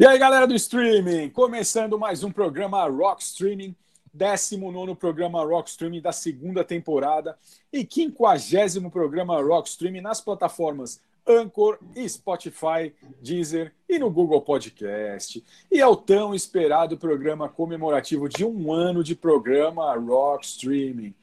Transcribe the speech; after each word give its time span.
E 0.00 0.06
aí, 0.06 0.18
galera 0.18 0.46
do 0.46 0.54
streaming, 0.54 1.28
começando 1.28 1.98
mais 1.98 2.24
um 2.24 2.32
programa 2.32 2.88
Rock 2.88 3.22
Streaming, 3.22 3.76
19 4.14 4.94
programa 4.94 5.44
Rock 5.44 5.68
Streaming 5.68 6.00
da 6.00 6.10
segunda 6.10 6.64
temporada 6.64 7.36
e 7.70 7.86
50 7.86 8.88
programa 8.90 9.38
Rock 9.42 9.68
Streaming 9.68 10.00
nas 10.00 10.18
plataformas 10.18 11.02
Anchor, 11.28 11.78
Spotify, 12.08 12.94
Deezer 13.20 13.74
e 13.86 13.98
no 13.98 14.10
Google 14.10 14.40
Podcast. 14.40 15.44
E 15.70 15.78
é 15.78 15.86
o 15.86 15.94
tão 15.94 16.34
esperado 16.34 16.96
programa 16.96 17.46
comemorativo 17.46 18.26
de 18.26 18.42
um 18.42 18.72
ano 18.72 19.04
de 19.04 19.14
programa 19.14 19.94
Rock 19.96 20.46
Streaming. 20.46 21.14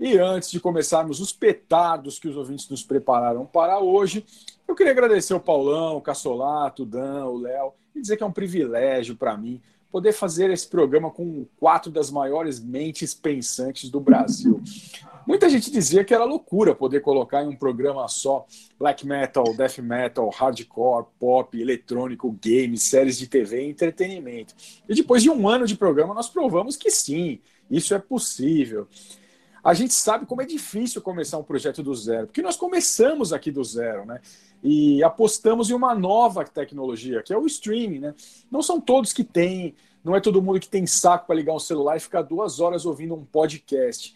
E 0.00 0.18
antes 0.18 0.50
de 0.50 0.58
começarmos 0.58 1.20
os 1.20 1.32
petardos 1.32 2.18
que 2.18 2.26
os 2.26 2.36
ouvintes 2.36 2.68
nos 2.68 2.82
prepararam 2.82 3.46
para 3.46 3.78
hoje, 3.78 4.26
eu 4.66 4.74
queria 4.74 4.90
agradecer 4.90 5.34
o 5.34 5.40
Paulão, 5.40 5.96
o 5.96 6.02
Cassolato, 6.02 6.82
o 6.82 6.86
Dan, 6.86 7.24
o 7.26 7.38
Léo 7.38 7.74
e 7.98 8.02
dizer 8.02 8.16
que 8.16 8.22
é 8.22 8.26
um 8.26 8.32
privilégio 8.32 9.16
para 9.16 9.36
mim 9.36 9.60
poder 9.90 10.12
fazer 10.12 10.50
esse 10.50 10.66
programa 10.66 11.10
com 11.10 11.46
quatro 11.58 11.90
das 11.90 12.10
maiores 12.10 12.60
mentes 12.60 13.14
pensantes 13.14 13.88
do 13.88 14.00
Brasil. 14.00 14.62
Muita 15.26 15.48
gente 15.48 15.70
dizia 15.70 16.04
que 16.04 16.14
era 16.14 16.24
loucura 16.24 16.74
poder 16.74 17.00
colocar 17.00 17.42
em 17.42 17.48
um 17.48 17.56
programa 17.56 18.06
só 18.08 18.46
black 18.78 19.06
metal, 19.06 19.54
death 19.54 19.78
metal, 19.78 20.30
hardcore, 20.30 21.06
pop, 21.18 21.60
eletrônico, 21.60 22.34
games, 22.42 22.82
séries 22.82 23.18
de 23.18 23.26
TV 23.26 23.62
e 23.62 23.70
entretenimento. 23.70 24.54
E 24.88 24.94
depois 24.94 25.22
de 25.22 25.30
um 25.30 25.48
ano 25.48 25.66
de 25.66 25.76
programa, 25.76 26.14
nós 26.14 26.28
provamos 26.28 26.76
que 26.76 26.90
sim, 26.90 27.40
isso 27.70 27.94
é 27.94 27.98
possível. 27.98 28.86
A 29.68 29.74
gente 29.74 29.92
sabe 29.92 30.24
como 30.24 30.40
é 30.40 30.46
difícil 30.46 31.02
começar 31.02 31.36
um 31.36 31.42
projeto 31.42 31.82
do 31.82 31.94
zero, 31.94 32.26
porque 32.26 32.40
nós 32.40 32.56
começamos 32.56 33.34
aqui 33.34 33.50
do 33.50 33.62
zero, 33.62 34.06
né? 34.06 34.18
e 34.62 35.04
apostamos 35.04 35.68
em 35.68 35.74
uma 35.74 35.94
nova 35.94 36.42
tecnologia, 36.42 37.22
que 37.22 37.34
é 37.34 37.36
o 37.36 37.44
streaming. 37.44 37.98
Né? 37.98 38.14
Não 38.50 38.62
são 38.62 38.80
todos 38.80 39.12
que 39.12 39.22
têm, 39.22 39.74
não 40.02 40.16
é 40.16 40.22
todo 40.22 40.40
mundo 40.40 40.58
que 40.58 40.70
tem 40.70 40.86
saco 40.86 41.26
para 41.26 41.36
ligar 41.36 41.52
um 41.52 41.58
celular 41.58 41.98
e 41.98 42.00
ficar 42.00 42.22
duas 42.22 42.60
horas 42.60 42.86
ouvindo 42.86 43.14
um 43.14 43.26
podcast. 43.26 44.14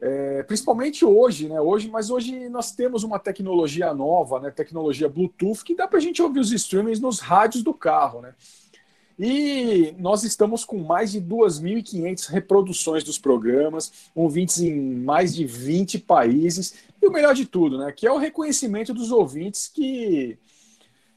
É, 0.00 0.42
principalmente 0.42 1.04
hoje, 1.04 1.48
né? 1.48 1.60
Hoje, 1.60 1.88
mas 1.88 2.10
hoje 2.10 2.48
nós 2.48 2.72
temos 2.72 3.04
uma 3.04 3.20
tecnologia 3.20 3.94
nova, 3.94 4.40
né? 4.40 4.50
Tecnologia 4.50 5.08
Bluetooth, 5.08 5.62
que 5.62 5.76
dá 5.76 5.86
para 5.86 5.98
a 5.98 6.02
gente 6.02 6.20
ouvir 6.20 6.40
os 6.40 6.50
streamings 6.50 6.98
nos 6.98 7.20
rádios 7.20 7.62
do 7.62 7.72
carro, 7.72 8.22
né? 8.22 8.34
E 9.22 9.94
nós 9.98 10.24
estamos 10.24 10.64
com 10.64 10.78
mais 10.78 11.12
de 11.12 11.20
2.500 11.20 12.30
reproduções 12.30 13.04
dos 13.04 13.18
programas, 13.18 13.92
ouvintes 14.14 14.62
em 14.62 14.94
mais 14.94 15.34
de 15.34 15.44
20 15.44 15.98
países, 15.98 16.72
e 17.02 17.06
o 17.06 17.12
melhor 17.12 17.34
de 17.34 17.44
tudo, 17.44 17.76
né, 17.76 17.92
que 17.92 18.06
é 18.06 18.10
o 18.10 18.16
reconhecimento 18.16 18.94
dos 18.94 19.12
ouvintes 19.12 19.68
que, 19.68 20.38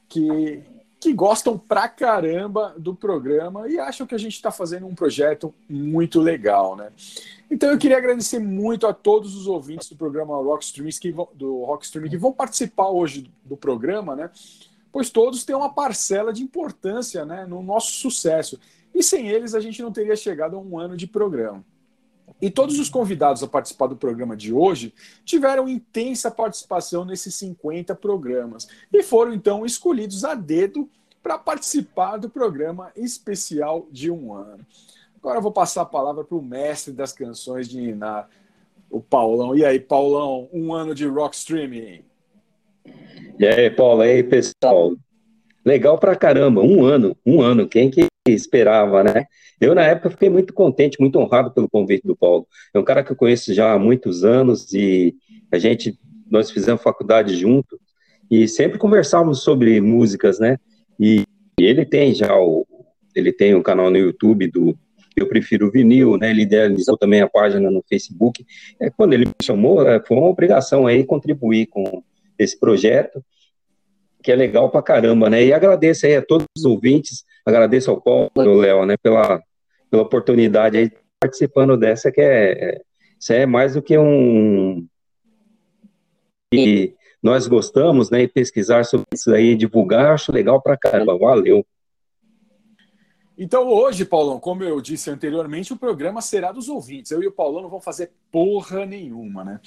que, 0.06 0.62
que 1.00 1.14
gostam 1.14 1.56
pra 1.56 1.88
caramba 1.88 2.74
do 2.76 2.94
programa 2.94 3.70
e 3.70 3.78
acham 3.78 4.06
que 4.06 4.14
a 4.14 4.18
gente 4.18 4.34
está 4.34 4.50
fazendo 4.50 4.86
um 4.86 4.94
projeto 4.94 5.54
muito 5.66 6.20
legal. 6.20 6.76
Né? 6.76 6.90
Então 7.50 7.70
eu 7.70 7.78
queria 7.78 7.96
agradecer 7.96 8.38
muito 8.38 8.86
a 8.86 8.92
todos 8.92 9.34
os 9.34 9.46
ouvintes 9.46 9.88
do 9.88 9.96
programa 9.96 10.36
Rock 10.36 10.62
Streams 10.62 11.00
que 11.00 11.10
vão, 11.10 11.26
do 11.32 11.64
Rock 11.64 11.86
Stream 11.86 12.10
que 12.10 12.18
vão 12.18 12.34
participar 12.34 12.88
hoje 12.88 13.30
do 13.42 13.56
programa, 13.56 14.14
né? 14.14 14.30
Pois 14.94 15.10
todos 15.10 15.44
têm 15.44 15.56
uma 15.56 15.74
parcela 15.74 16.32
de 16.32 16.40
importância 16.40 17.24
né, 17.24 17.44
no 17.46 17.60
nosso 17.60 17.94
sucesso. 17.94 18.60
E 18.94 19.02
sem 19.02 19.26
eles 19.26 19.52
a 19.52 19.58
gente 19.58 19.82
não 19.82 19.90
teria 19.90 20.14
chegado 20.14 20.54
a 20.54 20.60
um 20.60 20.78
ano 20.78 20.96
de 20.96 21.04
programa. 21.04 21.64
E 22.40 22.48
todos 22.48 22.78
os 22.78 22.88
convidados 22.88 23.42
a 23.42 23.48
participar 23.48 23.88
do 23.88 23.96
programa 23.96 24.36
de 24.36 24.52
hoje 24.52 24.94
tiveram 25.24 25.68
intensa 25.68 26.30
participação 26.30 27.04
nesses 27.04 27.34
50 27.34 27.92
programas 27.96 28.68
e 28.92 29.02
foram 29.02 29.34
então 29.34 29.66
escolhidos 29.66 30.24
a 30.24 30.36
dedo 30.36 30.88
para 31.20 31.38
participar 31.38 32.16
do 32.16 32.30
programa 32.30 32.92
especial 32.94 33.88
de 33.90 34.12
um 34.12 34.32
ano. 34.32 34.64
Agora 35.16 35.38
eu 35.38 35.42
vou 35.42 35.50
passar 35.50 35.82
a 35.82 35.86
palavra 35.86 36.22
para 36.22 36.38
o 36.38 36.42
mestre 36.42 36.92
das 36.92 37.12
canções 37.12 37.68
de 37.68 37.80
Ninar, 37.80 38.30
o 38.88 39.00
Paulão. 39.00 39.56
E 39.56 39.64
aí, 39.64 39.80
Paulão, 39.80 40.48
um 40.52 40.72
ano 40.72 40.94
de 40.94 41.04
rock 41.04 41.34
streaming. 41.34 42.04
E 43.38 43.46
aí, 43.46 43.70
Paulo, 43.70 44.02
aí, 44.02 44.22
pessoal? 44.22 44.94
Legal 45.64 45.98
pra 45.98 46.14
caramba, 46.14 46.60
um 46.60 46.84
ano, 46.84 47.16
um 47.24 47.40
ano, 47.40 47.66
quem 47.66 47.90
que 47.90 48.06
esperava, 48.28 49.02
né? 49.02 49.26
Eu, 49.60 49.74
na 49.74 49.82
época, 49.82 50.10
fiquei 50.10 50.28
muito 50.28 50.52
contente, 50.52 51.00
muito 51.00 51.18
honrado 51.18 51.50
pelo 51.50 51.68
convite 51.68 52.06
do 52.06 52.16
Paulo. 52.16 52.46
É 52.72 52.78
um 52.78 52.84
cara 52.84 53.02
que 53.02 53.12
eu 53.12 53.16
conheço 53.16 53.52
já 53.54 53.72
há 53.72 53.78
muitos 53.78 54.24
anos 54.24 54.72
e 54.72 55.14
a 55.50 55.58
gente, 55.58 55.98
nós 56.30 56.50
fizemos 56.50 56.82
faculdade 56.82 57.34
junto 57.36 57.80
e 58.30 58.46
sempre 58.46 58.78
conversávamos 58.78 59.42
sobre 59.42 59.80
músicas, 59.80 60.38
né? 60.38 60.58
E 60.98 61.24
ele 61.58 61.84
tem 61.84 62.14
já 62.14 62.36
o, 62.36 62.66
ele 63.14 63.32
tem 63.32 63.54
um 63.54 63.62
canal 63.62 63.90
no 63.90 63.96
YouTube 63.96 64.50
do 64.50 64.76
Eu 65.16 65.28
Prefiro 65.28 65.70
Vinil, 65.70 66.16
né? 66.18 66.30
Ele 66.30 66.42
idealizou 66.42 66.96
também 66.96 67.20
a 67.20 67.28
página 67.28 67.70
no 67.70 67.82
Facebook. 67.88 68.44
É, 68.80 68.90
quando 68.90 69.12
ele 69.12 69.26
me 69.26 69.34
chamou, 69.42 69.86
é, 69.88 70.00
foi 70.04 70.16
uma 70.16 70.28
obrigação 70.28 70.86
aí 70.86 71.04
contribuir 71.04 71.66
com 71.66 72.02
esse 72.38 72.58
projeto, 72.58 73.22
que 74.22 74.32
é 74.32 74.36
legal 74.36 74.70
pra 74.70 74.82
caramba, 74.82 75.28
né? 75.28 75.44
E 75.44 75.52
agradeço 75.52 76.06
aí 76.06 76.16
a 76.16 76.22
todos 76.22 76.46
os 76.56 76.64
ouvintes, 76.64 77.24
agradeço 77.44 77.90
ao 77.90 78.00
Paulo 78.00 78.30
e 78.36 78.40
ao 78.40 78.54
Léo, 78.54 78.86
né, 78.86 78.96
pela, 78.96 79.42
pela 79.90 80.02
oportunidade 80.02 80.78
aí 80.78 80.90
participando 81.20 81.76
dessa, 81.76 82.10
que 82.10 82.20
é, 82.20 82.52
é, 82.52 82.80
isso 83.20 83.32
é 83.32 83.46
mais 83.46 83.74
do 83.74 83.82
que 83.82 83.98
um... 83.98 84.86
E 86.52 86.94
nós 87.22 87.46
gostamos, 87.46 88.10
né, 88.10 88.22
e 88.22 88.28
pesquisar 88.28 88.84
sobre 88.84 89.06
isso 89.12 89.32
aí, 89.32 89.54
divulgar, 89.54 90.12
acho 90.12 90.32
legal 90.32 90.60
pra 90.60 90.76
caramba, 90.76 91.18
valeu. 91.18 91.64
Então 93.36 93.68
hoje, 93.68 94.04
Paulão, 94.04 94.38
como 94.38 94.62
eu 94.62 94.80
disse 94.80 95.10
anteriormente, 95.10 95.72
o 95.72 95.76
programa 95.76 96.20
será 96.20 96.52
dos 96.52 96.68
ouvintes. 96.68 97.10
Eu 97.10 97.22
e 97.22 97.26
o 97.26 97.32
Paulão 97.32 97.62
não 97.62 97.68
vão 97.68 97.80
fazer 97.80 98.12
porra 98.30 98.86
nenhuma, 98.86 99.44
né? 99.44 99.60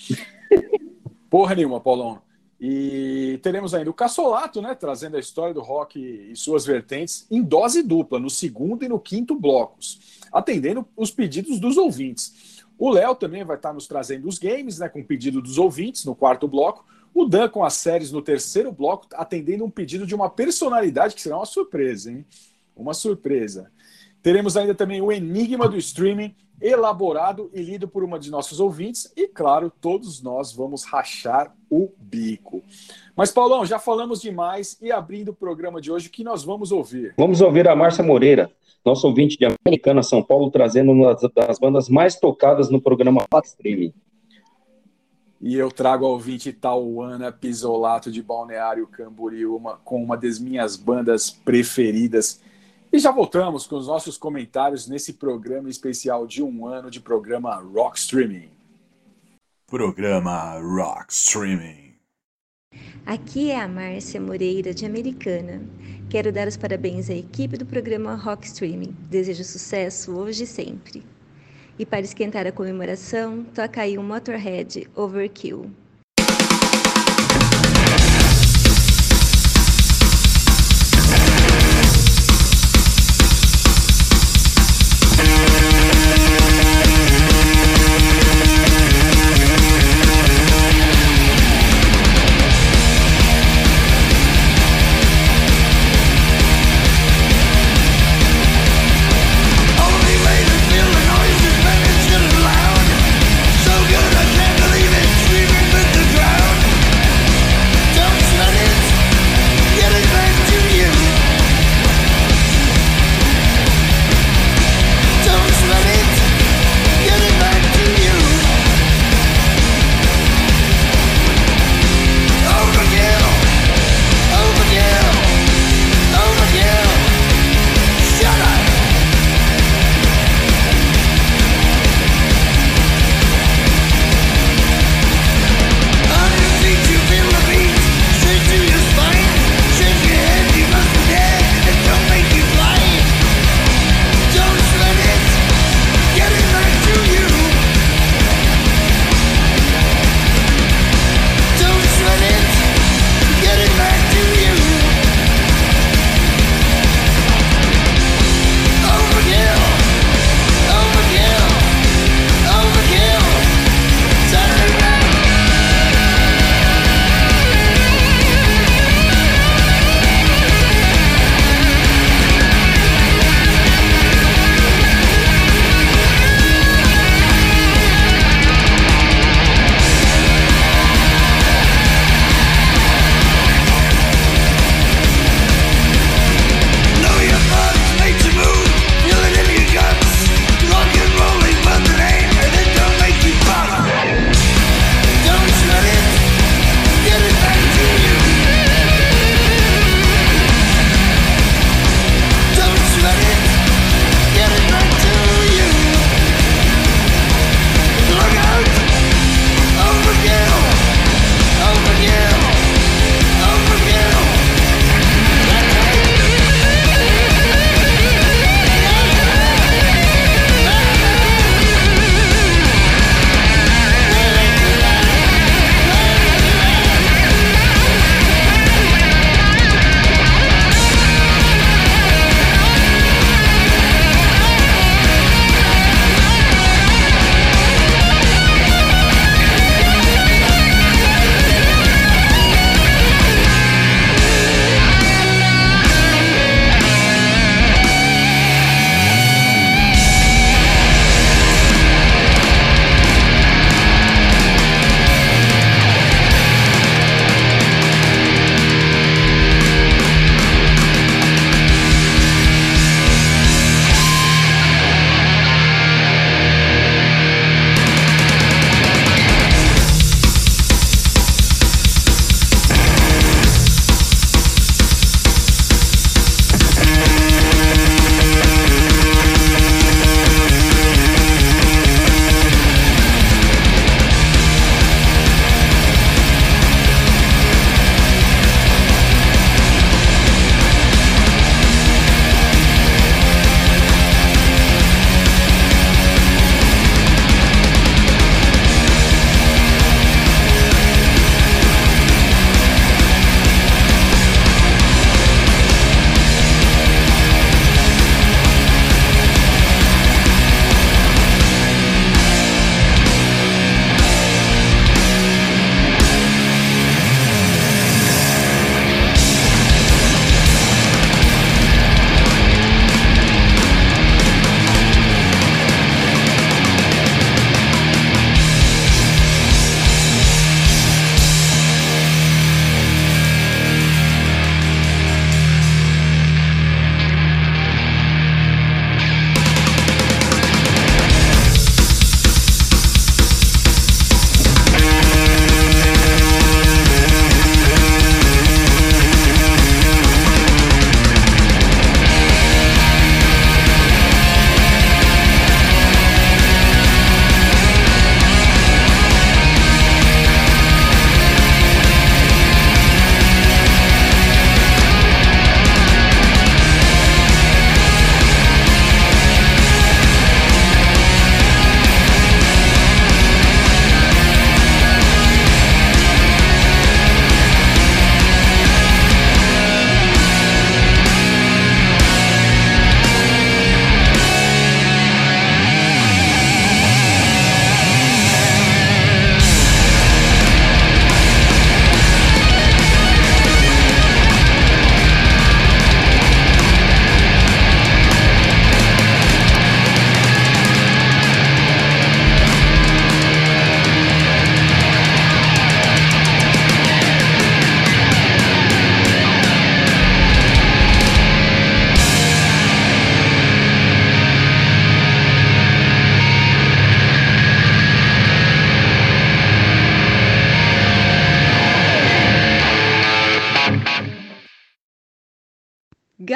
porra 1.29 1.53
nenhuma, 1.53 1.81
Paulão. 1.81 2.21
E 2.59 3.39
teremos 3.43 3.73
ainda 3.73 3.89
o 3.89 3.93
Cassolato, 3.93 4.61
né, 4.61 4.73
trazendo 4.73 5.15
a 5.15 5.19
história 5.19 5.53
do 5.53 5.61
rock 5.61 5.99
e 5.99 6.35
suas 6.35 6.65
vertentes 6.65 7.27
em 7.29 7.41
dose 7.41 7.83
dupla, 7.83 8.19
no 8.19 8.29
segundo 8.29 8.83
e 8.83 8.89
no 8.89 8.99
quinto 8.99 9.39
blocos, 9.39 10.19
atendendo 10.31 10.87
os 10.95 11.11
pedidos 11.11 11.59
dos 11.59 11.77
ouvintes. 11.77 12.63
O 12.77 12.89
Léo 12.89 13.15
também 13.15 13.43
vai 13.43 13.57
estar 13.57 13.73
nos 13.73 13.87
trazendo 13.87 14.27
os 14.27 14.39
games, 14.39 14.79
né, 14.79 14.89
com 14.89 15.03
pedido 15.03 15.41
dos 15.41 15.57
ouvintes 15.57 16.05
no 16.05 16.15
quarto 16.15 16.47
bloco. 16.47 16.85
O 17.13 17.25
Dan 17.25 17.49
com 17.49 17.63
as 17.63 17.73
séries 17.73 18.11
no 18.11 18.21
terceiro 18.21 18.71
bloco, 18.71 19.07
atendendo 19.13 19.63
um 19.63 19.69
pedido 19.69 20.05
de 20.05 20.13
uma 20.13 20.29
personalidade 20.29 21.15
que 21.15 21.21
será 21.21 21.37
uma 21.37 21.45
surpresa, 21.45 22.11
hein? 22.11 22.25
Uma 22.75 22.93
surpresa. 22.93 23.71
Teremos 24.21 24.55
ainda 24.55 24.75
também 24.75 25.01
o 25.01 25.11
Enigma 25.11 25.67
do 25.67 25.77
Streaming, 25.77 26.35
elaborado 26.61 27.49
e 27.53 27.61
lido 27.61 27.87
por 27.87 28.03
uma 28.03 28.19
de 28.19 28.31
nossos 28.31 28.59
ouvintes, 28.59 29.11
e 29.15 29.27
claro, 29.27 29.71
todos 29.81 30.21
nós 30.21 30.51
vamos 30.51 30.83
rachar 30.83 31.55
o 31.69 31.91
bico. 31.97 32.63
Mas, 33.15 33.31
Paulão, 33.31 33.65
já 33.65 33.79
falamos 33.79 34.21
demais 34.21 34.77
e 34.81 34.91
abrindo 34.91 35.29
o 35.29 35.35
programa 35.35 35.79
de 35.79 35.91
hoje, 35.91 36.07
o 36.07 36.11
que 36.11 36.23
nós 36.23 36.43
vamos 36.43 36.71
ouvir? 36.71 37.13
Vamos 37.17 37.41
ouvir 37.41 37.67
a 37.67 37.75
Márcia 37.75 38.03
Moreira, 38.03 38.51
nosso 38.83 39.07
ouvinte 39.07 39.37
de 39.37 39.45
Americana, 39.45 40.01
São 40.01 40.23
Paulo, 40.23 40.49
trazendo 40.49 40.91
uma 40.91 41.15
das 41.35 41.59
bandas 41.59 41.89
mais 41.89 42.15
tocadas 42.15 42.69
no 42.69 42.81
programa 42.81 43.25
Streaming. 43.43 43.93
E 45.39 45.55
eu 45.55 45.69
trago 45.69 46.05
ao 46.05 46.13
ouvinte 46.13 46.51
Tauana 46.51 47.31
Pisolato 47.31 48.11
de 48.11 48.23
Balneário 48.23 48.87
Camboriú, 48.87 49.55
uma, 49.55 49.77
com 49.77 50.03
uma 50.03 50.17
das 50.17 50.39
minhas 50.39 50.75
bandas 50.75 51.29
preferidas, 51.29 52.41
e 52.97 52.99
já 52.99 53.11
voltamos 53.11 53.67
com 53.67 53.75
os 53.75 53.85
nossos 53.85 54.17
comentários 54.17 54.87
nesse 54.87 55.13
programa 55.13 55.69
especial 55.69 56.25
de 56.25 56.41
um 56.41 56.65
ano 56.65 56.89
de 56.89 56.99
programa 56.99 57.53
Rock 57.53 57.99
Streaming. 57.99 58.49
Programa 59.67 60.59
Rock 60.59 61.13
Streaming. 61.13 61.93
Aqui 63.05 63.51
é 63.51 63.59
a 63.59 63.67
Márcia 63.67 64.19
Moreira, 64.19 64.73
de 64.73 64.83
Americana. 64.83 65.61
Quero 66.09 66.31
dar 66.31 66.47
os 66.47 66.57
parabéns 66.57 67.07
à 67.11 67.13
equipe 67.13 67.55
do 67.55 67.67
programa 67.67 68.15
Rock 68.15 68.47
Streaming. 68.47 68.95
Desejo 69.11 69.43
sucesso 69.43 70.15
hoje 70.15 70.45
e 70.45 70.47
sempre. 70.47 71.05
E 71.77 71.85
para 71.85 72.01
esquentar 72.01 72.47
a 72.47 72.51
comemoração, 72.51 73.43
toca 73.53 73.81
aí 73.81 73.99
um 73.99 74.03
Motorhead 74.03 74.89
Overkill. 74.95 75.69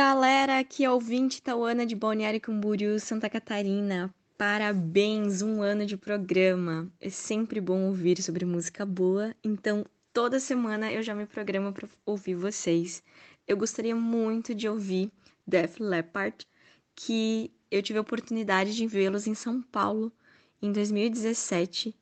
Galera, 0.04 0.58
aqui 0.58 0.84
é 0.84 0.90
ouvinte 0.90 1.44
Tauana 1.44 1.86
de 1.86 1.96
Balneário 1.96 2.42
Camboriú, 2.42 3.00
Santa 3.00 3.30
Catarina. 3.30 4.12
Parabéns, 4.36 5.44
um 5.44 5.62
ano 5.62 5.86
de 5.86 5.96
programa. 5.96 6.92
É 7.00 7.08
sempre 7.08 7.62
bom 7.62 7.84
ouvir 7.84 8.20
sobre 8.20 8.44
música 8.44 8.84
boa, 8.84 9.36
então 9.44 9.86
toda 10.12 10.40
semana 10.40 10.92
eu 10.92 11.04
já 11.04 11.14
me 11.14 11.28
programo 11.28 11.72
para 11.72 11.88
ouvir 12.04 12.34
vocês. 12.34 13.04
Eu 13.48 13.56
gostaria 13.56 13.96
muito 13.96 14.56
de 14.56 14.68
ouvir 14.68 15.12
Def 15.46 15.80
Leppard, 15.80 16.48
que 16.96 17.52
eu 17.70 17.84
tive 17.84 18.00
a 18.00 18.02
oportunidade 18.02 18.76
de 18.76 18.88
vê-los 18.88 19.28
em 19.28 19.36
São 19.36 19.62
Paulo 19.62 20.12
em 20.60 20.72
2017 20.72 21.96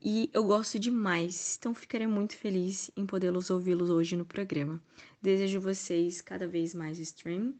e 0.00 0.30
eu 0.32 0.44
gosto 0.44 0.78
demais, 0.78 1.56
então 1.58 1.74
ficarei 1.74 2.06
muito 2.06 2.36
feliz 2.36 2.88
em 2.96 3.04
podê-los 3.04 3.50
ouvi-los 3.50 3.90
hoje 3.90 4.16
no 4.16 4.24
programa. 4.24 4.80
Desejo 5.20 5.60
vocês 5.60 6.20
cada 6.20 6.46
vez 6.46 6.74
mais 6.74 6.98
stream, 6.98 7.54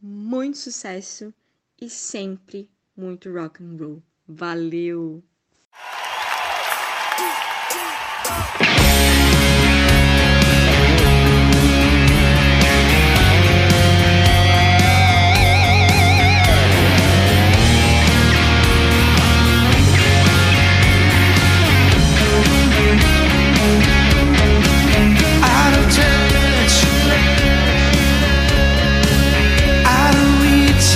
muito 0.00 0.56
sucesso 0.56 1.32
e 1.80 1.90
sempre 1.90 2.70
muito 2.96 3.30
rock 3.30 3.62
and 3.62 3.76
roll. 3.78 4.02
Valeu! 4.26 5.22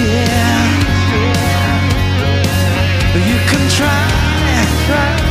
yeah. 0.01 0.81
You 3.29 3.39
can 3.51 3.69
try. 3.69 4.09
try. 4.87 5.30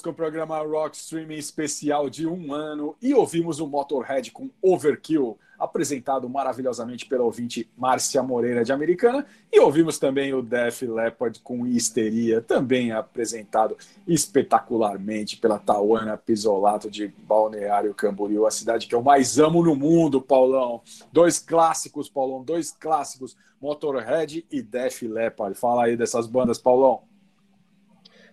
Voltamos 0.00 0.02
com 0.02 0.10
o 0.10 0.14
programa 0.14 0.58
Rock 0.58 0.96
Streaming 0.96 1.34
especial 1.34 2.08
de 2.08 2.26
um 2.26 2.52
ano 2.52 2.96
e 3.02 3.14
ouvimos 3.14 3.60
o 3.60 3.66
Motorhead 3.66 4.30
com 4.30 4.50
Overkill, 4.62 5.38
apresentado 5.58 6.28
maravilhosamente 6.28 7.06
pela 7.06 7.24
ouvinte 7.24 7.68
Márcia 7.76 8.22
Moreira 8.22 8.64
de 8.64 8.72
Americana, 8.72 9.26
e 9.52 9.60
ouvimos 9.60 9.98
também 9.98 10.32
o 10.32 10.42
Def 10.42 10.82
Leppard 10.82 11.40
com 11.40 11.66
Histeria, 11.66 12.40
também 12.40 12.92
apresentado 12.92 13.76
espetacularmente 14.06 15.36
pela 15.36 15.58
Tauana 15.58 16.16
Pisolato 16.16 16.90
de 16.90 17.08
Balneário 17.08 17.94
Camboriú, 17.94 18.46
a 18.46 18.50
cidade 18.50 18.86
que 18.86 18.94
eu 18.94 19.02
mais 19.02 19.38
amo 19.38 19.62
no 19.62 19.76
mundo, 19.76 20.20
Paulão. 20.20 20.80
Dois 21.12 21.38
clássicos, 21.38 22.08
Paulão, 22.08 22.42
dois 22.42 22.72
clássicos, 22.72 23.36
Motorhead 23.60 24.46
e 24.50 24.62
Def 24.62 25.02
Leppard. 25.02 25.54
Fala 25.58 25.84
aí 25.84 25.96
dessas 25.96 26.26
bandas, 26.26 26.58
Paulão. 26.58 27.09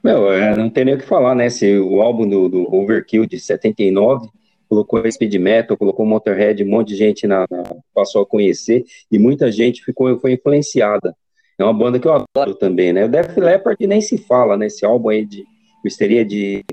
Meu, 0.03 0.31
é, 0.31 0.55
não 0.55 0.69
tem 0.69 0.85
nem 0.85 0.95
o 0.95 0.97
que 0.97 1.05
falar, 1.05 1.35
né? 1.35 1.49
Se 1.49 1.77
o 1.77 2.01
álbum 2.01 2.27
do, 2.27 2.47
do 2.47 2.73
Overkill 2.73 3.25
de 3.25 3.39
79 3.39 4.29
colocou 4.69 5.09
speed 5.09 5.35
metal, 5.35 5.77
colocou 5.77 6.05
Motorhead, 6.05 6.63
um 6.63 6.69
monte 6.69 6.89
de 6.89 6.95
gente 6.95 7.25
na, 7.25 7.45
na, 7.49 7.63
passou 7.93 8.21
a 8.21 8.25
conhecer 8.25 8.83
e 9.11 9.17
muita 9.17 9.51
gente 9.51 9.83
ficou 9.83 10.19
foi 10.19 10.33
influenciada. 10.33 11.15
É 11.57 11.63
uma 11.63 11.73
banda 11.73 11.99
que 11.99 12.07
eu 12.07 12.13
adoro 12.13 12.53
também, 12.55 12.93
né? 12.93 13.05
O 13.05 13.09
Def 13.09 13.35
Leppard 13.35 13.87
nem 13.87 14.01
se 14.01 14.17
fala, 14.17 14.55
né? 14.55 14.67
Álbum 14.83 15.09
aí 15.09 15.25
de 15.25 15.43
Histeria 15.83 16.23
de 16.23 16.63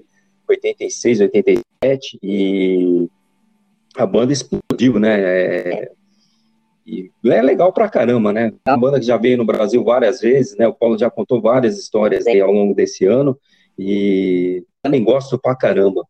86, 0.48 1.20
87 1.20 2.18
e 2.22 3.08
a 3.96 4.04
banda 4.04 4.32
explodiu, 4.32 4.98
né? 4.98 5.20
É, 5.20 5.92
e 6.86 7.10
é 7.24 7.40
legal 7.40 7.72
pra 7.72 7.88
caramba, 7.88 8.32
né? 8.32 8.52
Uma 8.66 8.76
banda 8.76 9.00
que 9.00 9.06
já 9.06 9.16
veio 9.16 9.38
no 9.38 9.44
Brasil 9.44 9.82
várias 9.82 10.20
vezes, 10.20 10.56
né? 10.56 10.68
O 10.68 10.74
Paulo 10.74 10.98
já 10.98 11.10
contou 11.10 11.40
várias 11.40 11.78
histórias 11.78 12.26
aí 12.26 12.40
ao 12.40 12.52
longo 12.52 12.74
desse 12.74 13.06
ano 13.06 13.38
e 13.78 14.64
também 14.82 15.02
gosto 15.02 15.38
pra 15.38 15.56
caramba. 15.56 16.06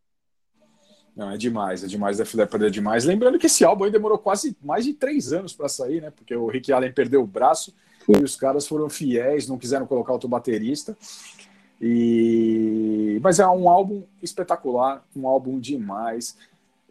Não, 1.16 1.30
é 1.30 1.36
demais, 1.36 1.84
é 1.84 1.86
demais, 1.86 2.18
da 2.18 2.24
Philip 2.24 2.56
é 2.56 2.70
demais. 2.70 3.04
Lembrando 3.04 3.38
que 3.38 3.46
esse 3.46 3.64
álbum 3.64 3.84
aí 3.84 3.90
demorou 3.90 4.18
quase 4.18 4.56
mais 4.60 4.84
de 4.84 4.94
três 4.94 5.32
anos 5.32 5.52
para 5.52 5.68
sair, 5.68 6.02
né? 6.02 6.10
Porque 6.10 6.34
o 6.34 6.48
Rick 6.48 6.72
Allen 6.72 6.92
perdeu 6.92 7.22
o 7.22 7.26
braço 7.26 7.72
e 8.08 8.24
os 8.24 8.34
caras 8.34 8.66
foram 8.66 8.90
fiéis, 8.90 9.46
não 9.46 9.56
quiseram 9.56 9.86
colocar 9.86 10.12
outro 10.12 10.28
baterista. 10.28 10.96
E... 11.80 13.20
Mas 13.22 13.38
é 13.38 13.46
um 13.46 13.68
álbum 13.68 14.02
espetacular, 14.20 15.06
um 15.14 15.28
álbum 15.28 15.60
demais 15.60 16.36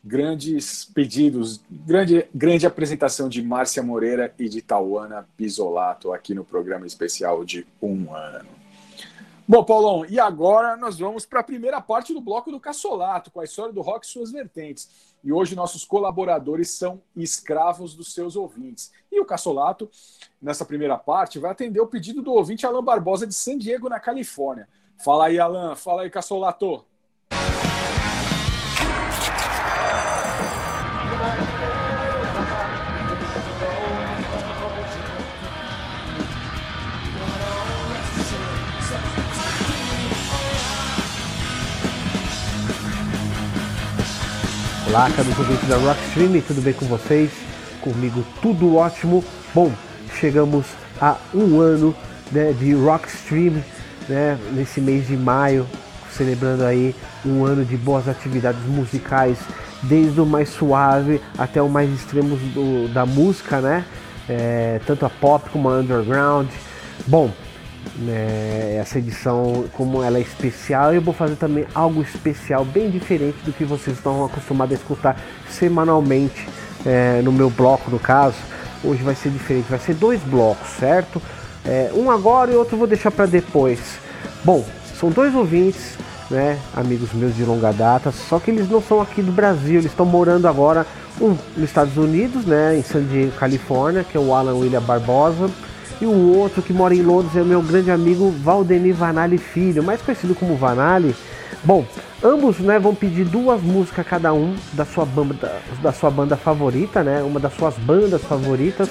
grandes 0.03 0.83
pedidos, 0.83 1.63
grande, 1.69 2.27
grande 2.35 2.67
apresentação 2.67 3.29
de 3.29 3.41
Márcia 3.41 3.81
Moreira 3.81 4.33
e 4.37 4.49
de 4.49 4.61
Tauana 4.61 5.27
Pisolato 5.37 6.11
aqui 6.11 6.35
no 6.35 6.43
programa 6.43 6.85
especial 6.85 7.45
de 7.45 7.65
um 7.81 8.13
ano. 8.13 8.49
Bom, 9.47 9.63
Paulão, 9.63 10.05
e 10.05 10.19
agora 10.19 10.77
nós 10.77 10.97
vamos 10.97 11.25
para 11.25 11.41
a 11.41 11.43
primeira 11.43 11.81
parte 11.81 12.13
do 12.13 12.21
bloco 12.21 12.49
do 12.49 12.59
Cassolato, 12.59 13.29
com 13.29 13.41
a 13.41 13.43
história 13.43 13.73
do 13.73 13.81
rock 13.81 14.05
e 14.05 14.09
suas 14.09 14.31
vertentes. 14.31 14.89
E 15.21 15.33
hoje 15.33 15.55
nossos 15.55 15.83
colaboradores 15.83 16.69
são 16.69 17.01
escravos 17.15 17.93
dos 17.93 18.13
seus 18.13 18.35
ouvintes. 18.37 18.91
E 19.11 19.19
o 19.19 19.25
Cassolato, 19.25 19.89
nessa 20.41 20.65
primeira 20.65 20.97
parte, 20.97 21.39
vai 21.39 21.51
atender 21.51 21.79
o 21.81 21.87
pedido 21.87 22.21
do 22.21 22.31
ouvinte 22.31 22.65
Alan 22.65 22.83
Barbosa 22.83 23.27
de 23.27 23.33
San 23.33 23.57
Diego, 23.57 23.89
na 23.89 23.99
Califórnia. 23.99 24.67
Fala 24.97 25.27
aí, 25.27 25.39
Alan, 25.39 25.75
fala 25.75 26.03
aí, 26.03 26.09
Cassolato. 26.09 26.85
Olá, 44.93 45.09
caros 45.09 45.39
ouvintes 45.39 45.67
da 45.67 45.75
Rock 45.77 45.99
Stream, 46.09 46.39
tudo 46.41 46.61
bem 46.61 46.71
com 46.71 46.85
vocês? 46.85 47.31
Comigo 47.81 48.23
tudo 48.43 48.75
ótimo. 48.75 49.25
Bom, 49.51 49.71
chegamos 50.19 50.67
a 51.01 51.17
um 51.33 51.59
ano 51.59 51.95
né, 52.31 52.53
de 52.53 52.75
Rock 52.75 53.07
Stream, 53.07 53.55
né, 54.07 54.37
nesse 54.51 54.79
mês 54.79 55.07
de 55.07 55.17
maio, 55.17 55.65
celebrando 56.11 56.63
aí 56.63 56.93
um 57.25 57.43
ano 57.43 57.65
de 57.65 57.75
boas 57.75 58.07
atividades 58.07 58.63
musicais, 58.67 59.39
desde 59.81 60.21
o 60.21 60.27
mais 60.27 60.49
suave 60.49 61.19
até 61.39 61.59
o 61.59 61.67
mais 61.67 61.91
extremo 61.91 62.35
do, 62.35 62.87
da 62.93 63.03
música, 63.03 63.59
né? 63.61 63.85
É, 64.29 64.79
tanto 64.85 65.07
a 65.07 65.09
pop 65.09 65.49
como 65.49 65.69
a 65.69 65.79
underground. 65.79 66.49
Bom, 67.07 67.31
né, 67.97 68.77
essa 68.79 68.97
edição, 68.97 69.65
como 69.73 70.03
ela 70.03 70.17
é 70.17 70.21
especial, 70.21 70.93
eu 70.93 71.01
vou 71.01 71.13
fazer 71.13 71.35
também 71.35 71.65
algo 71.73 72.01
especial, 72.01 72.65
bem 72.65 72.89
diferente 72.89 73.37
do 73.43 73.53
que 73.53 73.63
vocês 73.63 73.97
estão 73.97 74.25
acostumados 74.25 74.73
a 74.73 74.79
escutar 74.79 75.19
semanalmente 75.49 76.47
é, 76.85 77.21
no 77.21 77.31
meu 77.31 77.49
bloco, 77.49 77.91
no 77.91 77.99
caso. 77.99 78.37
Hoje 78.83 79.03
vai 79.03 79.15
ser 79.15 79.29
diferente, 79.29 79.65
vai 79.69 79.79
ser 79.79 79.93
dois 79.93 80.21
blocos, 80.21 80.67
certo? 80.79 81.21
É, 81.65 81.91
um 81.93 82.11
agora 82.11 82.51
e 82.51 82.55
outro 82.55 82.75
vou 82.75 82.87
deixar 82.87 83.11
para 83.11 83.25
depois. 83.25 83.79
Bom, 84.43 84.65
são 84.99 85.09
dois 85.09 85.33
ouvintes, 85.33 85.97
né, 86.29 86.59
amigos 86.75 87.13
meus 87.13 87.35
de 87.35 87.43
longa 87.43 87.71
data, 87.71 88.11
só 88.11 88.39
que 88.39 88.51
eles 88.51 88.69
não 88.69 88.81
são 88.81 88.99
aqui 88.99 89.21
do 89.21 89.31
Brasil, 89.31 89.75
eles 89.75 89.91
estão 89.91 90.05
morando 90.05 90.47
agora 90.47 90.85
um 91.21 91.37
nos 91.55 91.69
Estados 91.69 91.95
Unidos, 91.95 92.45
né, 92.45 92.77
em 92.77 92.83
San 92.83 93.03
Diego, 93.03 93.31
Califórnia, 93.33 94.03
que 94.03 94.17
é 94.17 94.19
o 94.19 94.33
Alan 94.33 94.55
William 94.55 94.81
Barbosa 94.81 95.49
e 96.03 96.05
o 96.05 96.37
outro 96.37 96.61
que 96.61 96.73
mora 96.73 96.93
em 96.93 97.01
Londres 97.01 97.33
é 97.33 97.41
o 97.41 97.45
meu 97.45 97.61
grande 97.61 97.89
amigo 97.89 98.29
Valdemir 98.43 98.93
Vanali 98.93 99.37
Filho, 99.37 99.81
mais 99.81 100.01
conhecido 100.01 100.35
como 100.35 100.57
Vanali. 100.57 101.15
Bom, 101.63 101.85
ambos 102.21 102.59
né, 102.59 102.77
vão 102.77 102.93
pedir 102.93 103.23
duas 103.23 103.61
músicas 103.61 104.05
cada 104.05 104.33
um 104.33 104.53
da 104.73 104.83
sua 104.83 105.05
banda, 105.05 105.61
da 105.81 105.93
sua 105.93 106.11
banda 106.11 106.35
favorita, 106.35 107.03
né, 107.03 107.23
uma 107.23 107.39
das 107.39 107.53
suas 107.53 107.75
bandas 107.75 108.21
favoritas. 108.21 108.89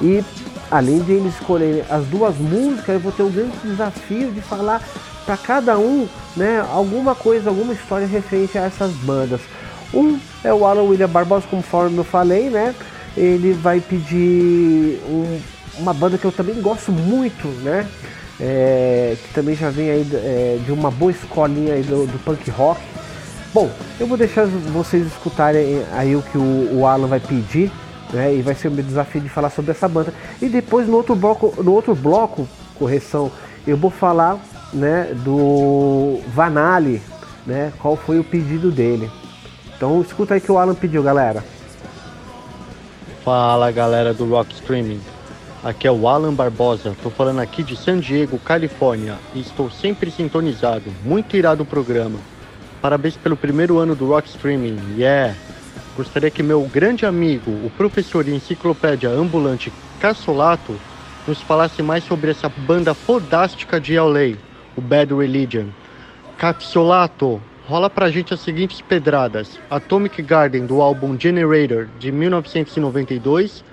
E 0.00 0.24
além 0.70 1.00
de 1.00 1.12
eles 1.12 1.34
escolherem 1.34 1.82
as 1.90 2.06
duas 2.06 2.38
músicas, 2.38 2.94
eu 2.94 3.00
vou 3.00 3.12
ter 3.12 3.24
o 3.24 3.30
grande 3.30 3.52
desafio 3.62 4.30
de 4.32 4.40
falar 4.40 4.82
para 5.26 5.36
cada 5.36 5.78
um 5.78 6.08
né, 6.34 6.64
alguma 6.72 7.14
coisa, 7.14 7.50
alguma 7.50 7.74
história 7.74 8.06
referente 8.06 8.56
a 8.56 8.62
essas 8.62 8.92
bandas. 8.92 9.42
Um 9.92 10.18
é 10.42 10.52
o 10.52 10.64
Alan 10.64 10.84
William 10.84 11.08
Barbosa, 11.08 11.46
conforme 11.50 11.98
eu 11.98 12.04
falei, 12.04 12.48
né? 12.48 12.74
Ele 13.16 13.52
vai 13.52 13.80
pedir 13.80 15.00
um 15.08 15.40
uma 15.78 15.94
banda 15.94 16.18
que 16.18 16.24
eu 16.24 16.32
também 16.32 16.60
gosto 16.60 16.92
muito, 16.92 17.48
né? 17.62 17.86
É, 18.40 19.16
que 19.20 19.34
também 19.34 19.54
já 19.54 19.68
vem 19.68 19.90
aí 19.90 20.08
é, 20.12 20.60
de 20.64 20.70
uma 20.70 20.90
boa 20.90 21.10
escolinha 21.10 21.74
aí 21.74 21.82
do, 21.82 22.06
do, 22.06 22.18
punk 22.24 22.48
rock. 22.50 22.80
Bom, 23.52 23.70
eu 23.98 24.06
vou 24.06 24.16
deixar 24.16 24.46
vocês 24.46 25.06
escutarem 25.06 25.82
aí 25.92 26.14
o 26.14 26.22
que 26.22 26.38
o, 26.38 26.78
o 26.78 26.86
Alan 26.86 27.08
vai 27.08 27.18
pedir, 27.18 27.72
né? 28.12 28.34
E 28.34 28.42
vai 28.42 28.54
ser 28.54 28.68
o 28.68 28.70
meu 28.70 28.84
desafio 28.84 29.20
de 29.20 29.28
falar 29.28 29.50
sobre 29.50 29.72
essa 29.72 29.88
banda. 29.88 30.12
E 30.40 30.48
depois 30.48 30.86
no 30.86 30.96
outro 30.96 31.16
bloco, 31.16 31.54
no 31.62 31.72
outro 31.72 31.94
bloco, 31.94 32.46
correção, 32.76 33.30
eu 33.66 33.76
vou 33.76 33.90
falar, 33.90 34.38
né, 34.72 35.12
do 35.24 36.20
Vanali, 36.34 37.02
né? 37.46 37.72
Qual 37.80 37.96
foi 37.96 38.20
o 38.20 38.24
pedido 38.24 38.70
dele. 38.70 39.10
Então 39.76 40.00
escuta 40.00 40.34
aí 40.34 40.40
que 40.40 40.50
o 40.52 40.58
Alan 40.58 40.74
pediu, 40.74 41.02
galera. 41.02 41.42
Fala 43.24 43.70
galera 43.70 44.14
do 44.14 44.24
Rock 44.26 44.54
Streaming. 44.54 45.00
Aqui 45.62 45.88
é 45.88 45.90
o 45.90 46.06
Alan 46.06 46.32
Barbosa, 46.32 46.96
tô 47.02 47.10
falando 47.10 47.40
aqui 47.40 47.64
de 47.64 47.74
San 47.74 47.98
Diego, 47.98 48.38
Califórnia, 48.38 49.16
e 49.34 49.40
estou 49.40 49.68
sempre 49.68 50.08
sintonizado. 50.08 50.84
Muito 51.04 51.36
irado 51.36 51.64
o 51.64 51.66
programa. 51.66 52.16
Parabéns 52.80 53.16
pelo 53.16 53.36
primeiro 53.36 53.76
ano 53.78 53.96
do 53.96 54.06
Rock 54.06 54.28
Streaming, 54.28 54.78
yeah! 54.96 55.34
Gostaria 55.96 56.30
que 56.30 56.44
meu 56.44 56.62
grande 56.62 57.04
amigo, 57.04 57.50
o 57.50 57.72
professor 57.76 58.28
e 58.28 58.36
enciclopédia 58.36 59.10
ambulante 59.10 59.72
Cassolato, 59.98 60.76
nos 61.26 61.42
falasse 61.42 61.82
mais 61.82 62.04
sobre 62.04 62.30
essa 62.30 62.48
banda 62.48 62.94
fodástica 62.94 63.80
de 63.80 63.98
LA, 63.98 64.36
o 64.76 64.80
Bad 64.80 65.12
Religion. 65.12 65.66
Cassolato, 66.36 67.42
rola 67.66 67.90
pra 67.90 68.10
gente 68.10 68.32
as 68.32 68.38
seguintes 68.38 68.80
pedradas: 68.80 69.58
Atomic 69.68 70.22
Garden 70.22 70.66
do 70.66 70.80
álbum 70.80 71.18
Generator 71.18 71.88
de 71.98 72.12
1992 72.12 73.64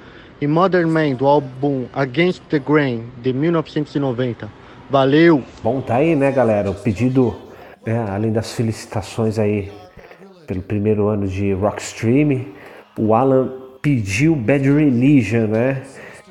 e 0.41 0.47
Modern 0.47 0.89
Man 0.89 1.13
do 1.15 1.25
álbum 1.25 1.85
Against 1.93 2.41
the 2.49 2.59
Grain 2.59 3.03
de 3.21 3.33
1990. 3.33 4.49
Valeu! 4.89 5.41
Bom, 5.63 5.81
tá 5.81 5.95
aí, 5.95 6.15
né, 6.15 6.31
galera? 6.31 6.69
O 6.69 6.75
pedido, 6.75 7.35
né, 7.85 8.05
além 8.09 8.31
das 8.31 8.53
felicitações 8.53 9.39
aí 9.39 9.71
pelo 10.45 10.61
primeiro 10.61 11.07
ano 11.07 11.27
de 11.27 11.53
Rockstream, 11.53 12.45
o 12.97 13.13
Alan 13.13 13.51
pediu 13.81 14.35
Bad 14.35 14.69
Religion, 14.71 15.47
né? 15.47 15.83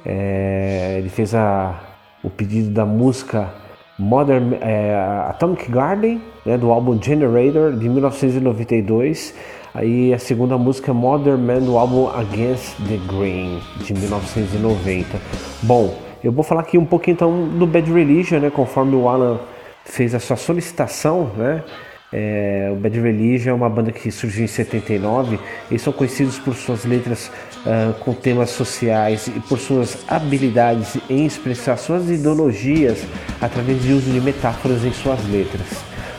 É, 0.04 0.96
ele 0.98 1.08
fez 1.08 1.34
a, 1.34 1.80
o 2.22 2.30
pedido 2.30 2.70
da 2.70 2.84
música 2.84 3.52
Modern 3.98 4.54
é, 4.60 4.94
Atomic 5.28 5.70
Garden, 5.70 6.20
né, 6.44 6.58
do 6.58 6.70
álbum 6.70 7.00
Generator 7.00 7.72
de 7.72 7.88
1992. 7.88 9.34
Aí 9.74 10.14
a 10.14 10.20
segunda 10.20 10.56
música 10.56 10.92
é 10.92 10.94
Modern 10.94 11.40
Man 11.40 11.58
do 11.58 11.76
álbum 11.76 12.08
Against 12.08 12.76
the 12.87 12.96
Grain 13.08 13.60
de 13.78 13.92
1990. 13.92 15.20
Bom, 15.64 15.98
eu 16.22 16.30
vou 16.30 16.44
falar 16.44 16.60
aqui 16.60 16.78
um 16.78 16.84
pouquinho 16.84 17.14
então 17.14 17.48
do 17.48 17.66
Bad 17.66 17.92
Religion, 17.92 18.38
né? 18.38 18.50
Conforme 18.50 18.94
o 18.94 19.08
Alan 19.08 19.40
fez 19.84 20.14
a 20.14 20.20
sua 20.20 20.37
solicitação, 20.37 21.28
né? 21.37 21.64
É, 22.12 22.70
o 22.72 22.76
Bad 22.76 23.00
Religion 23.00 23.50
é 23.50 23.54
uma 23.54 23.68
banda 23.68 23.90
que 23.90 24.12
surgiu 24.12 24.44
em 24.44 24.46
79. 24.46 25.40
Eles 25.68 25.82
são 25.82 25.92
conhecidos 25.92 26.38
por 26.38 26.54
suas 26.54 26.84
letras 26.84 27.28
uh, 27.66 27.92
com 28.04 28.14
temas 28.14 28.50
sociais 28.50 29.26
e 29.26 29.40
por 29.40 29.58
suas 29.58 30.04
habilidades 30.06 30.96
em 31.10 31.26
expressar 31.26 31.76
suas 31.78 32.08
ideologias 32.08 33.04
através 33.40 33.82
de 33.82 33.92
uso 33.92 34.08
de 34.08 34.20
metáforas 34.20 34.84
em 34.84 34.92
suas 34.92 35.18
letras. 35.28 35.66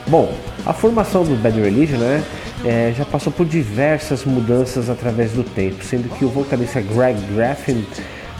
Bom, 0.07 0.31
a 0.65 0.73
formação 0.73 1.23
do 1.23 1.35
Bad 1.41 1.59
Religion 1.59 1.97
né, 1.97 2.23
é, 2.65 2.91
já 2.97 3.05
passou 3.05 3.31
por 3.31 3.45
diversas 3.45 4.25
mudanças 4.25 4.89
através 4.89 5.31
do 5.31 5.43
tempo, 5.43 5.85
sendo 5.85 6.09
que 6.09 6.25
o 6.25 6.29
vocalista 6.29 6.81
Greg 6.81 7.19
Graffin 7.33 7.85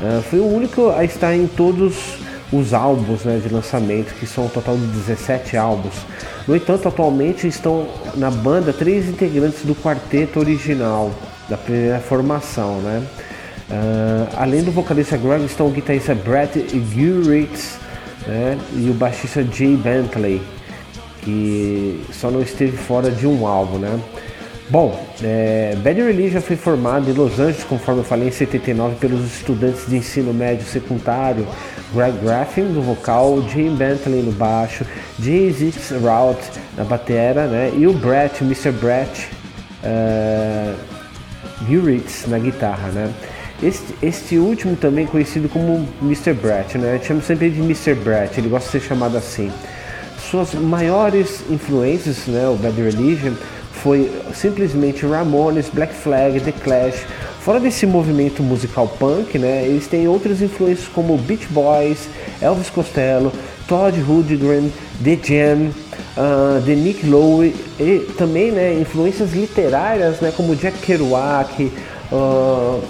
uh, 0.02 0.22
foi 0.24 0.40
o 0.40 0.48
único 0.48 0.90
a 0.90 1.04
estar 1.04 1.36
em 1.36 1.46
todos 1.46 2.18
os 2.52 2.74
álbuns 2.74 3.24
né, 3.24 3.38
de 3.38 3.54
lançamento, 3.54 4.16
que 4.16 4.26
são 4.26 4.46
um 4.46 4.50
total 4.50 4.76
de 4.78 4.88
17 4.88 5.56
álbuns. 5.56 5.94
No 6.48 6.56
entanto, 6.56 6.88
atualmente 6.88 7.48
estão 7.48 7.88
na 8.16 8.32
banda 8.32 8.74
três 8.74 9.08
integrantes 9.08 9.64
do 9.64 9.76
quarteto 9.76 10.40
original, 10.40 11.12
da 11.48 11.58
primeira 11.58 12.00
formação. 12.00 12.80
Né? 12.82 13.04
Uh, 13.70 14.36
além 14.38 14.64
do 14.64 14.72
vocalista 14.72 15.18
Greg, 15.18 15.46
estão 15.46 15.68
o 15.68 15.72
guitarrista 15.72 16.16
Brett 16.16 16.60
Guritz 16.60 17.78
né, 18.26 18.58
e 18.76 18.90
o 18.90 18.94
baixista 18.94 19.44
Jay 19.44 19.76
Bentley, 19.76 20.42
que 21.26 22.02
só 22.14 22.30
não 22.30 22.42
esteve 22.42 22.78
fora 22.78 23.12
de 23.12 23.28
um 23.28 23.46
álbum. 23.46 23.80
Né? 23.80 24.00
Bom, 24.70 25.04
é, 25.22 25.76
Bad 25.84 26.02
Religion 26.02 26.40
foi 26.40 26.56
formado 26.56 27.10
em 27.10 27.14
Los 27.14 27.40
Angeles, 27.40 27.64
conforme 27.64 28.02
eu 28.02 28.06
falei, 28.06 28.30
em 28.30 28.32
79, 28.32 28.96
pelos 28.96 29.26
estudantes 29.26 29.88
de 29.88 29.98
ensino 29.98 30.34
médio 30.34 30.66
secundário 30.66 31.46
Greg 31.94 32.18
Graffin 32.24 32.64
no 32.64 32.82
vocal, 32.82 33.42
Jim 33.50 33.76
Bentley 33.76 34.22
no 34.22 34.32
baixo, 34.32 34.86
Jay 35.20 35.52
Zix 35.52 35.92
Rout 35.92 36.40
na 36.78 36.84
batera, 36.84 37.48
né? 37.48 37.72
E 37.76 37.88
o 37.88 37.94
Brett, 37.94 38.44
Mr. 38.44 38.72
Brett 38.72 39.30
uh, 39.84 40.76
na 42.28 42.40
guitarra, 42.40 42.90
né? 42.90 43.14
Este, 43.64 43.96
este 44.02 44.38
último 44.38 44.76
também 44.76 45.06
conhecido 45.06 45.48
como 45.48 45.88
Mr. 46.02 46.34
Brett, 46.34 46.78
né? 46.78 46.96
Eu 46.96 47.04
chamo 47.04 47.22
sempre 47.22 47.50
de 47.50 47.62
Mr. 47.62 47.96
Brett, 47.96 48.38
ele 48.40 48.50
gosta 48.50 48.66
de 48.66 48.72
ser 48.72 48.88
chamado 48.88 49.16
assim. 49.18 49.52
Suas 50.30 50.54
maiores 50.54 51.44
influências, 51.50 52.26
né? 52.28 52.48
O 52.48 52.56
Bad 52.56 52.82
Religion 52.82 53.34
foi 53.86 54.12
simplesmente 54.34 55.06
Ramones, 55.06 55.70
Black 55.72 55.94
Flag, 55.94 56.40
The 56.40 56.52
Clash. 56.52 57.06
Fora 57.42 57.60
desse 57.60 57.86
movimento 57.86 58.42
musical 58.42 58.88
punk, 58.88 59.38
né, 59.38 59.64
eles 59.68 59.86
têm 59.86 60.08
outras 60.08 60.42
influências 60.42 60.88
como 60.88 61.16
Beach 61.16 61.46
Boys, 61.52 62.10
Elvis 62.42 62.72
Costello, 62.72 63.32
Todd 63.68 64.02
Rundgren, 64.02 64.72
The 65.04 65.20
Jam, 65.22 65.70
uh, 66.18 66.60
The 66.66 66.74
Nick 66.74 67.06
Lowe 67.06 67.56
e 67.80 68.00
também 68.18 68.50
né, 68.50 68.74
influências 68.82 69.34
literárias 69.34 70.20
né, 70.22 70.34
como 70.36 70.56
Jack 70.56 70.80
Kerouac, 70.80 71.72
uh, 72.12 72.82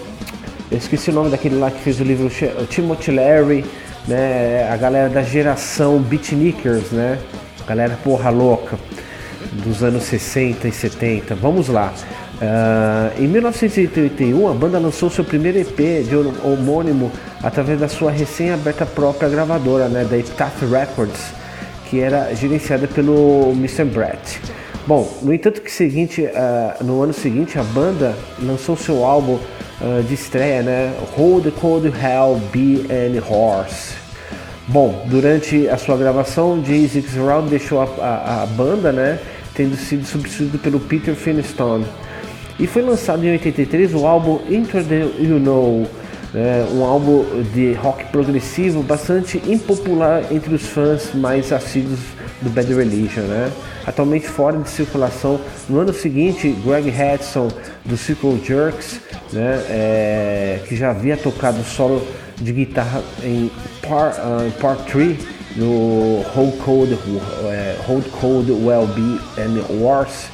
esqueci 0.72 1.10
o 1.10 1.14
nome 1.14 1.30
daquele 1.30 1.56
lá 1.56 1.70
que 1.70 1.82
fez 1.82 2.00
o 2.00 2.04
livro, 2.06 2.32
Timothy 2.70 3.12
Leary, 3.12 3.66
né, 4.08 4.70
a 4.72 4.78
galera 4.78 5.10
da 5.10 5.22
geração 5.22 6.00
Beatnikers, 6.00 6.92
né, 6.92 7.20
galera 7.68 7.98
porra 8.04 8.30
louca 8.30 8.78
dos 9.64 9.84
anos 9.84 10.04
60 10.04 10.68
e 10.68 10.72
70. 10.72 11.36
Vamos 11.36 11.68
lá. 11.68 11.94
Uh, 12.36 13.24
em 13.24 13.28
1981, 13.28 14.50
a 14.50 14.54
banda 14.54 14.78
lançou 14.78 15.10
seu 15.10 15.24
primeiro 15.24 15.58
EP 15.58 16.06
de 16.06 16.16
homônimo 16.44 17.12
através 17.42 17.80
da 17.80 17.88
sua 17.88 18.12
recém-aberta 18.12 18.86
própria 18.86 19.30
gravadora, 19.30 19.88
né, 19.88 20.04
da 20.04 20.18
Epitaph 20.18 20.62
Records, 20.70 21.32
que 21.90 22.02
era 22.02 22.34
gerenciada 22.36 22.88
pelo 22.88 23.52
Mr. 23.52 23.86
Brett. 23.86 24.42
Bom, 24.86 25.18
no 25.22 25.34
entanto 25.34 25.62
que 25.62 25.72
seguinte, 25.72 26.22
uh, 26.22 26.84
no 26.84 27.02
ano 27.02 27.14
seguinte, 27.14 27.58
a 27.58 27.64
banda 27.64 28.16
lançou 28.40 28.76
seu 28.76 29.06
álbum 29.06 29.40
uh, 29.82 30.04
de 30.04 30.14
estreia, 30.14 30.62
né, 30.62 30.94
Hold 31.16 31.46
the 31.46 31.52
Cold 31.52 31.88
Hell, 31.88 32.42
Be 32.52 32.86
and 32.90 33.22
Horse. 33.28 33.94
Bom, 34.68 35.06
durante 35.08 35.68
a 35.70 35.78
sua 35.78 35.96
gravação, 35.96 36.64
Jay-Z 36.66 37.04
deixou 37.50 37.82
a, 37.82 37.86
a, 37.86 38.44
a 38.44 38.46
banda, 38.48 38.92
né, 38.92 39.20
tendo 39.54 39.76
sido 39.76 40.06
substituído 40.06 40.58
pelo 40.58 40.80
Peter 40.80 41.14
Finstone. 41.14 41.86
E 42.60 42.66
foi 42.66 42.82
lançado 42.82 43.24
em 43.24 43.32
83 43.32 43.94
o 43.94 44.08
álbum 44.08 44.40
Into 44.50 44.84
the 44.84 45.06
You 45.20 45.40
Know, 45.40 45.88
né, 46.34 46.66
um 46.74 46.84
álbum 46.84 47.26
de 47.54 47.74
rock 47.74 48.06
progressivo 48.06 48.82
bastante 48.82 49.42
impopular 49.46 50.24
entre 50.32 50.56
os 50.56 50.64
fãs 50.64 51.14
mais 51.14 51.52
assíduos 51.52 52.00
do 52.42 52.50
Bad 52.50 52.74
Religion. 52.74 53.24
Né? 53.24 53.52
Atualmente 53.88 54.28
fora 54.28 54.58
de 54.58 54.70
circulação. 54.70 55.40
No 55.70 55.80
ano 55.80 55.94
seguinte, 55.94 56.50
Greg 56.66 56.90
Hudson 56.90 57.50
do 57.84 57.96
Circle 57.96 58.42
Jerks, 58.44 59.00
né, 59.32 59.64
é, 59.70 60.60
que 60.68 60.76
já 60.76 60.90
havia 60.90 61.16
tocado 61.16 61.64
solo 61.64 62.06
de 62.38 62.52
guitarra 62.52 63.02
em 63.24 63.50
Part, 63.82 64.20
uh, 64.20 64.52
part 64.60 64.92
3 64.92 65.18
no 65.56 66.24
Hold 66.34 66.58
Cold, 66.58 66.94
uh, 66.94 67.84
Hold 67.88 68.06
Cold 68.20 68.52
Well 68.52 68.88
Be 68.88 69.20
and 69.42 69.82
Wars, 69.82 70.26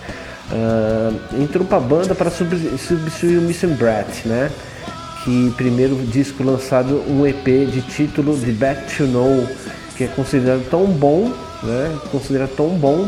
uh, 0.51 1.41
entrou 1.41 1.65
para 1.65 1.77
a 1.77 1.81
banda 1.81 2.15
para 2.15 2.31
substituir 2.31 3.37
o 3.37 3.41
Missing 3.41 3.75
Brett, 3.75 4.27
né? 4.27 4.49
Que 5.23 5.53
primeiro 5.55 5.95
disco 6.07 6.43
lançado 6.43 7.03
um 7.07 7.27
EP 7.27 7.45
de 7.45 7.81
título 7.81 8.35
The 8.35 8.51
Back 8.53 8.95
to 8.95 9.03
Know, 9.05 9.47
que 9.95 10.05
é 10.05 10.07
considerado 10.07 10.67
tão 10.69 10.85
bom, 10.85 11.31
né? 11.61 11.95
Considerado 12.11 12.55
tão 12.55 12.69
bom 12.69 13.07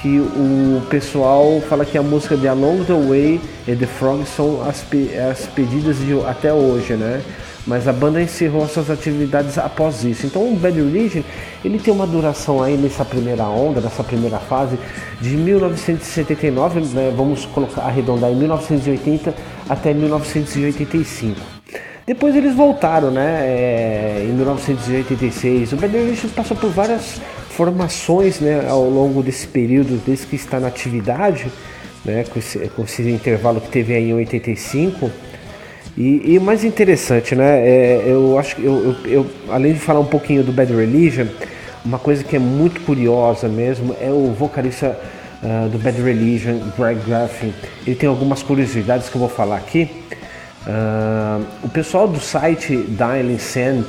que 0.00 0.18
o 0.18 0.82
pessoal 0.88 1.60
fala 1.68 1.84
que 1.84 1.98
a 1.98 2.02
música 2.02 2.36
de 2.36 2.46
Along 2.46 2.84
the 2.84 2.92
Way 2.92 3.40
e 3.66 3.76
The 3.76 3.86
Frog 3.86 4.24
são 4.26 4.62
as, 4.62 4.82
pe 4.82 5.10
as 5.18 5.46
pedidas 5.46 5.98
de 5.98 6.12
até 6.26 6.52
hoje, 6.52 6.94
né? 6.94 7.22
mas 7.68 7.86
a 7.86 7.92
banda 7.92 8.20
encerrou 8.22 8.66
suas 8.66 8.90
atividades 8.90 9.58
após 9.58 10.02
isso. 10.02 10.26
Então 10.26 10.50
o 10.50 10.56
Bad 10.56 10.74
Religion 10.74 11.22
ele 11.62 11.78
tem 11.78 11.92
uma 11.92 12.06
duração 12.06 12.62
aí 12.62 12.78
nessa 12.78 13.04
primeira 13.04 13.44
onda, 13.44 13.78
nessa 13.78 14.02
primeira 14.02 14.38
fase, 14.38 14.78
de 15.20 15.36
1979, 15.36 16.80
né, 16.94 17.12
vamos 17.14 17.44
colocar 17.44 17.82
arredondar 17.82 18.30
em 18.30 18.36
1980 18.36 19.34
até 19.68 19.92
1985. 19.92 21.38
Depois 22.06 22.34
eles 22.34 22.54
voltaram, 22.54 23.10
né? 23.10 23.42
É, 23.42 24.26
em 24.26 24.32
1986. 24.32 25.74
O 25.74 25.76
Bad 25.76 25.94
Religion 25.94 26.30
passou 26.30 26.56
por 26.56 26.70
várias 26.70 27.20
formações, 27.58 28.38
né, 28.38 28.68
ao 28.68 28.88
longo 28.88 29.20
desse 29.20 29.44
período, 29.44 30.00
desde 30.06 30.26
que 30.26 30.36
está 30.36 30.60
na 30.60 30.68
atividade, 30.68 31.50
né, 32.04 32.24
com 32.30 32.38
esse, 32.38 32.56
com 32.68 32.84
esse 32.84 33.02
intervalo 33.10 33.60
que 33.60 33.68
teve 33.68 33.92
aí 33.94 34.10
em 34.10 34.14
85 34.14 35.10
e, 35.96 36.34
e 36.34 36.38
mais 36.38 36.62
interessante, 36.62 37.34
né? 37.34 37.68
É, 37.68 38.04
eu 38.06 38.38
acho 38.38 38.54
que 38.54 38.64
eu, 38.64 38.96
eu, 39.04 39.10
eu, 39.10 39.26
além 39.48 39.72
de 39.72 39.80
falar 39.80 39.98
um 39.98 40.06
pouquinho 40.06 40.44
do 40.44 40.52
Bad 40.52 40.72
Religion, 40.72 41.26
uma 41.84 41.98
coisa 41.98 42.22
que 42.22 42.36
é 42.36 42.38
muito 42.38 42.80
curiosa 42.82 43.48
mesmo 43.48 43.96
é 44.00 44.08
o 44.08 44.32
vocalista 44.32 44.96
uh, 45.42 45.68
do 45.68 45.78
Bad 45.78 46.00
Religion, 46.00 46.60
Greg 46.78 47.00
Graffin. 47.04 47.52
Ele 47.84 47.96
tem 47.96 48.08
algumas 48.08 48.40
curiosidades 48.40 49.08
que 49.08 49.16
eu 49.16 49.20
vou 49.20 49.28
falar 49.28 49.56
aqui. 49.56 49.90
Uh, 50.64 51.44
o 51.64 51.68
pessoal 51.68 52.06
do 52.06 52.20
site 52.20 52.76
Dialing 52.76 53.38
Sen 53.38 53.84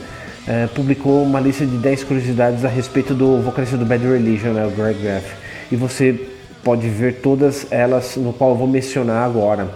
uh, 0.47 0.67
publicou 0.69 1.23
uma 1.23 1.39
lista 1.39 1.65
de 1.65 1.77
10 1.77 2.03
curiosidades 2.03 2.65
a 2.65 2.67
respeito 2.67 3.13
do 3.13 3.41
vocalista 3.41 3.77
do 3.77 3.85
Bad 3.85 4.05
Religion, 4.05 4.53
né, 4.53 4.65
o 4.65 4.71
Greg 4.71 5.01
Graffin. 5.01 5.35
E 5.71 5.75
você 5.75 6.19
pode 6.63 6.87
ver 6.87 7.21
todas 7.21 7.67
elas 7.71 8.15
no 8.15 8.33
qual 8.33 8.51
eu 8.51 8.55
vou 8.55 8.67
mencionar 8.67 9.25
agora. 9.25 9.69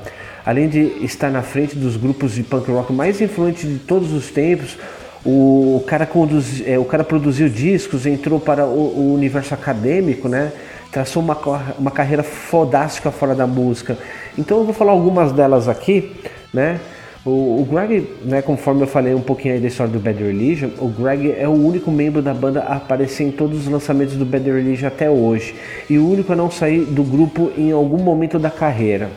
Além 0.45 0.67
de 0.67 0.79
estar 1.03 1.29
na 1.29 1.41
frente 1.41 1.75
dos 1.75 1.95
grupos 1.95 2.33
de 2.33 2.43
punk 2.43 2.69
rock 2.69 2.91
mais 2.91 3.21
influentes 3.21 3.67
de 3.67 3.79
todos 3.79 4.11
os 4.11 4.29
tempos, 4.29 4.77
o 5.25 5.81
cara, 5.87 6.05
conduz, 6.05 6.61
é, 6.67 6.77
o 6.77 6.83
cara 6.83 7.03
produziu 7.03 7.47
discos, 7.47 8.05
entrou 8.05 8.39
para 8.39 8.65
o, 8.65 8.97
o, 8.97 9.13
universo 9.13 9.53
acadêmico, 9.53 10.27
né? 10.27 10.51
Traçou 10.91 11.23
uma, 11.23 11.37
uma 11.79 11.91
carreira 11.91 12.23
fodástica 12.23 13.09
fora 13.09 13.33
da 13.33 13.47
música. 13.47 13.97
Então 14.37 14.57
eu 14.57 14.65
vou 14.65 14.73
falar 14.73 14.91
algumas 14.91 15.31
delas 15.31 15.69
aqui, 15.69 16.13
né? 16.53 16.79
O, 17.25 17.61
o, 17.61 17.67
Greg, 17.71 18.05
né, 18.25 18.41
conforme 18.41 18.81
eu 18.81 18.87
falei 18.87 19.13
um 19.13 19.21
pouquinho 19.21 19.53
aí 19.53 19.59
da 19.61 19.67
história 19.67 19.93
do 19.93 19.97
Bad 19.97 20.21
Religion, 20.21 20.71
o 20.77 20.89
Greg 20.89 21.31
é 21.31 21.47
o 21.47 21.53
único 21.53 21.89
membro 21.89 22.21
da 22.21 22.33
banda 22.33 22.61
a 22.63 22.75
aparecer 22.75 23.23
em 23.23 23.31
todos 23.31 23.59
os 23.59 23.67
lançamentos 23.67 24.15
do 24.17 24.25
Bad 24.25 24.43
Religion 24.51 24.87
até 24.87 25.09
hoje. 25.09 25.55
E 25.89 25.97
o 25.97 26.09
único 26.09 26.33
a 26.33 26.35
não 26.35 26.51
sair 26.51 26.81
do 26.83 27.01
grupo 27.01 27.49
em 27.57 27.71
algum 27.71 27.97
momento 27.97 28.37
da 28.37 28.49
carreira. 28.49 29.09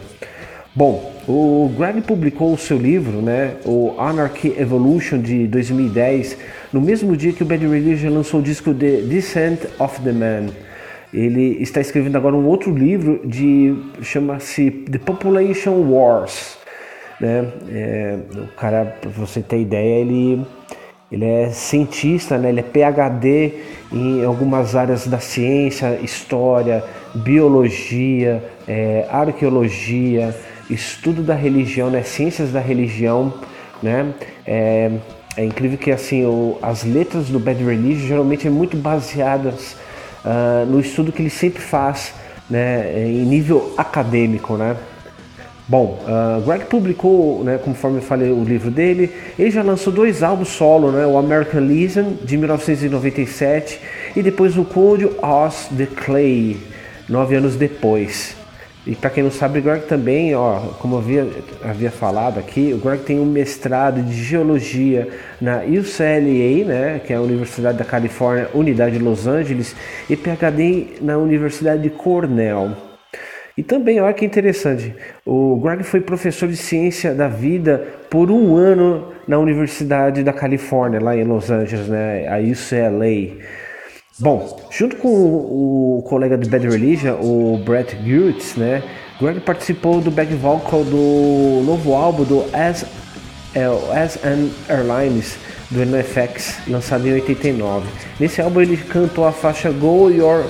Bom, 0.73 1.13
o 1.27 1.69
Greg 1.77 2.01
publicou 2.03 2.53
o 2.53 2.59
seu 2.59 2.79
livro, 2.79 3.21
né, 3.21 3.55
o 3.65 3.95
Anarchy 3.99 4.55
Evolution 4.57 5.19
de 5.19 5.49
2010, 5.49 6.37
no 6.73 6.81
mesmo 6.81 7.17
dia 7.17 7.33
que 7.33 7.43
o 7.43 7.47
Bad 7.47 7.67
Religion 7.67 8.13
lançou 8.13 8.39
o 8.39 8.43
disco 8.43 8.73
The 8.73 9.01
Descent 9.01 9.63
of 9.81 10.01
the 10.03 10.13
Man. 10.13 10.53
Ele 11.13 11.61
está 11.61 11.81
escrevendo 11.81 12.15
agora 12.17 12.37
um 12.37 12.47
outro 12.47 12.73
livro 12.73 13.21
de 13.25 13.75
chama-se 14.01 14.71
The 14.71 14.99
Population 14.99 15.73
Wars, 15.91 16.57
né? 17.21 17.49
É, 17.69 18.19
o 18.35 18.47
cara, 18.57 18.97
para 19.01 19.11
você 19.11 19.41
ter 19.41 19.61
ideia, 19.61 20.01
ele 20.01 20.47
ele 21.11 21.25
é 21.25 21.51
cientista, 21.51 22.37
né? 22.37 22.49
ele 22.49 22.61
é 22.61 22.63
PhD 22.65 23.53
em 23.93 24.25
algumas 24.25 24.75
áreas 24.75 25.07
da 25.07 25.21
ciência, 25.21 26.01
história, 26.03 26.83
biologia, 27.15 28.43
é, 28.67 29.07
arqueologia, 29.09 30.35
estudo 30.69 31.23
da 31.23 31.35
religião, 31.35 31.91
né? 31.91 32.03
ciências 32.03 32.51
da 32.51 32.59
religião. 32.59 33.33
Né? 33.81 34.13
É, 34.45 34.91
é 35.37 35.45
incrível 35.45 35.79
que 35.79 35.93
assim 35.93 36.25
o, 36.25 36.59
as 36.61 36.83
letras 36.83 37.29
do 37.29 37.39
Bad 37.39 37.63
Religion 37.63 38.09
geralmente 38.09 38.49
é 38.49 38.51
muito 38.51 38.77
baseadas 38.77 39.77
uh, 40.25 40.67
no 40.67 40.81
estudo 40.81 41.13
que 41.13 41.23
ele 41.23 41.31
sempre 41.31 41.63
faz 41.63 42.15
né, 42.49 43.07
em 43.07 43.25
nível 43.25 43.75
acadêmico. 43.77 44.57
Né? 44.57 44.77
Bom, 45.69 45.99
uh, 46.07 46.41
Greg 46.43 46.67
publicou, 46.67 47.43
né, 47.43 47.59
conforme 47.59 47.99
eu 47.99 48.03
falei, 48.03 48.31
o 48.31 48.45
livro 48.45 48.71
dele. 48.71 49.11
Ele 49.37 49.51
já 49.51 49.65
lançou 49.65 49.93
dois 49.93 50.23
álbuns 50.23 50.51
solo, 50.51 50.93
né, 50.93 51.05
o 51.05 51.19
American 51.19 51.61
Legion 51.61 52.13
de 52.23 52.37
1997 52.37 53.81
e 54.15 54.23
depois 54.23 54.57
o 54.57 54.65
Code 54.65 55.07
of 55.07 55.75
the 55.75 55.87
Clay, 55.87 56.57
nove 57.09 57.35
anos 57.35 57.57
depois. 57.57 58.37
E 58.87 58.95
para 58.95 59.11
quem 59.11 59.25
não 59.25 59.33
sabe, 59.33 59.59
o 59.59 59.63
Greg 59.63 59.87
também, 59.87 60.33
ó, 60.37 60.61
como 60.79 60.95
eu 60.95 60.99
havia, 61.01 61.29
havia 61.65 61.91
falado 61.91 62.39
aqui, 62.39 62.73
o 62.73 62.79
Greg 62.79 63.03
tem 63.03 63.19
um 63.19 63.27
mestrado 63.27 64.01
de 64.01 64.15
geologia 64.15 65.09
na 65.41 65.63
UCLA, 65.65 66.65
né, 66.65 67.01
que 67.05 67.13
é 67.13 67.17
a 67.17 67.21
Universidade 67.21 67.77
da 67.77 67.85
Califórnia, 67.85 68.49
Unidade 68.55 68.97
de 68.97 69.03
Los 69.03 69.27
Angeles, 69.27 69.75
e 70.09 70.15
PhD 70.15 70.99
na 71.01 71.19
Universidade 71.19 71.83
de 71.83 71.91
Cornell. 71.91 72.86
E 73.57 73.63
também, 73.63 73.99
olha 74.01 74.13
que 74.13 74.25
interessante, 74.25 74.95
o 75.25 75.57
Greg 75.57 75.83
foi 75.83 76.03
professor 76.03 76.47
de 76.47 76.57
ciência 76.57 77.15
da 77.15 77.27
vida 77.27 77.87
por 78.11 78.31
um 78.31 78.55
ano 78.55 79.13
na 79.27 79.39
Universidade 79.39 80.23
da 80.23 80.33
Califórnia, 80.33 81.01
lá 81.01 81.17
em 81.17 81.25
Los 81.25 81.51
Angeles, 81.51 81.89
né, 81.89 82.29
a 82.29 82.39
UCLA. 82.39 83.43
Bom, 84.19 84.69
junto 84.71 84.97
com 84.97 85.09
o, 85.09 86.05
colega 86.07 86.37
do 86.37 86.47
Bad 86.49 86.69
Religion, 86.69 87.15
o 87.15 87.63
Brett 87.65 87.97
Gurtz, 87.97 88.57
né, 88.57 88.83
Greg 89.19 89.41
participou 89.41 90.03
do 90.03 90.11
back 90.11 90.35
vocal 90.35 90.85
do 90.85 91.63
novo 91.65 91.95
álbum 91.95 92.25
do 92.25 92.45
As, 92.53 92.85
é, 93.55 93.65
As 93.99 94.19
Airlines, 94.69 95.39
do 95.71 95.85
NFX, 95.85 96.59
lançado 96.69 97.09
em 97.09 97.15
89. 97.15 97.89
Nesse 98.21 98.43
álbum 98.43 98.61
ele 98.61 98.77
cantou 98.77 99.27
a 99.27 99.33
faixa 99.33 99.71
Go 99.71 100.11
Your 100.11 100.45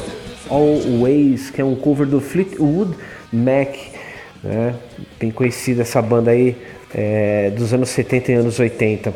Always, 0.50 1.50
que 1.50 1.60
é 1.60 1.64
um 1.64 1.74
cover 1.74 2.06
do 2.06 2.20
Fleetwood 2.20 2.94
Mac, 3.32 3.74
né? 4.42 4.74
bem 5.18 5.30
conhecida 5.30 5.82
essa 5.82 6.00
banda 6.00 6.30
aí 6.30 6.56
é, 6.94 7.50
dos 7.50 7.72
anos 7.72 7.88
70 7.90 8.32
e 8.32 8.34
anos 8.34 8.58
80. 8.58 9.12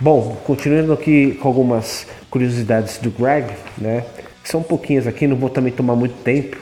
Bom, 0.00 0.36
continuando 0.44 0.92
aqui 0.92 1.38
com 1.40 1.48
algumas 1.48 2.06
curiosidades 2.30 2.98
do 2.98 3.10
Greg, 3.10 3.48
né? 3.78 4.04
São 4.42 4.62
pouquinhas 4.62 5.06
aqui, 5.06 5.26
não 5.26 5.36
vou 5.36 5.48
também 5.48 5.72
tomar 5.72 5.96
muito 5.96 6.22
tempo. 6.22 6.58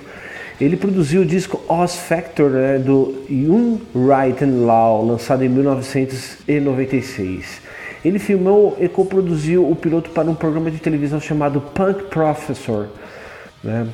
Ele 0.61 0.77
produziu 0.77 1.23
o 1.23 1.25
disco 1.25 1.61
Oz 1.69 1.97
Factor 1.97 2.51
né, 2.51 2.79
do 2.79 3.25
Young 3.29 3.81
Right 3.95 4.45
and 4.45 4.65
Law, 4.65 5.05
lançado 5.05 5.45
em 5.45 5.49
1996. 5.49 7.61
Ele 8.05 8.21
filmou 8.21 8.77
e 8.79 8.89
coproduziu 8.89 9.69
o 9.69 9.75
piloto 9.75 10.11
para 10.11 10.31
um 10.31 10.35
programa 10.35 10.71
de 10.71 10.79
televisão 10.79 11.21
chamado 11.21 11.61
Punk 11.61 12.05
Professor, 12.05 12.89
né? 13.63 13.87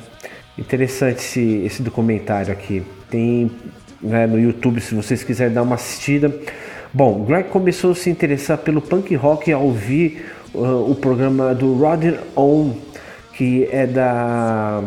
Interessante 0.57 1.19
esse, 1.19 1.63
esse 1.65 1.81
documentário 1.81 2.51
aqui. 2.51 2.83
Tem 3.09 3.49
né, 4.01 4.27
no 4.27 4.39
YouTube 4.39 4.81
se 4.81 4.95
vocês 4.95 5.23
quiserem 5.23 5.53
dar 5.53 5.63
uma 5.63 5.75
assistida. 5.75 6.33
Bom, 6.93 7.23
Greg 7.23 7.49
começou 7.49 7.91
a 7.91 7.95
se 7.95 8.09
interessar 8.09 8.57
pelo 8.57 8.81
punk 8.81 9.13
rock 9.15 9.51
ao 9.51 9.63
ouvir 9.63 10.25
uh, 10.53 10.89
o 10.89 10.95
programa 10.95 11.53
do 11.53 11.75
Rodin 11.75 12.15
On, 12.35 12.73
que 13.33 13.69
é 13.71 13.85
da, 13.85 14.83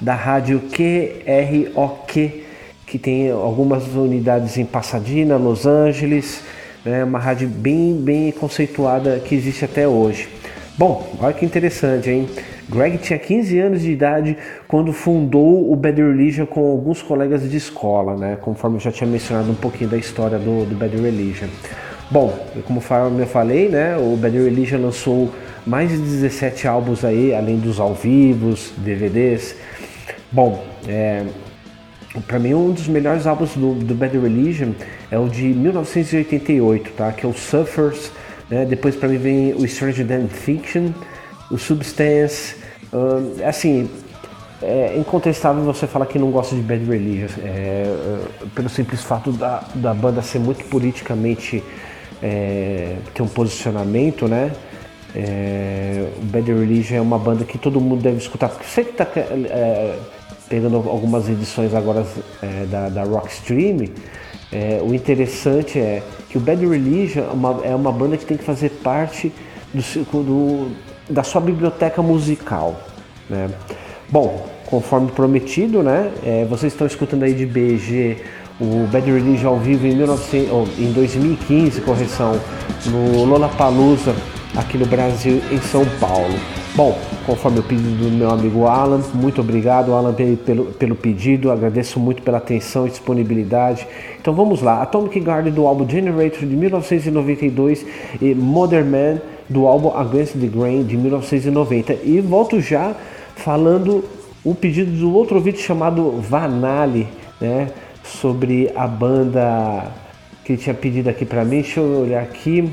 da 0.00 0.14
rádio 0.14 0.60
QROQ, 0.70 2.44
que 2.86 2.98
tem 2.98 3.30
algumas 3.30 3.86
unidades 3.88 4.56
em 4.58 4.64
Pasadena, 4.64 5.36
Los 5.36 5.66
Angeles, 5.66 6.42
né, 6.84 7.02
uma 7.02 7.18
rádio 7.18 7.48
bem, 7.48 7.96
bem 7.96 8.30
conceituada 8.30 9.18
que 9.18 9.34
existe 9.34 9.64
até 9.64 9.88
hoje. 9.88 10.28
Bom, 10.78 11.16
olha 11.20 11.32
que 11.32 11.44
interessante, 11.44 12.10
hein? 12.10 12.28
Greg 12.68 12.98
tinha 12.98 13.18
15 13.18 13.58
anos 13.60 13.82
de 13.82 13.92
idade 13.92 14.36
quando 14.66 14.92
fundou 14.92 15.72
o 15.72 15.76
Bad 15.76 16.02
Religion 16.02 16.46
com 16.46 16.72
alguns 16.72 17.00
colegas 17.00 17.48
de 17.48 17.56
escola, 17.56 18.16
né? 18.16 18.36
Conforme 18.40 18.76
eu 18.76 18.80
já 18.80 18.90
tinha 18.90 19.08
mencionado 19.08 19.50
um 19.50 19.54
pouquinho 19.54 19.88
da 19.88 19.96
história 19.96 20.38
do, 20.38 20.64
do 20.64 20.74
Bad 20.74 20.96
Religion. 20.96 21.48
Bom, 22.10 22.36
como 22.64 22.80
eu 23.20 23.26
falei, 23.26 23.68
né? 23.68 23.96
O 23.96 24.16
Bad 24.16 24.36
Religion 24.36 24.80
lançou 24.80 25.30
mais 25.64 25.90
de 25.90 25.98
17 25.98 26.66
álbuns 26.66 27.04
aí, 27.04 27.32
além 27.34 27.58
dos 27.58 27.78
ao 27.78 27.94
vivos, 27.94 28.72
DVDs. 28.78 29.54
Bom, 30.32 30.64
é, 30.88 31.24
para 32.26 32.38
mim 32.38 32.54
um 32.54 32.72
dos 32.72 32.88
melhores 32.88 33.26
álbuns 33.26 33.54
do, 33.54 33.74
do 33.74 33.94
Bad 33.94 34.18
Religion 34.18 34.72
é 35.10 35.18
o 35.18 35.28
de 35.28 35.44
1988, 35.44 36.90
tá? 36.92 37.12
Que 37.12 37.26
é 37.26 37.28
o 37.28 37.32
Suffers. 37.32 38.10
Né? 38.50 38.64
Depois 38.64 38.96
para 38.96 39.08
mim 39.08 39.18
vem 39.18 39.54
o 39.54 39.66
Stranger 39.66 40.06
Than 40.06 40.26
Fiction 40.28 40.90
o 41.50 41.58
Substance. 41.58 42.56
Uh, 42.92 43.44
assim, 43.44 43.90
é 44.62 44.96
incontestável 44.96 45.62
você 45.64 45.86
falar 45.86 46.06
que 46.06 46.18
não 46.18 46.30
gosta 46.30 46.54
de 46.54 46.62
Bad 46.62 46.84
Religion, 46.84 47.28
é, 47.42 47.94
pelo 48.54 48.68
simples 48.68 49.02
fato 49.02 49.30
da, 49.32 49.62
da 49.74 49.92
banda 49.92 50.22
ser 50.22 50.38
muito 50.38 50.64
politicamente 50.64 51.62
é, 52.22 52.96
ter 53.14 53.22
um 53.22 53.28
posicionamento, 53.28 54.26
né? 54.26 54.52
É, 55.14 56.08
o 56.18 56.24
Bad 56.24 56.52
Religion 56.52 56.96
é 56.96 57.00
uma 57.00 57.18
banda 57.18 57.44
que 57.44 57.58
todo 57.58 57.80
mundo 57.80 58.02
deve 58.02 58.18
escutar, 58.18 58.48
porque 58.48 58.66
você 58.66 58.84
que 58.84 58.90
está 58.90 59.06
é, 59.14 59.98
pegando 60.48 60.76
algumas 60.76 61.28
edições 61.28 61.74
agora 61.74 62.06
é, 62.42 62.66
da, 62.66 62.88
da 62.88 63.04
Rockstream, 63.04 63.88
é, 64.52 64.80
o 64.82 64.94
interessante 64.94 65.78
é 65.78 66.02
que 66.28 66.38
o 66.38 66.40
Bad 66.40 66.64
Religion 66.66 67.24
é 67.24 67.32
uma, 67.32 67.60
é 67.64 67.74
uma 67.74 67.92
banda 67.92 68.16
que 68.16 68.24
tem 68.24 68.36
que 68.36 68.44
fazer 68.44 68.70
parte 68.82 69.32
do, 69.72 70.22
do, 70.22 70.70
da 71.08 71.22
sua 71.22 71.40
biblioteca 71.40 72.02
musical. 72.02 72.80
Né? 73.28 73.50
Bom, 74.08 74.46
conforme 74.66 75.10
prometido, 75.10 75.82
né? 75.82 76.12
É, 76.24 76.44
vocês 76.44 76.72
estão 76.72 76.86
escutando 76.86 77.22
aí 77.22 77.34
de 77.34 77.46
BG 77.46 78.18
o 78.60 78.86
Bad 78.86 79.10
Religion 79.10 79.50
ao 79.50 79.58
vivo 79.58 79.86
em, 79.86 79.96
19, 79.96 80.48
oh, 80.50 80.64
em 80.80 80.92
2015, 80.92 81.80
correção, 81.82 82.40
no 82.86 83.24
Lollapalooza 83.24 84.14
aqui 84.56 84.78
no 84.78 84.86
Brasil, 84.86 85.42
em 85.50 85.60
São 85.60 85.84
Paulo. 86.00 86.34
Bom, 86.74 86.98
conforme 87.26 87.60
o 87.60 87.62
pedido 87.62 88.04
do 88.04 88.10
meu 88.10 88.30
amigo 88.30 88.66
Alan, 88.66 89.02
muito 89.14 89.40
obrigado, 89.40 89.92
Alan, 89.92 90.14
pelo, 90.44 90.66
pelo 90.66 90.94
pedido, 90.94 91.50
agradeço 91.50 92.00
muito 92.00 92.22
pela 92.22 92.38
atenção 92.38 92.86
e 92.86 92.90
disponibilidade. 92.90 93.86
Então 94.20 94.34
vamos 94.34 94.62
lá, 94.62 94.82
Atomic 94.82 95.20
Garden 95.20 95.52
do 95.52 95.66
álbum 95.66 95.88
Generator 95.88 96.40
de 96.40 96.56
1992 96.56 97.84
e 98.20 98.34
Modern 98.34 98.88
Man 98.88 99.20
do 99.48 99.66
álbum 99.66 99.90
Against 99.96 100.34
the 100.38 100.46
Grain 100.46 100.84
de 100.84 100.96
1990. 100.96 101.94
E 102.04 102.20
volto 102.20 102.60
já 102.60 102.94
falando 103.36 104.04
o 104.44 104.54
pedido 104.54 104.90
do 104.92 105.14
outro 105.14 105.40
vídeo 105.40 105.60
chamado 105.60 106.12
Vanali, 106.20 107.08
né, 107.40 107.68
sobre 108.04 108.70
a 108.74 108.86
banda 108.86 109.92
que 110.44 110.56
tinha 110.56 110.74
pedido 110.74 111.10
aqui 111.10 111.24
para 111.24 111.44
mim. 111.44 111.60
Deixa 111.62 111.80
eu 111.80 112.02
olhar 112.02 112.22
aqui. 112.22 112.72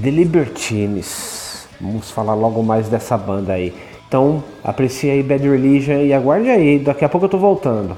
The 0.00 0.10
Libertines. 0.10 1.68
Vamos 1.80 2.10
falar 2.10 2.34
logo 2.34 2.62
mais 2.62 2.88
dessa 2.88 3.16
banda 3.16 3.52
aí. 3.52 3.74
Então, 4.08 4.44
aprecie 4.62 5.10
aí 5.10 5.22
Bad 5.22 5.48
Religion 5.48 5.98
e 5.98 6.12
aguarde 6.12 6.48
aí, 6.48 6.78
daqui 6.78 7.04
a 7.04 7.08
pouco 7.08 7.26
eu 7.26 7.30
tô 7.30 7.38
voltando. 7.38 7.96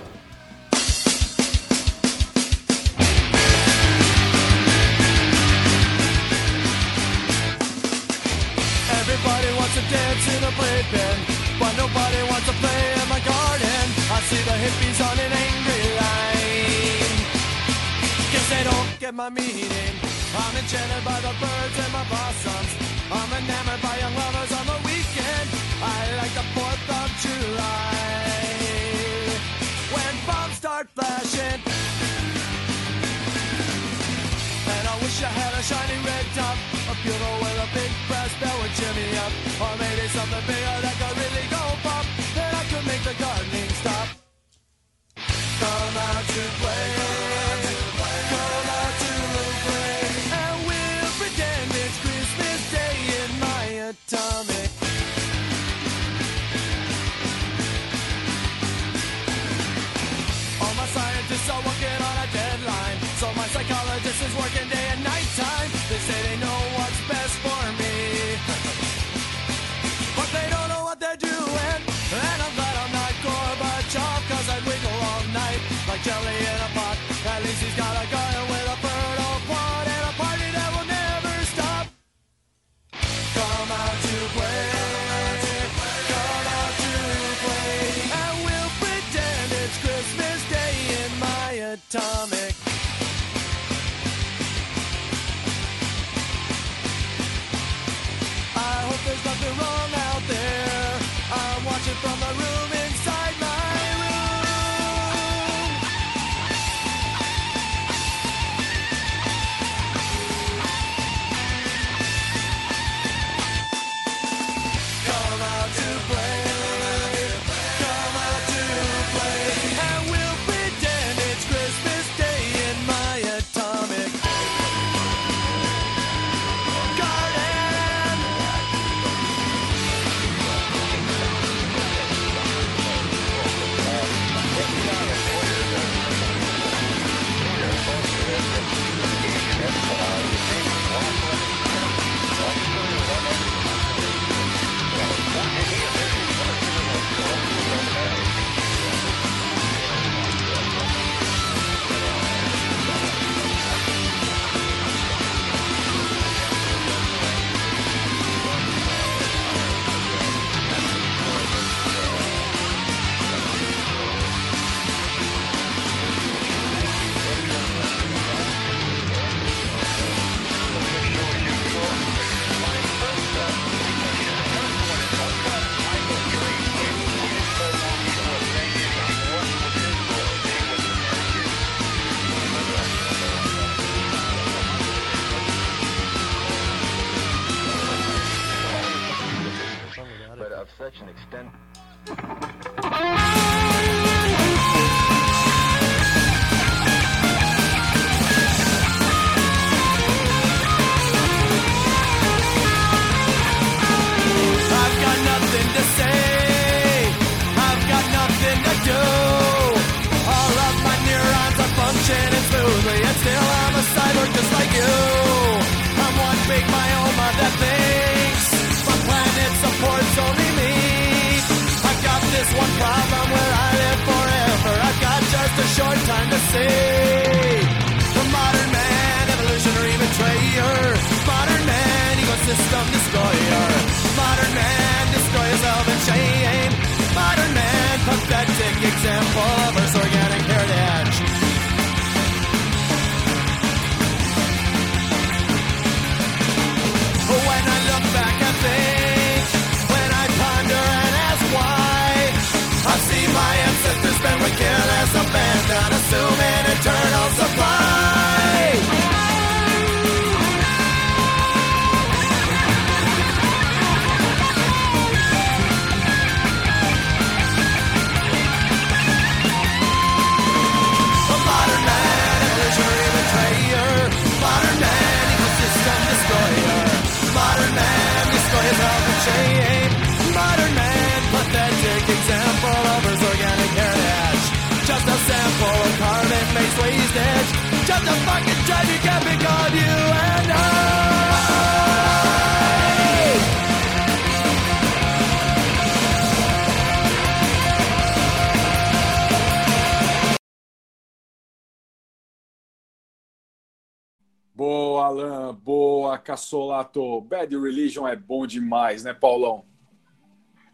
Boa, 306.07 306.19
Cassolato. 306.19 307.21
Bad 307.23 307.59
Religion 307.59 308.07
é 308.07 308.15
bom 308.15 308.47
demais, 308.47 309.03
né, 309.03 309.13
Paulão? 309.13 309.65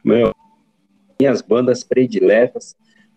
Meu, 0.05 0.35
minhas 1.19 1.41
bandas 1.41 1.83
prediletas. 1.83 2.77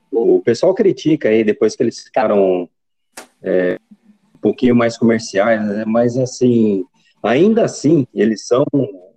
O 0.10 0.40
pessoal 0.40 0.74
critica 0.74 1.28
aí 1.28 1.44
depois 1.44 1.76
que 1.76 1.84
eles 1.84 2.02
ficaram 2.02 2.70
é, 3.44 3.78
um 4.34 4.38
pouquinho 4.40 4.74
mais 4.74 4.98
comerciais, 4.98 5.62
né? 5.68 5.84
mas 5.86 6.16
assim, 6.16 6.86
ainda 7.22 7.66
assim, 7.66 8.08
eles 8.14 8.48
são 8.48 8.66
do 8.72 9.12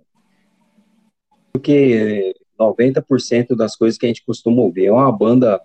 que 1.61 2.35
90% 2.59 3.55
das 3.55 3.77
coisas 3.77 3.97
que 3.97 4.07
a 4.07 4.09
gente 4.09 4.25
costuma 4.25 4.61
ouvir. 4.61 4.87
É 4.87 4.91
uma 4.91 5.09
banda 5.09 5.61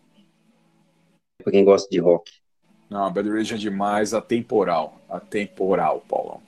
para 1.43 1.51
quem 1.51 1.65
gosta 1.65 1.89
de 1.91 1.99
rock. 1.99 2.31
Não, 2.89 3.13
Bad 3.13 3.29
Religion 3.29 3.57
é 3.57 3.59
demais, 3.59 4.15
atemporal. 4.15 5.01
Atemporal, 5.11 6.01
Paulão. 6.09 6.41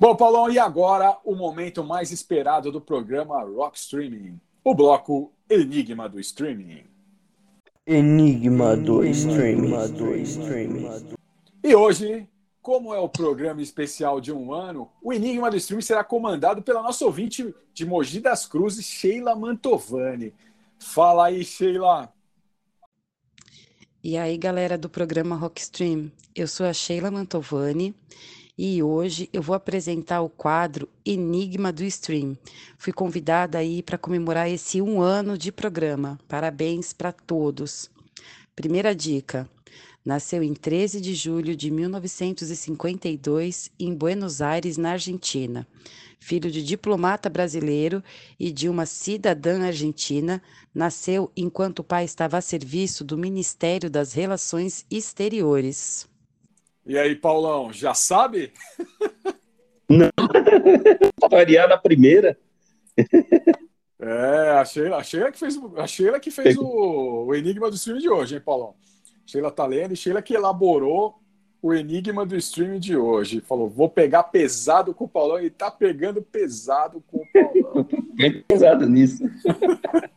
Bom, 0.00 0.16
Paulão, 0.16 0.50
e 0.50 0.58
agora 0.58 1.18
o 1.22 1.34
momento 1.34 1.84
mais 1.84 2.10
esperado 2.10 2.72
do 2.72 2.80
programa 2.80 3.42
Rock 3.42 3.76
Streaming, 3.76 4.40
o 4.64 4.74
bloco 4.74 5.30
Enigma 5.46 6.08
do 6.08 6.18
Streaming. 6.18 6.84
Enigma 7.86 8.78
do 8.78 9.04
Streaming. 9.04 9.74
E 11.62 11.74
hoje, 11.74 12.26
como 12.62 12.94
é 12.94 12.98
o 12.98 13.10
programa 13.10 13.60
especial 13.60 14.22
de 14.22 14.32
um 14.32 14.54
ano, 14.54 14.90
o 15.02 15.12
Enigma 15.12 15.50
do 15.50 15.58
Streaming 15.58 15.82
será 15.82 16.02
comandado 16.02 16.62
pela 16.62 16.82
nossa 16.82 17.04
ouvinte 17.04 17.54
de 17.74 17.84
Mogi 17.84 18.20
das 18.20 18.46
Cruzes, 18.46 18.86
Sheila 18.86 19.36
Mantovani. 19.36 20.32
Fala 20.78 21.26
aí, 21.26 21.44
Sheila. 21.44 22.10
E 24.02 24.16
aí, 24.16 24.38
galera 24.38 24.78
do 24.78 24.88
programa 24.88 25.36
Rock 25.36 25.60
Stream. 25.60 26.10
Eu 26.34 26.48
sou 26.48 26.64
a 26.64 26.72
Sheila 26.72 27.10
Mantovani 27.10 27.94
e 28.62 28.82
hoje 28.82 29.26
eu 29.32 29.40
vou 29.40 29.54
apresentar 29.54 30.20
o 30.20 30.28
quadro 30.28 30.86
Enigma 31.02 31.72
do 31.72 31.82
Stream. 31.82 32.36
Fui 32.76 32.92
convidada 32.92 33.56
aí 33.56 33.82
para 33.82 33.96
comemorar 33.96 34.50
esse 34.50 34.82
um 34.82 35.00
ano 35.00 35.38
de 35.38 35.50
programa. 35.50 36.20
Parabéns 36.28 36.92
para 36.92 37.10
todos. 37.10 37.90
Primeira 38.54 38.94
dica: 38.94 39.48
nasceu 40.04 40.42
em 40.42 40.52
13 40.52 41.00
de 41.00 41.14
julho 41.14 41.56
de 41.56 41.70
1952 41.70 43.70
em 43.80 43.94
Buenos 43.94 44.42
Aires, 44.42 44.76
na 44.76 44.90
Argentina. 44.90 45.66
Filho 46.18 46.50
de 46.50 46.62
diplomata 46.62 47.30
brasileiro 47.30 48.04
e 48.38 48.52
de 48.52 48.68
uma 48.68 48.84
cidadã 48.84 49.62
argentina, 49.62 50.42
nasceu 50.74 51.32
enquanto 51.34 51.78
o 51.78 51.84
pai 51.84 52.04
estava 52.04 52.36
a 52.36 52.42
serviço 52.42 53.04
do 53.04 53.16
Ministério 53.16 53.88
das 53.88 54.12
Relações 54.12 54.84
Exteriores. 54.90 56.09
E 56.90 56.98
aí, 56.98 57.14
Paulão, 57.14 57.72
já 57.72 57.94
sabe? 57.94 58.52
Não. 59.88 60.10
Variar 61.30 61.68
na 61.68 61.78
primeira. 61.78 62.36
É, 64.00 64.50
a 64.58 64.64
Sheila, 64.64 64.96
a 64.96 65.02
Sheila 65.04 65.30
que 65.30 65.38
fez, 65.38 65.56
a 65.76 65.86
Sheila 65.86 66.18
que 66.18 66.32
fez 66.32 66.56
o, 66.56 67.26
o 67.28 67.32
enigma 67.36 67.70
do 67.70 67.76
stream 67.76 67.98
de 67.98 68.10
hoje, 68.10 68.34
hein, 68.34 68.42
Paulão? 68.44 68.74
Sheila 69.24 69.52
tá 69.52 69.64
lendo 69.66 69.92
e 69.92 69.96
Sheila 69.96 70.20
que 70.20 70.34
elaborou 70.34 71.20
o 71.62 71.72
enigma 71.72 72.26
do 72.26 72.36
stream 72.36 72.80
de 72.80 72.96
hoje. 72.96 73.40
Falou, 73.40 73.70
vou 73.70 73.88
pegar 73.88 74.24
pesado 74.24 74.92
com 74.92 75.04
o 75.04 75.08
Paulão 75.08 75.40
e 75.40 75.48
tá 75.48 75.70
pegando 75.70 76.20
pesado 76.20 77.04
com 77.06 77.18
o 77.18 77.26
Paulão. 77.32 77.88
Bem 78.18 78.42
pesado 78.42 78.88
nisso. 78.88 79.22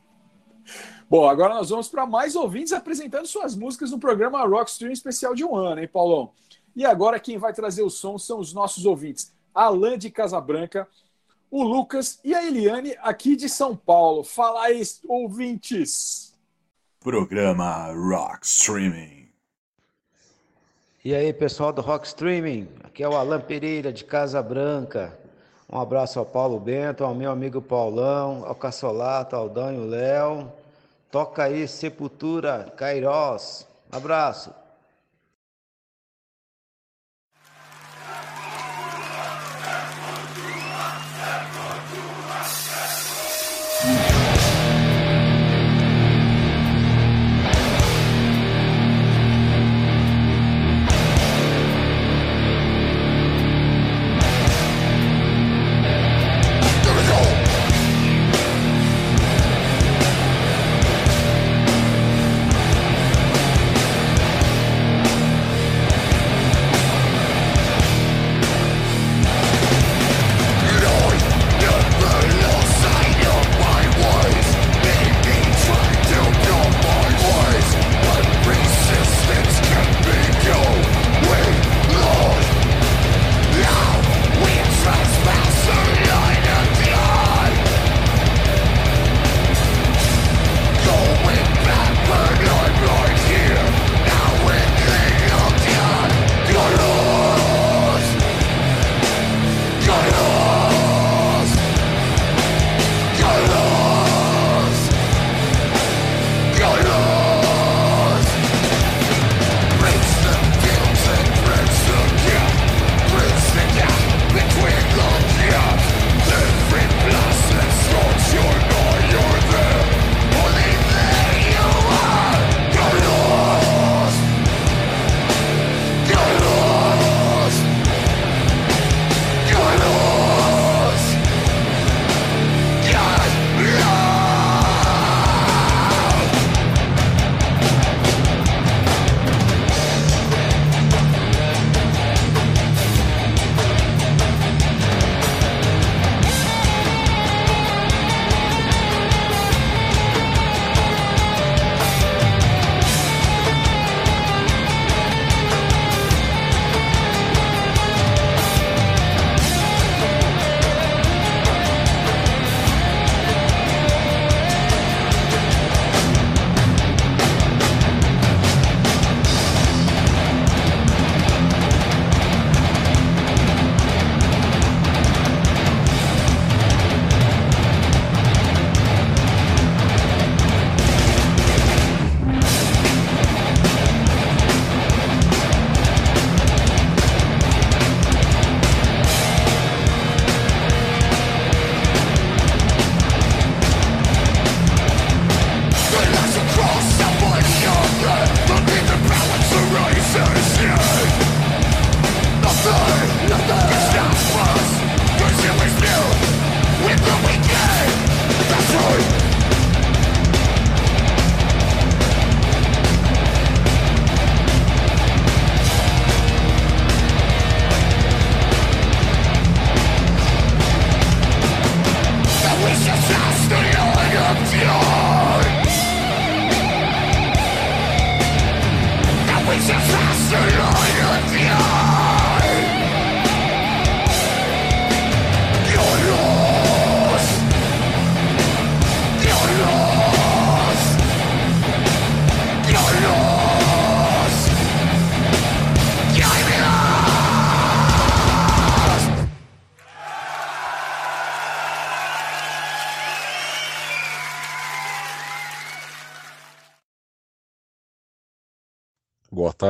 Bom, 1.07 1.29
agora 1.29 1.53
nós 1.53 1.69
vamos 1.69 1.87
para 1.87 2.07
mais 2.07 2.35
ouvintes 2.35 2.73
apresentando 2.73 3.27
suas 3.27 3.55
músicas 3.55 3.91
no 3.91 3.99
programa 3.99 4.43
Rock 4.43 4.71
Stream 4.71 4.91
especial 4.91 5.35
de 5.35 5.45
um 5.45 5.55
ano, 5.55 5.79
hein, 5.79 5.87
Paulão? 5.87 6.31
E 6.75 6.85
agora 6.85 7.19
quem 7.19 7.37
vai 7.37 7.53
trazer 7.53 7.83
o 7.83 7.89
som 7.89 8.17
são 8.17 8.39
os 8.39 8.53
nossos 8.53 8.85
ouvintes. 8.85 9.31
Alain 9.53 9.97
de 9.97 10.09
Casabranca, 10.09 10.87
o 11.51 11.61
Lucas 11.63 12.19
e 12.23 12.33
a 12.33 12.43
Eliane 12.43 12.95
aqui 12.99 13.35
de 13.35 13.47
São 13.47 13.75
Paulo. 13.75 14.23
Fala 14.23 14.63
aí, 14.63 14.81
ouvintes! 15.07 16.33
Programa 16.99 17.91
Rock 17.91 18.45
Streaming. 18.45 19.29
E 21.05 21.13
aí, 21.13 21.31
pessoal 21.33 21.71
do 21.71 21.81
Rock 21.81 22.07
Streaming, 22.07 22.67
aqui 22.83 23.03
é 23.03 23.09
o 23.09 23.15
Alan 23.15 23.41
Pereira 23.41 23.93
de 23.93 24.03
Casa 24.03 24.41
Branca. 24.41 25.19
Um 25.69 25.79
abraço 25.79 26.17
ao 26.17 26.25
Paulo 26.25 26.59
Bento, 26.59 27.03
ao 27.03 27.13
meu 27.13 27.29
amigo 27.29 27.61
Paulão, 27.61 28.45
ao 28.45 28.55
Cassolato, 28.55 29.35
ao 29.35 29.49
Dan 29.49 29.73
e 29.73 29.77
o 29.79 29.85
Léo. 29.85 30.51
Toca 31.11 31.43
aí 31.43 31.67
Sepultura, 31.67 32.73
Cairós. 32.77 33.67
Abraço. 33.91 34.62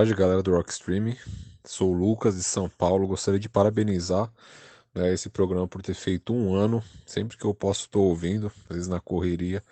Tarde, 0.03 0.15
galera 0.15 0.43
do 0.43 0.51
Rock 0.51 0.69
Streaming. 0.69 1.15
Sou 1.63 1.91
o 1.91 1.93
Lucas 1.93 2.35
de 2.35 2.43
São 2.43 2.67
Paulo. 2.67 3.07
Gostaria 3.07 3.39
de 3.39 3.47
parabenizar 3.47 4.29
né, 4.93 5.13
esse 5.13 5.29
programa 5.29 5.65
por 5.65 5.81
ter 5.81 5.93
feito 5.93 6.33
um 6.33 6.53
ano. 6.53 6.83
Sempre 7.05 7.37
que 7.37 7.45
eu 7.45 7.53
posso, 7.53 7.81
estou 7.83 8.09
ouvindo, 8.09 8.51
às 8.69 8.75
vezes 8.75 8.89
na 8.89 8.99
correria. 8.99 9.63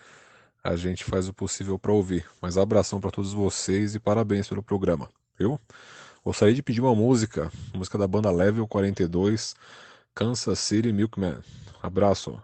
A 0.63 0.77
gente 0.77 1.03
faz 1.03 1.27
o 1.27 1.34
possível 1.34 1.77
para 1.77 1.91
ouvir. 1.91 2.25
Mas 2.41 2.57
abração 2.57 3.01
para 3.01 3.11
todos 3.11 3.34
vocês 3.34 3.93
e 3.93 3.99
parabéns 3.99 4.47
pelo 4.47 4.63
programa, 4.63 5.09
viu? 5.38 5.59
Gostaria 6.23 6.55
de 6.55 6.63
pedir 6.63 6.79
uma 6.79 6.95
música, 6.95 7.51
música 7.73 7.97
da 7.97 8.07
banda 8.07 8.32
Level 8.32 8.65
42, 8.65 9.53
Kansas 10.15 10.59
City 10.59 10.93
Milkman. 10.93 11.39
Abraço. 11.84 12.41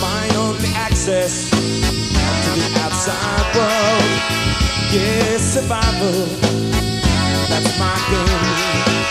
My 0.00 0.24
only 0.36 0.70
access 0.74 1.50
to 1.50 2.50
the 2.60 2.68
outside 2.84 3.46
world. 3.56 4.10
Yes, 4.92 5.42
survival, 5.54 6.26
that's 7.48 7.72
my 7.78 7.96
game. 8.10 9.04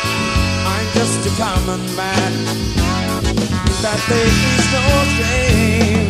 I'm 0.73 0.87
just 0.93 1.25
a 1.27 1.33
common 1.41 1.81
man. 1.95 2.31
That 3.83 3.99
there 4.07 4.27
is 4.27 4.65
no 4.71 4.85
shame. 5.17 6.02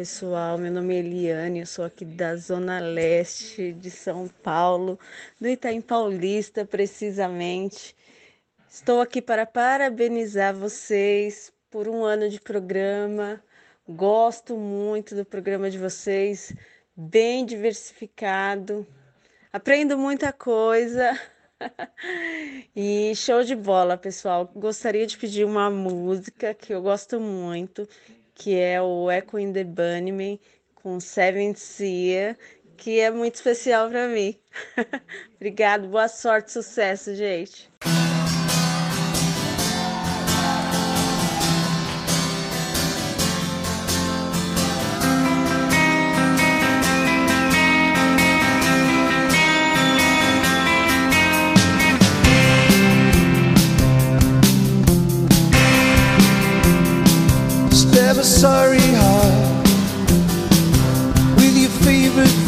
Pessoal, 0.00 0.56
meu 0.56 0.72
nome 0.72 0.94
é 0.94 0.98
Eliane, 1.00 1.60
eu 1.60 1.66
sou 1.66 1.84
aqui 1.84 2.06
da 2.06 2.34
Zona 2.34 2.80
Leste 2.80 3.70
de 3.74 3.90
São 3.90 4.26
Paulo, 4.28 4.98
do 5.38 5.46
Itaim 5.46 5.82
Paulista, 5.82 6.64
precisamente. 6.64 7.94
Estou 8.66 9.02
aqui 9.02 9.20
para 9.20 9.44
parabenizar 9.44 10.54
vocês 10.54 11.52
por 11.70 11.86
um 11.86 12.02
ano 12.02 12.30
de 12.30 12.40
programa. 12.40 13.44
Gosto 13.86 14.56
muito 14.56 15.14
do 15.14 15.22
programa 15.22 15.70
de 15.70 15.76
vocês, 15.76 16.50
bem 16.96 17.44
diversificado. 17.44 18.86
Aprendo 19.52 19.98
muita 19.98 20.32
coisa. 20.32 21.12
E 22.74 23.14
show 23.14 23.42
de 23.42 23.54
bola, 23.54 23.98
pessoal. 23.98 24.50
Gostaria 24.56 25.06
de 25.06 25.18
pedir 25.18 25.44
uma 25.44 25.68
música 25.68 26.54
que 26.54 26.72
eu 26.72 26.80
gosto 26.80 27.20
muito, 27.20 27.86
que 28.40 28.58
é 28.58 28.80
o 28.80 29.10
Echo 29.10 29.38
in 29.38 29.52
the 29.52 29.64
Bunnyman 29.64 30.40
com 30.74 30.98
Seven 30.98 31.54
Sea, 31.54 32.38
que 32.74 32.98
é 32.98 33.10
muito 33.10 33.34
especial 33.34 33.90
para 33.90 34.08
mim. 34.08 34.34
Obrigado, 35.36 35.86
boa 35.88 36.08
sorte, 36.08 36.50
sucesso, 36.50 37.14
gente. 37.14 37.69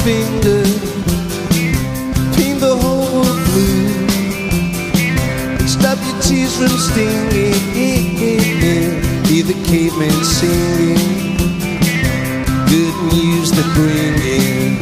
Finger. 0.04 0.64
Paint 2.34 2.58
the 2.60 2.76
whole 2.82 3.22
blue. 3.46 4.08
Stop 5.66 5.98
your 6.06 6.18
tears 6.20 6.56
from 6.58 6.76
stinging. 6.76 7.54
Hear 9.26 9.44
the 9.44 9.54
cavemen 9.64 10.24
singing. 10.24 11.36
Good 12.66 12.96
news 13.12 13.50
to 13.52 13.62
bring 13.74 14.14
in. 14.22 14.81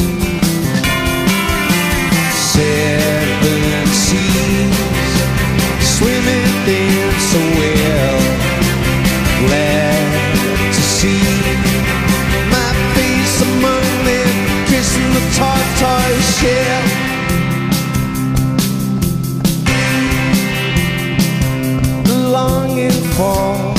For 23.21 23.75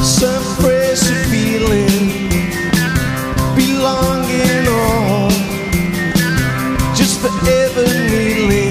some 0.00 0.44
fresh 0.62 1.02
feeling, 1.28 2.30
belonging 3.56 4.64
or 4.78 5.28
just 6.94 7.18
forever 7.18 7.86
kneeling 8.10 8.70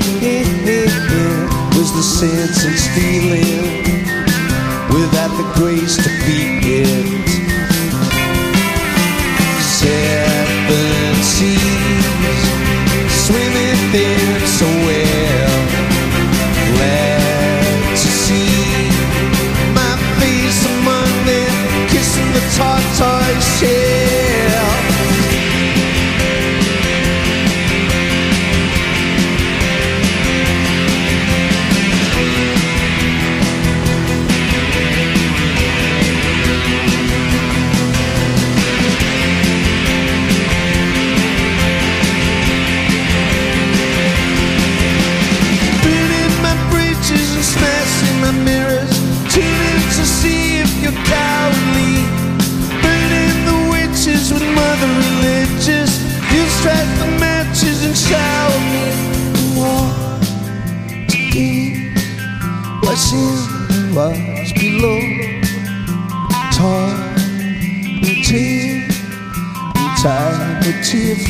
was 1.76 1.92
the 1.98 2.02
sense 2.02 2.64
in 2.64 2.78
stealing. 2.78 3.84
Without 4.88 5.36
the 5.36 5.52
grace 5.54 5.98
to 5.98 6.10
beat 6.26 6.49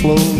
flow. 0.01 0.38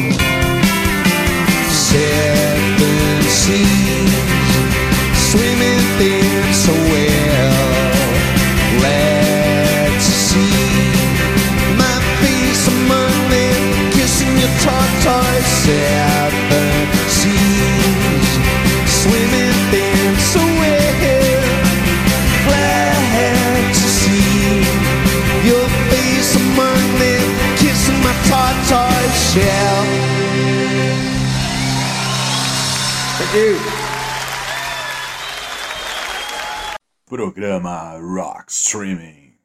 Programa 37.06 37.96
Rock 38.00 38.52
Streaming. 38.52 39.36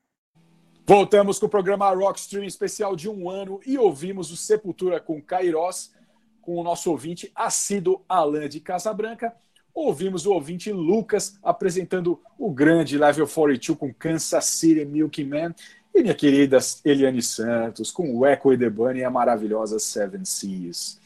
Voltamos 0.87 1.39
com 1.39 1.45
o 1.45 1.51
programa 1.51 1.91
Rock 1.91 2.19
Stream 2.19 2.45
especial 2.45 2.97
de 2.97 3.11
um 3.11 3.29
ano 3.29 3.61
e 3.67 3.77
ouvimos 3.77 4.33
o 4.33 4.39
Sepultura 4.39 4.99
com 5.01 5.21
Kairos, 5.21 5.93
com 6.41 6.57
o 6.57 6.63
nosso 6.65 6.91
ouvinte 6.91 7.31
assíduo 7.35 8.03
Alan 8.09 8.49
de 8.49 8.59
Casabranca. 8.59 9.35
Ouvimos 9.75 10.25
o 10.25 10.33
ouvinte 10.33 10.73
Lucas 10.73 11.39
apresentando 11.43 12.19
o 12.39 12.51
grande 12.51 12.97
Level 12.97 13.29
42 13.29 13.79
com 13.79 13.93
Kansas 13.93 14.47
City 14.47 14.87
Milky 14.87 15.25
Man. 15.25 15.55
E 15.95 16.01
minha 16.01 16.15
querida 16.15 16.57
Eliane 16.87 17.21
Santos 17.21 17.91
com 17.91 18.17
o 18.17 18.27
Echo 18.27 18.51
e 18.51 18.57
the 18.57 18.71
Bunny 18.71 19.01
e 19.01 19.05
a 19.05 19.11
maravilhosa 19.11 19.79
Seven 19.79 20.25
Seas. 20.25 21.04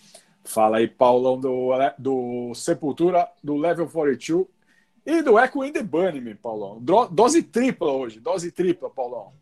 Fala 0.49 0.79
aí, 0.79 0.89
Paulão, 0.89 1.39
do, 1.39 1.73
do 1.99 2.55
Sepultura, 2.55 3.29
do 3.45 3.55
Level 3.55 3.87
42 3.87 4.47
e 5.05 5.23
do 5.23 5.39
Echo 5.39 5.63
in 5.63 5.73
the 5.73 5.83
Bunnyman, 5.83 6.37
Paulão. 6.37 6.81
Dose 7.11 7.43
tripla 7.43 7.93
hoje, 7.93 8.19
dose 8.19 8.51
tripla, 8.51 8.89
Paulão. 8.89 9.33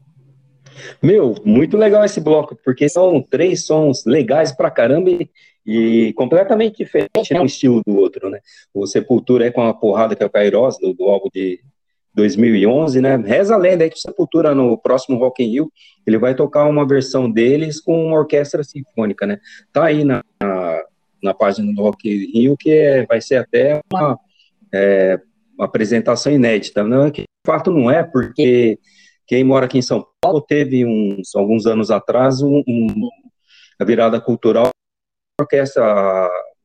Meu, 1.00 1.36
muito 1.44 1.76
legal 1.76 2.04
esse 2.04 2.20
bloco, 2.20 2.56
porque 2.56 2.88
são 2.88 3.22
três 3.22 3.64
sons 3.64 4.04
legais 4.04 4.50
pra 4.50 4.68
caramba 4.68 5.08
e, 5.08 5.30
e 5.64 6.12
completamente 6.14 6.78
diferente 6.78 7.32
né, 7.32 7.40
um 7.40 7.46
estilo 7.46 7.82
do 7.86 7.96
outro, 7.96 8.28
né? 8.28 8.40
O 8.74 8.84
Sepultura 8.84 9.46
é 9.46 9.50
com 9.52 9.62
a 9.62 9.72
porrada 9.72 10.16
que 10.16 10.24
é 10.24 10.26
o 10.26 10.30
Kairos, 10.30 10.76
do, 10.78 10.92
do 10.92 11.04
álbum 11.04 11.28
de 11.32 11.60
2011, 12.14 13.00
né? 13.00 13.14
Reza 13.16 13.54
a 13.54 13.58
lenda 13.58 13.84
aí 13.84 13.90
que 13.90 13.96
o 13.96 14.00
Sepultura, 14.00 14.56
no 14.56 14.76
próximo 14.76 15.18
Rock 15.18 15.44
in 15.44 15.50
Rio, 15.50 15.72
ele 16.04 16.18
vai 16.18 16.34
tocar 16.34 16.64
uma 16.64 16.86
versão 16.86 17.30
deles 17.30 17.80
com 17.80 18.06
uma 18.06 18.18
orquestra 18.18 18.64
sinfônica, 18.64 19.24
né? 19.24 19.38
Tá 19.72 19.84
aí 19.84 20.04
na, 20.04 20.24
na, 20.42 20.82
na 21.22 21.34
página 21.34 21.72
do 21.72 21.82
Rock 21.82 22.08
Rio, 22.32 22.56
que 22.56 22.70
é, 22.70 23.06
vai 23.06 23.20
ser 23.20 23.36
até 23.36 23.80
uma, 23.92 24.18
é, 24.72 25.20
uma 25.56 25.66
apresentação 25.66 26.32
inédita, 26.32 26.82
não, 26.84 27.10
que 27.10 27.22
de 27.22 27.26
fato 27.46 27.70
não 27.70 27.90
é, 27.90 28.02
porque 28.02 28.78
quem 29.26 29.42
mora 29.42 29.66
aqui 29.66 29.78
em 29.78 29.82
São 29.82 30.06
Paulo 30.20 30.40
teve 30.40 30.84
uns 30.84 31.34
alguns 31.34 31.66
anos 31.66 31.90
atrás 31.90 32.42
um, 32.42 32.62
um- 32.66 33.08
a 33.78 33.84
virada 33.84 34.20
cultural 34.20 34.68
a 35.38 35.42
orquestra 35.42 35.84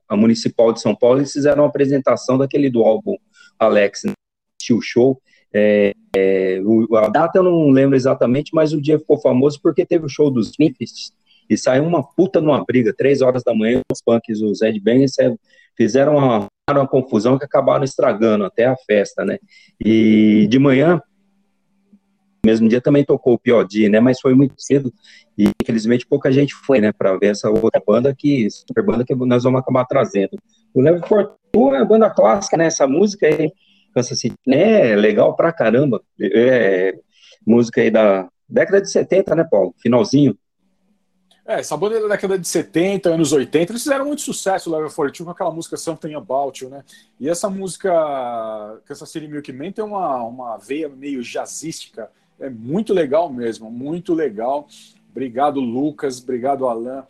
a, 0.07 0.15
municipal 0.15 0.71
de 0.71 0.79
São 0.79 0.95
Paulo 0.95 1.19
eles 1.19 1.33
fizeram 1.33 1.63
uma 1.63 1.69
apresentação 1.69 2.37
daquele 2.37 2.69
do 2.69 2.83
álbum 2.83 3.15
Alex 3.59 4.03
né, 4.05 4.13
o 4.71 4.81
show. 4.81 5.21
É, 5.53 5.91
é, 6.15 6.61
a 6.95 7.09
data 7.09 7.39
eu 7.39 7.43
não 7.43 7.69
lembro 7.71 7.95
exatamente 7.95 8.51
mas 8.53 8.71
o 8.71 8.81
dia 8.81 8.97
ficou 8.99 9.19
famoso 9.19 9.59
porque 9.61 9.85
teve 9.85 10.05
o 10.05 10.09
show 10.09 10.31
dos 10.31 10.51
Smiths 10.51 11.11
e 11.49 11.57
saiu 11.57 11.83
uma 11.83 12.03
puta 12.03 12.39
numa 12.41 12.63
briga 12.63 12.93
três 12.95 13.21
horas 13.21 13.43
da 13.43 13.53
manhã 13.53 13.81
os 13.91 14.01
punks 14.01 14.41
os 14.41 14.61
Ed 14.61 14.79
Bangers 14.79 15.15
fizeram 15.75 16.17
uma, 16.17 16.47
uma 16.69 16.87
confusão 16.87 17.37
que 17.37 17.45
acabaram 17.45 17.83
estragando 17.83 18.45
até 18.45 18.65
a 18.65 18.75
festa 18.87 19.25
né 19.25 19.37
e 19.83 20.47
de 20.49 20.59
manhã 20.59 21.01
mesmo 22.45 22.67
dia 22.67 22.81
também 22.81 23.05
tocou 23.05 23.33
o 23.33 23.39
P.O.D., 23.39 23.89
né, 23.89 23.99
mas 23.99 24.19
foi 24.19 24.33
muito 24.33 24.55
cedo 24.57 24.91
e 25.37 25.49
infelizmente 25.61 26.07
pouca 26.07 26.31
gente 26.31 26.53
foi, 26.53 26.81
né, 26.81 26.91
para 26.91 27.15
ver 27.17 27.27
essa 27.27 27.49
outra 27.49 27.81
banda 27.85 28.13
que, 28.15 28.49
super 28.49 28.83
banda 28.83 29.05
que 29.05 29.13
nós 29.13 29.43
vamos 29.43 29.59
acabar 29.59 29.85
trazendo. 29.85 30.37
O 30.73 30.81
Level 30.81 31.05
Fortune 31.07 31.77
é 31.77 31.85
banda 31.85 32.09
clássica, 32.09 32.57
né, 32.57 32.65
essa 32.65 32.87
música 32.87 33.27
aí, 33.27 33.51
Kansas 33.93 34.19
City, 34.19 34.35
né, 34.45 34.91
é 34.91 34.95
legal 34.95 35.35
pra 35.35 35.53
caramba, 35.53 36.01
é, 36.19 36.95
música 37.45 37.81
aí 37.81 37.91
da 37.91 38.27
década 38.49 38.81
de 38.81 38.89
70, 38.89 39.35
né, 39.35 39.45
Paulo, 39.49 39.73
finalzinho. 39.79 40.35
É, 41.51 41.59
essa 41.59 41.75
banda 41.75 41.97
é 41.97 42.01
da 42.01 42.07
década 42.07 42.39
de 42.39 42.47
70, 42.47 43.09
anos 43.09 43.33
80, 43.33 43.73
eles 43.73 43.83
fizeram 43.83 44.05
muito 44.05 44.21
sucesso, 44.21 44.69
o 44.69 44.73
Level 44.73 44.89
42, 44.89 45.25
com 45.25 45.31
aquela 45.31 45.51
música 45.51 45.75
Something 45.75 46.13
About 46.13 46.63
You, 46.63 46.69
né? 46.69 46.81
E 47.19 47.27
essa 47.27 47.49
música, 47.49 47.91
Kansas 48.85 49.09
City 49.09 49.27
Milk 49.27 49.51
Man, 49.51 49.73
tem 49.73 49.83
uma, 49.83 50.23
uma 50.23 50.57
veia 50.57 50.87
meio 50.87 51.21
jazzística, 51.21 52.09
é 52.39 52.49
muito 52.49 52.93
legal 52.93 53.29
mesmo, 53.29 53.69
muito 53.69 54.13
legal. 54.13 54.65
Obrigado, 55.09 55.59
Lucas, 55.59 56.23
obrigado, 56.23 56.69
Alan, 56.69 57.05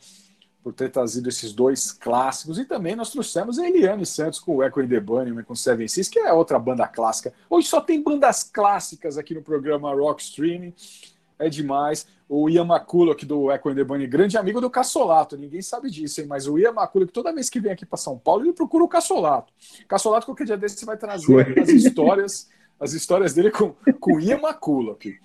por 0.64 0.74
ter 0.74 0.89
trazido 0.89 1.30
esses 1.30 1.54
dois 1.54 1.92
clássicos. 1.92 2.58
E 2.58 2.66
também 2.66 2.96
nós 2.96 3.12
trouxemos 3.12 3.60
a 3.60 3.70
Eliane 3.70 4.08
Santos 4.08 4.39
com 4.39 4.56
o 4.56 4.64
Echo 4.64 4.82
in 4.82 4.88
the 4.88 5.00
Bunnyman, 5.00 5.44
com 5.44 5.54
Seven 5.54 5.88
Seas, 5.88 6.10
que 6.10 6.18
é 6.18 6.34
outra 6.34 6.58
banda 6.58 6.88
clássica. 6.88 7.32
Hoje 7.48 7.68
só 7.68 7.80
tem 7.80 8.02
bandas 8.02 8.42
clássicas 8.42 9.20
aqui 9.20 9.36
no 9.36 9.44
programa 9.44 9.94
Rock 9.94 10.24
Streaming. 10.24 10.74
É 11.42 11.50
demais. 11.50 12.08
O 12.30 12.48
Ian 12.50 12.66
McCulloch 12.66 13.14
aqui 13.18 13.26
do 13.26 13.52
Echo 13.52 13.70
and 13.70 13.76
the 13.76 13.84
Bunny, 13.84 14.08
grande 14.08 14.38
amigo 14.38 14.62
do 14.62 14.70
Cassolato, 14.70 15.36
ninguém 15.36 15.62
sabe 15.62 15.89
disso, 15.89 16.22
hein? 16.22 16.28
Mas 16.28 16.48
o 16.48 16.58
Ian 16.58 16.70
McCulloch, 16.70 17.12
toda 17.12 17.34
vez 17.34 17.50
que 17.50 17.60
vem 17.60 17.72
aqui 17.72 17.86
para 17.86 17.98
São 17.98 18.18
Paulo, 18.18 18.44
ele 18.44 18.54
procura 18.54 18.84
o 18.84 18.88
Cassolato. 18.88 19.52
Cassolato, 19.88 20.28
qualquer 20.28 20.46
dia 20.46 20.56
desse, 20.56 20.78
você 20.78 20.86
vai 20.86 20.96
trazer 20.96 21.60
as 21.60 21.68
histórias, 21.68 22.48
as 22.80 22.94
histórias 22.94 23.34
dele 23.34 23.52
com, 23.52 23.74
com 24.00 24.16
o 24.16 24.20
Ian 24.20 24.38
McCulloch. 24.38 25.20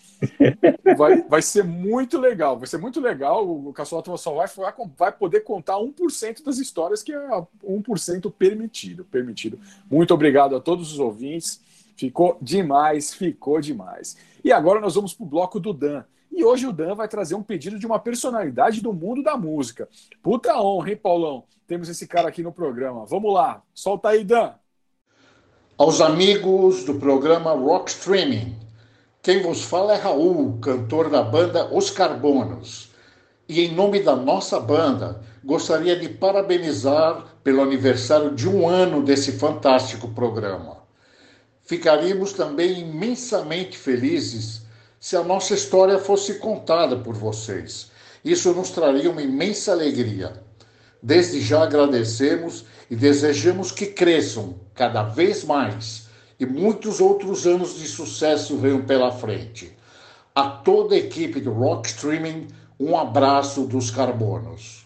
Vai, 0.96 1.22
vai 1.22 1.42
ser 1.42 1.62
muito 1.62 2.18
legal, 2.18 2.58
vai 2.58 2.66
ser 2.66 2.78
muito 2.78 2.98
legal. 2.98 3.46
O 3.46 3.72
Cassolato 3.72 4.16
só 4.16 4.34
vai, 4.34 4.48
vai, 4.48 4.74
vai 4.96 5.12
poder 5.12 5.40
contar 5.40 5.74
1% 5.74 6.42
das 6.42 6.58
histórias, 6.58 7.02
que 7.02 7.12
é 7.12 7.28
1% 7.62 8.32
permitido. 8.32 9.04
permitido. 9.04 9.60
Muito 9.90 10.14
obrigado 10.14 10.56
a 10.56 10.60
todos 10.60 10.92
os 10.92 10.98
ouvintes. 10.98 11.60
Ficou 11.96 12.36
demais, 12.42 13.14
ficou 13.14 13.60
demais. 13.60 14.16
E 14.46 14.52
agora 14.52 14.80
nós 14.80 14.94
vamos 14.94 15.12
para 15.12 15.24
o 15.24 15.28
bloco 15.28 15.58
do 15.58 15.72
Dan. 15.72 16.04
E 16.30 16.44
hoje 16.44 16.68
o 16.68 16.72
Dan 16.72 16.94
vai 16.94 17.08
trazer 17.08 17.34
um 17.34 17.42
pedido 17.42 17.80
de 17.80 17.84
uma 17.84 17.98
personalidade 17.98 18.80
do 18.80 18.92
mundo 18.92 19.20
da 19.20 19.36
música. 19.36 19.88
Puta 20.22 20.56
honra, 20.62 20.90
hein, 20.90 20.96
Paulão? 20.96 21.42
Temos 21.66 21.88
esse 21.88 22.06
cara 22.06 22.28
aqui 22.28 22.44
no 22.44 22.52
programa. 22.52 23.04
Vamos 23.06 23.34
lá, 23.34 23.60
solta 23.74 24.10
aí, 24.10 24.22
Dan. 24.22 24.52
Aos 25.76 26.00
amigos 26.00 26.84
do 26.84 26.94
programa 26.94 27.54
Rock 27.54 27.90
Streaming, 27.90 28.54
quem 29.20 29.42
vos 29.42 29.64
fala 29.64 29.94
é 29.94 29.96
Raul, 29.96 30.60
cantor 30.60 31.10
da 31.10 31.24
banda 31.24 31.74
Os 31.74 31.90
Carbonos. 31.90 32.92
E 33.48 33.62
em 33.62 33.74
nome 33.74 34.00
da 34.00 34.14
nossa 34.14 34.60
banda, 34.60 35.22
gostaria 35.44 35.98
de 35.98 36.08
parabenizar 36.08 37.36
pelo 37.42 37.62
aniversário 37.62 38.32
de 38.32 38.48
um 38.48 38.68
ano 38.68 39.02
desse 39.02 39.32
fantástico 39.40 40.06
programa. 40.10 40.75
Ficaríamos 41.66 42.32
também 42.32 42.78
imensamente 42.78 43.76
felizes 43.76 44.62
se 45.00 45.16
a 45.16 45.24
nossa 45.24 45.52
história 45.52 45.98
fosse 45.98 46.34
contada 46.34 46.96
por 46.96 47.14
vocês. 47.14 47.90
Isso 48.24 48.52
nos 48.54 48.70
traria 48.70 49.10
uma 49.10 49.20
imensa 49.20 49.72
alegria. 49.72 50.40
Desde 51.02 51.40
já 51.40 51.64
agradecemos 51.64 52.64
e 52.88 52.94
desejamos 52.94 53.72
que 53.72 53.86
cresçam 53.86 54.60
cada 54.74 55.02
vez 55.02 55.42
mais 55.42 56.06
e 56.38 56.46
muitos 56.46 57.00
outros 57.00 57.46
anos 57.46 57.76
de 57.76 57.88
sucesso 57.88 58.56
venham 58.56 58.82
pela 58.82 59.10
frente. 59.10 59.76
A 60.34 60.48
toda 60.48 60.94
a 60.94 60.98
equipe 60.98 61.40
do 61.40 61.52
Rock 61.52 61.88
Streaming, 61.88 62.46
um 62.78 62.96
abraço 62.96 63.62
dos 63.62 63.90
Carbonos. 63.90 64.85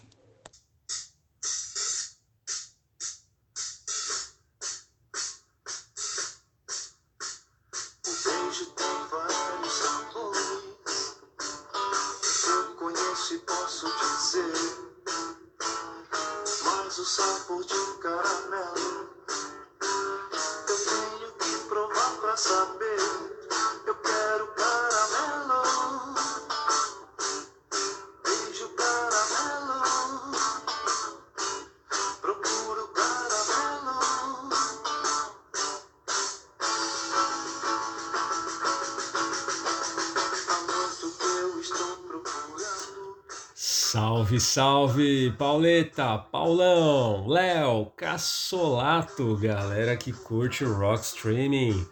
Salve, 44.31 44.39
salve, 44.39 45.31
Pauleta, 45.37 46.17
Paulão, 46.17 47.27
Léo, 47.27 47.87
Cassolato, 47.97 49.35
galera 49.35 49.97
que 49.97 50.13
curte 50.13 50.63
o 50.63 50.73
Rock 50.73 51.03
Streaming. 51.03 51.85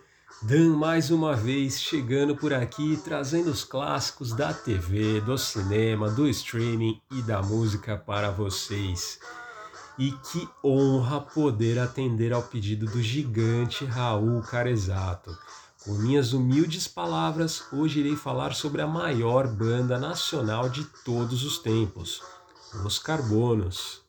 Dan 0.44 0.78
mais 0.78 1.12
uma 1.12 1.36
vez 1.36 1.82
chegando 1.82 2.36
por 2.36 2.54
aqui 2.54 2.98
trazendo 3.04 3.50
os 3.50 3.66
clássicos 3.66 4.32
da 4.32 4.54
TV, 4.54 5.20
do 5.22 5.38
cinema, 5.38 6.10
do 6.10 6.30
streaming 6.30 7.02
e 7.12 7.22
da 7.24 7.42
música 7.42 7.98
para 7.98 8.30
vocês. 8.30 9.20
E 9.98 10.12
que 10.12 10.48
honra 10.64 11.20
poder 11.20 11.78
atender 11.78 12.32
ao 12.32 12.44
pedido 12.44 12.86
do 12.86 13.02
gigante 13.02 13.84
Raul 13.84 14.42
Carezato. 14.44 15.36
Com 15.90 15.96
minhas 15.96 16.34
humildes 16.34 16.88
palavras, 16.88 17.64
hoje 17.74 18.02
irei 18.02 18.16
falar 18.16 18.54
sobre 18.54 18.80
a 18.80 18.86
maior 18.86 19.48
banda 19.48 19.98
nacional 19.98 20.70
de 20.70 20.84
todos 21.04 21.44
os 21.44 21.58
tempos, 21.58 22.22
Os 22.86 23.00
Carbonos. 23.00 24.04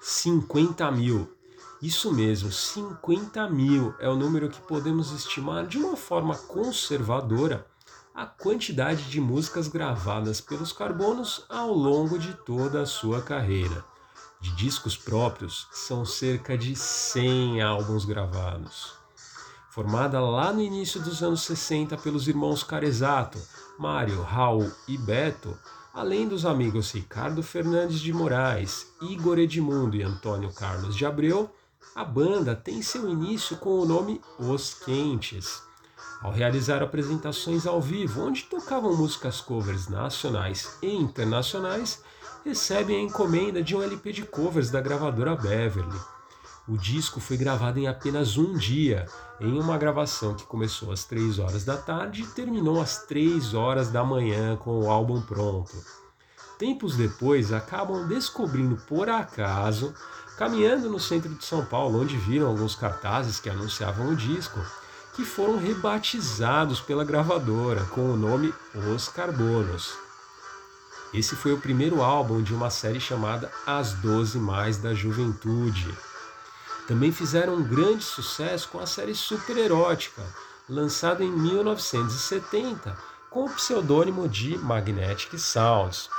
50 0.00 0.88
mil. 0.92 1.36
Isso 1.82 2.14
mesmo, 2.14 2.52
50 2.52 3.50
mil 3.50 3.92
é 3.98 4.08
o 4.08 4.14
número 4.14 4.48
que 4.48 4.60
podemos 4.60 5.10
estimar 5.10 5.66
de 5.66 5.78
uma 5.78 5.96
forma 5.96 6.36
conservadora 6.36 7.66
a 8.14 8.24
quantidade 8.24 9.10
de 9.10 9.20
músicas 9.20 9.66
gravadas 9.66 10.40
pelos 10.40 10.72
Carbonos 10.72 11.44
ao 11.48 11.72
longo 11.72 12.20
de 12.20 12.34
toda 12.46 12.82
a 12.82 12.86
sua 12.86 13.20
carreira. 13.20 13.84
De 14.40 14.54
discos 14.54 14.96
próprios, 14.96 15.66
são 15.72 16.06
cerca 16.06 16.56
de 16.56 16.76
100 16.76 17.62
álbuns 17.62 18.04
gravados. 18.04 18.99
Formada 19.70 20.20
lá 20.20 20.52
no 20.52 20.60
início 20.60 21.00
dos 21.00 21.22
anos 21.22 21.42
60 21.42 21.96
pelos 21.98 22.26
irmãos 22.26 22.64
Carezato, 22.64 23.38
Mário, 23.78 24.20
Raul 24.20 24.68
e 24.88 24.98
Beto, 24.98 25.56
além 25.94 26.26
dos 26.26 26.44
amigos 26.44 26.90
Ricardo 26.90 27.40
Fernandes 27.40 28.00
de 28.00 28.12
Moraes, 28.12 28.88
Igor 29.00 29.38
Edmundo 29.38 29.96
e 29.96 30.02
Antônio 30.02 30.52
Carlos 30.52 30.96
de 30.96 31.06
Abreu, 31.06 31.48
a 31.94 32.04
banda 32.04 32.56
tem 32.56 32.82
seu 32.82 33.08
início 33.08 33.56
com 33.58 33.78
o 33.78 33.86
nome 33.86 34.20
Os 34.40 34.74
Quentes. 34.74 35.62
Ao 36.20 36.32
realizar 36.32 36.82
apresentações 36.82 37.64
ao 37.64 37.80
vivo, 37.80 38.22
onde 38.22 38.42
tocavam 38.42 38.96
músicas 38.96 39.40
covers 39.40 39.86
nacionais 39.86 40.78
e 40.82 40.92
internacionais, 40.92 42.02
recebem 42.44 42.96
a 42.96 43.02
encomenda 43.02 43.62
de 43.62 43.76
um 43.76 43.82
LP 43.82 44.12
de 44.12 44.22
covers 44.22 44.68
da 44.68 44.80
gravadora 44.80 45.36
Beverly. 45.36 46.19
O 46.70 46.78
disco 46.78 47.18
foi 47.18 47.36
gravado 47.36 47.80
em 47.80 47.88
apenas 47.88 48.36
um 48.36 48.56
dia, 48.56 49.04
em 49.40 49.58
uma 49.58 49.76
gravação 49.76 50.36
que 50.36 50.46
começou 50.46 50.92
às 50.92 51.02
3 51.02 51.40
horas 51.40 51.64
da 51.64 51.76
tarde 51.76 52.22
e 52.22 52.26
terminou 52.28 52.80
às 52.80 52.98
3 53.06 53.54
horas 53.54 53.90
da 53.90 54.04
manhã 54.04 54.54
com 54.54 54.78
o 54.78 54.88
álbum 54.88 55.20
pronto. 55.20 55.72
Tempos 56.60 56.94
depois, 56.94 57.52
acabam 57.52 58.06
descobrindo 58.06 58.76
por 58.86 59.08
acaso, 59.08 59.92
caminhando 60.38 60.88
no 60.88 61.00
centro 61.00 61.34
de 61.34 61.44
São 61.44 61.64
Paulo, 61.64 62.02
onde 62.02 62.16
viram 62.16 62.46
alguns 62.46 62.76
cartazes 62.76 63.40
que 63.40 63.50
anunciavam 63.50 64.10
o 64.10 64.14
disco, 64.14 64.60
que 65.16 65.24
foram 65.24 65.58
rebatizados 65.58 66.80
pela 66.80 67.04
gravadora 67.04 67.84
com 67.86 68.12
o 68.12 68.16
nome 68.16 68.54
Os 68.94 69.08
Carbonos. 69.08 69.92
Esse 71.12 71.34
foi 71.34 71.52
o 71.52 71.60
primeiro 71.60 72.00
álbum 72.00 72.40
de 72.40 72.54
uma 72.54 72.70
série 72.70 73.00
chamada 73.00 73.50
As 73.66 73.94
Doze 73.94 74.38
Mais 74.38 74.76
da 74.76 74.94
Juventude. 74.94 75.88
Também 76.90 77.12
fizeram 77.12 77.54
um 77.54 77.62
grande 77.62 78.02
sucesso 78.02 78.68
com 78.68 78.80
a 78.80 78.84
série 78.84 79.14
Super 79.14 79.56
Erótica, 79.56 80.24
lançada 80.68 81.22
em 81.22 81.30
1970 81.30 82.98
com 83.30 83.44
o 83.44 83.50
pseudônimo 83.50 84.28
de 84.28 84.58
Magnetic 84.58 85.38
Sounds. 85.38 86.10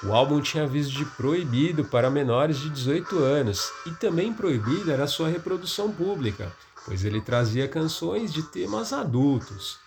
O 0.00 0.12
álbum 0.12 0.40
tinha 0.40 0.62
aviso 0.62 0.92
de 0.92 1.04
proibido 1.04 1.84
para 1.84 2.08
menores 2.08 2.58
de 2.58 2.70
18 2.70 3.18
anos 3.18 3.72
e 3.84 3.90
também 3.90 4.32
proibida 4.32 4.92
era 4.92 5.08
sua 5.08 5.28
reprodução 5.28 5.90
pública, 5.90 6.52
pois 6.86 7.04
ele 7.04 7.20
trazia 7.20 7.66
canções 7.66 8.32
de 8.32 8.44
temas 8.44 8.92
adultos. 8.92 9.80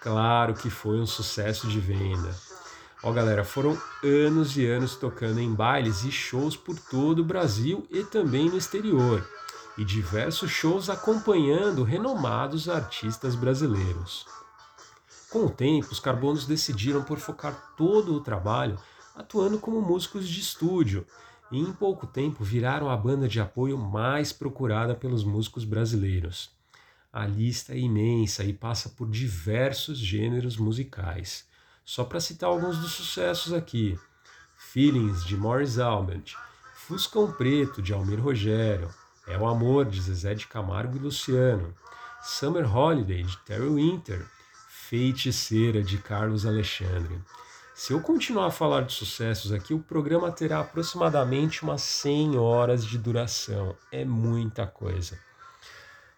Claro 0.00 0.54
que 0.54 0.70
foi 0.70 0.98
um 0.98 1.06
sucesso 1.06 1.68
de 1.68 1.78
venda. 1.78 2.34
Ó 3.00 3.12
galera, 3.12 3.44
foram 3.44 3.80
anos 4.02 4.56
e 4.56 4.66
anos 4.66 4.96
tocando 4.96 5.38
em 5.38 5.54
bailes 5.54 6.02
e 6.02 6.10
shows 6.10 6.56
por 6.56 6.76
todo 6.76 7.20
o 7.20 7.24
Brasil 7.24 7.86
e 7.92 8.02
também 8.02 8.50
no 8.50 8.58
exterior, 8.58 9.24
e 9.78 9.84
diversos 9.84 10.50
shows 10.50 10.90
acompanhando 10.90 11.84
renomados 11.84 12.68
artistas 12.68 13.36
brasileiros. 13.36 14.26
Com 15.30 15.46
o 15.46 15.50
tempo, 15.50 15.92
os 15.92 16.00
Carbonos 16.00 16.46
decidiram 16.46 17.04
por 17.04 17.18
focar 17.18 17.74
todo 17.76 18.12
o 18.14 18.20
trabalho 18.20 18.76
atuando 19.14 19.58
como 19.58 19.80
músicos 19.80 20.28
de 20.28 20.40
estúdio, 20.40 21.06
e 21.50 21.58
em 21.58 21.72
pouco 21.72 22.06
tempo 22.06 22.44
viraram 22.44 22.90
a 22.90 22.96
banda 22.96 23.26
de 23.26 23.40
apoio 23.40 23.78
mais 23.78 24.32
procurada 24.32 24.94
pelos 24.94 25.24
músicos 25.24 25.64
brasileiros. 25.64 26.50
A 27.12 27.26
lista 27.26 27.72
é 27.72 27.78
imensa 27.78 28.44
e 28.44 28.52
passa 28.52 28.90
por 28.90 29.08
diversos 29.08 29.98
gêneros 29.98 30.56
musicais. 30.56 31.46
Só 31.84 32.04
para 32.04 32.20
citar 32.20 32.50
alguns 32.50 32.78
dos 32.78 32.92
sucessos 32.92 33.52
aqui: 33.52 33.98
Feelings 34.56 35.24
de 35.24 35.36
Morris 35.36 35.78
Albert, 35.78 36.34
Fuscão 36.74 37.32
Preto 37.32 37.80
de 37.80 37.92
Almir 37.92 38.20
Rogério, 38.20 38.88
É 39.28 39.36
o 39.36 39.46
Amor 39.46 39.84
de 39.84 40.00
Zezé 40.00 40.34
de 40.34 40.46
Camargo 40.46 40.96
e 40.96 41.00
Luciano, 41.00 41.74
Summer 42.22 42.64
Holiday 42.74 43.22
de 43.22 43.36
Terry 43.38 43.68
Winter, 43.68 44.24
Feiticeira 44.68 45.82
de 45.82 45.98
Carlos 45.98 46.46
Alexandre. 46.46 47.20
Se 47.74 47.92
eu 47.92 48.00
continuar 48.00 48.46
a 48.46 48.50
falar 48.50 48.80
de 48.82 48.92
sucessos 48.92 49.52
aqui, 49.52 49.74
o 49.74 49.78
programa 49.78 50.32
terá 50.32 50.60
aproximadamente 50.60 51.62
umas 51.62 51.82
100 51.82 52.38
horas 52.38 52.84
de 52.84 52.96
duração. 52.96 53.76
É 53.92 54.04
muita 54.04 54.66
coisa. 54.66 55.18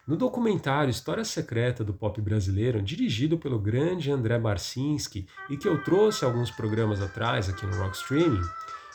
No 0.07 0.15
documentário 0.15 0.89
História 0.89 1.23
Secreta 1.23 1.83
do 1.83 1.93
Pop 1.93 2.19
Brasileiro, 2.21 2.81
dirigido 2.81 3.37
pelo 3.37 3.59
grande 3.59 4.09
André 4.09 4.39
Barcinski 4.39 5.27
e 5.49 5.57
que 5.57 5.67
eu 5.67 5.83
trouxe 5.83 6.25
alguns 6.25 6.49
programas 6.49 7.01
atrás 7.01 7.49
aqui 7.49 7.65
no 7.65 7.77
Rock 7.77 7.95
Streaming, 7.95 8.41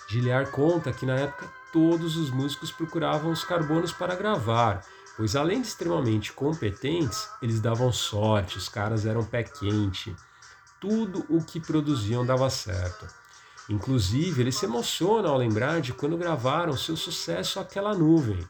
Giliar 0.09 0.51
conta 0.53 0.93
que 0.93 1.05
na 1.05 1.17
época 1.17 1.51
todos 1.77 2.17
os 2.17 2.31
músicos 2.31 2.73
procuravam 2.73 3.31
os 3.31 3.45
carbonos 3.45 3.93
para 3.93 4.15
gravar, 4.15 4.83
pois 5.15 5.37
além 5.37 5.61
de 5.61 5.67
extremamente 5.67 6.33
competentes, 6.33 7.29
eles 7.43 7.61
davam 7.61 7.93
sorte, 7.93 8.57
os 8.57 8.67
caras 8.67 9.05
eram 9.05 9.23
pé 9.23 9.43
quente. 9.43 10.17
Tudo 10.81 11.27
o 11.29 11.45
que 11.45 11.61
produziam 11.61 12.25
dava 12.25 12.49
certo. 12.49 13.07
Inclusive, 13.69 14.41
ele 14.41 14.53
se 14.53 14.65
emociona 14.65 15.29
ao 15.29 15.37
lembrar 15.37 15.83
de 15.83 15.93
quando 15.93 16.17
gravaram 16.17 16.75
seu 16.79 16.97
sucesso 16.97 17.61
Aquela 17.61 17.95
Nuvem 17.95 18.43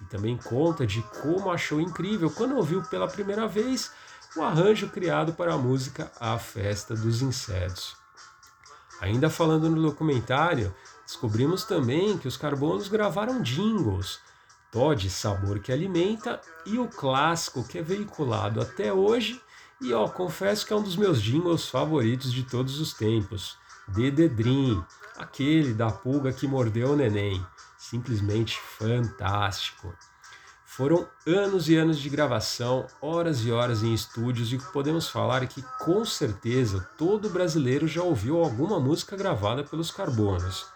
e 0.00 0.04
também 0.06 0.38
conta 0.38 0.86
de 0.86 1.02
como 1.20 1.50
achou 1.50 1.82
incrível 1.82 2.30
quando 2.30 2.56
ouviu 2.56 2.82
pela 2.84 3.06
primeira 3.06 3.46
vez 3.46 3.92
o 4.34 4.40
arranjo 4.40 4.88
criado 4.88 5.34
para 5.34 5.52
a 5.52 5.58
música 5.58 6.10
A 6.18 6.38
Festa 6.38 6.94
dos 6.94 7.20
Insetos. 7.20 7.94
Ainda 9.02 9.28
falando 9.28 9.68
no 9.68 9.82
documentário, 9.82 10.74
descobrimos 11.10 11.64
também 11.64 12.16
que 12.16 12.28
os 12.28 12.36
Carbonos 12.36 12.86
gravaram 12.86 13.42
jingles, 13.42 14.20
Todd 14.70 15.10
Sabor 15.10 15.58
que 15.58 15.72
Alimenta 15.72 16.40
e 16.64 16.78
o 16.78 16.86
clássico 16.86 17.66
que 17.66 17.78
é 17.78 17.82
veiculado 17.82 18.60
até 18.60 18.92
hoje 18.92 19.42
e 19.80 19.92
ó, 19.92 20.06
confesso 20.08 20.64
que 20.64 20.72
é 20.72 20.76
um 20.76 20.82
dos 20.82 20.94
meus 20.94 21.20
jingles 21.20 21.68
favoritos 21.68 22.32
de 22.32 22.44
todos 22.44 22.78
os 22.78 22.92
tempos, 22.92 23.58
Dream, 23.88 24.86
aquele 25.18 25.74
da 25.74 25.90
pulga 25.90 26.32
que 26.32 26.46
mordeu 26.46 26.92
o 26.92 26.96
neném 26.96 27.44
simplesmente 27.76 28.60
fantástico. 28.78 29.92
Foram 30.64 31.08
anos 31.26 31.68
e 31.68 31.74
anos 31.74 31.98
de 31.98 32.08
gravação, 32.08 32.86
horas 33.00 33.44
e 33.44 33.50
horas 33.50 33.82
em 33.82 33.92
estúdios, 33.92 34.52
e 34.52 34.58
podemos 34.58 35.08
falar 35.08 35.44
que 35.48 35.62
com 35.80 36.04
certeza 36.04 36.88
todo 36.96 37.28
brasileiro 37.28 37.88
já 37.88 38.02
ouviu 38.02 38.38
alguma 38.38 38.78
música 38.78 39.16
gravada 39.16 39.64
pelos 39.64 39.90
Carbonos. 39.90 40.66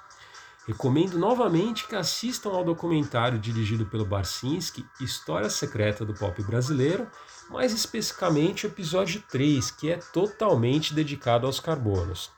Recomendo 0.67 1.19
novamente 1.19 1.87
que 1.87 1.95
assistam 1.95 2.51
ao 2.51 2.65
documentário 2.65 3.39
dirigido 3.39 3.85
pelo 3.85 4.07
Barcinski, 4.07 4.87
História 4.99 5.51
Secreta 5.51 6.07
do 6.07 6.15
Pop 6.15 6.43
Brasileiro, 6.43 7.07
mais 7.51 7.73
especificamente 7.73 8.67
o 8.67 8.69
episódio 8.69 9.23
3, 9.31 9.71
que 9.73 9.91
é 9.91 9.99
totalmente 9.99 10.95
dedicado 10.95 11.47
aos 11.47 11.61
Carbonos. 11.61 12.31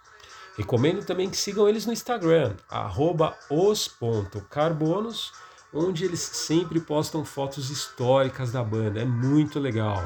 Recomendo 0.57 1.05
também 1.05 1.31
que 1.31 1.37
sigam 1.37 1.69
eles 1.69 1.87
no 1.87 1.93
Instagram, 1.93 2.57
os.carbonos, 3.49 5.33
onde 5.73 6.05
eles 6.05 6.21
sempre 6.21 6.81
postam 6.81 7.25
fotos 7.25 7.71
históricas 7.71 8.51
da 8.51 8.65
banda, 8.65 9.01
é 9.01 9.05
muito 9.05 9.61
legal. 9.61 10.03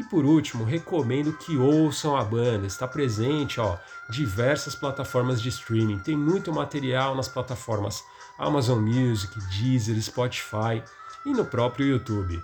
E 0.00 0.04
por 0.04 0.24
último, 0.24 0.64
recomendo 0.64 1.30
que 1.34 1.58
ouçam 1.58 2.16
a 2.16 2.24
banda, 2.24 2.66
está 2.66 2.88
presente 2.88 3.60
ó, 3.60 3.76
diversas 4.08 4.74
plataformas 4.74 5.42
de 5.42 5.50
streaming, 5.50 5.98
tem 5.98 6.16
muito 6.16 6.50
material 6.50 7.14
nas 7.14 7.28
plataformas 7.28 8.02
Amazon 8.38 8.80
Music, 8.80 9.38
Deezer, 9.50 10.00
Spotify 10.00 10.82
e 11.26 11.34
no 11.34 11.44
próprio 11.44 11.86
YouTube. 11.86 12.42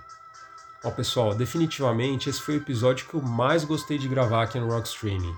Ó 0.85 0.91
pessoal, 0.91 1.35
definitivamente 1.35 2.29
esse 2.29 2.43
foi 2.43 2.57
o 2.57 2.59
episódio 2.59 3.09
que 3.09 3.15
eu 3.15 3.23
mais 3.23 3.65
gostei 3.65 3.97
de 3.97 4.07
gravar 4.07 4.43
aqui 4.43 4.61
no 4.61 4.69
Rock 4.69 4.89
Streaming 4.89 5.35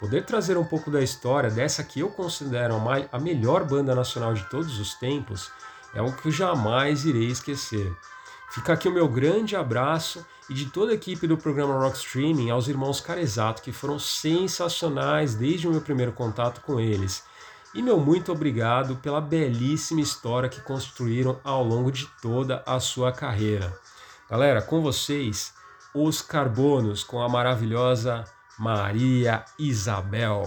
Poder 0.00 0.24
trazer 0.24 0.56
um 0.56 0.64
pouco 0.64 0.90
da 0.90 1.02
história 1.02 1.50
dessa 1.50 1.84
que 1.84 2.00
eu 2.00 2.08
considero 2.08 2.76
a 3.12 3.18
melhor 3.18 3.64
banda 3.64 3.94
nacional 3.94 4.32
de 4.32 4.48
todos 4.48 4.80
os 4.80 4.94
tempos 4.94 5.50
é 5.92 5.98
algo 5.98 6.16
que 6.16 6.28
eu 6.28 6.32
jamais 6.32 7.04
irei 7.04 7.26
esquecer. 7.26 7.94
Fica 8.50 8.72
aqui 8.72 8.88
o 8.88 8.92
meu 8.92 9.08
grande 9.08 9.54
abraço 9.54 10.24
e 10.48 10.54
de 10.54 10.66
toda 10.66 10.92
a 10.92 10.94
equipe 10.94 11.26
do 11.26 11.36
programa 11.36 11.78
Rock 11.78 11.98
Streaming 11.98 12.50
aos 12.50 12.66
irmãos 12.66 13.00
Carezato, 13.00 13.62
que 13.62 13.72
foram 13.72 13.98
sensacionais 13.98 15.34
desde 15.34 15.68
o 15.68 15.70
meu 15.70 15.80
primeiro 15.80 16.12
contato 16.12 16.62
com 16.62 16.80
eles. 16.80 17.24
E 17.74 17.82
meu 17.82 18.00
muito 18.00 18.32
obrigado 18.32 18.96
pela 18.96 19.20
belíssima 19.20 20.00
história 20.00 20.48
que 20.48 20.62
construíram 20.62 21.38
ao 21.44 21.62
longo 21.62 21.92
de 21.92 22.06
toda 22.22 22.62
a 22.66 22.80
sua 22.80 23.12
carreira. 23.12 23.78
Galera, 24.30 24.62
com 24.62 24.80
vocês, 24.80 25.52
os 25.94 26.22
Carbonos 26.22 27.04
com 27.04 27.20
a 27.20 27.28
maravilhosa 27.28 28.24
Maria 28.58 29.44
Isabel. 29.58 30.44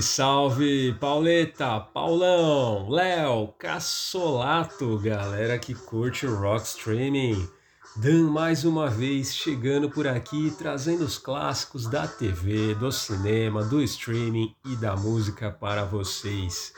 Salve, 0.00 0.02
salve, 0.02 0.96
Pauleta, 0.98 1.80
Paulão, 1.80 2.88
Léo, 2.88 3.48
Cassolato, 3.58 4.98
galera 4.98 5.58
que 5.58 5.74
curte 5.74 6.26
o 6.26 6.34
Rock 6.34 6.66
Streaming. 6.66 7.48
Dan 7.96 8.30
mais 8.30 8.64
uma 8.64 8.90
vez 8.90 9.34
chegando 9.34 9.88
por 9.88 10.06
aqui 10.06 10.52
trazendo 10.58 11.04
os 11.04 11.18
clássicos 11.18 11.86
da 11.86 12.06
TV, 12.06 12.74
do 12.74 12.90
cinema, 12.90 13.64
do 13.64 13.82
streaming 13.82 14.54
e 14.66 14.76
da 14.76 14.96
música 14.96 15.50
para 15.50 15.84
vocês. 15.84 16.72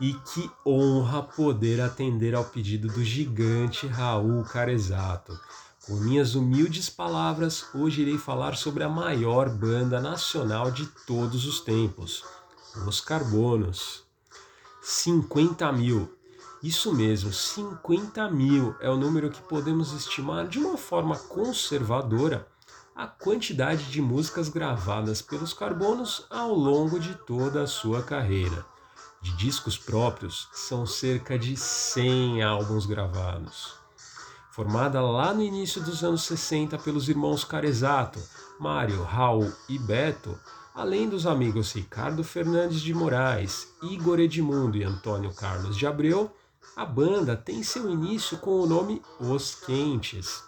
E 0.00 0.12
que 0.12 0.50
honra 0.66 1.22
poder 1.22 1.80
atender 1.80 2.34
ao 2.34 2.44
pedido 2.44 2.88
do 2.88 3.02
gigante 3.04 3.86
Raul 3.86 4.42
Carezato. 4.44 5.32
Com 5.86 5.96
minhas 5.96 6.34
humildes 6.34 6.88
palavras, 6.88 7.66
hoje 7.74 8.00
irei 8.00 8.16
falar 8.16 8.56
sobre 8.56 8.82
a 8.82 8.88
maior 8.88 9.50
banda 9.50 10.00
nacional 10.00 10.70
de 10.70 10.86
todos 11.06 11.44
os 11.44 11.60
tempos, 11.60 12.24
os 12.86 13.02
Carbonos. 13.02 14.02
50 14.82 15.70
mil. 15.72 16.10
Isso 16.62 16.94
mesmo, 16.94 17.30
50 17.30 18.30
mil 18.30 18.74
é 18.80 18.88
o 18.88 18.96
número 18.96 19.30
que 19.30 19.42
podemos 19.42 19.92
estimar 19.92 20.48
de 20.48 20.58
uma 20.58 20.78
forma 20.78 21.18
conservadora 21.18 22.48
a 22.96 23.06
quantidade 23.06 23.84
de 23.90 24.00
músicas 24.00 24.48
gravadas 24.48 25.20
pelos 25.20 25.52
Carbonos 25.52 26.26
ao 26.30 26.54
longo 26.54 26.98
de 26.98 27.14
toda 27.26 27.62
a 27.62 27.66
sua 27.66 28.02
carreira. 28.02 28.64
De 29.20 29.36
discos 29.36 29.76
próprios, 29.76 30.48
são 30.54 30.86
cerca 30.86 31.38
de 31.38 31.58
100 31.58 32.42
álbuns 32.42 32.86
gravados 32.86 33.83
formada 34.54 35.00
lá 35.00 35.34
no 35.34 35.42
início 35.42 35.82
dos 35.82 36.04
anos 36.04 36.22
60 36.22 36.78
pelos 36.78 37.08
irmãos 37.08 37.42
Carezato, 37.42 38.20
Mário, 38.60 39.02
Raul 39.02 39.52
e 39.68 39.76
Beto, 39.76 40.38
além 40.72 41.08
dos 41.08 41.26
amigos 41.26 41.72
Ricardo 41.72 42.22
Fernandes 42.22 42.80
de 42.80 42.94
Moraes, 42.94 43.66
Igor 43.82 44.20
Edmundo 44.20 44.76
e 44.76 44.84
Antônio 44.84 45.34
Carlos 45.34 45.76
de 45.76 45.88
Abreu, 45.88 46.30
a 46.76 46.84
banda 46.84 47.36
tem 47.36 47.64
seu 47.64 47.90
início 47.90 48.38
com 48.38 48.60
o 48.60 48.66
nome 48.66 49.02
Os 49.18 49.56
Quentes. 49.56 50.44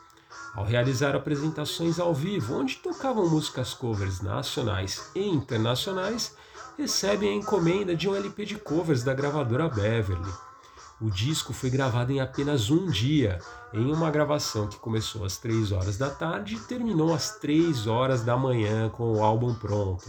Ao 0.55 0.65
realizar 0.65 1.17
apresentações 1.17 1.99
ao 1.99 2.15
vivo, 2.15 2.55
onde 2.55 2.77
tocavam 2.77 3.29
músicas 3.29 3.75
covers 3.75 4.21
nacionais 4.21 5.11
e 5.17 5.27
internacionais, 5.27 6.37
recebem 6.79 7.31
a 7.31 7.35
encomenda 7.35 7.97
de 7.97 8.09
um 8.09 8.15
LP 8.15 8.45
de 8.45 8.55
covers 8.55 9.03
da 9.03 9.13
gravadora 9.13 9.69
Beverly. 9.69 10.33
O 10.99 11.11
disco 11.11 11.53
foi 11.53 11.69
gravado 11.69 12.11
em 12.11 12.21
apenas 12.21 12.71
um 12.71 12.87
dia, 12.87 13.39
em 13.75 13.93
uma 13.93 14.11
gravação 14.11 14.67
que 14.67 14.79
começou 14.79 15.27
às 15.27 15.37
3 15.37 15.71
horas 15.73 15.99
da 15.99 16.09
tarde 16.09 16.55
e 16.55 16.61
terminou 16.61 17.13
às 17.13 17.33
3 17.33 17.87
horas 17.87 18.23
da 18.23 18.35
manhã 18.35 18.89
com 18.89 19.13
o 19.13 19.23
álbum 19.23 19.55
pronto. 19.55 20.07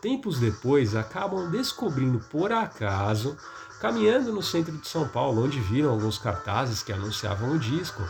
Tempos 0.00 0.38
depois, 0.38 0.94
acabam 0.94 1.50
descobrindo 1.50 2.20
por 2.30 2.52
acaso, 2.52 3.36
caminhando 3.80 4.32
no 4.32 4.44
centro 4.44 4.78
de 4.78 4.86
São 4.86 5.08
Paulo, 5.08 5.44
onde 5.44 5.58
viram 5.58 5.90
alguns 5.90 6.18
cartazes 6.18 6.84
que 6.84 6.92
anunciavam 6.92 7.50
o 7.50 7.58
disco, 7.58 8.00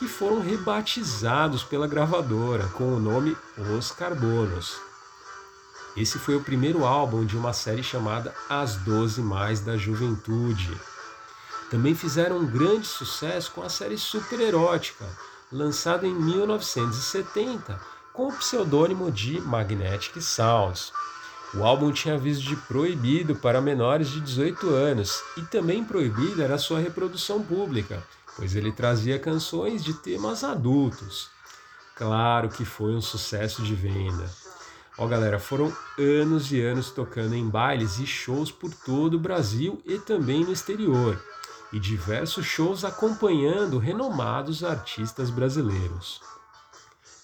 que 0.00 0.08
foram 0.08 0.40
rebatizados 0.40 1.62
pela 1.62 1.86
gravadora 1.86 2.66
com 2.70 2.92
o 2.92 2.98
nome 2.98 3.36
Os 3.56 3.92
Carbonos. 3.92 4.80
Esse 5.96 6.18
foi 6.18 6.34
o 6.34 6.42
primeiro 6.42 6.84
álbum 6.84 7.24
de 7.24 7.36
uma 7.36 7.52
série 7.52 7.84
chamada 7.84 8.34
As 8.50 8.74
Doze 8.78 9.20
Mais 9.20 9.60
da 9.60 9.76
Juventude. 9.76 10.76
Também 11.70 11.94
fizeram 11.94 12.38
um 12.38 12.46
grande 12.46 12.86
sucesso 12.86 13.50
com 13.50 13.62
a 13.62 13.68
série 13.68 13.98
Super 13.98 14.40
Erótica, 14.40 15.04
lançada 15.50 16.06
em 16.06 16.14
1970 16.14 17.80
com 18.12 18.28
o 18.28 18.32
pseudônimo 18.32 19.10
de 19.10 19.40
Magnetic 19.40 20.20
Sounds. 20.22 20.92
O 21.54 21.64
álbum 21.64 21.92
tinha 21.92 22.14
aviso 22.14 22.42
de 22.42 22.56
proibido 22.56 23.36
para 23.36 23.60
menores 23.60 24.08
de 24.08 24.20
18 24.20 24.70
anos 24.70 25.22
e 25.36 25.42
também 25.42 25.84
proibida 25.84 26.44
era 26.44 26.56
sua 26.56 26.78
reprodução 26.78 27.42
pública, 27.42 28.02
pois 28.36 28.54
ele 28.54 28.72
trazia 28.72 29.18
canções 29.18 29.84
de 29.84 29.92
temas 29.92 30.44
adultos. 30.44 31.28
Claro 31.94 32.48
que 32.48 32.64
foi 32.64 32.94
um 32.94 33.00
sucesso 33.00 33.62
de 33.62 33.74
venda. 33.74 34.30
Ó 34.96 35.06
galera, 35.06 35.38
foram 35.38 35.70
anos 35.98 36.50
e 36.52 36.60
anos 36.60 36.90
tocando 36.90 37.34
em 37.34 37.48
bailes 37.48 37.98
e 37.98 38.06
shows 38.06 38.50
por 38.50 38.72
todo 38.72 39.14
o 39.14 39.20
Brasil 39.20 39.82
e 39.84 39.98
também 39.98 40.44
no 40.44 40.52
exterior 40.52 41.20
e 41.76 41.78
diversos 41.78 42.46
shows 42.46 42.86
acompanhando 42.86 43.76
renomados 43.76 44.64
artistas 44.64 45.28
brasileiros. 45.28 46.22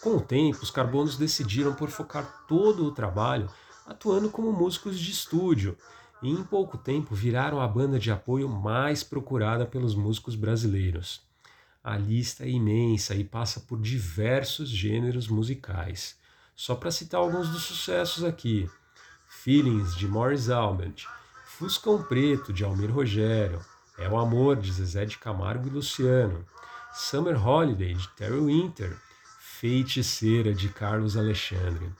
Com 0.02 0.16
o 0.16 0.20
tempo, 0.20 0.62
os 0.62 0.70
Carbonos 0.70 1.16
decidiram 1.16 1.72
por 1.72 1.88
focar 1.88 2.44
todo 2.46 2.84
o 2.84 2.92
trabalho 2.92 3.48
atuando 3.86 4.28
como 4.28 4.52
músicos 4.52 5.00
de 5.00 5.10
estúdio 5.10 5.74
e 6.22 6.30
em 6.30 6.44
pouco 6.44 6.76
tempo 6.76 7.14
viraram 7.14 7.62
a 7.62 7.66
banda 7.66 7.98
de 7.98 8.10
apoio 8.12 8.46
mais 8.46 9.02
procurada 9.02 9.64
pelos 9.64 9.94
músicos 9.94 10.34
brasileiros. 10.34 11.22
A 11.82 11.96
lista 11.96 12.44
é 12.44 12.50
imensa 12.50 13.14
e 13.14 13.24
passa 13.24 13.60
por 13.60 13.80
diversos 13.80 14.68
gêneros 14.68 15.28
musicais. 15.28 16.18
Só 16.54 16.74
para 16.74 16.90
citar 16.90 17.20
alguns 17.20 17.48
dos 17.48 17.62
sucessos 17.62 18.22
aqui: 18.22 18.68
Feelings 19.26 19.96
de 19.96 20.06
Morris 20.06 20.50
Albert, 20.50 21.06
Fuscão 21.46 22.02
Preto 22.02 22.52
de 22.52 22.64
Almir 22.64 22.92
Rogério, 22.92 23.64
é 24.02 24.08
o 24.08 24.18
Amor, 24.18 24.56
de 24.56 24.72
Zezé 24.72 25.04
de 25.04 25.16
Camargo 25.18 25.68
e 25.68 25.70
Luciano. 25.70 26.44
Summer 26.92 27.46
Holiday, 27.46 27.94
de 27.94 28.08
Terry 28.10 28.40
Winter. 28.40 28.96
Feiticeira, 29.38 30.52
de 30.52 30.68
Carlos 30.68 31.16
Alexandre. 31.16 31.90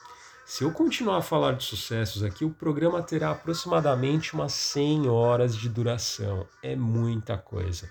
Se 0.45 0.65
eu 0.65 0.73
continuar 0.73 1.19
a 1.19 1.23
falar 1.23 1.53
de 1.53 1.65
sucessos 1.65 2.25
aqui, 2.25 2.45
o 2.45 2.51
programa 2.51 3.03
terá 3.03 3.31
aproximadamente 3.31 4.35
umas 4.35 4.53
100 4.53 5.09
horas 5.09 5.57
de 5.57 5.69
duração. 5.69 6.47
É 6.63 6.75
muita 6.75 7.39
coisa. 7.39 7.89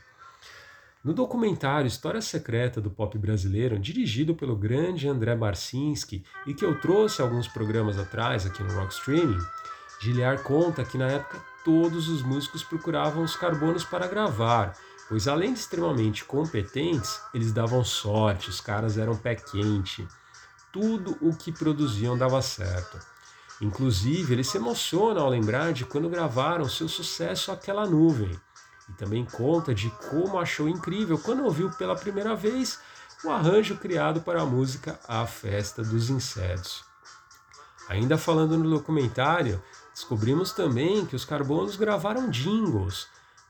No 1.03 1.14
documentário 1.14 1.88
História 1.88 2.22
Secreta 2.22 2.80
do 2.80 2.91
Pop 2.91 3.18
Brasileiro, 3.18 3.80
dirigido 3.80 4.36
pelo 4.36 4.55
grande 4.55 5.07
André 5.07 5.36
Barcinski 5.36 6.24
e 6.45 6.53
que 6.53 6.64
eu 6.64 6.80
trouxe 6.80 7.22
alguns 7.22 7.47
programas 7.47 7.97
atrás 7.97 8.45
aqui 8.45 8.62
no 8.62 8.74
Rock 8.74 8.93
Streaming, 8.93 9.39
Giliar 10.01 10.41
conta 10.41 10.84
que 10.84 10.97
na 10.97 11.07
época 11.07 11.51
todos 11.64 12.07
os 12.09 12.22
músicos 12.22 12.64
procuravam 12.64 13.24
os 13.24 13.36
carbonos 13.36 13.84
para 13.84 14.07
gravar, 14.07 14.76
pois 15.07 15.28
além 15.28 15.53
de 15.53 15.59
extremamente 15.59 16.24
competentes, 16.24 17.20
eles 17.34 17.51
davam 17.51 17.84
sorte, 17.84 18.49
os 18.49 18.62
caras 18.62 18.97
eram 18.97 19.16
pé 19.16 19.36
quente. 19.36 20.07
Tudo 20.72 21.18
o 21.22 21.36
que 21.36 21.51
produziam 21.51 22.18
dava 22.18 22.41
certo. 22.41 22.97
Inclusive, 23.62 24.34
ele 24.34 24.43
se 24.43 24.57
emociona 24.57 25.22
ao 25.22 25.30
lembrar 25.30 25.72
de 25.74 25.86
quando 25.86 26.09
gravaram 26.09 26.68
seu 26.68 26.88
sucesso 26.88 27.51
Aquela 27.51 27.86
Nuvem. 27.86 28.32
E 28.89 28.93
também 28.93 29.24
conta 29.24 29.74
de 29.74 29.89
como 30.09 30.39
achou 30.39 30.68
incrível 30.68 31.20
quando 31.20 31.43
ouviu 31.43 31.70
pela 31.72 31.95
primeira 31.95 32.36
vez 32.36 32.80
o 33.24 33.30
arranjo 33.30 33.78
criado 33.78 34.22
para 34.22 34.41
a 34.41 34.45
música 34.45 34.99
A 35.07 35.28
Festa 35.28 35.84
dos 35.84 36.09
Insetos. 36.09 36.84
Ainda 37.88 38.18
falando 38.18 38.57
no 38.57 38.70
documentário, 38.70 39.62
descobrimos 40.02 40.52
também 40.52 41.06
que 41.06 41.16
os 41.16 41.24
carbonos 41.24 41.76
gravaram 41.76 42.30
jingles, 42.30 43.08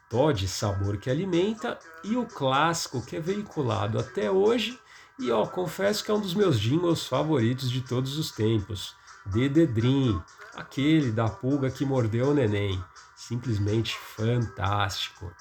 Todd 0.10 0.45
Sabor 0.49 0.97
que 0.97 1.10
Alimenta 1.10 1.80
e 2.04 2.18
o 2.18 2.26
clássico 2.26 3.02
que 3.02 3.16
é 3.16 3.22
veiculado 3.22 3.97
até 3.97 4.30
hoje 4.30 4.78
e 5.18 5.32
ó, 5.32 5.45
confesso 5.45 6.04
que 6.04 6.12
é 6.12 6.14
um 6.14 6.20
dos 6.20 6.34
meus 6.34 6.60
jingles 6.60 7.06
favoritos 7.06 7.72
de 7.72 7.80
todos 7.82 8.18
os 8.18 8.32
tempos, 8.32 8.95
The 9.32 9.66
Dream, 9.66 10.22
aquele 10.54 11.12
da 11.12 11.30
pulga 11.30 11.72
que 11.72 11.86
mordeu 11.86 12.32
o 12.32 12.34
neném, 12.34 12.84
simplesmente 13.16 13.95
fantástico. 13.97 15.32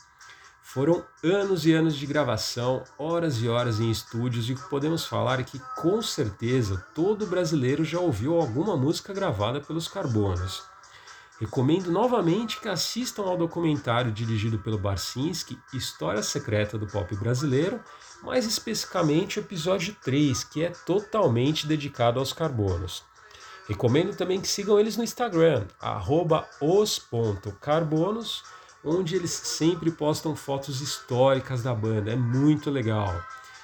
Foram 0.63 1.05
anos 1.25 1.67
e 1.67 1.73
anos 1.73 1.97
de 1.97 2.07
gravação, 2.07 2.85
horas 2.97 3.43
e 3.43 3.49
horas 3.49 3.81
em 3.81 3.91
estúdios 3.91 4.49
e 4.49 4.55
podemos 4.55 5.05
falar 5.05 5.43
que 5.43 5.59
com 5.77 6.01
certeza 6.01 6.87
todo 6.95 7.27
brasileiro 7.27 7.85
já 7.85 7.99
ouviu 7.99 8.37
alguma 8.37 8.77
música 8.77 9.13
gravada 9.13 9.61
pelos 9.61 9.89
Carbonos. 9.89 10.70
Recomendo 11.41 11.91
novamente 11.91 12.61
que 12.61 12.69
assistam 12.69 13.23
ao 13.23 13.35
documentário 13.35 14.13
dirigido 14.13 14.59
pelo 14.59 14.77
Barcinski, 14.77 15.59
História 15.73 16.23
Secreta 16.23 16.77
do 16.77 16.87
Pop 16.87 17.17
Brasileiro, 17.17 17.81
mais 18.23 18.45
especificamente 18.45 19.39
o 19.39 19.41
episódio 19.41 19.97
3, 20.05 20.45
que 20.45 20.63
é 20.63 20.69
totalmente 20.69 21.67
dedicado 21.67 22.19
aos 22.19 22.35
carbonos. 22.35 23.03
Recomendo 23.67 24.15
também 24.15 24.39
que 24.39 24.49
sigam 24.49 24.79
eles 24.79 24.99
no 24.99 25.05
Instagram, 25.05 25.65
os.carbonos, 26.61 28.43
onde 28.85 29.17
eles 29.17 29.31
sempre 29.31 29.91
postam 29.91 30.37
fotos 30.37 30.83
históricas 30.83 31.63
da 31.63 31.75
banda, 31.75 32.11
é 32.13 32.17
muito 32.17 32.69
legal. 32.69 33.19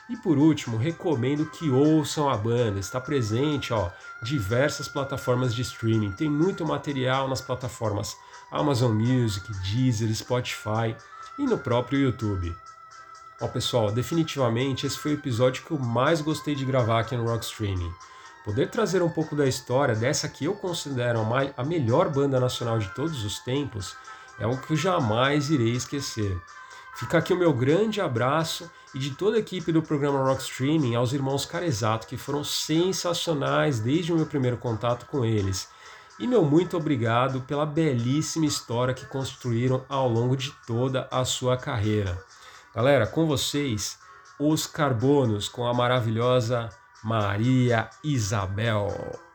E 0.09 0.17
por 0.17 0.39
último, 0.39 0.77
recomendo 0.77 1.47
que 1.47 1.69
ouçam 1.69 2.31
a 2.31 2.37
banda, 2.37 2.79
está 2.79 3.01
presente, 3.01 3.73
ó, 3.73 3.91
diversas 4.23 4.87
plataformas 4.87 5.55
de 5.55 5.63
streaming, 5.63 6.13
tem 6.13 6.31
muito 6.31 6.65
material 6.65 7.29
nas 7.29 7.41
plataformas 7.41 8.17
Amazon 8.51 8.93
Music, 8.93 9.53
Deezer, 9.63 10.15
Spotify 10.15 10.95
e 11.39 11.45
no 11.45 11.59
próprio 11.59 11.99
YouTube. 11.99 12.55
Ó 13.41 13.49
pessoal, 13.49 13.91
definitivamente 13.91 14.87
esse 14.87 14.97
foi 14.97 15.13
o 15.13 15.19
episódio 15.19 15.65
que 15.65 15.73
eu 15.73 15.79
mais 15.79 16.21
gostei 16.21 16.55
de 16.55 16.65
gravar 16.65 17.01
aqui 17.01 17.17
no 17.17 17.27
Rock 17.27 17.45
Streaming. 17.45 17.93
Poder 18.45 18.71
trazer 18.71 19.03
um 19.03 19.11
pouco 19.11 19.35
da 19.35 19.47
história 19.47 19.95
dessa 19.95 20.29
que 20.29 20.45
eu 20.45 20.55
considero 20.55 21.21
a 21.57 21.65
melhor 21.65 22.09
banda 22.09 22.39
nacional 22.39 22.79
de 22.79 22.89
todos 22.95 23.25
os 23.25 23.41
tempos 23.41 23.97
é 24.39 24.45
algo 24.45 24.61
que 24.63 24.73
eu 24.73 24.77
jamais 24.77 25.51
irei 25.51 25.73
esquecer. 25.73 26.41
Fica 26.95 27.19
aqui 27.19 27.33
o 27.33 27.37
meu 27.37 27.53
grande 27.53 28.01
abraço 28.01 28.71
e 28.97 28.99
de 28.99 29.11
toda 29.11 29.37
a 29.37 29.41
equipe 29.41 29.71
do 29.71 29.83
programa 29.83 30.25
Rock 30.25 30.41
Streaming 30.41 30.95
aos 30.95 31.13
irmãos 31.13 31.45
Carezato, 31.45 32.07
que 32.07 32.17
foram 32.17 32.43
sensacionais 32.43 33.79
desde 33.79 34.11
o 34.11 34.17
meu 34.17 34.25
primeiro 34.25 34.57
contato 34.57 35.05
com 35.05 35.23
eles. 35.23 35.69
E 36.19 36.27
meu 36.27 36.43
muito 36.43 36.79
obrigado 36.79 37.43
pela 37.43 37.67
belíssima 37.67 38.47
história 38.47 38.95
que 38.95 39.05
construíram 39.05 39.85
ao 39.87 40.09
longo 40.09 40.35
de 40.35 40.51
toda 40.67 41.07
a 41.11 41.27
sua 41.27 41.59
carreira. 41.59 42.19
Galera, 42.75 43.07
com 43.07 43.27
vocês, 43.27 43.99
os 44.39 44.67
Carbonos 44.67 45.47
com 45.47 45.67
a 45.67 45.75
maravilhosa 45.75 46.71
Maria 47.05 47.91
Isabel. 48.03 49.26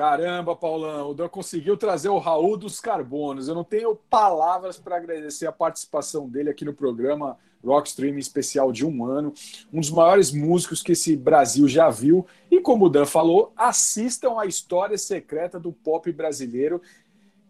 Caramba, 0.00 0.56
Paulão, 0.56 1.10
o 1.10 1.14
Dan 1.14 1.28
conseguiu 1.28 1.76
trazer 1.76 2.08
o 2.08 2.16
Raul 2.16 2.56
dos 2.56 2.80
Carbonos. 2.80 3.48
Eu 3.48 3.54
não 3.54 3.62
tenho 3.62 3.94
palavras 3.94 4.78
para 4.78 4.96
agradecer 4.96 5.46
a 5.46 5.52
participação 5.52 6.26
dele 6.26 6.48
aqui 6.48 6.64
no 6.64 6.72
programa 6.72 7.36
Rock 7.62 7.90
Streaming 7.90 8.18
especial 8.18 8.72
de 8.72 8.86
um 8.86 9.04
ano. 9.04 9.34
Um 9.70 9.78
dos 9.78 9.90
maiores 9.90 10.32
músicos 10.32 10.82
que 10.82 10.92
esse 10.92 11.14
Brasil 11.14 11.68
já 11.68 11.90
viu. 11.90 12.26
E 12.50 12.62
como 12.62 12.86
o 12.86 12.88
Dan 12.88 13.04
falou, 13.04 13.52
assistam 13.54 14.40
a 14.40 14.46
história 14.46 14.96
secreta 14.96 15.60
do 15.60 15.70
pop 15.70 16.10
brasileiro. 16.10 16.80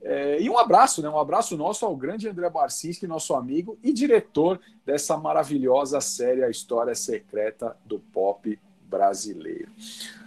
É, 0.03 0.43
e 0.43 0.51
um 0.51 0.59
abraço, 0.59 1.01
né? 1.03 1.09
Um 1.09 1.21
abraço 1.21 1.57
nosso 1.57 1.87
ao 1.87 1.95
grande 1.95 2.29
André 2.29 2.51
Barcinski, 2.51 3.07
nosso 3.07 3.33
amigo 3.33 3.79
e 3.81 3.93
diretor 3.93 4.61
dessa 4.85 5.17
maravilhosa 5.17 6.01
série 6.01 6.43
A 6.43 6.51
História 6.51 6.97
Secreta 6.97 7.77
do 7.85 8.01
Pop 8.01 8.59
Brasileiro. 8.91 9.69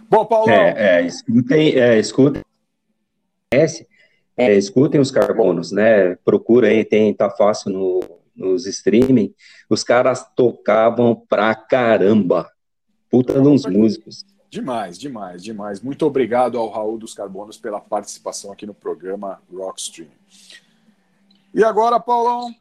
Bom, 0.08 0.24
Paulo. 0.24 0.50
É, 0.50 1.00
é, 1.00 1.06
escutem, 1.06 1.78
é, 1.78 1.98
escutem, 1.98 2.42
é, 4.36 4.54
escutem 4.54 5.00
os 5.00 5.10
carbonos, 5.10 5.70
né? 5.70 6.16
Procura 6.24 6.68
aí, 6.68 6.84
tem, 6.84 7.12
tá 7.12 7.30
fácil 7.30 7.70
no, 7.70 8.00
nos 8.34 8.66
streaming. 8.66 9.34
Os 9.68 9.84
caras 9.84 10.26
tocavam 10.34 11.14
pra 11.28 11.54
caramba. 11.54 12.50
Puta 13.10 13.40
de 13.40 13.46
uns 13.46 13.66
músicos. 13.66 14.24
Demais, 14.50 14.98
demais, 14.98 15.42
demais. 15.42 15.80
Muito 15.80 16.06
obrigado 16.06 16.58
ao 16.58 16.70
Raul 16.70 16.96
dos 16.96 17.12
Carbonos 17.12 17.58
pela 17.58 17.80
participação 17.80 18.52
aqui 18.52 18.66
no 18.66 18.74
programa 18.74 19.40
Rockstream. 19.52 20.08
E 21.52 21.62
agora, 21.62 22.00
Paulão, 22.00 22.52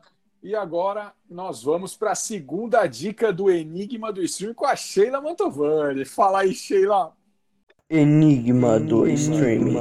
e 0.43 0.53
agora 0.53 1.13
nós 1.29 1.63
vamos 1.63 1.95
para 1.95 2.11
a 2.11 2.15
segunda 2.15 2.85
dica 2.85 3.31
do 3.31 3.49
Enigma 3.49 4.11
do 4.11 4.21
Stream 4.21 4.53
com 4.53 4.65
a 4.65 4.75
Sheila 4.75 5.21
Mantovani. 5.21 6.03
Fala 6.03 6.41
aí, 6.41 6.53
Sheila. 6.53 7.15
Enigma 7.89 8.77
do 8.77 9.07
Streaming. 9.07 9.77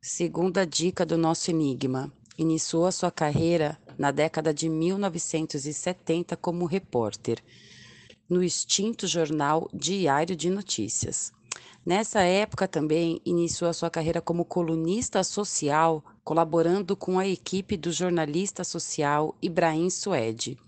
Segunda 0.00 0.64
dica 0.64 1.04
do 1.04 1.18
nosso 1.18 1.50
Enigma. 1.50 2.12
Iniciou 2.38 2.86
a 2.86 2.92
sua 2.92 3.10
carreira 3.10 3.76
na 3.98 4.12
década 4.12 4.54
de 4.54 4.68
1970 4.68 6.36
como 6.36 6.66
repórter 6.66 7.42
no 8.28 8.44
extinto 8.44 9.08
jornal 9.08 9.68
Diário 9.74 10.36
de 10.36 10.50
Notícias. 10.50 11.32
Nessa 11.84 12.20
época 12.20 12.68
também 12.68 13.20
iniciou 13.24 13.70
a 13.70 13.72
sua 13.72 13.90
carreira 13.90 14.20
como 14.20 14.44
colunista 14.44 15.24
social, 15.24 16.04
colaborando 16.26 16.94
com 16.96 17.18
a 17.20 17.28
equipe 17.28 17.76
do 17.76 17.92
jornalista 17.92 18.64
social 18.64 19.36
Ibrahim 19.40 19.88
Suede. 19.88 20.58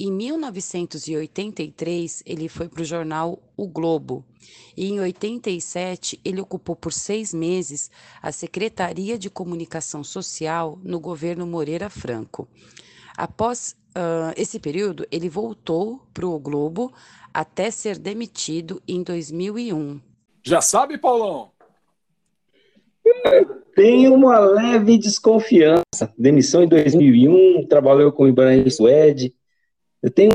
Em 0.00 0.10
1983, 0.10 2.24
ele 2.26 2.48
foi 2.48 2.68
para 2.68 2.82
o 2.82 2.84
jornal 2.84 3.38
O 3.56 3.68
Globo. 3.68 4.24
E 4.76 4.86
em 4.86 4.98
87, 4.98 6.20
ele 6.24 6.40
ocupou 6.40 6.74
por 6.74 6.92
seis 6.92 7.32
meses 7.32 7.88
a 8.20 8.32
Secretaria 8.32 9.16
de 9.16 9.30
Comunicação 9.30 10.02
Social 10.02 10.76
no 10.82 10.98
governo 10.98 11.46
Moreira 11.46 11.88
Franco. 11.88 12.48
Após 13.16 13.76
uh, 13.90 14.34
esse 14.36 14.58
período, 14.58 15.06
ele 15.12 15.28
voltou 15.28 16.00
para 16.12 16.26
o 16.26 16.36
Globo 16.36 16.92
até 17.32 17.70
ser 17.70 17.96
demitido 17.96 18.82
em 18.88 19.04
2001. 19.04 20.00
Já 20.42 20.60
sabe, 20.60 20.98
Paulão? 20.98 21.52
Tenho 23.74 24.14
uma 24.14 24.38
leve 24.38 24.96
desconfiança. 24.96 26.12
Demissão 26.16 26.62
em 26.62 26.68
2001, 26.68 27.66
trabalhou 27.68 28.10
com 28.10 28.24
o 28.24 28.28
Ibrahim 28.28 28.68
Suede. 28.70 29.34
Eu 30.02 30.10
tenho. 30.10 30.32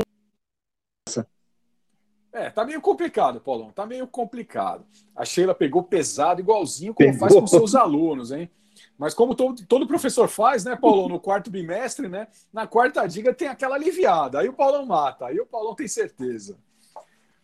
É, 2.32 2.48
tá 2.48 2.64
meio 2.64 2.80
complicado, 2.80 3.40
Paulão. 3.40 3.70
Tá 3.72 3.84
meio 3.84 4.06
complicado. 4.06 4.86
A 5.14 5.24
Sheila 5.24 5.54
pegou 5.54 5.82
pesado, 5.82 6.40
igualzinho 6.40 6.94
como 6.94 7.12
pegou. 7.12 7.20
faz 7.20 7.34
com 7.34 7.46
seus 7.46 7.74
alunos, 7.74 8.32
hein? 8.32 8.50
Mas 8.96 9.12
como 9.12 9.34
todo, 9.34 9.66
todo 9.66 9.86
professor 9.86 10.28
faz, 10.28 10.64
né, 10.64 10.76
Paulão, 10.76 11.08
no 11.08 11.20
quarto 11.20 11.50
bimestre, 11.50 12.08
né? 12.08 12.28
Na 12.52 12.66
quarta 12.66 13.06
dica 13.06 13.34
tem 13.34 13.48
aquela 13.48 13.74
aliviada. 13.74 14.40
Aí 14.40 14.48
o 14.48 14.52
Paulão 14.52 14.86
mata, 14.86 15.26
aí 15.26 15.38
o 15.38 15.46
Paulão 15.46 15.74
tem 15.74 15.88
certeza. 15.88 16.56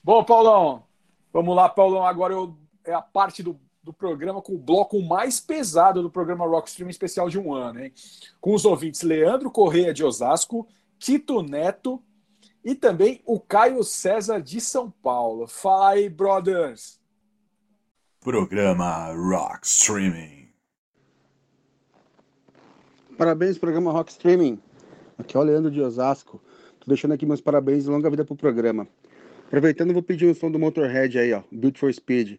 Bom, 0.02 0.24
Paulão, 0.24 0.84
vamos 1.32 1.54
lá, 1.54 1.68
Paulão. 1.68 2.06
Agora 2.06 2.32
eu, 2.32 2.56
é 2.84 2.94
a 2.94 3.02
parte 3.02 3.42
do, 3.42 3.60
do 3.88 3.92
programa 3.94 4.42
com 4.42 4.54
o 4.54 4.58
bloco 4.58 5.00
mais 5.02 5.40
pesado 5.40 6.02
do 6.02 6.10
programa 6.10 6.46
Rockstream 6.46 6.90
especial 6.90 7.30
de 7.30 7.38
um 7.38 7.54
ano, 7.54 7.82
hein? 7.82 7.92
Com 8.38 8.54
os 8.54 8.66
ouvintes 8.66 9.00
Leandro 9.00 9.50
Correia 9.50 9.94
de 9.94 10.04
Osasco, 10.04 10.68
Tito 10.98 11.42
Neto, 11.42 12.02
e 12.62 12.74
também 12.74 13.22
o 13.24 13.40
Caio 13.40 13.82
César 13.82 14.42
de 14.42 14.60
São 14.60 14.90
Paulo. 14.90 15.46
Fala 15.46 15.92
aí, 15.92 16.06
brothers! 16.10 17.00
Programa 18.20 19.06
Rock 19.14 19.66
Streaming. 19.66 20.50
Parabéns, 23.16 23.56
programa 23.56 23.90
Rock 23.90 24.10
Streaming. 24.10 24.60
Aqui 25.16 25.34
é 25.34 25.40
o 25.40 25.42
Leandro 25.42 25.70
de 25.70 25.80
Osasco. 25.80 26.42
Tô 26.78 26.88
deixando 26.88 27.14
aqui 27.14 27.24
meus 27.24 27.40
parabéns 27.40 27.86
e 27.86 27.88
longa 27.88 28.10
vida 28.10 28.22
pro 28.22 28.36
programa. 28.36 28.86
Aproveitando, 29.46 29.94
vou 29.94 30.02
pedir 30.02 30.26
um 30.26 30.34
som 30.34 30.50
do 30.50 30.58
Motorhead 30.58 31.18
aí, 31.18 31.32
ó. 31.32 31.42
Built 31.50 31.78
for 31.78 31.90
Speed. 31.90 32.38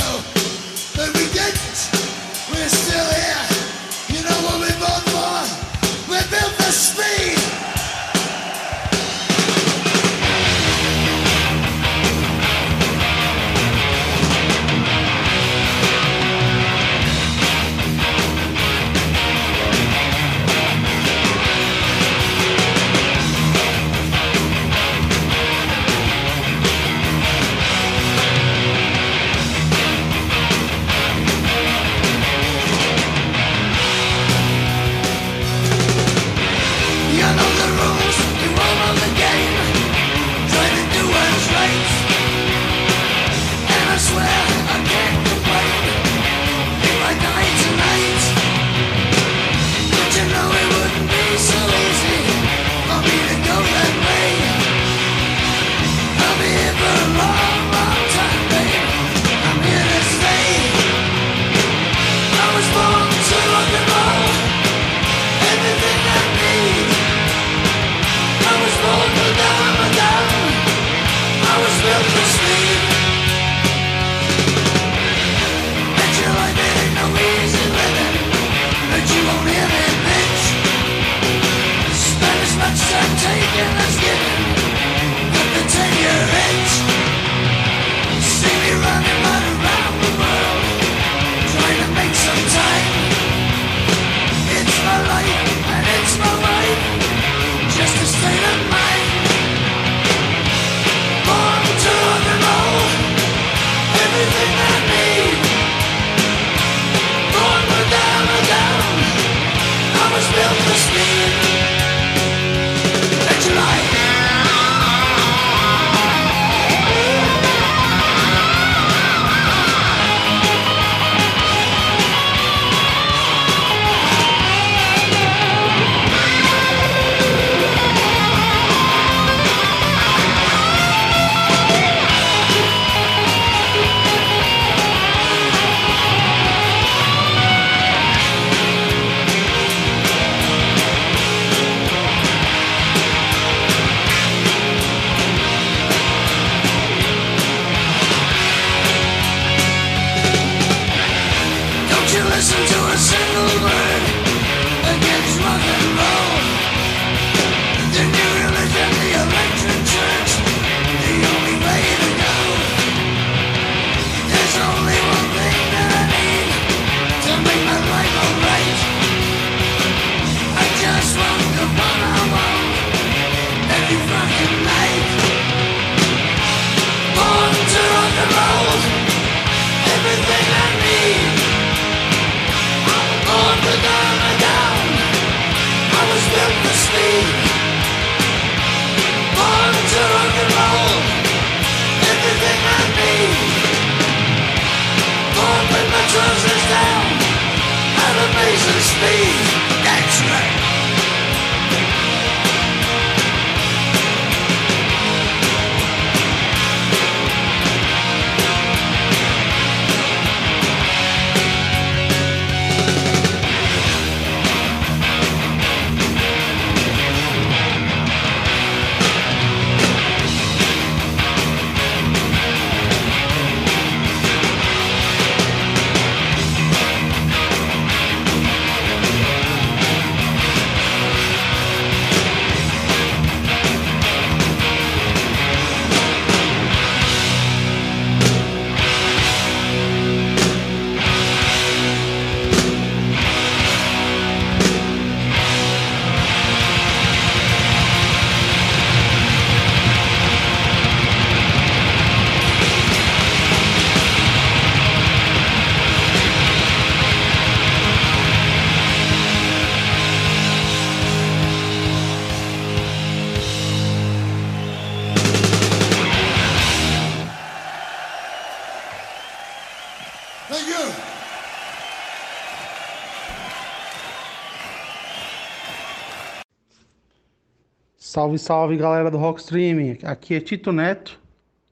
Salve, 278.11 278.37
salve 278.37 278.75
galera 278.75 279.09
do 279.09 279.17
Rock 279.17 279.39
Streaming. 279.39 279.99
Aqui 280.03 280.35
é 280.35 280.41
Tito 280.41 280.73
Neto, 280.73 281.17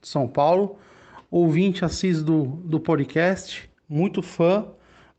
de 0.02 0.08
São 0.08 0.26
Paulo, 0.26 0.80
ouvinte 1.30 1.84
assis 1.84 2.24
do, 2.24 2.46
do 2.46 2.80
podcast, 2.80 3.70
muito 3.90 4.22
fã 4.22 4.66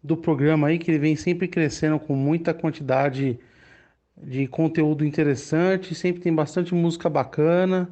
do 0.02 0.16
programa 0.16 0.68
aí, 0.68 0.78
que 0.78 0.90
ele 0.90 0.98
vem 0.98 1.14
sempre 1.14 1.46
crescendo 1.46 1.98
com 2.00 2.16
muita 2.16 2.54
quantidade 2.54 3.38
de 4.16 4.46
conteúdo 4.46 5.04
interessante, 5.04 5.94
sempre 5.94 6.22
tem 6.22 6.34
bastante 6.34 6.74
música 6.74 7.10
bacana. 7.10 7.86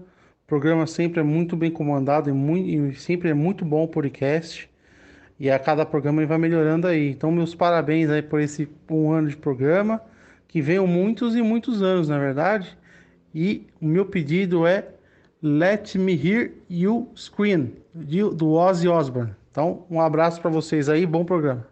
O 0.44 0.46
programa 0.46 0.86
sempre 0.86 1.20
é 1.20 1.22
muito 1.22 1.55
bem 1.55 1.70
comandado 1.70 2.30
e, 2.30 2.32
muito, 2.32 2.66
e 2.66 2.94
sempre 2.94 3.28
é 3.28 3.34
muito 3.34 3.62
bom 3.62 3.84
o 3.84 3.88
podcast. 3.88 4.70
E 5.38 5.50
a 5.50 5.59
cada 5.59 5.84
programa 5.84 6.22
ele 6.22 6.28
vai 6.28 6.38
melhorando 6.38 6.86
aí. 6.86 7.10
Então, 7.10 7.30
meus 7.30 7.55
parabéns 7.55 8.09
aí 8.09 8.22
por 8.22 8.40
esse 8.40 8.66
um 8.90 9.12
ano 9.12 9.28
de 9.28 9.36
programa, 9.36 10.00
que 10.48 10.62
venham 10.62 10.86
muitos 10.86 11.36
e 11.36 11.42
muitos 11.42 11.82
anos, 11.82 12.09
na 12.09 12.16
é 12.16 12.20
verdade 12.20 12.78
e 13.34 13.66
o 13.80 13.86
meu 13.86 14.06
pedido 14.06 14.66
é 14.66 14.88
Let 15.42 15.94
Me 15.96 16.12
Hear 16.12 16.52
You 16.68 17.09
Scream, 17.16 17.70
do 17.94 18.52
Ozzy 18.52 18.88
Osbourne. 18.88 19.34
Então, 19.50 19.84
um 19.90 20.00
abraço 20.00 20.40
para 20.40 20.50
vocês 20.50 20.88
aí, 20.88 21.06
bom 21.06 21.24
programa. 21.24 21.66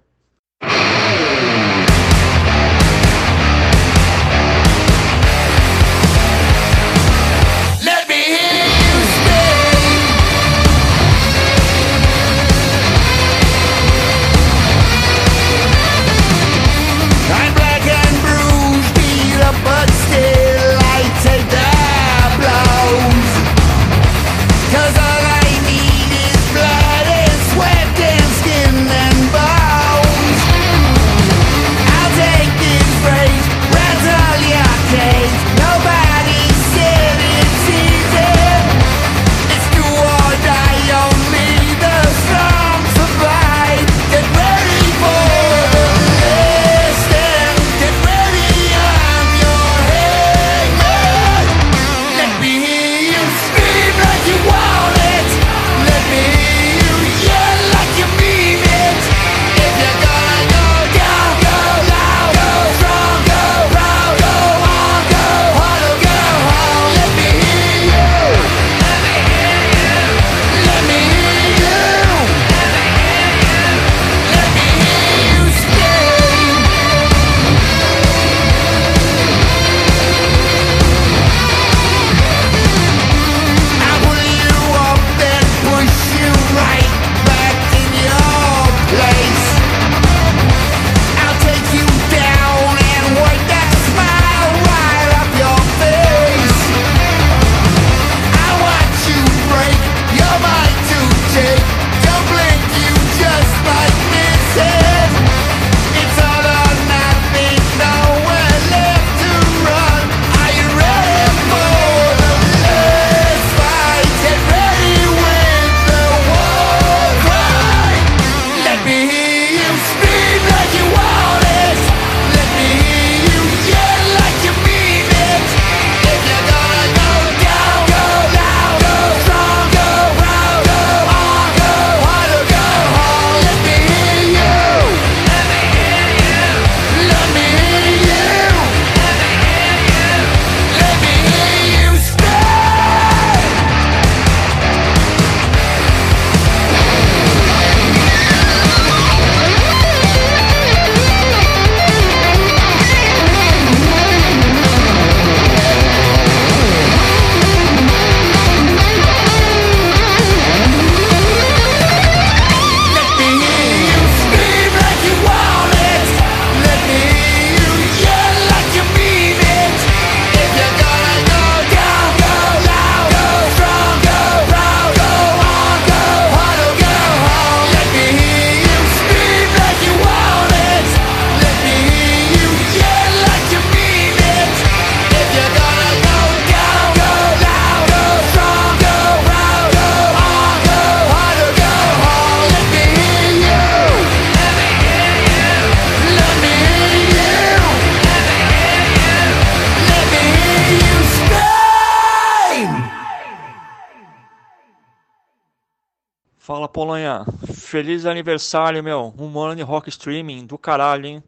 Feliz 207.77 208.07
aniversário, 208.07 208.83
meu. 208.83 209.13
Um 209.19 209.39
ano 209.39 209.63
rock 209.63 209.91
streaming 209.91 210.47
do 210.47 210.57
caralho, 210.57 211.05
hein? 211.05 211.23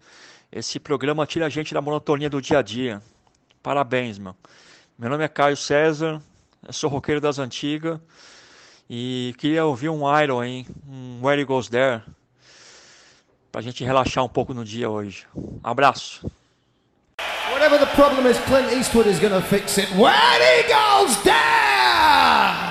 Esse 0.50 0.80
programa 0.80 1.26
tira 1.26 1.44
a 1.44 1.48
gente 1.50 1.74
da 1.74 1.82
monotonia 1.82 2.30
do 2.30 2.40
dia 2.40 2.60
a 2.60 2.62
dia. 2.62 3.02
Parabéns, 3.62 4.18
meu. 4.18 4.34
Meu 4.98 5.10
nome 5.10 5.22
é 5.22 5.28
Caio 5.28 5.58
César, 5.58 6.22
sou 6.70 6.88
roqueiro 6.88 7.20
das 7.20 7.38
antigas 7.38 8.00
e 8.88 9.34
queria 9.36 9.66
ouvir 9.66 9.90
um 9.90 10.00
Iron 10.22 10.40
aí, 10.40 10.66
um 10.88 11.20
Where 11.22 11.38
It 11.38 11.46
Goes 11.46 11.68
There, 11.68 12.00
pra 13.52 13.60
gente 13.60 13.84
relaxar 13.84 14.24
um 14.24 14.28
pouco 14.28 14.54
no 14.54 14.64
dia 14.64 14.88
hoje. 14.88 15.26
Abraço. 15.62 16.30
Whatever 17.52 17.78
the 17.78 17.94
problem 17.94 18.26
is, 18.26 18.38
Clint 18.46 18.72
Eastwood 18.72 19.06
is 19.06 19.18
gonna 19.18 19.42
fix 19.42 19.76
it. 19.76 19.92
Where 19.92 20.16
It 20.40 20.72
Goes 20.72 21.14
There! 21.24 22.67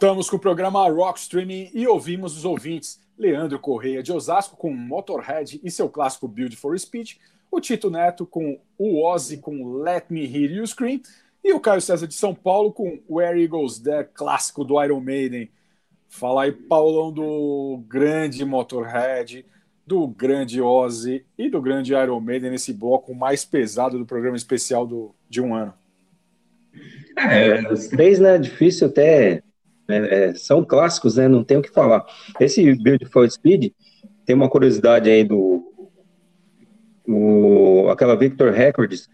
Voltamos 0.00 0.30
com 0.30 0.36
o 0.36 0.40
programa 0.40 0.88
Rock 0.88 1.20
Streaming 1.20 1.70
e 1.74 1.86
ouvimos 1.86 2.34
os 2.34 2.46
ouvintes 2.46 2.98
Leandro 3.18 3.58
Correia 3.58 4.02
de 4.02 4.10
Osasco 4.10 4.56
com 4.56 4.72
Motorhead 4.72 5.60
e 5.62 5.70
seu 5.70 5.90
clássico 5.90 6.26
Build 6.26 6.56
for 6.56 6.78
Speed, 6.78 7.16
o 7.50 7.60
Tito 7.60 7.90
Neto 7.90 8.24
com 8.24 8.58
o 8.78 9.04
Ozzy 9.04 9.36
com 9.36 9.82
Let 9.82 10.06
Me 10.08 10.24
Hear 10.24 10.52
You 10.52 10.66
Scream 10.66 11.02
e 11.44 11.52
o 11.52 11.60
Caio 11.60 11.82
César 11.82 12.06
de 12.06 12.14
São 12.14 12.34
Paulo 12.34 12.72
com 12.72 12.98
Where 13.10 13.38
Eagles 13.42 13.78
There, 13.78 14.08
clássico 14.14 14.64
do 14.64 14.82
Iron 14.82 15.00
Maiden. 15.00 15.50
Fala 16.08 16.44
aí, 16.44 16.52
Paulão, 16.52 17.12
do 17.12 17.84
grande 17.86 18.42
Motorhead, 18.42 19.44
do 19.86 20.08
grande 20.08 20.62
Ozzy 20.62 21.26
e 21.36 21.50
do 21.50 21.60
grande 21.60 21.92
Iron 21.92 22.20
Maiden 22.20 22.52
nesse 22.52 22.72
bloco 22.72 23.14
mais 23.14 23.44
pesado 23.44 23.98
do 23.98 24.06
programa 24.06 24.38
especial 24.38 24.86
do, 24.86 25.14
de 25.28 25.42
um 25.42 25.54
ano. 25.54 25.74
É, 27.18 27.70
os 27.70 27.86
três, 27.88 28.18
né? 28.18 28.38
Difícil 28.38 28.86
até. 28.86 29.42
É, 29.90 30.24
é, 30.24 30.34
são 30.34 30.64
clássicos, 30.64 31.16
né? 31.16 31.28
Não 31.28 31.44
tem 31.44 31.58
o 31.58 31.62
que 31.62 31.70
falar. 31.70 32.04
Esse 32.38 32.76
for 33.10 33.30
Speed 33.30 33.72
tem 34.24 34.36
uma 34.36 34.48
curiosidade 34.48 35.10
aí 35.10 35.24
do. 35.24 35.64
O, 37.06 37.88
aquela 37.90 38.14
Victor 38.16 38.52
Records, 38.52 39.08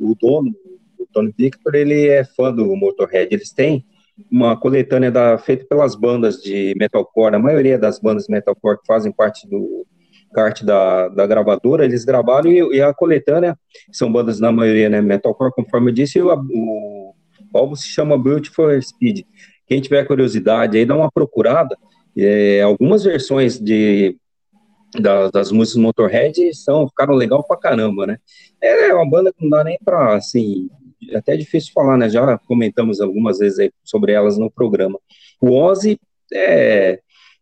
o 0.00 0.14
dono, 0.14 0.50
o 0.98 1.06
Tony 1.12 1.34
Victor, 1.36 1.74
ele 1.74 2.08
é 2.08 2.24
fã 2.24 2.52
do 2.52 2.74
Motorhead. 2.74 3.28
Eles 3.34 3.52
têm 3.52 3.84
uma 4.30 4.56
coletânea 4.56 5.10
da, 5.10 5.36
feita 5.38 5.66
pelas 5.66 5.94
bandas 5.94 6.40
de 6.40 6.74
metalcore, 6.78 7.34
a 7.34 7.38
maioria 7.38 7.78
das 7.78 7.98
bandas 7.98 8.24
de 8.24 8.32
metalcore 8.32 8.78
que 8.78 8.86
fazem 8.86 9.12
parte 9.12 9.48
do 9.48 9.86
kart 10.32 10.62
da, 10.62 11.08
da 11.08 11.26
gravadora, 11.26 11.84
eles 11.84 12.04
gravaram 12.04 12.50
e, 12.50 12.76
e, 12.76 12.80
a 12.80 12.92
coletânea, 12.94 13.58
são 13.90 14.10
bandas 14.10 14.40
na 14.40 14.50
maioria, 14.50 14.88
né, 14.88 15.00
metalcore, 15.00 15.52
conforme 15.52 15.90
eu 15.90 15.94
disse, 15.94 16.20
o, 16.20 16.32
o, 16.32 17.14
o 17.52 17.58
álbum 17.58 17.74
se 17.74 17.88
chama 17.88 18.18
Beautiful 18.18 18.80
Speed. 18.80 19.26
Quem 19.72 19.80
tiver 19.80 20.04
curiosidade 20.04 20.76
aí, 20.76 20.84
dá 20.84 20.94
uma 20.94 21.10
procurada, 21.10 21.74
é, 22.14 22.60
algumas 22.60 23.04
versões 23.04 23.58
de 23.58 24.18
das, 25.00 25.50
músicas 25.50 25.76
do 25.76 25.80
Motorhead 25.80 26.54
são, 26.54 26.86
ficaram 26.86 27.14
legal 27.14 27.42
pra 27.42 27.56
caramba, 27.56 28.06
né? 28.06 28.18
É 28.60 28.92
uma 28.92 29.08
banda 29.08 29.32
que 29.32 29.42
não 29.42 29.48
dá 29.48 29.64
nem 29.64 29.78
pra, 29.82 30.16
assim, 30.16 30.68
é 31.08 31.16
até 31.16 31.38
difícil 31.38 31.72
falar, 31.72 31.96
né? 31.96 32.10
Já 32.10 32.36
comentamos 32.40 33.00
algumas 33.00 33.38
vezes 33.38 33.70
sobre 33.82 34.12
elas 34.12 34.36
no 34.36 34.50
programa. 34.50 35.00
O 35.40 35.52
Ozzy 35.52 35.98
é, 36.30 37.00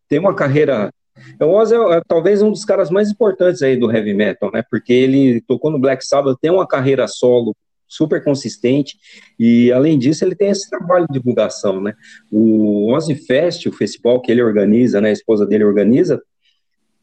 tem 0.08 0.20
uma 0.20 0.32
carreira. 0.32 0.94
O 1.40 1.46
Ozzy 1.46 1.74
é, 1.74 1.96
é, 1.96 2.02
talvez 2.06 2.42
um 2.42 2.52
dos 2.52 2.64
caras 2.64 2.90
mais 2.90 3.10
importantes 3.10 3.60
aí 3.60 3.76
do 3.76 3.90
heavy 3.90 4.14
metal, 4.14 4.52
né? 4.52 4.62
Porque 4.70 4.92
ele 4.92 5.40
tocou 5.40 5.68
no 5.68 5.80
Black 5.80 6.06
Sabbath, 6.06 6.38
tem 6.40 6.52
uma 6.52 6.68
carreira 6.68 7.08
solo 7.08 7.56
super 7.90 8.22
consistente 8.22 8.96
e 9.38 9.72
além 9.72 9.98
disso 9.98 10.24
ele 10.24 10.36
tem 10.36 10.48
esse 10.48 10.70
trabalho 10.70 11.06
de 11.10 11.18
divulgação, 11.18 11.80
né? 11.80 11.92
O 12.30 12.92
Ozzy 12.92 13.16
Fest, 13.16 13.66
o 13.66 13.72
festival 13.72 14.22
que 14.22 14.30
ele 14.30 14.42
organiza, 14.42 15.00
né? 15.00 15.10
A 15.10 15.12
esposa 15.12 15.44
dele 15.44 15.64
organiza, 15.64 16.22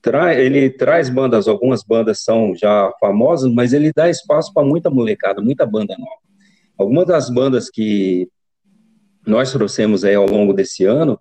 tra 0.02 0.34
ele 0.34 0.70
traz 0.70 1.10
bandas, 1.10 1.48
algumas 1.48 1.84
bandas 1.84 2.24
são 2.24 2.56
já 2.56 2.90
famosas, 3.00 3.52
mas 3.52 3.74
ele 3.74 3.92
dá 3.94 4.10
espaço 4.10 4.54
para 4.54 4.66
muita 4.66 4.90
molecada, 4.90 5.42
muita 5.42 5.66
banda 5.66 5.96
nova. 6.00 6.22
Algumas 6.78 7.06
das 7.06 7.30
bandas 7.30 7.70
que 7.70 8.30
nós 9.26 9.52
trouxemos 9.52 10.06
aí 10.06 10.16
ao 10.16 10.26
longo 10.26 10.54
desse 10.54 10.86
ano, 10.86 11.20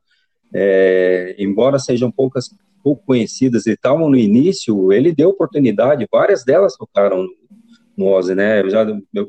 é, 0.54 1.34
embora 1.38 1.78
sejam 1.78 2.10
poucas, 2.10 2.48
pouco 2.84 3.04
conhecidas 3.04 3.66
e 3.66 3.72
estavam 3.72 4.08
no 4.08 4.16
início, 4.16 4.92
ele 4.92 5.12
deu 5.12 5.30
oportunidade, 5.30 6.06
várias 6.12 6.44
delas 6.44 6.76
tocaram 6.76 7.24
no, 7.24 7.28
no 7.96 8.06
Ozzy, 8.06 8.36
né? 8.36 8.60
Eu 8.60 8.70
já 8.70 8.86
eu 9.14 9.26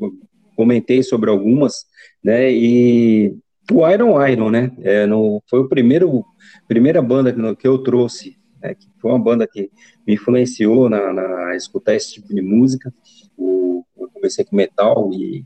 comentei 0.57 1.03
sobre 1.03 1.29
algumas, 1.29 1.85
né? 2.23 2.51
E 2.51 3.37
o 3.71 3.87
Iron 3.87 4.27
Iron, 4.27 4.49
né? 4.49 4.71
É, 4.81 5.05
no, 5.05 5.41
foi 5.47 5.59
o 5.59 5.69
primeiro 5.69 6.25
primeira 6.67 7.01
banda 7.01 7.31
que, 7.31 7.55
que 7.55 7.67
eu 7.67 7.77
trouxe, 7.77 8.35
né? 8.61 8.73
que 8.73 8.87
foi 8.99 9.11
uma 9.11 9.19
banda 9.19 9.47
que 9.47 9.69
me 10.05 10.15
influenciou 10.15 10.89
na, 10.89 11.13
na 11.13 11.55
escutar 11.55 11.93
esse 11.93 12.13
tipo 12.13 12.33
de 12.33 12.41
música. 12.41 12.93
O, 13.37 13.83
eu 13.97 14.09
comecei 14.09 14.43
com 14.43 14.55
metal 14.55 15.11
e, 15.13 15.45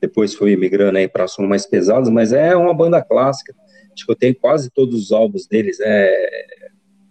depois 0.00 0.34
fui 0.34 0.56
migrando 0.56 0.98
aí 0.98 1.06
para 1.06 1.28
som 1.28 1.46
mais 1.46 1.64
pesados, 1.64 2.10
mas 2.10 2.32
é 2.32 2.56
uma 2.56 2.74
banda 2.74 3.00
clássica. 3.00 3.54
Acho 3.94 4.04
que 4.04 4.10
eu 4.10 4.16
tenho 4.16 4.34
quase 4.34 4.68
todos 4.68 5.00
os 5.00 5.12
álbuns 5.12 5.46
deles. 5.46 5.78
É, 5.80 6.46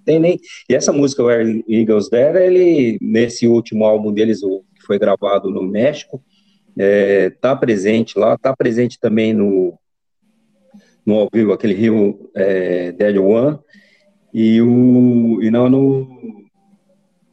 tem 0.04 0.20
nem 0.20 0.40
e 0.70 0.76
essa 0.76 0.92
música 0.92 1.24
Where 1.24 1.64
Eagles 1.70 2.10
There, 2.10 2.38
ele 2.38 2.98
nesse 3.02 3.48
último 3.48 3.86
álbum 3.86 4.12
deles, 4.12 4.44
o 4.44 4.64
que 4.76 4.82
foi 4.86 5.00
gravado 5.00 5.50
no 5.50 5.64
México, 5.64 6.22
é, 6.77 7.30
tá 7.30 7.56
presente 7.56 8.18
lá, 8.18 8.38
tá 8.38 8.56
presente 8.56 8.99
também 8.99 9.34
no 9.34 9.77
no 11.06 11.15
ao 11.15 11.30
vivo 11.34 11.52
aquele 11.52 11.73
Rio 11.73 12.30
é, 12.35 12.91
Dead 12.91 13.18
One 13.18 13.57
e 14.34 14.61
o 14.61 15.41
e 15.41 15.49
não 15.49 15.69
no 15.69 16.41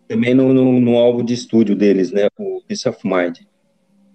também 0.09 0.35
no, 0.35 0.55
no, 0.55 0.81
no 0.81 0.97
álbum 0.97 1.23
de 1.23 1.35
estúdio 1.35 1.77
deles, 1.77 2.11
né, 2.11 2.29
o 2.39 2.63
Peace 2.67 2.89
of 2.89 2.99
Mind. 3.05 3.41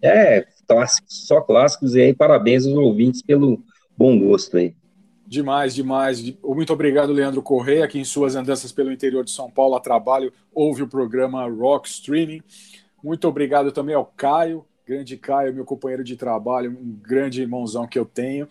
É, 0.01 0.43
clássicos, 0.67 1.27
só 1.27 1.39
clássicos, 1.39 1.95
e 1.95 2.01
aí 2.01 2.13
parabéns 2.15 2.65
aos 2.65 2.75
ouvintes 2.75 3.21
pelo 3.21 3.63
bom 3.95 4.17
gosto 4.17 4.57
aí. 4.57 4.75
Demais, 5.25 5.73
demais. 5.73 6.21
Muito 6.43 6.73
obrigado, 6.73 7.13
Leandro 7.13 7.41
Correia, 7.41 7.87
que 7.87 7.97
em 7.97 8.03
suas 8.03 8.35
andanças 8.35 8.71
pelo 8.71 8.91
interior 8.91 9.23
de 9.23 9.31
São 9.31 9.49
Paulo 9.49 9.75
a 9.75 9.79
trabalho 9.79 10.33
ouve 10.53 10.83
o 10.83 10.87
programa 10.87 11.47
Rock 11.47 11.87
Streaming. 11.87 12.41
Muito 13.03 13.27
obrigado 13.27 13.71
também 13.71 13.95
ao 13.95 14.05
Caio, 14.05 14.65
grande 14.85 15.17
Caio, 15.17 15.53
meu 15.53 15.65
companheiro 15.65 16.03
de 16.03 16.15
trabalho, 16.15 16.71
um 16.71 16.99
grande 17.01 17.41
irmãozão 17.41 17.87
que 17.87 17.97
eu 17.97 18.05
tenho. 18.05 18.47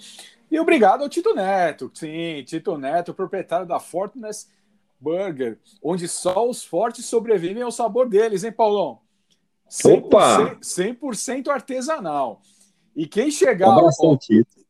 E 0.50 0.58
obrigado 0.58 1.02
ao 1.02 1.08
Tito 1.08 1.34
Neto, 1.34 1.90
sim, 1.94 2.42
Tito 2.44 2.76
Neto, 2.76 3.14
proprietário 3.14 3.66
da 3.66 3.80
Fortness 3.80 4.50
Burger, 5.00 5.58
onde 5.82 6.06
só 6.06 6.48
os 6.48 6.64
fortes 6.64 7.06
sobrevivem 7.06 7.62
ao 7.62 7.70
sabor 7.70 8.08
deles, 8.08 8.44
hein, 8.44 8.52
Paulão? 8.52 9.00
100%, 9.68 9.98
Opa! 9.98 10.56
100% 10.60 11.48
artesanal. 11.48 12.40
E 12.94 13.06
quem 13.06 13.30
chegar. 13.30 13.68
ó, 13.68 13.90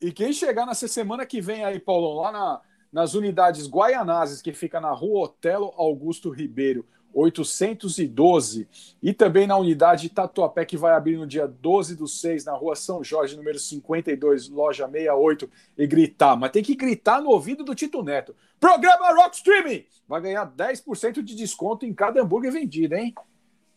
e 0.01 0.12
quem 0.12 0.32
chegar 0.32 0.64
nessa 0.64 0.86
semana 0.86 1.26
que 1.26 1.40
vem 1.40 1.64
aí, 1.64 1.80
Paulo, 1.80 2.20
lá 2.20 2.30
na, 2.30 2.60
nas 2.93 3.14
unidades 3.14 3.68
Guaianazes, 3.68 4.40
que 4.40 4.52
fica 4.52 4.80
na 4.80 4.93
rua 4.93 5.24
Otelo 5.24 5.72
Augusto 5.76 6.30
Ribeiro, 6.30 6.86
812, 7.14 8.68
e 9.02 9.12
também 9.12 9.47
na 9.47 9.56
unidade 9.56 10.09
Tatuapé, 10.09 10.64
que 10.64 10.76
vai 10.76 10.93
abrir 10.93 11.16
no 11.16 11.26
dia 11.26 11.47
12 11.47 11.97
do 11.97 12.06
6, 12.06 12.44
na 12.44 12.52
rua 12.52 12.74
São 12.74 13.02
Jorge, 13.02 13.36
número 13.36 13.59
52, 13.59 14.48
loja 14.48 14.86
68, 14.86 15.51
e 15.78 15.86
gritar. 15.86 16.36
Mas 16.36 16.51
tem 16.51 16.62
que 16.62 16.74
gritar 16.74 17.20
no 17.20 17.30
ouvido 17.30 17.64
do 17.64 17.74
Tito 17.74 18.02
Neto. 18.02 18.34
Programa 18.59 19.12
Rock 19.14 19.36
Streaming! 19.36 19.84
Vai 20.09 20.20
ganhar 20.20 20.47
10% 20.47 21.22
de 21.22 21.34
desconto 21.34 21.86
em 21.86 21.93
cada 21.93 22.22
hambúrguer 22.22 22.52
vendido, 22.52 22.94
hein? 22.94 23.14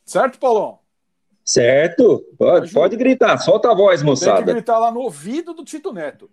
Certo, 0.06 0.40
Paulão? 0.40 0.80
Certo, 1.44 2.26
pode, 2.38 2.74
pode 2.74 2.98
gritar, 2.98 3.38
solta 3.38 3.72
a 3.72 3.76
voz, 3.76 4.02
moçada. 4.02 4.38
Tem 4.38 4.46
que 4.46 4.54
gritar 4.54 4.80
lá 4.80 4.92
no 4.92 5.02
ouvido 5.02 5.54
do 5.54 5.64
Tito 5.64 5.94
Neto. 5.94 6.30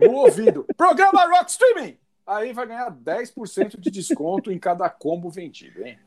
No 0.00 0.14
ouvido. 0.16 0.66
Programa 0.76 1.24
Rock 1.26 1.50
Streaming! 1.50 1.96
Aí 2.32 2.52
vai 2.52 2.66
ganhar 2.66 2.90
10% 2.90 3.78
de 3.78 3.90
desconto 3.90 4.50
em 4.50 4.58
cada 4.58 4.88
combo 4.88 5.28
vendido, 5.28 5.84
hein? 5.84 5.98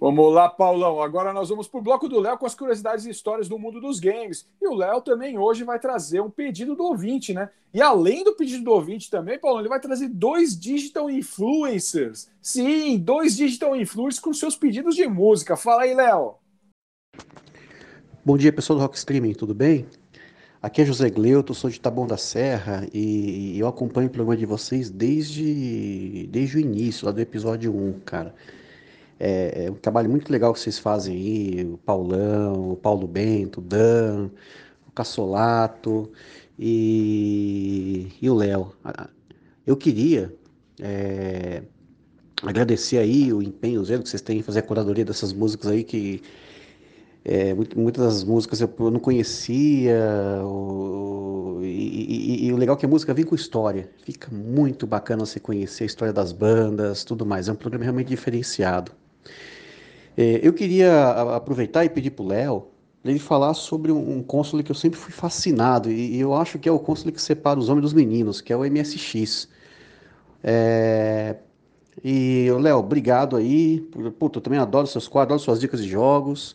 Vamos 0.00 0.32
lá, 0.32 0.48
Paulão. 0.48 1.02
Agora 1.02 1.32
nós 1.32 1.50
vamos 1.50 1.68
para 1.68 1.80
o 1.80 1.82
bloco 1.82 2.08
do 2.08 2.18
Léo 2.18 2.38
com 2.38 2.46
as 2.46 2.54
curiosidades 2.54 3.04
e 3.04 3.10
histórias 3.10 3.46
do 3.48 3.58
mundo 3.58 3.78
dos 3.78 4.00
games. 4.00 4.48
E 4.60 4.66
o 4.66 4.74
Léo 4.74 5.02
também 5.02 5.36
hoje 5.36 5.64
vai 5.64 5.78
trazer 5.78 6.20
um 6.20 6.30
pedido 6.30 6.74
do 6.74 6.84
ouvinte, 6.84 7.34
né? 7.34 7.50
E 7.74 7.82
além 7.82 8.24
do 8.24 8.34
pedido 8.34 8.64
do 8.64 8.70
ouvinte 8.70 9.10
também, 9.10 9.38
Paulão, 9.38 9.60
ele 9.60 9.68
vai 9.68 9.80
trazer 9.80 10.08
dois 10.08 10.58
digital 10.58 11.10
influencers. 11.10 12.30
Sim, 12.40 12.96
dois 12.98 13.36
digital 13.36 13.76
influencers 13.76 14.20
com 14.20 14.32
seus 14.32 14.56
pedidos 14.56 14.94
de 14.94 15.06
música. 15.06 15.56
Fala 15.56 15.82
aí, 15.82 15.92
Léo. 15.94 16.36
Bom 18.24 18.36
dia, 18.36 18.52
pessoal 18.52 18.78
do 18.78 18.82
Rock 18.82 18.96
Streaming, 18.96 19.34
tudo 19.34 19.54
bem? 19.54 19.86
Aqui 20.62 20.80
é 20.80 20.84
José 20.86 21.10
Gleuto, 21.10 21.54
sou 21.54 21.68
de 21.68 21.78
Taboão 21.78 22.06
da 22.06 22.16
Serra 22.16 22.86
e 22.92 23.58
eu 23.58 23.68
acompanho 23.68 24.08
o 24.08 24.10
programa 24.10 24.36
de 24.36 24.46
vocês 24.46 24.88
desde, 24.88 26.26
desde 26.28 26.56
o 26.56 26.60
início, 26.60 27.04
lá 27.04 27.12
do 27.12 27.20
episódio 27.20 27.74
1, 27.76 28.00
cara. 28.00 28.34
É, 29.20 29.66
é, 29.66 29.70
um 29.70 29.74
trabalho 29.74 30.08
muito 30.10 30.32
legal 30.32 30.52
que 30.54 30.60
vocês 30.60 30.78
fazem 30.78 31.14
aí, 31.14 31.64
o 31.64 31.76
Paulão, 31.76 32.70
o 32.72 32.76
Paulo 32.76 33.06
Bento, 33.06 33.60
o 33.60 33.62
Dan, 33.62 34.30
o 34.88 34.90
Cassolato 34.92 36.10
e, 36.58 38.08
e 38.20 38.30
o 38.30 38.34
Léo. 38.34 38.72
Eu 39.66 39.76
queria 39.76 40.34
é, 40.80 41.62
agradecer 42.42 42.96
aí 42.96 43.30
o 43.30 43.42
empenho 43.42 43.84
zero 43.84 44.02
que 44.02 44.08
vocês 44.08 44.22
têm 44.22 44.38
em 44.38 44.42
fazer 44.42 44.60
a 44.60 44.62
curadoria 44.62 45.04
dessas 45.04 45.34
músicas 45.34 45.70
aí 45.70 45.84
que 45.84 46.22
é, 47.28 47.52
muitas 47.54 48.04
das 48.04 48.24
músicas 48.24 48.60
eu 48.60 48.70
não 48.78 49.00
conhecia, 49.00 49.98
o, 50.44 51.58
e, 51.60 51.66
e, 51.66 52.46
e, 52.46 52.52
o 52.52 52.56
legal 52.56 52.76
é 52.76 52.78
que 52.78 52.86
a 52.86 52.88
música 52.88 53.12
vem 53.12 53.24
com 53.24 53.34
história. 53.34 53.90
Fica 54.04 54.30
muito 54.30 54.86
bacana 54.86 55.26
você 55.26 55.40
conhecer 55.40 55.82
a 55.82 55.86
história 55.86 56.12
das 56.14 56.30
bandas, 56.30 57.02
tudo 57.02 57.26
mais. 57.26 57.48
É 57.48 57.52
um 57.52 57.56
programa 57.56 57.82
realmente 57.82 58.06
diferenciado. 58.06 58.92
É, 60.16 60.38
eu 60.40 60.52
queria 60.52 61.10
aproveitar 61.34 61.84
e 61.84 61.88
pedir 61.88 62.12
para 62.12 62.24
o 62.24 62.28
Léo 62.28 62.68
ele 63.04 63.18
falar 63.18 63.54
sobre 63.54 63.90
um, 63.90 64.18
um 64.18 64.22
console 64.22 64.62
que 64.62 64.70
eu 64.70 64.76
sempre 64.76 64.98
fui 64.98 65.12
fascinado, 65.12 65.90
e, 65.90 66.16
e, 66.16 66.20
eu 66.20 66.32
acho 66.32 66.60
que 66.60 66.68
é 66.68 66.72
o 66.72 66.78
console 66.78 67.10
que 67.10 67.20
separa 67.20 67.58
os 67.58 67.68
homens 67.68 67.82
dos 67.82 67.92
meninos, 67.92 68.40
que 68.40 68.52
é 68.52 68.56
o 68.56 68.60
MSX. 68.60 69.48
É... 70.44 71.34
E, 72.04 72.48
Léo, 72.60 72.78
obrigado 72.78 73.36
aí. 73.36 73.80
Puta, 74.16 74.38
eu 74.38 74.42
também 74.42 74.60
adoro 74.60 74.86
seus 74.86 75.08
quadros, 75.08 75.34
adoro 75.34 75.44
suas 75.44 75.58
dicas 75.58 75.82
de 75.82 75.88
jogos. 75.88 76.54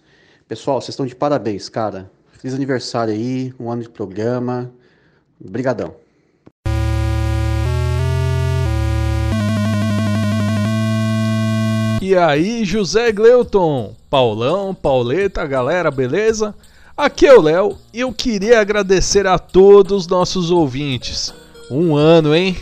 Pessoal, 0.52 0.82
vocês 0.82 0.90
estão 0.90 1.06
de 1.06 1.16
parabéns, 1.16 1.70
cara. 1.70 2.12
Feliz 2.34 2.54
aniversário 2.54 3.14
aí, 3.14 3.54
um 3.58 3.72
ano 3.72 3.84
de 3.84 3.90
programa. 3.90 4.70
Obrigadão. 5.40 5.96
E 12.02 12.18
aí, 12.18 12.66
José 12.66 13.14
Gleuton, 13.14 13.96
Paulão, 14.10 14.76
Pauleta, 14.76 15.48
galera, 15.48 15.90
beleza? 15.90 16.54
Aqui 16.98 17.28
é 17.28 17.34
o 17.34 17.42
Léo 17.42 17.78
e 17.94 18.02
eu 18.02 18.12
queria 18.12 18.60
agradecer 18.60 19.26
a 19.26 19.40
todos 19.40 20.00
os 20.00 20.08
nossos 20.08 20.52
ouvintes. 20.52 21.34
Um 21.72 21.96
ano, 21.96 22.36
hein? 22.36 22.58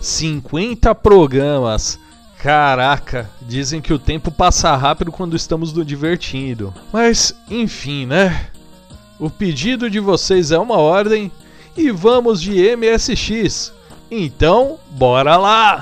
50 0.00 0.94
programas. 0.94 1.98
Caraca, 2.42 3.30
dizem 3.40 3.80
que 3.80 3.92
o 3.92 4.00
tempo 4.00 4.28
passa 4.32 4.74
rápido 4.74 5.12
quando 5.12 5.36
estamos 5.36 5.72
nos 5.72 5.86
divertindo. 5.86 6.74
Mas, 6.92 7.32
enfim, 7.48 8.04
né? 8.04 8.48
O 9.16 9.30
pedido 9.30 9.88
de 9.88 10.00
vocês 10.00 10.50
é 10.50 10.58
uma 10.58 10.76
ordem 10.76 11.30
e 11.76 11.92
vamos 11.92 12.42
de 12.42 12.76
MSX. 12.76 13.72
Então, 14.10 14.80
bora 14.90 15.36
lá! 15.36 15.80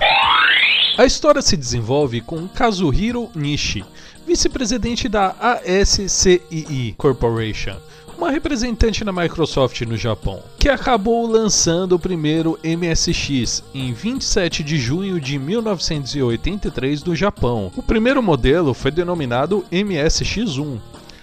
A 0.98 1.06
história 1.06 1.40
se 1.40 1.56
desenvolve 1.56 2.20
com 2.20 2.46
Kazuhiro 2.46 3.30
Nishi, 3.34 3.82
vice-presidente 4.26 5.08
da 5.08 5.34
ASCII 5.40 6.94
Corporation, 6.98 7.76
uma 8.20 8.30
representante 8.30 9.02
da 9.02 9.10
Microsoft 9.10 9.80
no 9.80 9.96
Japão, 9.96 10.42
que 10.58 10.68
acabou 10.68 11.26
lançando 11.26 11.94
o 11.94 11.98
primeiro 11.98 12.58
MSX 12.62 13.64
em 13.72 13.94
27 13.94 14.62
de 14.62 14.76
junho 14.76 15.18
de 15.18 15.38
1983 15.38 17.02
no 17.02 17.16
Japão. 17.16 17.72
O 17.74 17.82
primeiro 17.82 18.22
modelo 18.22 18.74
foi 18.74 18.90
denominado 18.90 19.64
MSX1. 19.72 20.78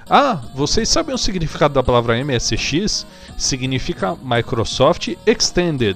Ah, 0.09 0.41
vocês 0.55 0.89
sabem 0.89 1.13
o 1.13 1.19
significado 1.19 1.75
da 1.75 1.83
palavra 1.83 2.17
MSX? 2.23 3.05
Significa 3.37 4.17
Microsoft 4.23 5.09
Extended 5.23 5.95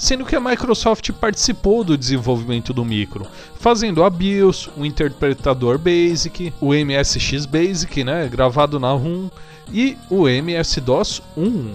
sendo 0.00 0.24
que 0.24 0.34
a 0.34 0.40
Microsoft 0.40 1.12
participou 1.12 1.84
do 1.84 1.96
desenvolvimento 1.96 2.72
do 2.72 2.82
micro, 2.86 3.26
fazendo 3.56 4.02
a 4.02 4.08
BIOS, 4.08 4.70
o 4.74 4.86
interpretador 4.86 5.78
BASIC, 5.78 6.54
o 6.58 6.72
MSX 6.72 7.44
Basic, 7.44 8.02
né, 8.02 8.26
gravado 8.26 8.80
na 8.80 8.90
ROM, 8.92 9.28
e 9.72 9.96
o 10.08 10.28
MS-DOS 10.28 11.22
1. 11.36 11.74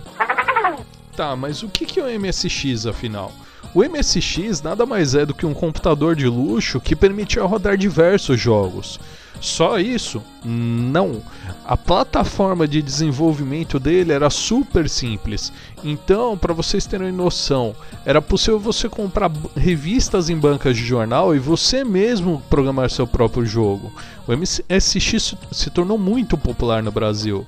Tá, 1.16 1.36
mas 1.36 1.64
o 1.64 1.70
que 1.70 2.00
é 2.00 2.04
o 2.04 2.20
MSX 2.20 2.86
afinal? 2.86 3.32
O 3.74 3.84
MSX 3.84 4.62
nada 4.62 4.86
mais 4.86 5.16
é 5.16 5.26
do 5.26 5.34
que 5.34 5.46
um 5.46 5.54
computador 5.54 6.16
de 6.16 6.28
luxo 6.28 6.80
que 6.80 6.96
permitia 6.96 7.44
rodar 7.44 7.78
diversos 7.78 8.40
jogos. 8.40 9.00
Só 9.42 9.78
isso? 9.80 10.24
Não. 10.44 11.22
A 11.66 11.76
plataforma 11.76 12.68
de 12.68 12.82
desenvolvimento 12.82 13.80
dele 13.80 14.14
era 14.14 14.30
super 14.30 14.90
simples. 14.90 15.52
Então, 15.84 16.38
para 16.38 16.54
vocês 16.54 16.86
terem 16.86 17.12
noção, 17.12 17.76
era 18.06 18.22
possível 18.22 18.60
você 18.60 18.88
comprar 18.88 19.32
revistas 19.56 20.30
em 20.30 20.38
bancas 20.38 20.76
de 20.78 20.86
jornal 20.86 21.36
e 21.36 21.40
você 21.40 21.84
mesmo 21.84 22.42
programar 22.50 22.90
seu 22.90 23.06
próprio 23.06 23.46
jogo. 23.46 23.92
O 24.28 24.36
MSX 24.36 25.36
se 25.52 25.70
tornou 25.70 25.98
muito 25.98 26.38
popular 26.38 26.82
no 26.82 26.92
Brasil. 26.92 27.46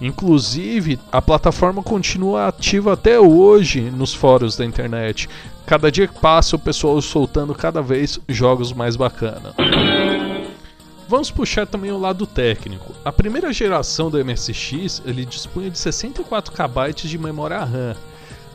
Inclusive, 0.00 0.98
a 1.10 1.22
plataforma 1.22 1.82
continua 1.82 2.48
ativa 2.48 2.92
até 2.92 3.18
hoje 3.18 3.80
nos 3.90 4.12
fóruns 4.12 4.56
da 4.56 4.64
internet. 4.64 5.28
Cada 5.64 5.90
dia 5.90 6.06
que 6.06 6.20
passa, 6.20 6.56
o 6.56 6.58
pessoal 6.58 7.00
soltando 7.00 7.54
cada 7.54 7.80
vez 7.80 8.20
jogos 8.28 8.72
mais 8.72 8.94
bacanas. 8.94 9.54
Vamos 11.08 11.30
puxar 11.30 11.66
também 11.66 11.92
o 11.92 11.98
lado 11.98 12.26
técnico. 12.26 12.92
A 13.04 13.12
primeira 13.12 13.52
geração 13.52 14.10
do 14.10 14.22
MSX 14.22 15.02
ele 15.04 15.24
dispunha 15.24 15.70
de 15.70 15.78
64 15.78 16.52
KB 16.52 16.92
de 16.94 17.16
memória 17.16 17.58
RAM. 17.58 17.94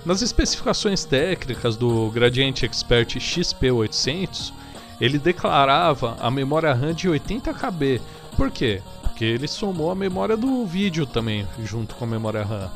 Nas 0.05 0.22
especificações 0.22 1.05
técnicas 1.05 1.77
do 1.77 2.09
Gradiente 2.09 2.65
Expert 2.65 3.15
XP800, 3.18 4.51
ele 4.99 5.18
declarava 5.18 6.18
a 6.19 6.30
memória 6.30 6.73
RAM 6.73 6.93
de 6.93 7.07
80 7.07 7.53
KB. 7.53 8.01
Por 8.35 8.51
quê? 8.51 8.81
Porque 9.22 9.34
ele 9.34 9.48
somou 9.48 9.91
a 9.91 9.95
memória 9.95 10.35
do 10.35 10.65
vídeo 10.65 11.06
também 11.06 11.48
junto 11.64 11.93
com 11.93 12.06
a 12.06 12.07
memória 12.07 12.43
RAM. 12.43 12.72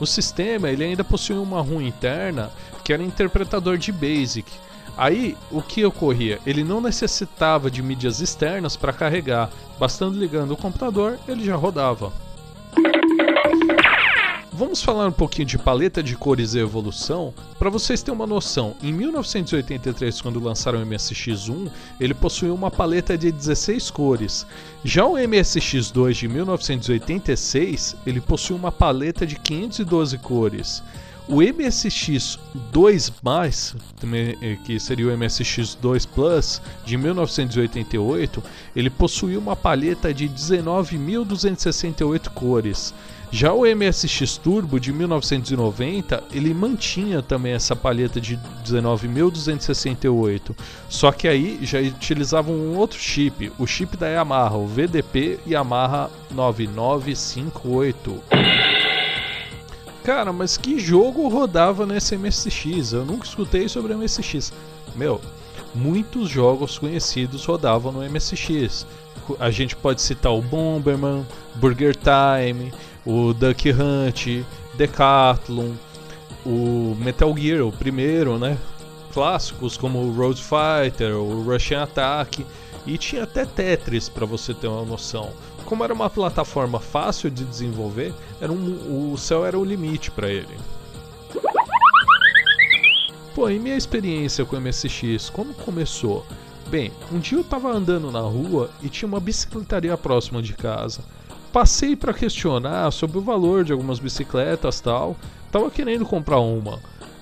O 0.00 0.06
sistema 0.06 0.70
ele 0.70 0.82
ainda 0.82 1.04
possuía 1.04 1.38
uma 1.38 1.60
ROM 1.60 1.82
interna 1.82 2.50
que 2.82 2.94
era 2.94 3.02
interpretador 3.02 3.76
de 3.76 3.92
BASIC, 3.92 4.46
Aí, 4.96 5.36
o 5.50 5.60
que 5.60 5.84
ocorria? 5.84 6.40
Ele 6.46 6.64
não 6.64 6.80
necessitava 6.80 7.70
de 7.70 7.82
mídias 7.82 8.22
externas 8.22 8.74
para 8.74 8.94
carregar, 8.94 9.50
bastando 9.78 10.18
ligando 10.18 10.52
o 10.52 10.56
computador, 10.56 11.18
ele 11.28 11.44
já 11.44 11.54
rodava. 11.54 12.10
Vamos 14.58 14.82
falar 14.82 15.06
um 15.06 15.12
pouquinho 15.12 15.44
de 15.44 15.58
paleta 15.58 16.02
de 16.02 16.16
cores 16.16 16.54
e 16.54 16.58
evolução. 16.58 17.34
Para 17.58 17.68
vocês 17.68 18.00
terem 18.00 18.18
uma 18.18 18.26
noção, 18.26 18.74
em 18.82 18.90
1983, 18.90 20.22
quando 20.22 20.40
lançaram 20.40 20.82
o 20.82 20.86
MSX1, 20.86 21.70
ele 22.00 22.14
possuía 22.14 22.54
uma 22.54 22.70
paleta 22.70 23.18
de 23.18 23.30
16 23.30 23.90
cores. 23.90 24.46
Já 24.82 25.04
o 25.04 25.12
MSX2 25.12 26.12
de 26.14 26.28
1986, 26.28 27.96
ele 28.06 28.18
possui 28.18 28.56
uma 28.56 28.72
paleta 28.72 29.26
de 29.26 29.36
512 29.36 30.16
cores. 30.16 30.82
O 31.28 31.42
MSX 31.42 32.38
2, 32.72 33.12
eh, 34.40 34.56
que 34.64 34.80
seria 34.80 35.08
o 35.08 35.18
MSX 35.18 35.74
2 35.74 36.06
Plus 36.06 36.62
de 36.82 36.96
1988, 36.96 38.42
ele 38.74 38.88
possuía 38.88 39.38
uma 39.38 39.54
paleta 39.54 40.14
de 40.14 40.26
19.268 40.26 42.30
cores. 42.30 42.94
Já 43.30 43.52
o 43.52 43.62
MSX 43.66 44.36
Turbo 44.38 44.78
de 44.78 44.92
1990, 44.92 46.22
ele 46.32 46.54
mantinha 46.54 47.20
também 47.20 47.52
essa 47.52 47.74
paleta 47.74 48.20
de 48.20 48.38
19.268, 48.64 50.56
só 50.88 51.10
que 51.10 51.26
aí 51.26 51.58
já 51.62 51.80
utilizava 51.80 52.50
um 52.50 52.76
outro 52.76 52.98
chip, 52.98 53.52
o 53.58 53.66
chip 53.66 53.96
da 53.96 54.08
Yamaha, 54.08 54.56
o 54.56 54.66
VDP 54.66 55.40
Yamaha 55.46 56.08
9958. 56.30 58.22
Cara, 60.04 60.32
mas 60.32 60.56
que 60.56 60.78
jogo 60.78 61.26
rodava 61.28 61.84
nesse 61.84 62.16
MSX? 62.16 62.92
Eu 62.92 63.04
nunca 63.04 63.26
escutei 63.26 63.68
sobre 63.68 63.92
MSX. 63.92 64.52
Meu, 64.94 65.20
muitos 65.74 66.28
jogos 66.28 66.78
conhecidos 66.78 67.44
rodavam 67.44 67.90
no 67.90 68.08
MSX. 68.08 68.86
A 69.40 69.50
gente 69.50 69.74
pode 69.74 70.00
citar 70.00 70.32
o 70.32 70.40
Bomberman, 70.40 71.26
Burger 71.56 71.96
Time, 71.96 72.72
o 73.06 73.32
Duck 73.32 73.70
Hunt, 73.70 74.44
Decathlon, 74.74 75.72
o 76.44 76.94
Metal 76.98 77.34
Gear, 77.36 77.64
o 77.64 77.72
primeiro, 77.72 78.38
né? 78.38 78.58
Clássicos 79.14 79.78
como 79.78 80.00
o 80.00 80.12
Road 80.12 80.42
Fighter, 80.42 81.16
o 81.16 81.42
Russian 81.42 81.84
Attack 81.84 82.44
e 82.86 82.98
tinha 82.98 83.22
até 83.22 83.46
Tetris 83.46 84.08
para 84.08 84.26
você 84.26 84.52
ter 84.52 84.66
uma 84.66 84.84
noção 84.84 85.32
como 85.66 85.84
era 85.84 85.92
uma 85.92 86.08
plataforma 86.08 86.80
fácil 86.80 87.28
de 87.30 87.44
desenvolver, 87.44 88.14
era 88.40 88.50
um, 88.50 89.12
o 89.12 89.18
céu 89.18 89.44
era 89.44 89.58
o 89.58 89.64
limite 89.64 90.10
para 90.10 90.30
ele. 90.30 90.56
Pô, 93.34 93.50
e 93.50 93.58
minha 93.58 93.76
experiência 93.76 94.44
com 94.46 94.56
o 94.56 94.60
MSX, 94.60 95.28
como 95.28 95.52
começou? 95.52 96.24
Bem, 96.68 96.90
um 97.12 97.18
dia 97.18 97.38
eu 97.38 97.44
tava 97.44 97.70
andando 97.70 98.10
na 98.10 98.20
rua 98.20 98.70
e 98.82 98.88
tinha 98.88 99.06
uma 99.08 99.20
bicicletaria 99.20 99.96
próxima 99.96 100.40
de 100.40 100.54
casa. 100.54 101.00
Passei 101.52 101.96
para 101.96 102.12
questionar 102.12 102.90
sobre 102.90 103.18
o 103.18 103.22
valor 103.22 103.64
de 103.64 103.72
algumas 103.72 103.98
bicicletas 103.98 104.80
tal. 104.80 105.16
Tava 105.50 105.70
querendo 105.70 106.04
comprar 106.04 106.38
uma. 106.38 106.80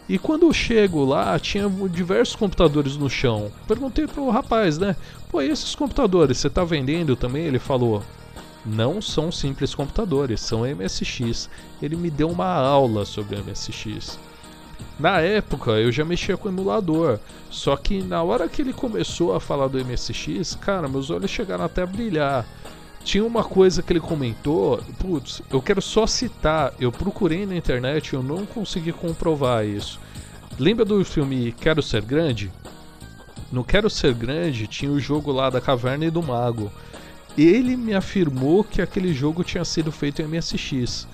E 0.08 0.18
quando 0.18 0.46
eu 0.46 0.52
chego 0.52 1.04
lá, 1.04 1.38
tinha 1.38 1.68
diversos 1.90 2.36
computadores 2.36 2.96
no 2.96 3.08
chão. 3.08 3.50
Perguntei 3.66 4.06
pro 4.06 4.28
rapaz, 4.28 4.76
né? 4.76 4.96
Pô, 5.30 5.40
e 5.40 5.48
esses 5.48 5.74
computadores, 5.74 6.38
você 6.38 6.50
tá 6.50 6.62
vendendo 6.64 7.16
também? 7.16 7.44
Ele 7.44 7.58
falou: 7.58 8.02
não 8.66 9.00
são 9.02 9.30
simples 9.30 9.74
computadores, 9.74 10.40
são 10.40 10.62
MSX. 10.62 11.48
Ele 11.82 11.96
me 11.96 12.10
deu 12.10 12.30
uma 12.30 12.46
aula 12.46 13.04
sobre 13.04 13.36
MSX. 13.36 14.18
Na 14.98 15.20
época 15.20 15.72
eu 15.72 15.90
já 15.90 16.04
mexia 16.04 16.36
com 16.36 16.48
emulador, 16.48 17.18
só 17.50 17.76
que 17.76 18.02
na 18.02 18.22
hora 18.22 18.48
que 18.48 18.62
ele 18.62 18.72
começou 18.72 19.34
a 19.34 19.40
falar 19.40 19.68
do 19.68 19.84
MSX, 19.84 20.54
cara, 20.54 20.88
meus 20.88 21.10
olhos 21.10 21.30
chegaram 21.30 21.64
até 21.64 21.82
a 21.82 21.86
brilhar. 21.86 22.46
Tinha 23.04 23.24
uma 23.24 23.44
coisa 23.44 23.82
que 23.82 23.92
ele 23.92 24.00
comentou, 24.00 24.82
putz, 24.98 25.42
eu 25.50 25.60
quero 25.60 25.82
só 25.82 26.06
citar, 26.06 26.72
eu 26.80 26.90
procurei 26.90 27.44
na 27.44 27.54
internet 27.54 28.14
eu 28.14 28.22
não 28.22 28.46
consegui 28.46 28.92
comprovar 28.92 29.66
isso. 29.66 30.00
Lembra 30.58 30.86
do 30.86 31.04
filme 31.04 31.52
Quero 31.52 31.82
Ser 31.82 32.00
Grande? 32.00 32.50
No 33.52 33.62
Quero 33.62 33.90
Ser 33.90 34.14
Grande 34.14 34.66
tinha 34.66 34.90
o 34.90 34.98
jogo 34.98 35.30
lá 35.30 35.50
da 35.50 35.60
Caverna 35.60 36.06
e 36.06 36.10
do 36.10 36.22
Mago. 36.22 36.72
ele 37.36 37.76
me 37.76 37.92
afirmou 37.92 38.64
que 38.64 38.80
aquele 38.80 39.12
jogo 39.12 39.44
tinha 39.44 39.64
sido 39.66 39.92
feito 39.92 40.22
em 40.22 40.26
MSX. 40.26 41.06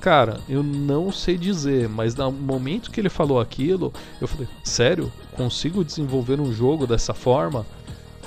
Cara, 0.00 0.40
eu 0.48 0.62
não 0.62 1.10
sei 1.10 1.36
dizer, 1.38 1.88
mas 1.88 2.14
no 2.14 2.30
momento 2.30 2.90
que 2.90 3.00
ele 3.00 3.08
falou 3.08 3.40
aquilo, 3.40 3.92
eu 4.20 4.28
falei: 4.28 4.46
sério? 4.62 5.10
Consigo 5.32 5.84
desenvolver 5.84 6.40
um 6.40 6.52
jogo 6.52 6.86
dessa 6.86 7.14
forma? 7.14 7.66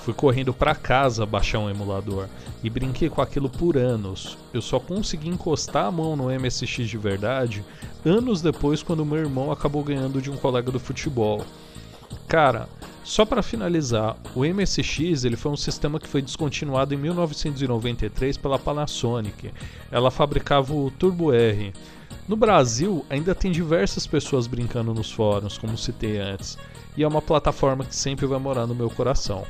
Fui 0.04 0.14
correndo 0.16 0.52
para 0.52 0.74
casa 0.74 1.26
baixar 1.26 1.60
um 1.60 1.70
emulador 1.70 2.28
e 2.64 2.70
brinquei 2.70 3.08
com 3.08 3.22
aquilo 3.22 3.50
por 3.50 3.78
anos. 3.78 4.36
Eu 4.52 4.62
só 4.62 4.80
consegui 4.80 5.30
encostar 5.30 5.86
a 5.86 5.92
mão 5.92 6.16
no 6.16 6.26
MSX 6.26 6.90
de 6.90 6.98
verdade 6.98 7.64
anos 8.04 8.42
depois, 8.42 8.82
quando 8.82 9.06
meu 9.06 9.20
irmão 9.20 9.52
acabou 9.52 9.84
ganhando 9.84 10.20
de 10.20 10.32
um 10.32 10.38
colega 10.38 10.72
do 10.72 10.80
futebol. 10.80 11.46
Cara, 12.28 12.68
só 13.04 13.26
para 13.26 13.44
finalizar, 13.44 14.16
o 14.36 14.44
MSX 14.44 15.24
ele 15.24 15.36
foi 15.36 15.52
um 15.52 15.58
sistema 15.58 16.00
que 16.00 16.08
foi 16.08 16.22
descontinuado 16.22 16.94
em 16.96 16.98
1993 16.98 18.38
pela 18.38 18.58
Panasonic. 18.58 19.52
Ela 19.92 20.10
fabricava 20.10 20.74
o 20.74 20.90
Turbo 20.90 21.32
R. 21.32 21.74
No 22.28 22.36
Brasil, 22.36 23.06
ainda 23.08 23.36
tem 23.36 23.52
diversas 23.52 24.08
pessoas 24.08 24.48
brincando 24.48 24.94
nos 24.94 25.12
fóruns, 25.12 25.58
como 25.58 25.78
citei 25.78 26.20
antes, 26.20 26.58
e 26.98 27.04
é 27.04 27.08
uma 27.08 27.22
plataforma 27.22 27.84
que 27.84 27.96
sempre 27.96 28.26
vai 28.26 28.40
morar 28.40 28.66
no 28.66 28.74
meu 28.76 28.90
coração. 28.90 29.46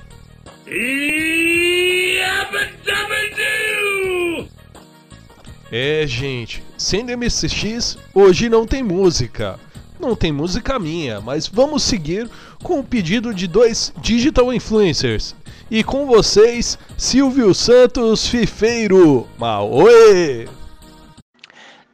É, 5.71 6.05
gente, 6.05 6.61
sendo 6.77 7.17
MSX, 7.17 7.97
hoje 8.13 8.49
não 8.49 8.65
tem 8.65 8.83
música. 8.83 9.57
Não 9.99 10.15
tem 10.15 10.31
música 10.31 10.77
minha, 10.77 11.21
mas 11.21 11.47
vamos 11.47 11.83
seguir 11.83 12.29
com 12.63 12.79
o 12.79 12.83
pedido 12.83 13.33
de 13.33 13.47
dois 13.47 13.93
digital 14.01 14.53
influencers. 14.53 15.33
E 15.69 15.83
com 15.83 16.05
vocês, 16.05 16.77
Silvio 16.97 17.53
Santos 17.53 18.27
Fifeiro. 18.27 19.27
Maoê! 19.37 20.49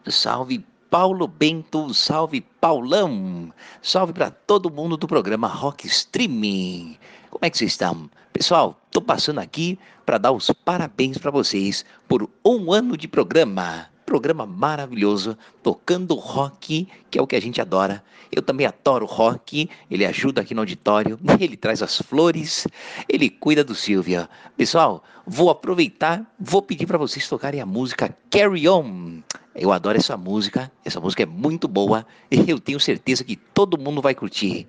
Salve 0.07 0.65
Paulo 0.89 1.27
Bento, 1.27 1.93
salve 1.93 2.41
Paulão, 2.61 3.53
salve 3.81 4.13
para 4.13 4.31
todo 4.31 4.71
mundo 4.71 4.97
do 4.97 5.07
programa 5.07 5.47
Rock 5.47 5.85
Streaming. 5.85 6.97
Como 7.29 7.45
é 7.45 7.49
que 7.49 7.57
vocês 7.57 7.73
estão? 7.73 8.09
Pessoal, 8.37 8.79
tô 8.91 9.01
passando 9.01 9.39
aqui 9.39 9.79
para 10.05 10.19
dar 10.19 10.31
os 10.31 10.51
parabéns 10.63 11.17
para 11.17 11.31
vocês 11.31 11.83
por 12.07 12.29
um 12.45 12.71
ano 12.71 12.95
de 12.95 13.07
programa. 13.07 13.87
Programa 14.05 14.45
maravilhoso, 14.45 15.35
tocando 15.67 16.15
rock, 16.15 16.87
que 17.11 17.19
é 17.19 17.21
o 17.21 17.27
que 17.27 17.35
a 17.35 17.41
gente 17.41 17.59
adora. 17.59 18.01
Eu 18.31 18.41
também 18.41 18.65
adoro 18.65 19.05
rock, 19.05 19.69
ele 19.91 20.05
ajuda 20.05 20.39
aqui 20.39 20.53
no 20.53 20.61
auditório, 20.61 21.19
ele 21.41 21.57
traz 21.57 21.83
as 21.83 21.97
flores, 21.97 22.65
ele 23.09 23.29
cuida 23.29 23.65
do 23.65 23.75
Silvia. 23.75 24.29
Pessoal, 24.55 25.03
vou 25.25 25.49
aproveitar, 25.49 26.25
vou 26.39 26.61
pedir 26.61 26.85
para 26.85 26.97
vocês 26.97 27.27
tocarem 27.27 27.59
a 27.59 27.65
música 27.65 28.15
Carry 28.29 28.69
On. 28.69 29.19
Eu 29.59 29.71
adoro 29.71 29.97
essa 29.97 30.15
música, 30.15 30.71
essa 30.85 30.99
música 30.99 31.23
é 31.23 31.25
muito 31.25 31.67
boa 31.67 32.05
e 32.29 32.37
eu 32.49 32.59
tenho 32.59 32.79
certeza 32.79 33.23
que 33.23 33.35
todo 33.35 33.77
mundo 33.77 34.01
vai 34.03 34.13
curtir. 34.13 34.67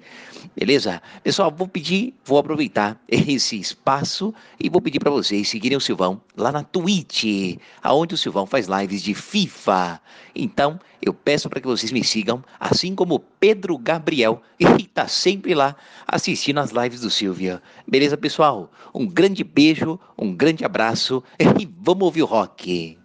Beleza? 0.56 1.02
Pessoal, 1.22 1.52
vou 1.54 1.68
pedir, 1.68 2.14
vou 2.24 2.38
aproveitar 2.38 2.98
esse 3.06 3.60
espaço 3.60 4.34
e 4.58 4.70
vou 4.70 4.80
pedir 4.80 4.98
para 4.98 5.10
vocês 5.10 5.46
seguirem 5.48 5.76
o 5.76 5.80
Silvão 5.80 6.20
lá 6.34 6.50
na 6.50 6.64
Twitch, 6.64 7.58
aonde 7.82 8.14
o 8.14 8.18
Silvão 8.18 8.46
faz 8.46 8.66
lives 8.66 9.02
de 9.02 9.12
FIFA. 9.12 10.00
Então, 10.34 10.80
eu 11.00 11.14
peço 11.14 11.48
para 11.48 11.60
que 11.60 11.66
vocês 11.66 11.92
me 11.92 12.02
sigam, 12.04 12.42
assim 12.58 12.94
como 12.94 13.14
o 13.14 13.20
Pedro 13.20 13.78
Gabriel, 13.78 14.42
que 14.58 14.64
está 14.82 15.06
sempre 15.08 15.54
lá 15.54 15.76
assistindo 16.06 16.58
as 16.58 16.70
lives 16.70 17.00
do 17.00 17.10
Silvia. 17.10 17.62
Beleza, 17.86 18.16
pessoal? 18.16 18.70
Um 18.94 19.06
grande 19.06 19.44
beijo, 19.44 19.98
um 20.16 20.34
grande 20.34 20.64
abraço 20.64 21.22
e 21.38 21.68
vamos 21.80 22.04
ouvir 22.04 22.22
o 22.22 22.26
rock. 22.26 22.98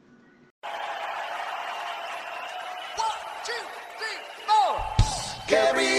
Carry 5.47 5.75
on 5.75 5.83
my 5.85 5.92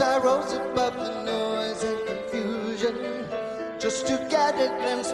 I 0.00 0.18
rose 0.18 0.52
above 0.52 0.94
the 0.94 1.24
noise 1.24 1.82
and 1.82 2.06
confusion. 2.06 3.26
Just 3.80 4.06
to 4.06 4.16
get 4.30 4.54
a 4.54 4.68
glimpse 4.78 5.12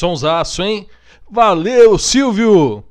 Sonsaço, 0.00 0.62
hein? 0.62 0.86
Valeu, 1.30 1.98
Silvio! 1.98 2.82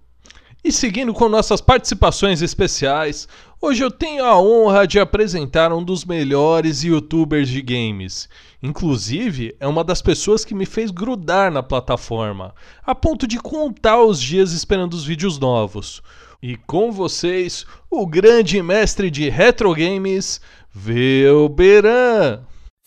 E 0.64 0.72
seguindo 0.72 1.12
com 1.12 1.28
nossas 1.28 1.60
participações 1.60 2.44
especiais, 2.44 3.28
hoje 3.60 3.84
eu 3.84 3.90
tenho 3.90 4.24
a 4.24 4.40
honra 4.40 4.86
de 4.86 5.00
apresentar 5.00 5.74
um 5.74 5.84
dos 5.84 6.06
melhores 6.06 6.84
youtubers 6.84 7.50
de 7.50 7.64
games. 7.64 8.30
Inclusive, 8.62 9.56
é 9.60 9.68
uma 9.68 9.84
das 9.84 10.04
pessoas 10.04 10.46
que 10.46 10.54
me 10.54 10.68
fez 10.68 10.92
grudar 10.92 11.52
na 11.52 11.64
plataforma, 11.64 12.54
a 12.86 12.94
ponto 12.94 13.26
de 13.26 13.40
contar 13.40 14.04
os 14.04 14.22
dias 14.22 14.52
esperando 14.52 14.94
os 14.94 15.04
vídeos 15.04 15.40
novos. 15.40 16.04
E 16.44 16.58
com 16.58 16.92
vocês, 16.92 17.66
o 17.90 18.06
grande 18.06 18.62
mestre 18.62 19.10
de 19.10 19.28
retro 19.30 19.74
games, 19.74 20.40
Velberan. 20.72 22.42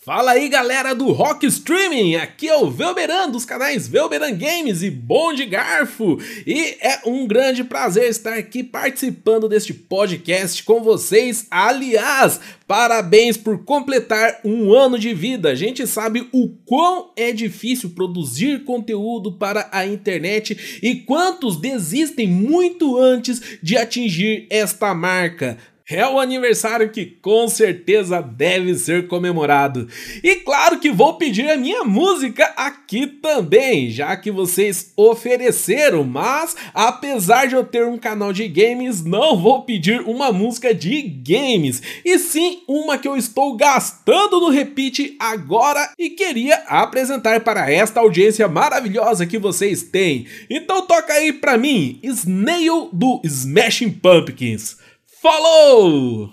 Fala 0.05 0.31
aí 0.31 0.49
galera 0.49 0.93
do 0.93 1.13
Rock 1.13 1.45
Streaming, 1.45 2.15
aqui 2.15 2.49
é 2.49 2.57
o 2.57 2.69
Velberan 2.69 3.29
dos 3.29 3.45
canais 3.45 3.87
Velberan 3.87 4.35
Games 4.35 4.83
e 4.83 4.89
Bom 4.89 5.31
de 5.31 5.45
Garfo 5.45 6.19
e 6.45 6.75
é 6.81 6.99
um 7.05 7.25
grande 7.25 7.63
prazer 7.63 8.09
estar 8.09 8.33
aqui 8.33 8.65
participando 8.65 9.47
deste 9.47 9.73
podcast 9.73 10.61
com 10.63 10.83
vocês. 10.83 11.47
Aliás, 11.49 12.37
parabéns 12.67 13.37
por 13.37 13.63
completar 13.63 14.41
um 14.43 14.73
ano 14.73 14.99
de 14.99 15.13
vida. 15.13 15.51
A 15.51 15.55
gente 15.55 15.87
sabe 15.87 16.27
o 16.33 16.49
quão 16.65 17.11
é 17.15 17.31
difícil 17.31 17.91
produzir 17.91 18.65
conteúdo 18.65 19.31
para 19.31 19.69
a 19.71 19.85
internet 19.85 20.81
e 20.83 20.95
quantos 20.95 21.55
desistem 21.55 22.27
muito 22.27 22.97
antes 22.97 23.41
de 23.63 23.77
atingir 23.77 24.47
esta 24.49 24.93
marca. 24.93 25.57
É 25.89 26.07
o 26.07 26.17
aniversário 26.17 26.89
que 26.89 27.05
com 27.05 27.45
certeza 27.49 28.21
deve 28.21 28.73
ser 28.75 29.09
comemorado. 29.09 29.85
E 30.23 30.37
claro 30.37 30.79
que 30.79 30.89
vou 30.89 31.15
pedir 31.15 31.49
a 31.49 31.57
minha 31.57 31.83
música 31.83 32.45
aqui 32.55 33.05
também, 33.05 33.89
já 33.89 34.15
que 34.15 34.31
vocês 34.31 34.93
ofereceram, 34.95 36.05
mas 36.05 36.55
apesar 36.73 37.47
de 37.47 37.55
eu 37.55 37.65
ter 37.65 37.85
um 37.85 37.97
canal 37.97 38.31
de 38.31 38.47
games, 38.47 39.03
não 39.03 39.37
vou 39.37 39.63
pedir 39.63 39.99
uma 40.01 40.31
música 40.31 40.73
de 40.73 41.01
games, 41.01 41.81
e 42.05 42.17
sim 42.17 42.63
uma 42.65 42.97
que 42.97 43.07
eu 43.07 43.17
estou 43.17 43.57
gastando 43.57 44.39
no 44.39 44.49
repeat 44.49 45.17
agora 45.19 45.91
e 45.99 46.11
queria 46.11 46.63
apresentar 46.67 47.41
para 47.41 47.69
esta 47.69 47.99
audiência 47.99 48.47
maravilhosa 48.47 49.25
que 49.25 49.37
vocês 49.37 49.83
têm. 49.83 50.27
Então 50.49 50.87
toca 50.87 51.11
aí 51.11 51.33
pra 51.33 51.57
mim, 51.57 51.99
Snail 52.01 52.87
do 52.93 53.19
Smashing 53.25 53.91
Pumpkins. 53.91 54.81
Falou! 55.23 56.29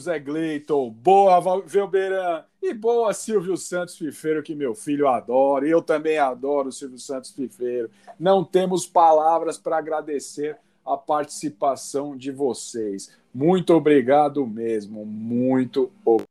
José 0.00 0.18
Gleiton. 0.18 0.90
Boa, 0.90 1.60
Velberan. 1.66 2.42
E 2.62 2.72
boa, 2.72 3.12
Silvio 3.12 3.56
Santos 3.56 3.98
Fifeiro, 3.98 4.42
que 4.42 4.54
meu 4.54 4.74
filho 4.74 5.06
adora. 5.06 5.68
Eu 5.68 5.82
também 5.82 6.18
adoro 6.18 6.72
Silvio 6.72 6.98
Santos 6.98 7.30
Fifeiro. 7.30 7.90
Não 8.18 8.42
temos 8.42 8.86
palavras 8.86 9.58
para 9.58 9.76
agradecer 9.76 10.58
a 10.84 10.96
participação 10.96 12.16
de 12.16 12.32
vocês. 12.32 13.14
Muito 13.32 13.74
obrigado 13.74 14.46
mesmo. 14.46 15.04
Muito 15.04 15.92
obrigado. 16.02 16.30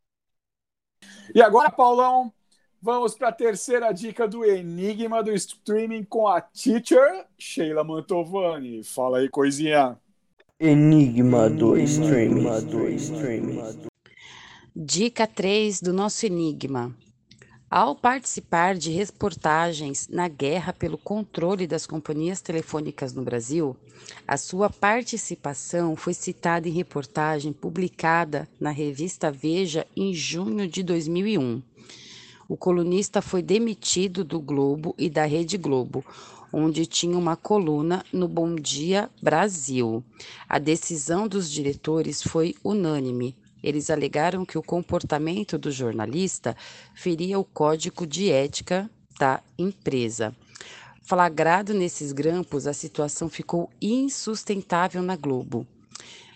E 1.33 1.41
agora, 1.41 1.69
Paulão, 1.69 2.33
vamos 2.81 3.13
para 3.13 3.27
a 3.27 3.33
terceira 3.33 3.91
dica 3.91 4.27
do 4.27 4.43
Enigma 4.43 5.21
do 5.21 5.31
Streaming 5.31 6.03
com 6.03 6.27
a 6.27 6.41
teacher 6.41 7.27
Sheila 7.37 7.83
Mantovani. 7.83 8.83
Fala 8.83 9.19
aí, 9.19 9.29
coisinha. 9.29 9.95
Enigma 10.61 11.49
do 11.49 11.77
streaming. 11.77 12.43
Dica 14.75 15.25
3 15.25 15.79
do 15.79 15.93
nosso 15.93 16.25
Enigma. 16.25 16.93
Ao 17.71 17.95
participar 17.95 18.75
de 18.75 18.91
reportagens 18.91 20.09
na 20.09 20.27
guerra 20.27 20.73
pelo 20.73 20.97
controle 20.97 21.65
das 21.65 21.87
companhias 21.87 22.41
telefônicas 22.41 23.13
no 23.13 23.23
Brasil, 23.23 23.73
a 24.27 24.35
sua 24.35 24.69
participação 24.69 25.95
foi 25.95 26.13
citada 26.13 26.67
em 26.67 26.73
reportagem 26.73 27.53
publicada 27.53 28.45
na 28.59 28.71
revista 28.71 29.31
Veja 29.31 29.87
em 29.95 30.13
junho 30.13 30.67
de 30.67 30.83
2001. 30.83 31.61
O 32.49 32.57
colunista 32.57 33.21
foi 33.21 33.41
demitido 33.41 34.25
do 34.25 34.41
Globo 34.41 34.93
e 34.97 35.09
da 35.09 35.23
Rede 35.23 35.57
Globo, 35.57 36.03
onde 36.51 36.85
tinha 36.85 37.17
uma 37.17 37.35
coluna 37.35 38.03
no 38.11 38.27
Bom 38.27 38.55
Dia 38.55 39.09
Brasil. 39.21 40.03
A 40.47 40.59
decisão 40.59 41.27
dos 41.27 41.49
diretores 41.49 42.21
foi 42.21 42.55
unânime. 42.63 43.35
Eles 43.61 43.89
alegaram 43.89 44.45
que 44.45 44.57
o 44.57 44.63
comportamento 44.63 45.57
do 45.57 45.71
jornalista 45.71 46.55
feria 46.95 47.37
o 47.37 47.43
código 47.43 48.07
de 48.07 48.31
ética 48.31 48.89
da 49.19 49.41
empresa. 49.57 50.35
Flagrado 51.03 51.73
nesses 51.73 52.11
grampos, 52.11 52.67
a 52.67 52.73
situação 52.73 53.27
ficou 53.27 53.69
insustentável 53.81 55.01
na 55.01 55.15
Globo. 55.15 55.65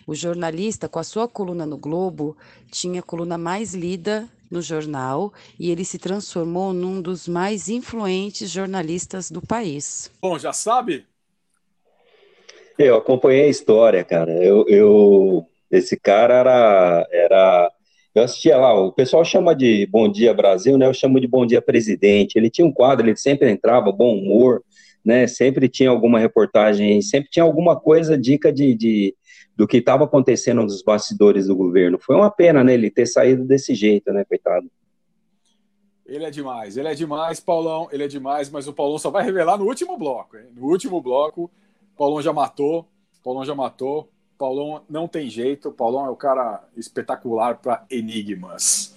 O 0.06 0.14
jornalista, 0.14 0.88
com 0.88 0.98
a 0.98 1.04
sua 1.04 1.26
coluna 1.26 1.64
no 1.64 1.78
Globo, 1.78 2.36
tinha 2.70 3.00
a 3.00 3.02
coluna 3.02 3.38
mais 3.38 3.72
lida 3.72 4.28
no 4.50 4.62
jornal 4.62 5.32
e 5.58 5.70
ele 5.70 5.84
se 5.84 5.98
transformou 5.98 6.72
num 6.72 7.00
dos 7.00 7.26
mais 7.28 7.68
influentes 7.68 8.50
jornalistas 8.50 9.30
do 9.30 9.40
país. 9.40 10.10
Bom, 10.20 10.38
já 10.38 10.52
sabe? 10.52 11.06
Eu 12.78 12.96
acompanhei 12.96 13.44
a 13.44 13.48
história, 13.48 14.02
cara. 14.02 14.32
Eu, 14.32 14.66
eu 14.68 15.46
esse 15.70 15.98
cara 15.98 16.34
era, 16.34 17.08
era. 17.10 17.72
Eu 18.14 18.22
assistia 18.22 18.56
lá, 18.56 18.72
o 18.72 18.92
pessoal 18.92 19.24
chama 19.24 19.54
de 19.54 19.86
Bom 19.86 20.08
Dia 20.08 20.32
Brasil, 20.32 20.78
né? 20.78 20.86
Eu 20.86 20.94
chamo 20.94 21.20
de 21.20 21.26
Bom 21.26 21.44
Dia 21.44 21.60
Presidente. 21.60 22.36
Ele 22.36 22.48
tinha 22.48 22.66
um 22.66 22.72
quadro, 22.72 23.06
ele 23.06 23.16
sempre 23.16 23.50
entrava, 23.50 23.90
bom 23.90 24.16
humor, 24.16 24.62
né? 25.04 25.26
Sempre 25.26 25.68
tinha 25.68 25.90
alguma 25.90 26.20
reportagem, 26.20 27.02
sempre 27.02 27.28
tinha 27.28 27.42
alguma 27.42 27.78
coisa, 27.78 28.16
dica 28.16 28.52
de, 28.52 28.74
de 28.74 29.14
do 29.56 29.66
que 29.66 29.78
estava 29.78 30.04
acontecendo 30.04 30.62
nos 30.62 30.82
bastidores 30.82 31.46
do 31.46 31.56
governo. 31.56 31.98
Foi 31.98 32.16
uma 32.16 32.30
pena, 32.30 32.64
né? 32.64 32.74
Ele 32.74 32.90
ter 32.90 33.06
saído 33.06 33.44
desse 33.44 33.74
jeito, 33.74 34.12
né, 34.12 34.24
coitado. 34.24 34.70
Ele 36.06 36.24
é 36.24 36.30
demais, 36.30 36.76
ele 36.76 36.88
é 36.88 36.94
demais, 36.94 37.40
Paulão, 37.40 37.88
ele 37.90 38.04
é 38.04 38.08
demais, 38.08 38.50
mas 38.50 38.68
o 38.68 38.74
Paulão 38.74 38.98
só 38.98 39.10
vai 39.10 39.24
revelar 39.24 39.56
no 39.56 39.64
último 39.64 39.96
bloco, 39.96 40.36
hein? 40.36 40.48
No 40.54 40.66
último 40.66 41.00
bloco, 41.00 41.50
Paulão 41.96 42.20
já 42.20 42.32
matou, 42.32 42.86
Paulão 43.22 43.44
já 43.44 43.54
matou. 43.54 44.10
Paulão 44.36 44.82
não 44.88 45.06
tem 45.06 45.30
jeito, 45.30 45.72
Paulão 45.72 46.06
é 46.06 46.10
o 46.10 46.16
cara 46.16 46.68
espetacular 46.76 47.58
para 47.58 47.86
enigmas. 47.88 48.94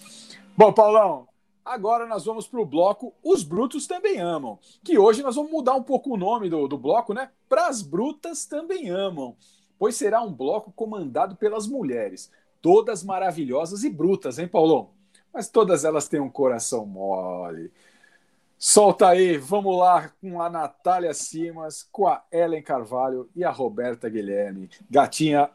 Bom, 0.58 0.74
Paulão, 0.74 1.28
agora 1.64 2.08
nós 2.08 2.26
vamos 2.26 2.48
para 2.48 2.60
o 2.60 2.66
bloco 2.66 3.14
Os 3.24 3.44
Brutos 3.44 3.86
Também 3.86 4.20
Amam, 4.20 4.58
que 4.84 4.98
hoje 4.98 5.22
nós 5.22 5.36
vamos 5.36 5.52
mudar 5.52 5.76
um 5.76 5.84
pouco 5.84 6.14
o 6.14 6.18
nome 6.18 6.50
do, 6.50 6.68
do 6.68 6.78
bloco, 6.78 7.14
né? 7.14 7.30
Para 7.48 7.68
as 7.68 7.82
Brutas 7.82 8.46
Também 8.46 8.90
Amam, 8.90 9.36
pois 9.78 9.96
será 9.96 10.22
um 10.22 10.34
bloco 10.34 10.72
comandado 10.72 11.36
pelas 11.36 11.68
mulheres, 11.68 12.32
todas 12.62 13.04
maravilhosas 13.04 13.84
e 13.84 13.90
brutas, 13.90 14.40
hein, 14.40 14.48
Paulão? 14.48 14.90
Mas 15.34 15.50
todas 15.50 15.86
elas 15.86 16.08
têm 16.08 16.20
um 16.20 16.30
coração 16.30 16.86
mole. 16.86 17.72
Solta 18.58 19.10
aí, 19.10 19.38
vamos 19.38 19.78
lá 19.78 20.12
com 20.20 20.42
a 20.42 20.50
Natália 20.50 21.14
Simas, 21.14 21.88
com 21.92 22.08
a 22.08 22.24
Ellen 22.32 22.64
Carvalho 22.64 23.30
e 23.36 23.44
a 23.44 23.52
Roberta 23.52 24.10
Guilherme. 24.10 24.68
Gatinha, 24.90 25.52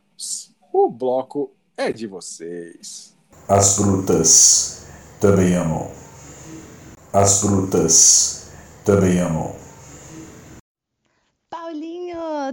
o 0.72 0.88
bloco 0.88 1.50
é 1.76 1.92
de 1.92 2.06
vocês. 2.06 3.16
As 3.48 3.76
brutas 3.76 4.86
também 5.20 5.54
amam. 5.54 5.90
As 7.12 7.42
brutas 7.42 8.52
também 8.84 9.18
amam. 9.18 9.61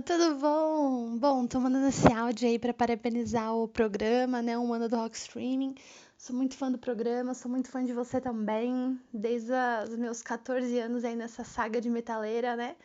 Tudo 0.06 0.36
bom? 0.36 1.18
Bom, 1.18 1.48
tô 1.48 1.60
mandando 1.60 1.88
esse 1.88 2.12
áudio 2.14 2.48
aí 2.48 2.60
para 2.60 2.74
parabenizar 2.74 3.56
o 3.56 3.68
programa, 3.68 4.42
né? 4.42 4.58
Um 4.58 4.72
ano 4.74 4.88
do 4.88 4.96
Rock 4.96 5.18
Streaming. 5.18 5.76
Sou 6.18 6.36
muito 6.36 6.56
fã 6.56 6.72
do 6.72 6.78
programa, 6.78 7.34
sou 7.34 7.50
muito 7.50 7.70
fã 7.70 7.84
de 7.84 7.92
você 7.92 8.22
também, 8.22 9.00
desde 9.14 9.52
os 9.84 9.96
meus 9.98 10.22
14 10.22 10.78
anos 10.80 11.04
aí 11.04 11.16
nessa 11.16 11.44
saga 11.44 11.82
de 11.82 11.90
metaleira, 11.90 12.56
né? 12.56 12.76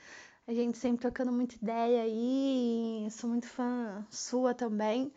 A 0.46 0.54
gente 0.54 0.78
sempre 0.78 1.02
trocando 1.02 1.30
muita 1.32 1.54
ideia 1.56 2.02
aí, 2.02 3.06
sou 3.10 3.28
muito 3.28 3.46
fã 3.48 4.06
sua 4.10 4.54
também. 4.54 5.12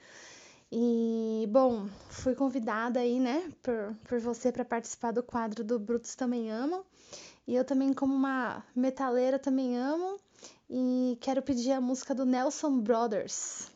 E, 0.72 1.48
bom, 1.49 1.88
fui 2.10 2.36
convidada 2.36 2.99
aí, 2.99 3.19
né, 3.19 3.52
por, 3.64 3.95
por 4.03 4.19
você 4.19 4.52
para 4.52 4.65
participar 4.65 5.11
do 5.11 5.24
quadro 5.24 5.64
do 5.64 5.80
Brutos 5.80 6.15
Também 6.15 6.52
Amam. 6.52 6.84
E 7.48 7.56
eu 7.56 7.64
também, 7.64 7.94
como 7.94 8.14
uma 8.14 8.64
metaleira, 8.76 9.40
também 9.40 9.78
amo. 9.78 10.19
E 10.69 11.18
quero 11.22 11.41
pedir 11.41 11.72
a 11.72 11.81
música 11.81 12.14
do 12.14 12.26
Nelson 12.26 12.80
Brothers, 12.80 13.72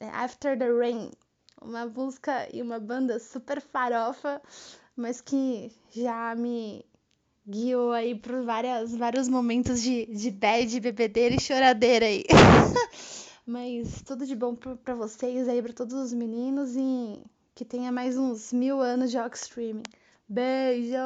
é 0.00 0.08
After 0.08 0.58
the 0.58 0.68
Rain 0.68 1.10
uma 1.62 1.86
música 1.86 2.48
e 2.52 2.62
uma 2.62 2.78
banda 2.78 3.18
super 3.18 3.60
farofa, 3.60 4.40
mas 4.96 5.20
que 5.20 5.70
já 5.90 6.34
me 6.34 6.84
guiou 7.46 7.92
aí 7.92 8.14
por 8.14 8.42
várias, 8.44 8.94
vários 8.94 9.28
momentos 9.28 9.82
de, 9.82 10.06
de 10.06 10.30
bad, 10.30 10.80
bebedeira 10.80 11.34
e 11.34 11.40
choradeira 11.40 12.06
aí. 12.06 12.24
mas 13.46 14.02
tudo 14.02 14.26
de 14.26 14.34
bom 14.34 14.54
para 14.54 14.94
vocês 14.94 15.48
aí, 15.48 15.62
para 15.62 15.72
todos 15.72 15.94
os 15.94 16.12
meninos 16.12 16.74
e 16.76 17.22
que 17.54 17.64
tenha 17.64 17.90
mais 17.92 18.16
uns 18.18 18.52
mil 18.52 18.80
anos 18.80 19.10
de 19.10 19.18
rock 19.18 19.36
streaming. 19.36 19.82
Beijo! 20.28 20.96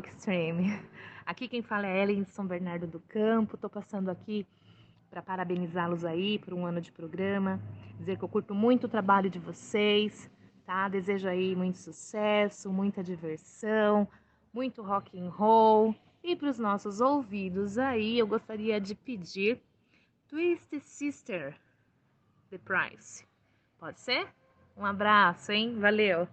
Talk 0.00 0.08
Stream. 0.16 0.80
Aqui 1.26 1.46
quem 1.46 1.62
fala 1.62 1.86
é 1.86 2.02
Ellen 2.02 2.22
de 2.22 2.30
São 2.30 2.46
Bernardo 2.46 2.86
do 2.86 3.00
Campo. 3.00 3.58
Tô 3.58 3.68
passando 3.68 4.08
aqui 4.08 4.46
para 5.10 5.20
parabenizá-los 5.20 6.04
aí 6.04 6.38
por 6.38 6.54
um 6.54 6.64
ano 6.64 6.80
de 6.80 6.90
programa, 6.90 7.60
dizer 7.98 8.16
que 8.16 8.24
eu 8.24 8.28
curto 8.28 8.54
muito 8.54 8.84
o 8.84 8.88
trabalho 8.88 9.28
de 9.28 9.38
vocês, 9.38 10.30
tá? 10.64 10.88
Desejo 10.88 11.28
aí 11.28 11.54
muito 11.54 11.78
sucesso, 11.78 12.72
muita 12.72 13.02
diversão, 13.02 14.08
muito 14.52 14.82
rock 14.82 15.20
and 15.20 15.28
roll. 15.28 15.94
E 16.24 16.34
para 16.34 16.48
os 16.48 16.58
nossos 16.58 17.00
ouvidos 17.00 17.78
aí, 17.78 18.18
eu 18.18 18.26
gostaria 18.26 18.80
de 18.80 18.94
pedir 18.94 19.60
Twist 20.26 20.80
Sister 20.80 21.54
The 22.50 22.58
Price. 22.58 23.24
Pode 23.78 24.00
ser? 24.00 24.26
Um 24.76 24.84
abraço, 24.84 25.52
hein? 25.52 25.78
Valeu. 25.78 26.26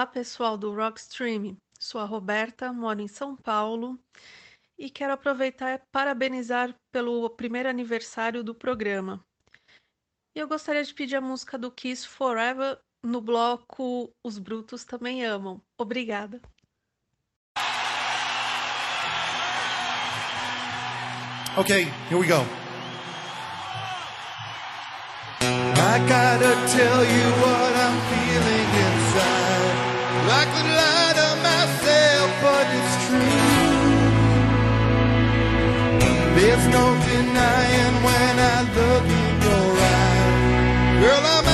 Olá, 0.00 0.06
pessoal 0.06 0.56
do 0.56 0.74
Rockstream. 0.74 1.58
Sou 1.78 2.00
a 2.00 2.06
Roberta, 2.06 2.72
moro 2.72 3.02
em 3.02 3.06
São 3.06 3.36
Paulo 3.36 4.00
e 4.78 4.88
quero 4.88 5.12
aproveitar 5.12 5.74
e 5.74 5.82
parabenizar 5.92 6.74
pelo 6.90 7.28
primeiro 7.28 7.68
aniversário 7.68 8.42
do 8.42 8.54
programa. 8.54 9.22
E 10.34 10.38
eu 10.38 10.48
gostaria 10.48 10.82
de 10.82 10.94
pedir 10.94 11.16
a 11.16 11.20
música 11.20 11.58
do 11.58 11.70
Kiss 11.70 12.08
Forever 12.08 12.78
no 13.02 13.20
bloco 13.20 14.10
Os 14.24 14.38
Brutos 14.38 14.86
Também 14.86 15.22
Amam. 15.22 15.60
Obrigada. 15.76 16.40
Okay, 21.58 21.82
here 22.08 22.16
we 22.18 22.26
go. 22.26 22.40
I 25.42 25.98
gotta 26.08 26.54
tell 26.72 27.04
you 27.04 27.26
what 27.42 27.76
I'm 27.76 28.00
feeling 28.08 28.64
inside. 28.86 29.49
I 30.32 30.42
could 30.52 30.68
lie 30.80 31.12
to 31.20 31.28
myself, 31.48 32.28
but 32.44 32.66
it's 32.78 32.94
true. 33.06 33.34
There's 36.36 36.66
no 36.76 36.84
denying 37.10 37.96
when 38.06 38.34
I 38.38 38.58
look 38.76 39.06
in 39.22 39.32
your 39.46 39.68
eyes. 39.90 41.00
Girl, 41.02 41.24
I'm 41.34 41.46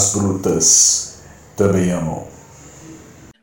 As 0.00 0.14
brutas 0.14 1.22
também 1.54 1.90
amam. 1.90 2.26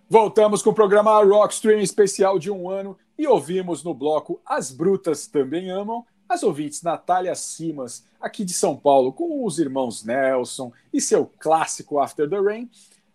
Voltamos 0.09 0.63
com 0.63 0.71
o 0.71 0.73
programa 0.73 1.23
Rockstream 1.23 1.79
especial 1.81 2.39
de 2.39 2.49
um 2.49 2.67
ano 2.67 2.97
e 3.15 3.27
ouvimos 3.27 3.83
no 3.83 3.93
bloco 3.93 4.41
As 4.43 4.71
Brutas 4.71 5.27
Também 5.27 5.69
Amam 5.69 6.03
as 6.27 6.41
ouvintes 6.41 6.81
Natália 6.81 7.35
Simas, 7.35 8.03
aqui 8.19 8.43
de 8.43 8.53
São 8.53 8.75
Paulo, 8.75 9.13
com 9.13 9.45
os 9.45 9.59
irmãos 9.59 10.03
Nelson 10.03 10.73
e 10.91 10.99
seu 10.99 11.31
clássico 11.37 11.99
After 11.99 12.27
the 12.27 12.39
Rain, 12.39 12.67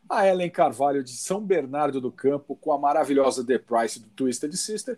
a 0.08 0.24
Ellen 0.24 0.48
Carvalho 0.48 1.02
de 1.02 1.10
São 1.10 1.40
Bernardo 1.40 2.00
do 2.00 2.12
Campo, 2.12 2.54
com 2.54 2.70
a 2.70 2.78
maravilhosa 2.78 3.44
The 3.44 3.58
Price 3.58 3.98
do 3.98 4.08
Twisted 4.10 4.54
Sister, 4.54 4.96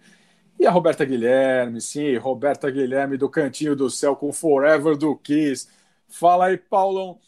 e 0.60 0.66
a 0.66 0.70
Roberta 0.70 1.02
Guilherme, 1.06 1.80
sim, 1.80 2.14
Roberta 2.18 2.70
Guilherme 2.70 3.16
do 3.16 3.30
Cantinho 3.30 3.74
do 3.74 3.88
Céu 3.88 4.14
com 4.14 4.30
Forever 4.34 4.98
do 4.98 5.16
Kiss. 5.16 5.66
Fala 6.06 6.48
aí, 6.48 6.58
Paulão, 6.58 7.18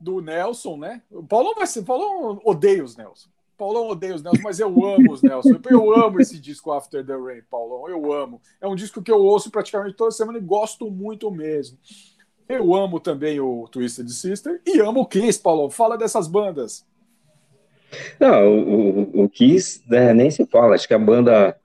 do 0.00 0.20
Nelson, 0.20 0.76
né? 0.76 1.02
O 1.10 1.22
Paulão 1.22 1.54
vai 1.54 1.66
ser. 1.66 1.82
Paulão 1.82 2.40
odeia 2.44 2.84
os 2.84 2.96
Nelson. 2.96 3.28
Paulão 3.56 3.88
odeia 3.88 4.14
os 4.14 4.22
Nelson, 4.22 4.42
mas 4.42 4.60
eu 4.60 4.68
amo 4.68 5.12
os 5.12 5.22
Nelson. 5.22 5.58
Eu 5.70 5.94
amo 5.94 6.20
esse 6.20 6.38
disco 6.38 6.72
After 6.72 7.04
the 7.04 7.14
Rain, 7.14 7.42
Paulão. 7.50 7.88
Eu 7.88 8.12
amo. 8.12 8.40
É 8.60 8.66
um 8.66 8.74
disco 8.74 9.02
que 9.02 9.10
eu 9.10 9.18
ouço 9.18 9.50
praticamente 9.50 9.96
toda 9.96 10.10
semana 10.10 10.38
e 10.38 10.42
gosto 10.42 10.90
muito 10.90 11.30
mesmo. 11.30 11.78
Eu 12.48 12.74
amo 12.74 13.00
também 13.00 13.40
o 13.40 13.66
Twisted 13.68 14.08
Sister 14.08 14.60
e 14.64 14.78
amo 14.80 15.00
o 15.00 15.06
Kiss, 15.06 15.40
Paulão. 15.40 15.70
Fala 15.70 15.96
dessas 15.96 16.28
bandas. 16.28 16.86
Não, 18.20 18.58
o, 18.58 19.24
o 19.24 19.28
Kiss 19.28 19.82
né, 19.88 20.12
nem 20.12 20.30
se 20.30 20.44
fala. 20.46 20.74
Acho 20.74 20.86
que 20.86 20.94
a 20.94 20.98
banda 20.98 21.58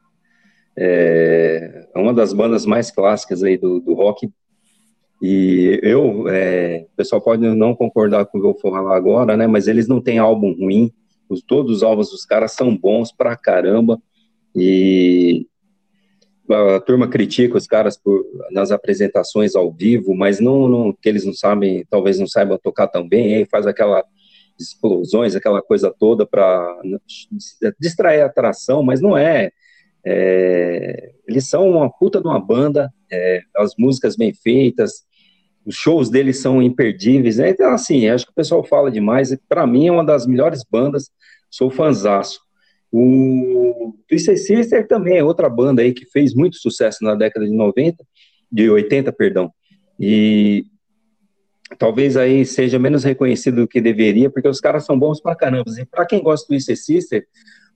é 0.75 1.87
uma 1.93 2.13
das 2.13 2.33
bandas 2.33 2.65
mais 2.65 2.89
clássicas 2.89 3.43
aí 3.43 3.57
do, 3.57 3.79
do 3.79 3.93
rock. 3.93 4.31
E 5.21 5.79
eu, 5.83 6.27
é, 6.27 6.87
o 6.91 6.95
pessoal 6.95 7.21
pode 7.21 7.43
não 7.43 7.75
concordar 7.75 8.25
com 8.25 8.37
o 8.37 8.41
que 8.41 8.47
eu 8.47 8.53
vou 8.53 8.59
falar 8.59 8.95
agora, 8.95 9.37
né? 9.37 9.45
Mas 9.45 9.67
eles 9.67 9.87
não 9.87 10.01
têm 10.01 10.17
álbum 10.17 10.53
ruim. 10.53 10.91
Os, 11.29 11.41
todos 11.41 11.77
os 11.77 11.83
álbuns 11.83 12.09
dos 12.09 12.25
caras 12.25 12.53
são 12.53 12.75
bons 12.75 13.11
pra 13.11 13.35
caramba. 13.35 14.01
E 14.55 15.47
a 16.49 16.79
turma 16.79 17.07
critica 17.07 17.57
os 17.57 17.67
caras 17.67 17.95
por, 17.97 18.25
nas 18.51 18.71
apresentações 18.71 19.55
ao 19.55 19.71
vivo, 19.71 20.13
mas 20.15 20.39
não, 20.39 20.67
não 20.67 20.93
que 20.93 21.07
eles 21.07 21.23
não 21.23 21.33
sabem, 21.33 21.85
talvez 21.89 22.19
não 22.19 22.27
saibam 22.27 22.57
tocar 22.57 22.87
tão 22.87 23.07
bem, 23.07 23.35
aí 23.35 23.45
faz 23.45 23.65
aquela 23.65 24.03
explosões, 24.59 25.35
aquela 25.35 25.61
coisa 25.61 25.93
toda 25.97 26.25
para 26.25 26.81
distrair 27.79 28.21
a 28.21 28.25
atração, 28.25 28.83
mas 28.83 28.99
não 28.99 29.17
é 29.17 29.51
é, 30.03 31.11
eles 31.27 31.47
são 31.47 31.69
uma 31.69 31.89
puta 31.89 32.19
de 32.19 32.27
uma 32.27 32.39
banda, 32.39 32.91
é, 33.11 33.41
as 33.55 33.73
músicas 33.77 34.15
bem 34.15 34.33
feitas, 34.33 35.03
os 35.65 35.75
shows 35.75 36.09
deles 36.09 36.39
são 36.39 36.61
imperdíveis, 36.61 37.37
né? 37.37 37.49
Então, 37.49 37.71
assim, 37.71 38.07
acho 38.07 38.25
que 38.25 38.31
o 38.31 38.35
pessoal 38.35 38.63
fala 38.63 38.91
demais. 38.91 39.35
Para 39.47 39.67
mim, 39.67 39.87
é 39.87 39.91
uma 39.91 40.03
das 40.03 40.25
melhores 40.25 40.63
bandas, 40.69 41.09
sou 41.49 41.69
fanzaço. 41.69 42.39
O 42.91 43.95
Twisted 44.07 44.37
Sister 44.37 44.87
também 44.87 45.17
é 45.17 45.23
outra 45.23 45.49
banda 45.49 45.81
aí 45.81 45.93
que 45.93 46.05
fez 46.05 46.33
muito 46.33 46.57
sucesso 46.57 47.03
na 47.03 47.15
década 47.15 47.45
de 47.45 47.53
90, 47.53 48.03
de 48.51 48.69
80, 48.69 49.11
perdão. 49.13 49.51
E 49.99 50.65
talvez 51.77 52.17
aí 52.17 52.45
seja 52.45 52.77
menos 52.77 53.03
reconhecido 53.03 53.61
do 53.61 53.67
que 53.67 53.79
deveria, 53.79 54.29
porque 54.29 54.47
os 54.47 54.59
caras 54.59 54.83
são 54.83 54.99
bons 54.99 55.21
pra 55.21 55.35
caramba. 55.35 55.63
E 55.79 55.85
pra 55.85 56.05
quem 56.05 56.21
gosta 56.21 56.45
do 56.45 56.49
Twisted 56.49 56.77
Sister, 56.77 57.25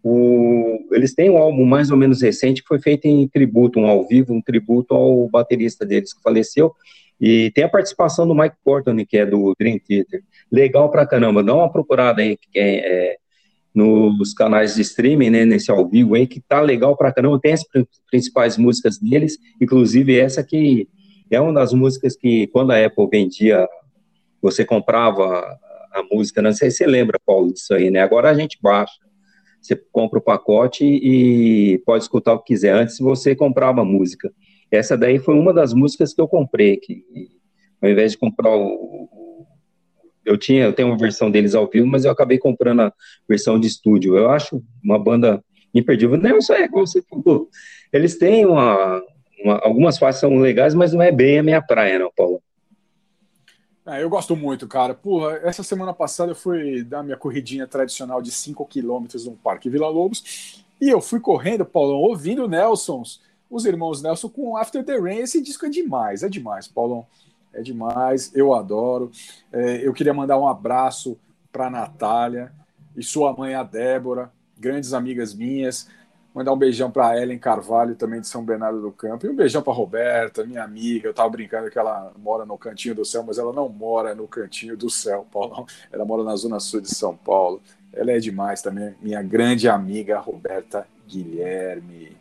o, 0.03 0.85
eles 0.91 1.13
têm 1.13 1.29
um 1.29 1.37
álbum 1.37 1.65
mais 1.65 1.91
ou 1.91 1.97
menos 1.97 2.21
recente 2.21 2.61
que 2.61 2.67
foi 2.67 2.79
feito 2.79 3.05
em 3.05 3.27
tributo, 3.27 3.79
um 3.79 3.87
ao 3.87 4.07
vivo, 4.07 4.33
um 4.33 4.41
tributo 4.41 4.93
ao 4.93 5.29
baterista 5.29 5.85
deles 5.85 6.13
que 6.13 6.21
faleceu. 6.21 6.73
E 7.19 7.51
tem 7.51 7.63
a 7.63 7.69
participação 7.69 8.27
do 8.27 8.35
Mike 8.35 8.55
Portnoy, 8.63 9.05
que 9.05 9.17
é 9.17 9.25
do 9.25 9.53
Dream 9.57 9.79
Theater. 9.79 10.21
Legal 10.51 10.89
pra 10.89 11.05
caramba. 11.05 11.43
Dá 11.43 11.55
uma 11.55 11.71
procurada 11.71 12.21
aí 12.21 12.37
é, 12.53 13.11
é, 13.11 13.17
nos 13.73 14.33
canais 14.33 14.75
de 14.75 14.81
streaming, 14.81 15.29
né, 15.29 15.45
nesse 15.45 15.71
ao 15.71 15.87
vivo 15.87 16.15
aí, 16.15 16.27
que 16.27 16.41
tá 16.41 16.61
legal 16.61 16.95
pra 16.97 17.11
caramba. 17.11 17.39
Tem 17.39 17.53
as 17.53 17.63
principais 18.09 18.57
músicas 18.57 18.97
deles, 18.97 19.37
inclusive 19.61 20.19
essa 20.19 20.43
que 20.43 20.87
é 21.31 21.39
uma 21.39 21.53
das 21.53 21.73
músicas 21.73 22.15
que, 22.15 22.47
quando 22.47 22.71
a 22.71 22.85
Apple 22.85 23.07
vendia, 23.09 23.67
você 24.41 24.63
comprava 24.63 25.57
a 25.91 26.03
música, 26.11 26.41
não 26.41 26.53
sei 26.53 26.69
se 26.69 26.77
você 26.77 26.85
lembra, 26.85 27.19
Paulo, 27.25 27.51
disso 27.51 27.73
aí, 27.73 27.89
né? 27.89 28.01
Agora 28.01 28.29
a 28.29 28.33
gente 28.33 28.59
baixa 28.61 29.05
você 29.65 29.75
compra 29.91 30.19
o 30.19 30.21
pacote 30.21 30.85
e 30.85 31.79
pode 31.79 32.03
escutar 32.03 32.33
o 32.33 32.39
que 32.39 32.53
quiser. 32.53 32.75
Antes 32.75 32.99
você 32.99 33.35
comprava 33.35 33.83
música. 33.83 34.31
Essa 34.71 34.97
daí 34.97 35.19
foi 35.19 35.35
uma 35.35 35.53
das 35.53 35.73
músicas 35.73 36.13
que 36.13 36.21
eu 36.21 36.27
comprei, 36.27 36.77
que 36.77 37.03
ao 37.81 37.89
invés 37.89 38.11
de 38.13 38.17
comprar 38.17 38.55
o, 38.55 39.45
eu 40.25 40.37
tinha, 40.37 40.63
eu 40.65 40.73
tenho 40.73 40.89
uma 40.89 40.97
versão 40.97 41.29
deles 41.29 41.53
ao 41.53 41.69
vivo, 41.69 41.85
mas 41.85 42.03
eu 42.03 42.11
acabei 42.11 42.39
comprando 42.39 42.81
a 42.81 42.93
versão 43.29 43.59
de 43.59 43.67
estúdio. 43.67 44.17
Eu 44.17 44.29
acho 44.31 44.61
uma 44.83 44.97
banda 44.97 45.43
imperdível. 45.73 46.17
Não 46.17 46.41
só 46.41 46.55
é 46.55 46.67
como 46.67 46.87
você 46.87 47.01
falou. 47.03 47.47
Eles 47.93 48.17
têm 48.17 48.45
uma, 48.45 49.01
uma, 49.43 49.59
algumas 49.59 49.97
faixas 49.97 50.21
são 50.21 50.35
legais, 50.37 50.73
mas 50.73 50.93
não 50.93 51.01
é 51.01 51.11
bem 51.11 51.39
a 51.39 51.43
minha 51.43 51.61
praia, 51.61 51.99
não, 51.99 52.11
Paulo. 52.15 52.41
É, 53.85 54.01
eu 54.01 54.09
gosto 54.09 54.35
muito, 54.35 54.67
cara. 54.67 54.95
Porra, 54.95 55.39
essa 55.43 55.61
semana 55.61 55.93
passada 55.93 56.31
eu 56.31 56.35
fui 56.35 56.83
dar 56.83 57.03
minha 57.03 57.17
corridinha 57.17 57.67
tradicional 57.67 58.19
de 58.19 58.31
5 58.31 58.65
quilômetros 58.65 59.27
no 59.27 59.33
Parque 59.33 59.69
Vila 59.69 59.87
Lobos 59.87 60.65
e 60.81 60.89
eu 60.89 60.99
fui 60.99 61.19
correndo, 61.19 61.63
Paulão, 61.63 61.99
ouvindo 61.99 62.47
Nelsons, 62.47 63.21
os 63.49 63.65
irmãos 63.65 64.01
Nelson 64.01 64.29
com 64.29 64.57
After 64.57 64.83
the 64.83 64.97
Rain. 64.97 65.19
Esse 65.19 65.41
disco 65.41 65.65
é 65.65 65.69
demais, 65.69 66.23
é 66.23 66.29
demais, 66.29 66.67
Paulão. 66.67 67.05
É 67.53 67.61
demais, 67.61 68.31
eu 68.35 68.53
adoro. 68.53 69.11
É, 69.51 69.87
eu 69.87 69.93
queria 69.93 70.13
mandar 70.13 70.37
um 70.37 70.47
abraço 70.47 71.17
para 71.51 71.69
Natália 71.69 72.51
e 72.97 73.01
sua 73.03 73.33
mãe, 73.33 73.53
a 73.53 73.63
Débora, 73.63 74.31
grandes 74.57 74.93
amigas 74.93 75.33
minhas. 75.33 75.87
Mandar 76.33 76.51
um 76.51 76.57
beijão 76.57 76.91
para 76.91 77.17
Ellen 77.17 77.39
Carvalho, 77.39 77.95
também 77.95 78.19
de 78.19 78.27
São 78.27 78.43
Bernardo 78.43 78.81
do 78.81 78.91
Campo. 78.91 79.25
E 79.25 79.29
um 79.29 79.35
beijão 79.35 79.61
para 79.61 79.71
Roberta, 79.71 80.43
minha 80.43 80.63
amiga. 80.63 81.07
Eu 81.07 81.11
estava 81.11 81.29
brincando 81.29 81.69
que 81.69 81.79
ela 81.79 82.11
mora 82.17 82.45
no 82.45 82.57
cantinho 82.57 82.93
do 82.93 83.05
céu, 83.05 83.23
mas 83.23 83.37
ela 83.37 83.53
não 83.53 83.69
mora 83.69 84.13
no 84.13 84.27
cantinho 84.27 84.75
do 84.75 84.89
céu, 84.89 85.25
Paulo. 85.31 85.65
Ela 85.89 86.03
mora 86.03 86.25
na 86.25 86.35
zona 86.35 86.59
sul 86.59 86.81
de 86.81 86.93
São 86.93 87.15
Paulo. 87.15 87.61
Ela 87.93 88.11
é 88.11 88.19
demais 88.19 88.61
também, 88.61 88.93
minha 89.01 89.21
grande 89.23 89.69
amiga 89.69 90.19
Roberta 90.19 90.85
Guilherme. 91.07 92.17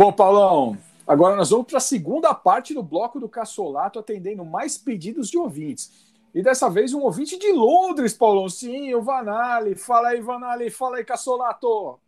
Bom, 0.00 0.10
Paulão, 0.10 0.78
agora 1.06 1.36
nós 1.36 1.50
vamos 1.50 1.66
para 1.66 1.76
a 1.76 1.78
segunda 1.78 2.32
parte 2.32 2.72
do 2.72 2.82
bloco 2.82 3.20
do 3.20 3.28
Caçolato, 3.28 3.98
atendendo 3.98 4.42
mais 4.46 4.78
pedidos 4.78 5.28
de 5.28 5.36
ouvintes. 5.36 6.10
E 6.34 6.42
dessa 6.42 6.70
vez 6.70 6.94
um 6.94 7.02
ouvinte 7.02 7.38
de 7.38 7.52
Londres, 7.52 8.14
Paulão. 8.14 8.48
Sim, 8.48 8.94
o 8.94 9.02
Vanali. 9.02 9.74
Fala 9.74 10.08
aí, 10.08 10.22
Vanali. 10.22 10.70
Fala 10.70 10.96
aí, 10.96 11.04
Caçolato. 11.04 12.00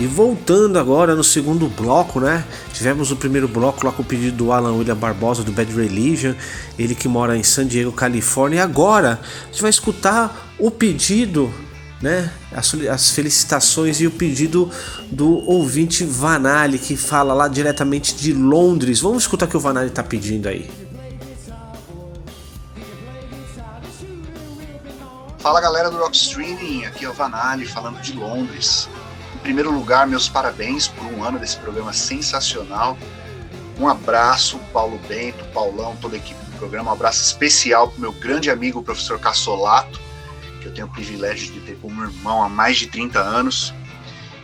E 0.00 0.06
voltando 0.06 0.78
agora 0.78 1.14
no 1.14 1.22
segundo 1.22 1.68
bloco, 1.68 2.20
né? 2.20 2.42
Tivemos 2.72 3.12
o 3.12 3.16
primeiro 3.16 3.46
bloco 3.46 3.84
lá 3.84 3.92
com 3.92 4.00
o 4.00 4.04
pedido 4.04 4.34
do 4.34 4.50
Alan 4.50 4.72
William 4.72 4.96
Barbosa 4.96 5.44
do 5.44 5.52
Bad 5.52 5.70
Religion, 5.74 6.32
ele 6.78 6.94
que 6.94 7.06
mora 7.06 7.36
em 7.36 7.42
San 7.42 7.66
Diego, 7.66 7.92
Califórnia. 7.92 8.56
E 8.56 8.60
agora 8.60 9.20
a 9.22 9.46
gente 9.52 9.60
vai 9.60 9.68
escutar 9.68 10.54
o 10.58 10.70
pedido, 10.70 11.52
né? 12.00 12.32
As, 12.50 12.74
as 12.90 13.10
felicitações 13.10 14.00
e 14.00 14.06
o 14.06 14.10
pedido 14.10 14.70
do 15.10 15.46
ouvinte 15.46 16.02
Vanali, 16.02 16.78
que 16.78 16.96
fala 16.96 17.34
lá 17.34 17.46
diretamente 17.46 18.14
de 18.14 18.32
Londres. 18.32 19.00
Vamos 19.00 19.24
escutar 19.24 19.44
o 19.44 19.48
que 19.50 19.56
o 19.58 19.60
Vanali 19.60 19.90
tá 19.90 20.02
pedindo 20.02 20.48
aí. 20.48 20.70
Fala 25.40 25.60
galera 25.60 25.90
do 25.90 25.98
Rock 25.98 26.16
Streaming, 26.16 26.86
aqui 26.86 27.04
é 27.04 27.10
o 27.10 27.12
Vanali 27.12 27.66
falando 27.66 28.00
de 28.00 28.14
Londres. 28.14 28.88
Primeiro 29.42 29.70
lugar, 29.70 30.06
meus 30.06 30.28
parabéns 30.28 30.86
por 30.86 31.04
um 31.06 31.24
ano 31.24 31.38
desse 31.38 31.56
programa 31.56 31.92
sensacional. 31.92 32.96
Um 33.78 33.88
abraço, 33.88 34.58
Paulo 34.72 35.00
Bento, 35.08 35.42
Paulão, 35.54 35.96
toda 35.96 36.16
a 36.16 36.18
equipe 36.18 36.44
do 36.44 36.58
programa. 36.58 36.90
Um 36.90 36.92
abraço 36.92 37.22
especial 37.22 37.88
para 37.88 38.00
meu 38.00 38.12
grande 38.12 38.50
amigo, 38.50 38.80
o 38.80 38.82
professor 38.82 39.18
Cassolato, 39.18 39.98
que 40.60 40.66
eu 40.66 40.74
tenho 40.74 40.86
o 40.86 40.90
privilégio 40.90 41.50
de 41.52 41.60
ter 41.60 41.78
como 41.80 42.02
irmão 42.02 42.42
há 42.42 42.48
mais 42.48 42.76
de 42.76 42.88
30 42.88 43.18
anos. 43.18 43.72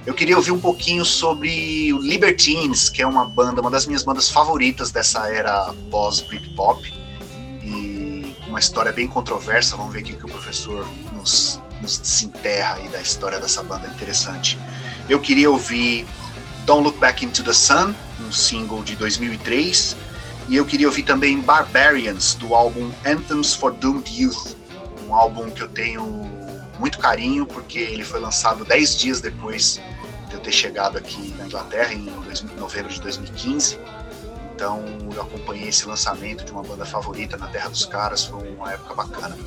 Eu 0.06 0.14
queria 0.14 0.36
ouvir 0.36 0.52
um 0.52 0.60
pouquinho 0.60 1.04
sobre 1.04 1.92
o 1.92 1.98
Libertines, 1.98 2.88
que 2.88 3.02
é 3.02 3.06
uma 3.06 3.28
banda, 3.28 3.60
uma 3.60 3.70
das 3.70 3.86
minhas 3.86 4.02
bandas 4.02 4.30
favoritas 4.30 4.90
dessa 4.90 5.28
era 5.28 5.74
pós-Britpop. 5.90 6.94
E 7.62 8.36
uma 8.46 8.60
história 8.60 8.92
bem 8.92 9.06
controversa. 9.08 9.76
Vamos 9.76 9.92
ver 9.92 10.00
o 10.00 10.04
que 10.04 10.24
o 10.24 10.28
professor 10.28 10.86
nos, 11.12 11.60
nos 11.82 11.98
desenterra 11.98 12.76
aí 12.76 12.88
da 12.88 13.00
história 13.02 13.38
dessa 13.38 13.62
banda 13.62 13.86
interessante. 13.88 14.56
Eu 15.08 15.20
queria 15.20 15.48
ouvir 15.48 16.04
Don't 16.64 16.82
Look 16.82 16.98
Back 16.98 17.24
Into 17.24 17.44
the 17.44 17.52
Sun, 17.52 17.94
um 18.20 18.32
single 18.32 18.82
de 18.82 18.96
2003, 18.96 19.96
e 20.48 20.56
eu 20.56 20.64
queria 20.64 20.88
ouvir 20.88 21.04
também 21.04 21.40
Barbarians, 21.40 22.34
do 22.34 22.54
álbum 22.56 22.90
Anthems 23.04 23.54
for 23.54 23.72
Doomed 23.72 24.10
Youth, 24.20 24.56
um 25.06 25.14
álbum 25.14 25.48
que 25.48 25.62
eu 25.62 25.68
tenho 25.68 26.02
muito 26.80 26.98
carinho, 26.98 27.46
porque 27.46 27.78
ele 27.78 28.04
foi 28.04 28.18
lançado 28.18 28.64
10 28.64 28.98
dias 28.98 29.20
depois 29.20 29.80
de 30.28 30.34
eu 30.34 30.40
ter 30.40 30.50
chegado 30.50 30.98
aqui 30.98 31.32
na 31.38 31.46
Inglaterra, 31.46 31.92
em 31.92 32.10
novembro 32.58 32.92
de 32.92 33.00
2015. 33.00 33.78
Então 34.56 34.84
eu 35.14 35.22
acompanhei 35.22 35.68
esse 35.68 35.86
lançamento 35.86 36.44
de 36.44 36.50
uma 36.50 36.64
banda 36.64 36.84
favorita 36.84 37.36
na 37.36 37.46
Terra 37.46 37.68
dos 37.68 37.86
Caras, 37.86 38.24
foi 38.24 38.48
uma 38.50 38.72
época 38.72 38.92
bacana. 38.94 39.38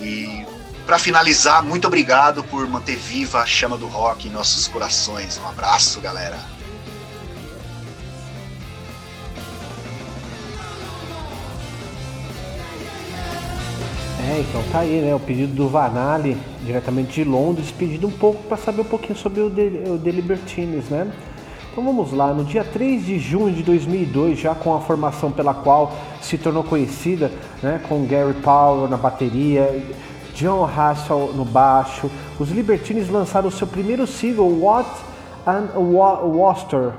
E 0.00 0.44
para 0.86 0.98
finalizar, 0.98 1.64
muito 1.64 1.86
obrigado 1.86 2.44
por 2.44 2.68
manter 2.68 2.96
viva 2.96 3.40
a 3.40 3.46
chama 3.46 3.76
do 3.76 3.86
rock 3.86 4.28
em 4.28 4.30
nossos 4.30 4.68
corações. 4.68 5.40
Um 5.42 5.48
abraço, 5.48 6.00
galera. 6.00 6.38
É, 14.26 14.40
então 14.40 14.62
tá 14.72 14.80
aí, 14.80 15.00
né? 15.00 15.14
O 15.14 15.20
pedido 15.20 15.54
do 15.54 15.68
Vanali, 15.68 16.36
diretamente 16.62 17.12
de 17.12 17.24
Londres, 17.24 17.70
pedindo 17.70 18.06
um 18.06 18.10
pouco 18.10 18.42
para 18.44 18.56
saber 18.56 18.80
um 18.80 18.84
pouquinho 18.84 19.16
sobre 19.16 19.40
o 19.40 19.50
The, 19.50 19.90
o 19.90 19.98
The 19.98 20.10
Libertines, 20.10 20.88
né? 20.88 21.12
Então 21.70 21.84
vamos 21.84 22.12
lá, 22.12 22.32
no 22.32 22.44
dia 22.44 22.62
3 22.62 23.04
de 23.04 23.18
junho 23.18 23.52
de 23.52 23.62
2002, 23.64 24.38
já 24.38 24.54
com 24.54 24.74
a 24.76 24.80
formação 24.80 25.32
pela 25.32 25.52
qual 25.52 25.92
se 26.22 26.38
tornou 26.38 26.62
conhecida, 26.62 27.32
né, 27.60 27.80
com 27.88 28.06
Gary 28.06 28.32
Powell 28.34 28.88
na 28.88 28.96
bateria, 28.96 29.84
John 30.34 30.64
Hassel 30.64 31.32
no 31.34 31.44
baixo, 31.44 32.10
os 32.38 32.50
Libertines 32.50 33.08
lançaram 33.08 33.48
o 33.48 33.52
seu 33.52 33.66
primeiro 33.66 34.06
single, 34.06 34.60
What 34.60 34.90
and 35.46 35.78
Worcester, 35.78 36.92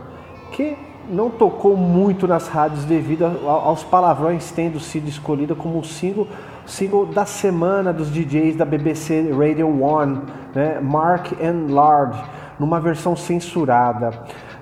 que 0.52 0.78
não 1.10 1.30
tocou 1.30 1.78
muito 1.78 2.28
nas 2.28 2.48
rádios 2.48 2.86
devido 2.86 3.26
aos 3.46 3.84
palavrões 3.84 4.52
tendo 4.52 4.80
sido 4.80 5.08
escolhida 5.08 5.54
como 5.54 5.80
o 5.80 5.84
single, 5.84 6.28
single 6.66 7.06
da 7.06 7.26
semana 7.26 7.94
dos 7.94 8.10
DJs 8.10 8.56
da 8.56 8.66
BBC 8.66 9.32
Radio 9.32 9.68
1, 9.68 10.22
né, 10.56 10.80
Mark 10.82 11.34
and 11.34 11.72
Lard, 11.72 12.18
numa 12.60 12.80
versão 12.80 13.16
censurada. 13.16 14.12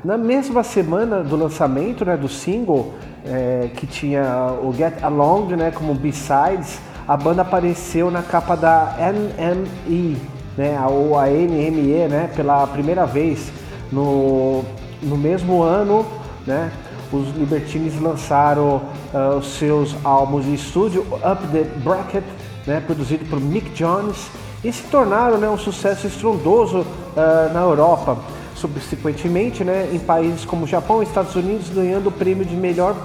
Na 0.03 0.17
mesma 0.17 0.63
semana 0.63 1.23
do 1.23 1.37
lançamento 1.37 2.03
né, 2.03 2.17
do 2.17 2.27
single, 2.27 2.93
é, 3.25 3.69
que 3.75 3.87
tinha 3.87 4.53
o 4.61 4.73
Get 4.73 5.01
Along 5.01 5.55
né, 5.55 5.71
como 5.71 5.93
B-Sides, 5.93 6.81
a 7.07 7.17
banda 7.17 7.41
apareceu 7.41 8.09
na 8.09 8.21
capa 8.21 8.55
da 8.55 8.95
NME, 8.97 10.17
né, 10.57 10.79
ou 10.89 11.17
a 11.17 11.27
NME, 11.27 12.07
né, 12.07 12.29
pela 12.35 12.65
primeira 12.67 13.05
vez. 13.05 13.51
No, 13.91 14.63
no 15.01 15.17
mesmo 15.17 15.61
ano, 15.61 16.05
né, 16.47 16.71
os 17.11 17.29
Libertines 17.35 17.99
lançaram 18.01 18.81
uh, 19.13 19.37
os 19.37 19.57
seus 19.57 19.95
álbuns 20.03 20.45
de 20.45 20.55
estúdio 20.55 21.05
Up 21.13 21.47
the 21.51 21.63
Bracket, 21.83 22.23
né, 22.65 22.81
produzido 22.85 23.25
por 23.25 23.39
Mick 23.39 23.69
Jones, 23.71 24.17
e 24.63 24.71
se 24.71 24.83
tornaram 24.83 25.37
né, 25.37 25.49
um 25.49 25.57
sucesso 25.57 26.07
estrondoso 26.07 26.79
uh, 26.79 27.53
na 27.53 27.61
Europa. 27.61 28.17
Subsequentemente 28.55 29.63
né, 29.63 29.89
em 29.91 29.99
países 29.99 30.45
como 30.45 30.65
Japão 30.65 31.01
e 31.01 31.05
Estados 31.05 31.35
Unidos, 31.35 31.69
ganhando 31.69 32.07
o 32.07 32.11
prêmio 32.11 32.45
de 32.45 32.55
melhor 32.55 32.95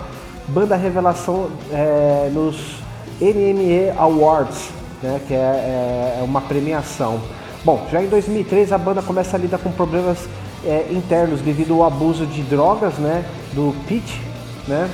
banda 0.47 0.77
revelação 0.77 1.51
é, 1.71 2.31
nos 2.33 2.81
NME 3.21 3.91
Awards, 3.97 4.71
né, 5.03 5.21
que 5.27 5.35
é, 5.35 6.19
é, 6.21 6.23
uma 6.23 6.41
premiação. 6.41 7.21
Bom, 7.65 7.87
já 7.91 8.03
em 8.03 8.07
2003 8.07 8.73
a 8.73 8.79
banda 8.79 9.03
começa 9.03 9.37
a 9.37 9.41
lidar 9.41 9.59
com 9.59 9.71
problemas 9.71 10.19
é, 10.65 10.87
internos 10.91 11.41
devido 11.41 11.75
ao 11.75 11.85
abuso 11.85 12.27
de 12.27 12.43
drogas 12.43 12.95
né, 12.95 13.25
do 13.53 13.75
Pete, 13.87 14.21
né, 14.67 14.89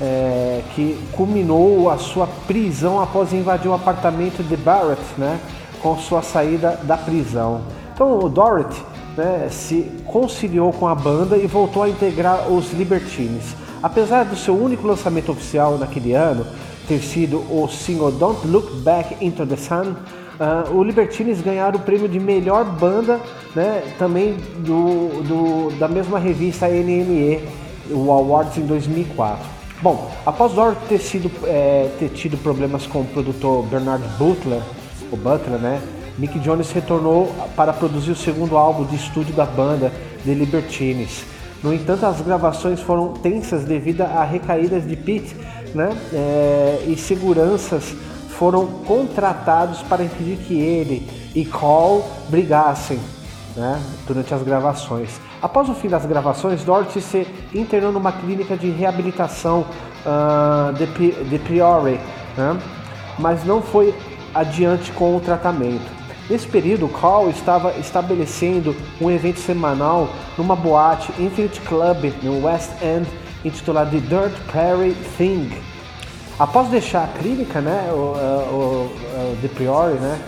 é, 0.00 0.62
que 0.74 0.98
culminou 1.12 1.90
a 1.90 1.98
sua 1.98 2.26
prisão 2.46 3.00
após 3.00 3.32
invadir 3.32 3.68
o 3.68 3.74
apartamento 3.74 4.42
de 4.42 4.56
Barrett, 4.56 5.02
né, 5.18 5.38
com 5.82 5.96
sua 5.98 6.22
saída 6.22 6.78
da 6.82 6.96
prisão. 6.96 7.62
Então 7.94 8.18
o 8.18 8.28
Dorothy 8.28 8.80
né, 9.16 9.48
se 9.50 9.90
conciliou 10.04 10.72
com 10.72 10.86
a 10.86 10.94
banda 10.94 11.36
e 11.36 11.46
voltou 11.46 11.82
a 11.82 11.88
integrar 11.88 12.50
os 12.50 12.72
Libertines. 12.72 13.54
Apesar 13.82 14.24
do 14.24 14.36
seu 14.36 14.56
único 14.56 14.86
lançamento 14.86 15.32
oficial 15.32 15.78
naquele 15.78 16.12
ano 16.12 16.46
ter 16.86 17.00
sido 17.00 17.38
o 17.50 17.68
single 17.68 18.12
Don't 18.12 18.46
Look 18.46 18.70
Back 18.80 19.24
into 19.24 19.44
the 19.46 19.56
Sun, 19.56 19.94
uh, 20.40 20.72
o 20.72 20.82
Libertines 20.82 21.40
ganharam 21.40 21.78
o 21.78 21.82
prêmio 21.82 22.08
de 22.08 22.18
melhor 22.20 22.64
banda, 22.64 23.20
né, 23.54 23.82
também 23.98 24.36
do, 24.58 25.22
do, 25.22 25.78
da 25.78 25.88
mesma 25.88 26.18
revista 26.18 26.68
NME, 26.68 27.40
o 27.90 28.10
Awards 28.10 28.56
em 28.58 28.66
2004. 28.66 29.56
Bom, 29.82 30.10
após 30.24 30.52
Dorothy 30.52 30.86
ter, 30.88 30.98
sido, 30.98 31.30
é, 31.44 31.90
ter 31.98 32.08
tido 32.08 32.36
problemas 32.38 32.86
com 32.86 33.00
o 33.00 33.04
produtor 33.04 33.64
Bernard 33.66 34.04
Butler, 34.18 34.62
o 35.12 35.16
Butler, 35.16 35.58
né, 35.58 35.82
Mick 36.18 36.38
Jones 36.38 36.72
retornou 36.72 37.30
para 37.54 37.72
produzir 37.72 38.10
o 38.10 38.16
segundo 38.16 38.56
álbum 38.56 38.84
de 38.84 38.96
estúdio 38.96 39.34
da 39.34 39.44
banda, 39.44 39.92
The 40.24 40.32
Libertines. 40.32 41.24
No 41.62 41.74
entanto, 41.74 42.06
as 42.06 42.20
gravações 42.20 42.80
foram 42.80 43.12
tensas 43.14 43.64
devido 43.64 44.02
a 44.02 44.24
recaídas 44.24 44.86
de 44.86 44.96
Pete 44.96 45.36
né? 45.76 45.96
É, 46.12 46.84
e 46.88 46.96
seguranças 46.96 47.94
foram 48.30 48.66
contratados 48.66 49.82
para 49.82 50.02
impedir 50.02 50.38
que 50.38 50.58
ele 50.58 51.08
e 51.34 51.44
Cole 51.44 52.02
brigassem 52.28 52.98
né? 53.54 53.80
durante 54.06 54.32
as 54.34 54.42
gravações. 54.42 55.20
Após 55.40 55.68
o 55.68 55.74
fim 55.74 55.88
das 55.88 56.04
gravações, 56.06 56.64
Dorothy 56.64 57.00
se 57.00 57.26
internou 57.54 57.92
numa 57.92 58.10
clínica 58.10 58.56
de 58.56 58.70
reabilitação 58.70 59.66
uh, 60.04 60.72
de, 60.72 61.12
de 61.12 61.38
Priori, 61.38 62.00
né? 62.36 62.58
mas 63.18 63.44
não 63.44 63.62
foi 63.62 63.94
adiante 64.34 64.92
com 64.92 65.16
o 65.16 65.20
tratamento. 65.20 65.96
Nesse 66.28 66.46
período, 66.46 66.88
Carl 66.88 67.30
estava 67.30 67.72
estabelecendo 67.78 68.74
um 69.00 69.10
evento 69.10 69.38
semanal 69.38 70.08
numa 70.36 70.56
boate 70.56 71.12
Infinite 71.22 71.60
Club 71.60 72.12
no 72.22 72.44
West 72.44 72.70
End, 72.82 73.06
intitulado 73.44 73.90
The 73.90 74.00
Dirt 74.00 74.34
Prairie 74.50 74.96
Thing. 75.16 75.50
Após 76.38 76.68
deixar 76.68 77.04
a 77.04 77.06
clínica, 77.06 77.62
né, 77.62 77.88
o, 77.90 77.96
o, 77.96 78.90
o 78.92 79.38
The 79.40 79.48
Priori, 79.48 79.94
né, 79.94 80.20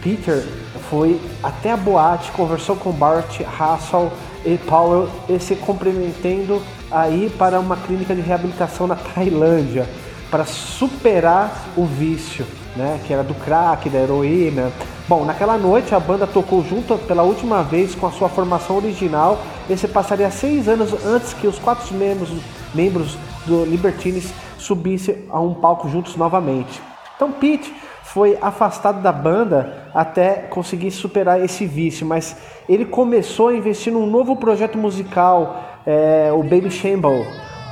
Peter 0.00 0.46
foi 0.88 1.20
até 1.42 1.72
a 1.72 1.76
boate, 1.76 2.30
conversou 2.30 2.76
com 2.76 2.92
Bart, 2.92 3.40
Hassel 3.58 4.12
e 4.44 4.56
Powell 4.58 5.08
e 5.28 5.40
se 5.40 5.56
comprometendo 5.56 6.62
a 6.88 7.08
ir 7.08 7.30
para 7.30 7.58
uma 7.58 7.76
clínica 7.76 8.14
de 8.14 8.20
reabilitação 8.20 8.86
na 8.86 8.94
Tailândia 8.94 9.88
para 10.30 10.44
superar 10.44 11.52
o 11.76 11.84
vício, 11.84 12.46
né, 12.76 13.00
que 13.04 13.12
era 13.12 13.24
do 13.24 13.34
crack, 13.34 13.90
da 13.90 13.98
heroína. 13.98 14.70
Bom, 15.08 15.24
naquela 15.24 15.58
noite 15.58 15.96
a 15.96 15.98
banda 15.98 16.28
tocou 16.28 16.64
junto 16.64 16.96
pela 16.98 17.24
última 17.24 17.64
vez 17.64 17.92
com 17.92 18.06
a 18.06 18.12
sua 18.12 18.28
formação 18.28 18.76
original. 18.76 19.40
Esse 19.68 19.88
passaria 19.88 20.30
seis 20.30 20.68
anos 20.68 20.94
antes 21.04 21.32
que 21.32 21.48
os 21.48 21.58
quatro 21.58 21.92
membros, 21.92 22.28
membros 22.72 23.18
do 23.46 23.64
Libertines 23.64 24.32
subissem 24.58 25.24
a 25.30 25.40
um 25.40 25.54
palco 25.54 25.88
juntos 25.88 26.16
novamente. 26.16 26.82
Então 27.16 27.32
Pete 27.32 27.74
foi 28.02 28.38
afastado 28.40 29.02
da 29.02 29.12
banda 29.12 29.88
até 29.94 30.34
conseguir 30.34 30.90
superar 30.90 31.42
esse 31.42 31.66
vício, 31.66 32.06
mas 32.06 32.36
ele 32.68 32.84
começou 32.84 33.48
a 33.48 33.54
investir 33.54 33.92
num 33.92 34.06
novo 34.06 34.36
projeto 34.36 34.78
musical, 34.78 35.62
é, 35.84 36.30
o 36.32 36.42
Baby 36.42 36.70
Shamble, 36.70 37.26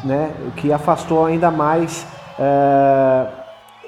né, 0.04 0.32
que 0.56 0.72
afastou 0.72 1.24
ainda 1.24 1.50
mais, 1.50 2.06
é, 2.38 3.26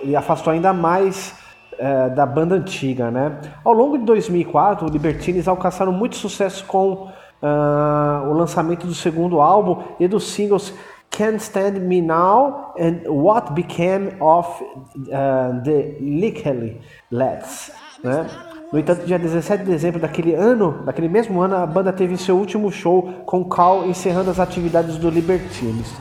e 0.04 0.16
afastou 0.16 0.52
ainda 0.52 0.72
mais 0.72 1.34
é, 1.78 2.10
da 2.10 2.24
banda 2.24 2.54
antiga, 2.54 3.10
né? 3.10 3.38
Ao 3.64 3.72
longo 3.72 3.98
de 3.98 4.04
2004, 4.04 4.86
o 4.86 4.90
Libertines 4.90 5.46
alcançaram 5.46 5.92
muito 5.92 6.16
sucesso 6.16 6.64
com 6.64 7.10
uh, 7.42 8.28
o 8.28 8.32
lançamento 8.32 8.86
do 8.86 8.94
segundo 8.94 9.40
álbum 9.40 9.82
e 10.00 10.08
dos 10.08 10.30
singles 10.30 10.72
Can't 11.10 11.36
Stand 11.36 11.80
Me 11.80 12.00
Now 12.00 12.74
and 12.78 13.02
What 13.06 13.52
Became 13.52 14.16
of 14.20 14.48
uh, 14.62 15.62
the 15.64 15.96
Lickly 16.00 16.80
Lads, 17.10 17.72
né? 18.02 18.26
No 18.72 18.80
entanto, 18.80 19.06
dia 19.06 19.18
17 19.18 19.64
de 19.64 19.70
dezembro 19.70 20.00
daquele 20.00 20.34
ano, 20.34 20.82
daquele 20.84 21.08
mesmo 21.08 21.40
ano, 21.40 21.54
a 21.54 21.64
banda 21.64 21.92
teve 21.92 22.16
seu 22.16 22.36
último 22.36 22.70
show 22.72 23.02
com 23.24 23.44
Carl 23.44 23.86
encerrando 23.86 24.30
as 24.30 24.40
atividades 24.40 24.96
do 24.96 25.08
Libertines 25.08 25.94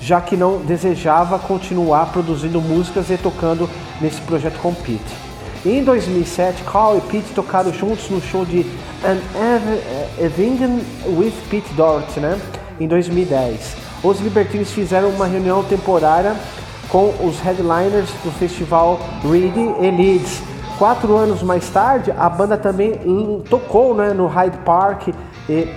já 0.00 0.20
que 0.20 0.36
não 0.36 0.58
desejava 0.58 1.38
continuar 1.38 2.12
produzindo 2.12 2.60
músicas 2.60 3.10
e 3.10 3.16
tocando 3.16 3.68
nesse 4.00 4.20
projeto 4.20 4.58
com 4.60 4.72
Pete. 4.72 5.26
Em 5.64 5.82
2007, 5.82 6.62
Carl 6.62 6.98
e 6.98 7.00
Pete 7.00 7.34
tocaram 7.34 7.72
juntos 7.72 8.08
no 8.08 8.20
show 8.20 8.44
de 8.44 8.64
An 9.04 9.18
Evening 10.22 10.84
with 11.18 11.32
Pete 11.50 11.72
Doherty, 11.74 12.20
né? 12.20 12.38
Em 12.78 12.86
2010. 12.86 13.85
Os 14.02 14.20
Libertines 14.20 14.70
fizeram 14.70 15.10
uma 15.10 15.26
reunião 15.26 15.64
temporária 15.64 16.36
com 16.88 17.14
os 17.26 17.40
headliners 17.40 18.10
do 18.24 18.30
festival 18.38 19.00
Reedy 19.22 19.74
e 19.80 19.90
Leeds. 19.90 20.42
Quatro 20.78 21.16
anos 21.16 21.42
mais 21.42 21.68
tarde, 21.70 22.12
a 22.16 22.28
banda 22.28 22.56
também 22.56 23.42
tocou 23.48 23.94
né, 23.94 24.12
no 24.12 24.26
Hyde 24.26 24.58
Park, 24.58 25.08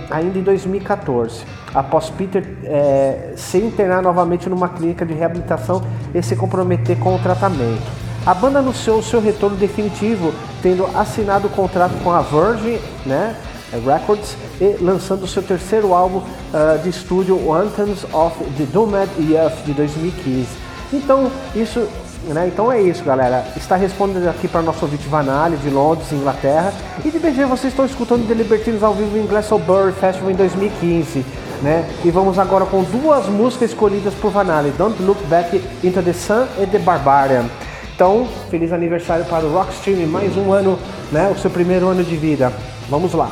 ainda 0.09 0.39
em 0.39 0.43
2014 0.43 1.59
após 1.73 2.09
Peter 2.09 2.43
é, 2.63 3.33
se 3.35 3.57
internar 3.57 4.01
novamente 4.01 4.49
numa 4.49 4.69
clínica 4.69 5.05
de 5.05 5.13
reabilitação 5.13 5.81
e 6.13 6.21
se 6.21 6.35
comprometer 6.35 6.97
com 6.99 7.15
o 7.15 7.19
tratamento. 7.19 7.83
A 8.25 8.33
banda 8.33 8.59
anunciou 8.59 9.01
seu 9.01 9.21
retorno 9.21 9.55
definitivo, 9.55 10.33
tendo 10.61 10.85
assinado 10.97 11.47
o 11.47 11.49
contrato 11.49 11.93
com 12.03 12.11
a 12.11 12.21
Virgin 12.21 12.79
né, 13.05 13.35
Records 13.85 14.35
e 14.59 14.77
lançando 14.81 15.27
seu 15.27 15.43
terceiro 15.43 15.93
álbum 15.93 16.19
uh, 16.19 16.79
de 16.81 16.89
estúdio, 16.89 17.53
Anthems 17.53 18.03
of 18.13 18.35
the 18.57 18.65
Doomed 18.71 19.09
Youth, 19.19 19.63
de 19.65 19.73
2015. 19.73 20.47
Então, 20.91 21.31
isso 21.55 21.87
né? 22.23 22.47
Então 22.47 22.71
é 22.71 22.81
isso, 22.81 23.03
galera. 23.03 23.45
Está 23.55 23.75
respondendo 23.75 24.27
aqui 24.27 24.47
para 24.47 24.61
nosso 24.61 24.83
ouvinte 24.83 25.07
Vanali, 25.07 25.57
de 25.57 25.69
Londres, 25.69 26.11
Inglaterra. 26.11 26.73
E 27.03 27.09
de 27.09 27.17
BG, 27.17 27.45
vocês 27.45 27.71
estão 27.71 27.85
escutando 27.85 28.27
The 28.27 28.33
Libertines 28.33 28.83
ao 28.83 28.93
vivo 28.93 29.17
em 29.17 29.25
Glastonbury 29.25 29.93
Festival 29.93 30.31
em 30.31 30.35
2015. 30.35 31.25
Né? 31.61 31.89
E 32.03 32.11
vamos 32.11 32.39
agora 32.39 32.65
com 32.65 32.83
duas 32.83 33.25
músicas 33.27 33.71
escolhidas 33.71 34.13
por 34.13 34.31
Vanali: 34.31 34.71
Don't 34.71 35.01
Look 35.01 35.21
Back 35.25 35.61
into 35.83 36.01
the 36.01 36.13
Sun 36.13 36.45
e 36.61 36.65
The 36.65 36.79
Barbarian. 36.79 37.45
Então, 37.95 38.27
feliz 38.49 38.71
aniversário 38.71 39.25
para 39.25 39.45
o 39.45 39.51
Rockstream, 39.51 40.07
mais 40.07 40.35
um 40.37 40.53
ano, 40.53 40.79
né? 41.11 41.29
O 41.35 41.39
seu 41.39 41.49
primeiro 41.49 41.87
ano 41.87 42.03
de 42.03 42.15
vida. 42.15 42.51
Vamos 42.89 43.13
lá. 43.13 43.29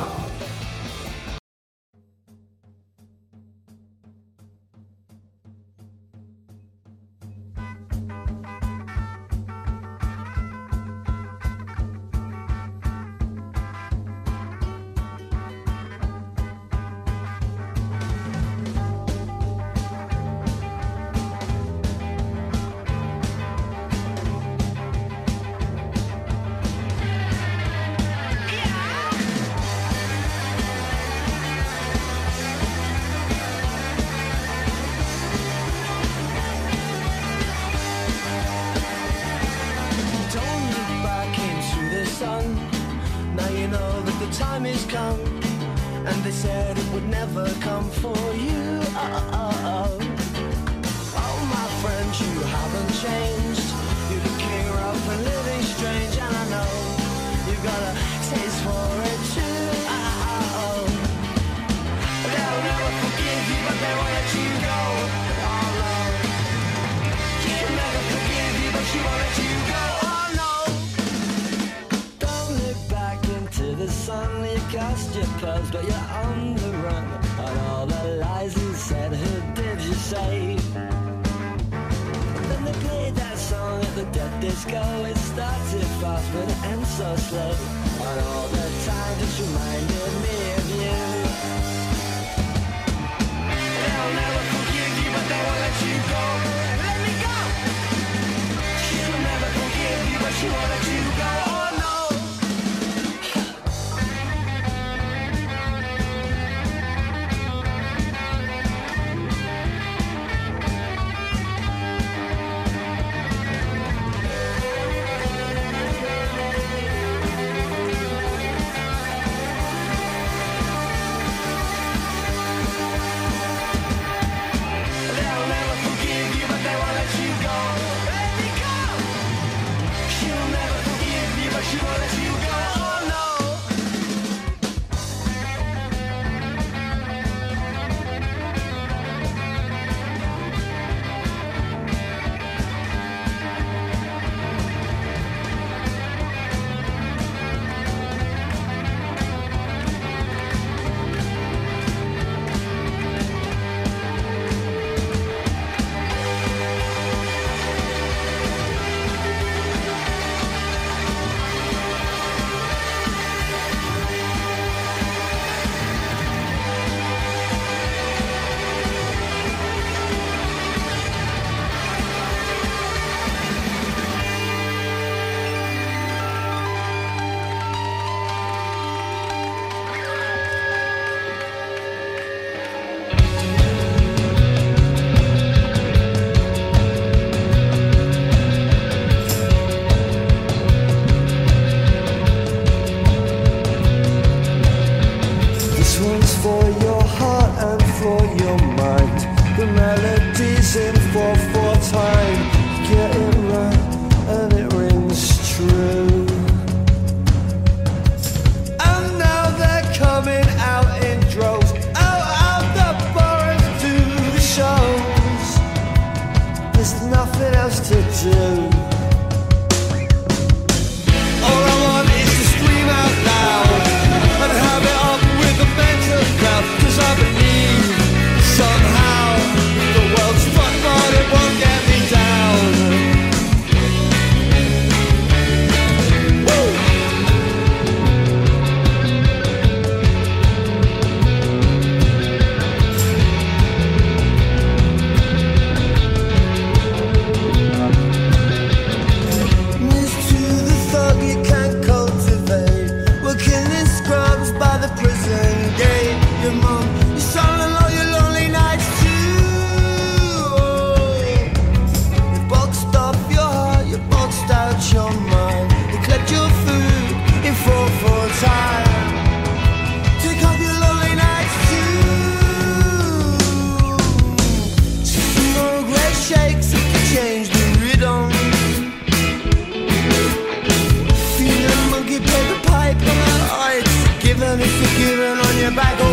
back 285.74 286.07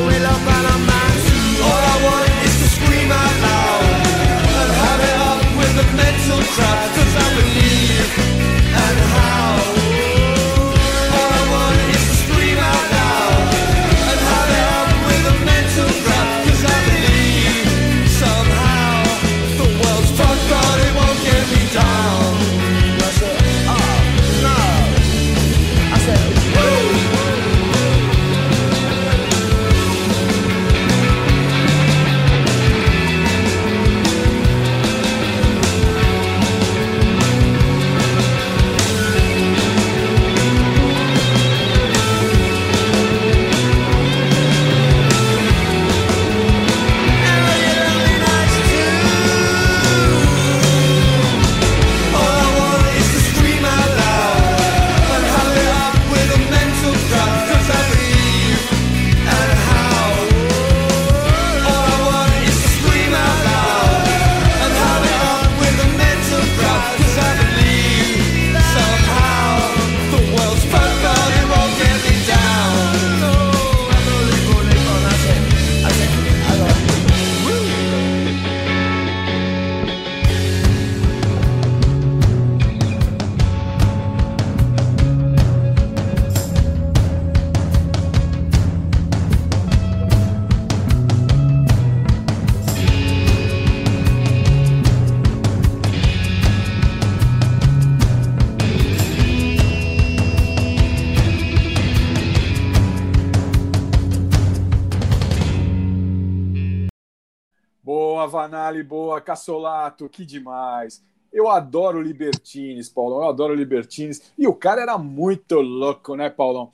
Boa, 108.66 108.72
Vanali, 108.72 108.84
boa. 108.84 109.22
Cassolato, 109.22 110.10
que 110.10 110.26
demais. 110.26 111.03
Eu 111.32 111.50
adoro 111.50 112.02
Libertines, 112.02 112.90
Paulão. 112.90 113.19
Eu 113.24 113.30
adoro 113.30 113.53
Libertines. 113.53 114.34
E 114.38 114.48
o 114.48 114.53
cara 114.53 114.82
era 114.82 114.98
muito 114.98 115.60
louco, 115.60 116.16
né, 116.16 116.30
Paulão? 116.30 116.72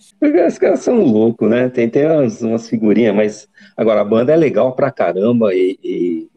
Os 0.48 0.58
caras 0.58 0.82
são 0.82 1.04
loucos, 1.04 1.50
né? 1.50 1.70
Tem, 1.70 1.90
tem 1.90 2.06
umas, 2.06 2.42
umas 2.42 2.70
figurinhas, 2.70 3.16
mas 3.16 3.50
agora 3.76 4.02
a 4.02 4.06
banda 4.06 4.32
é 4.32 4.36
legal 4.36 4.74
pra 4.76 4.92
caramba 4.92 5.54
e, 5.54 5.78
e 5.84 6.30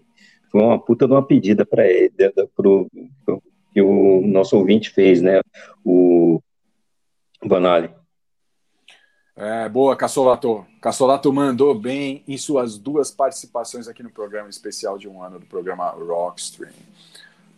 foi 0.51 0.63
uma 0.63 0.79
puta 0.79 1.07
de 1.07 1.13
uma 1.13 1.25
pedida 1.27 1.67
para 1.67 1.87
ele, 1.87 2.13
pro, 2.57 2.89
pro- 3.25 3.43
que 3.73 3.83
o 3.83 4.23
nosso 4.27 4.57
ouvinte 4.57 4.91
fez, 4.91 5.21
né? 5.21 5.41
O 5.85 6.41
Vanali. 7.45 7.91
É, 9.37 9.69
boa, 9.69 9.97
Cassolato. 9.97 10.65
Cassolato 10.81 11.33
mandou 11.33 11.75
bem 11.75 12.23
em 12.27 12.39
suas 12.39 12.79
duas 12.79 13.11
participações 13.11 13.89
aqui 13.89 14.03
no 14.03 14.11
programa 14.11 14.49
especial 14.49 14.97
de 14.97 15.09
um 15.09 15.23
ano 15.23 15.41
do 15.41 15.47
programa 15.47 15.91
Rockstream. 15.91 16.73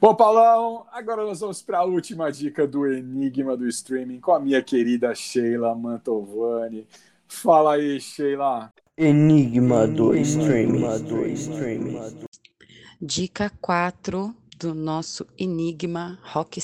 Bom, 0.00 0.14
Paulão, 0.14 0.86
agora 0.92 1.24
nós 1.24 1.40
vamos 1.40 1.62
para 1.62 1.78
a 1.78 1.84
última 1.84 2.30
dica 2.30 2.66
do 2.66 2.86
Enigma 2.86 3.56
do 3.56 3.66
Streaming 3.68 4.20
com 4.20 4.32
a 4.32 4.40
minha 4.40 4.62
querida 4.62 5.14
Sheila 5.14 5.74
Mantovani. 5.74 6.86
Fala 7.28 7.74
aí, 7.74 8.00
Sheila. 8.00 8.72
Enigma 8.96 9.86
do 9.86 10.14
streaming. 10.16 10.84
Dica 13.00 13.50
4 13.60 14.34
do 14.58 14.74
nosso 14.74 15.26
Enigma 15.38 16.18
Rock 16.22 16.58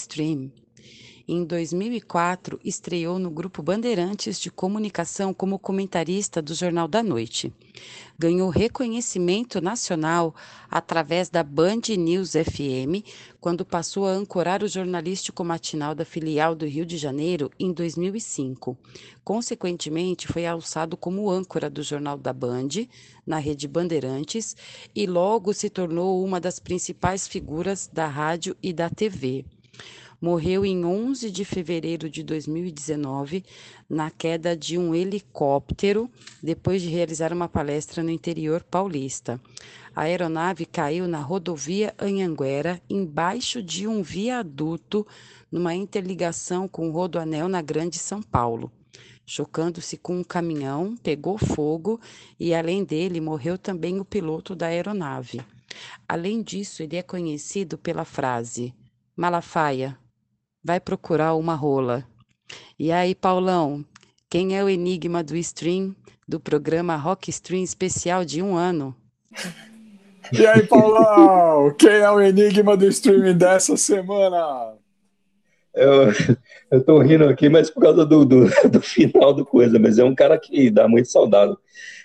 Em 1.35 1.44
2004, 1.47 2.61
estreou 2.62 3.19
no 3.19 3.31
Grupo 3.31 3.62
Bandeirantes 3.62 4.39
de 4.39 4.51
Comunicação 4.51 5.33
como 5.33 5.59
comentarista 5.59 6.43
do 6.43 6.52
Jornal 6.52 6.86
da 6.86 7.02
Noite. 7.02 7.51
Ganhou 8.19 8.51
reconhecimento 8.51 9.59
nacional 9.59 10.35
através 10.70 11.31
da 11.31 11.43
Band 11.43 11.97
News 11.97 12.33
FM, 12.33 13.01
quando 13.41 13.65
passou 13.65 14.07
a 14.07 14.11
ancorar 14.11 14.62
o 14.62 14.69
jornalístico 14.69 15.43
matinal 15.43 15.94
da 15.94 16.05
filial 16.05 16.55
do 16.55 16.67
Rio 16.67 16.85
de 16.85 16.99
Janeiro 16.99 17.51
em 17.59 17.73
2005. 17.73 18.77
Consequentemente, 19.25 20.28
foi 20.28 20.44
alçado 20.44 20.99
como 20.99 21.31
âncora 21.31 21.70
do 21.70 21.83
Jornal 21.83 22.19
da 22.19 22.35
Band, 22.35 22.69
na 23.27 23.39
rede 23.39 23.67
Bandeirantes, 23.67 24.55
e 24.94 25.07
logo 25.07 25.55
se 25.55 25.70
tornou 25.70 26.23
uma 26.23 26.39
das 26.39 26.59
principais 26.59 27.27
figuras 27.27 27.89
da 27.91 28.07
rádio 28.07 28.55
e 28.62 28.70
da 28.70 28.91
TV. 28.91 29.47
Morreu 30.23 30.65
em 30.65 30.84
11 30.84 31.33
de 31.33 31.44
fevereiro 31.44 32.09
de 32.09 32.23
2019 32.23 33.44
na 33.91 34.09
queda 34.09 34.57
de 34.57 34.78
um 34.78 34.94
helicóptero 34.94 36.09
depois 36.41 36.81
de 36.81 36.89
realizar 36.89 37.33
uma 37.33 37.49
palestra 37.49 38.05
no 38.05 38.10
interior 38.10 38.62
paulista. 38.62 39.41
A 39.92 40.02
aeronave 40.02 40.65
caiu 40.65 41.09
na 41.09 41.18
rodovia 41.18 41.92
Anhanguera, 41.99 42.81
embaixo 42.89 43.60
de 43.60 43.89
um 43.89 44.01
viaduto, 44.01 45.05
numa 45.51 45.75
interligação 45.75 46.68
com 46.68 46.89
o 46.89 46.92
Rodoanel 46.92 47.49
na 47.49 47.60
Grande 47.60 47.99
São 47.99 48.23
Paulo. 48.23 48.70
Chocando-se 49.26 49.97
com 49.97 50.18
um 50.18 50.23
caminhão, 50.23 50.97
pegou 51.02 51.36
fogo 51.36 52.01
e, 52.39 52.55
além 52.55 52.84
dele, 52.84 53.20
morreu 53.20 53.59
também 53.59 53.99
o 53.99 54.05
piloto 54.05 54.55
da 54.55 54.67
aeronave. 54.67 55.41
Além 56.09 56.44
disso, 56.44 56.81
ele 56.81 56.97
é 56.97 57.02
conhecido 57.02 57.76
pela 57.76 58.05
frase: 58.05 58.73
Malafaia, 59.17 59.99
vai 60.62 60.81
procurar 60.81 61.34
uma 61.34 61.55
rola. 61.55 62.05
E 62.78 62.92
aí, 62.92 63.15
Paulão, 63.15 63.84
quem 64.28 64.57
é 64.57 64.65
o 64.65 64.68
enigma 64.68 65.23
do 65.23 65.36
stream 65.36 65.94
do 66.26 66.39
programa 66.41 66.97
Rock 66.97 67.31
Stream 67.31 67.62
especial 67.62 68.24
de 68.24 68.42
um 68.42 68.57
ano? 68.57 68.94
E 70.31 70.47
aí, 70.47 70.62
Paulão, 70.66 71.74
quem 71.78 71.91
é 71.91 72.10
o 72.10 72.20
Enigma 72.20 72.76
do 72.76 72.86
Streaming 72.86 73.36
dessa 73.36 73.76
semana? 73.76 74.74
Eu, 75.74 76.12
eu 76.70 76.84
tô 76.84 76.99
rindo 77.00 77.24
aqui, 77.24 77.49
mas 77.49 77.68
por 77.68 77.82
causa 77.82 78.07
do, 78.07 78.24
do, 78.24 78.44
do 78.70 78.81
final 78.81 79.34
do 79.34 79.44
coisa, 79.44 79.78
mas 79.78 79.99
é 79.99 80.05
um 80.05 80.15
cara 80.15 80.39
que 80.39 80.70
dá 80.70 80.86
muito 80.86 81.08
saudade. 81.08 81.55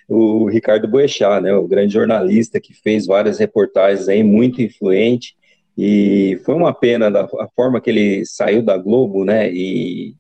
O 0.10 0.50
Ricardo 0.50 0.88
Boechat, 0.88 1.42
né, 1.42 1.54
o 1.54 1.68
grande 1.68 1.94
jornalista 1.94 2.60
que 2.60 2.74
fez 2.74 3.06
várias 3.06 3.40
reportagens 3.40 4.08
aí, 4.08 4.24
muito 4.24 4.62
influente, 4.62 5.36
e 5.78 6.40
foi 6.44 6.56
uma 6.56 6.74
pena 6.74 7.12
da 7.12 7.22
a 7.26 7.48
forma 7.56 7.80
que 7.80 7.90
ele 7.90 8.26
saiu 8.26 8.62
da 8.64 8.78
Globo, 8.78 9.24
né, 9.24 9.52
e 9.52 10.16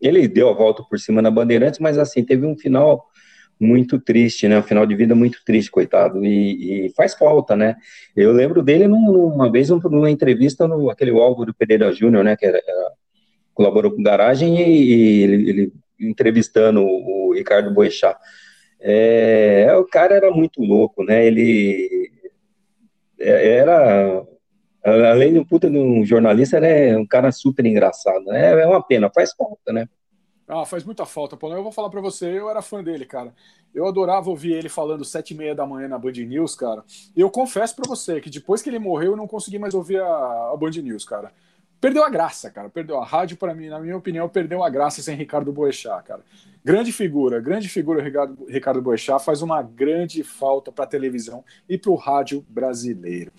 ele 0.00 0.26
deu 0.28 0.48
a 0.48 0.54
volta 0.54 0.82
por 0.82 0.98
cima 0.98 1.22
na 1.22 1.30
Bandeirantes, 1.30 1.78
mas 1.80 1.98
assim, 1.98 2.24
teve 2.24 2.44
um 2.46 2.56
final 2.56 3.06
muito 3.60 3.98
triste, 4.00 4.46
né, 4.48 4.58
um 4.58 4.62
final 4.62 4.86
de 4.86 4.94
vida 4.94 5.14
muito 5.14 5.38
triste, 5.44 5.70
coitado, 5.70 6.24
e, 6.24 6.86
e 6.86 6.92
faz 6.94 7.14
falta, 7.14 7.56
né, 7.56 7.76
eu 8.16 8.32
lembro 8.32 8.62
dele 8.62 8.86
num- 8.88 9.12
numa 9.12 9.50
vez 9.50 9.68
numa 9.70 10.10
entrevista 10.10 10.66
no 10.68 10.90
aquele 10.90 11.10
Álvaro 11.12 11.54
Pereira 11.54 11.92
Júnior, 11.92 12.24
né, 12.24 12.36
que 12.36 12.46
era, 12.46 12.58
era- 12.58 12.92
colaborou 13.54 13.90
com 13.92 14.02
Garagem, 14.02 14.56
e, 14.60 14.94
e 14.94 15.22
ele, 15.22 15.50
ele 15.50 15.72
entrevistando 16.00 16.80
o, 16.82 17.28
o 17.30 17.34
Ricardo 17.34 17.72
Boechat, 17.74 18.16
é, 18.80 19.74
o 19.76 19.84
cara 19.84 20.14
era 20.14 20.30
muito 20.30 20.62
louco, 20.62 21.02
né, 21.04 21.26
ele 21.26 22.10
é- 23.18 23.56
era 23.58 24.22
além 24.84 25.32
de 25.32 25.38
um 25.38 25.44
puta 25.44 25.70
de 25.70 25.78
um 25.78 26.04
jornalista, 26.04 26.56
ele 26.56 26.66
é 26.66 26.98
um 26.98 27.06
cara 27.06 27.30
super 27.32 27.64
engraçado, 27.66 28.24
né? 28.26 28.60
É 28.60 28.66
uma 28.66 28.82
pena, 28.82 29.10
faz 29.10 29.32
falta, 29.32 29.72
né? 29.72 29.88
Ah, 30.46 30.64
faz 30.64 30.82
muita 30.82 31.04
falta, 31.04 31.36
Paulão. 31.36 31.58
Eu 31.58 31.62
vou 31.62 31.72
falar 31.72 31.90
pra 31.90 32.00
você, 32.00 32.26
eu 32.38 32.48
era 32.48 32.62
fã 32.62 32.82
dele, 32.82 33.04
cara. 33.04 33.34
Eu 33.74 33.86
adorava 33.86 34.30
ouvir 34.30 34.52
ele 34.52 34.70
falando 34.70 35.04
sete 35.04 35.34
e 35.34 35.36
meia 35.36 35.54
da 35.54 35.66
manhã 35.66 35.88
na 35.88 35.98
Band 35.98 36.12
News, 36.12 36.54
cara. 36.54 36.82
E 37.14 37.20
eu 37.20 37.28
confesso 37.28 37.76
pra 37.76 37.86
você 37.86 38.18
que 38.18 38.30
depois 38.30 38.62
que 38.62 38.70
ele 38.70 38.78
morreu, 38.78 39.12
eu 39.12 39.16
não 39.16 39.26
consegui 39.26 39.58
mais 39.58 39.74
ouvir 39.74 40.00
a, 40.00 40.06
a 40.06 40.56
Band 40.58 40.70
News, 40.82 41.04
cara. 41.04 41.32
Perdeu 41.78 42.02
a 42.02 42.08
graça, 42.08 42.50
cara. 42.50 42.70
Perdeu 42.70 42.98
a 42.98 43.04
rádio, 43.04 43.36
para 43.36 43.54
mim, 43.54 43.68
na 43.68 43.78
minha 43.78 43.96
opinião, 43.96 44.26
perdeu 44.26 44.64
a 44.64 44.70
graça 44.70 45.02
sem 45.02 45.14
Ricardo 45.14 45.52
Boechat, 45.52 46.02
cara. 46.02 46.22
Grande 46.64 46.92
figura, 46.92 47.40
grande 47.40 47.68
figura, 47.68 48.02
Ricardo, 48.02 48.46
Ricardo 48.48 48.82
Boechat 48.82 49.22
faz 49.22 49.42
uma 49.42 49.62
grande 49.62 50.24
falta 50.24 50.72
para 50.72 50.86
televisão 50.86 51.44
e 51.68 51.76
para 51.76 51.90
o 51.90 51.94
rádio 51.94 52.44
brasileiro. 52.48 53.32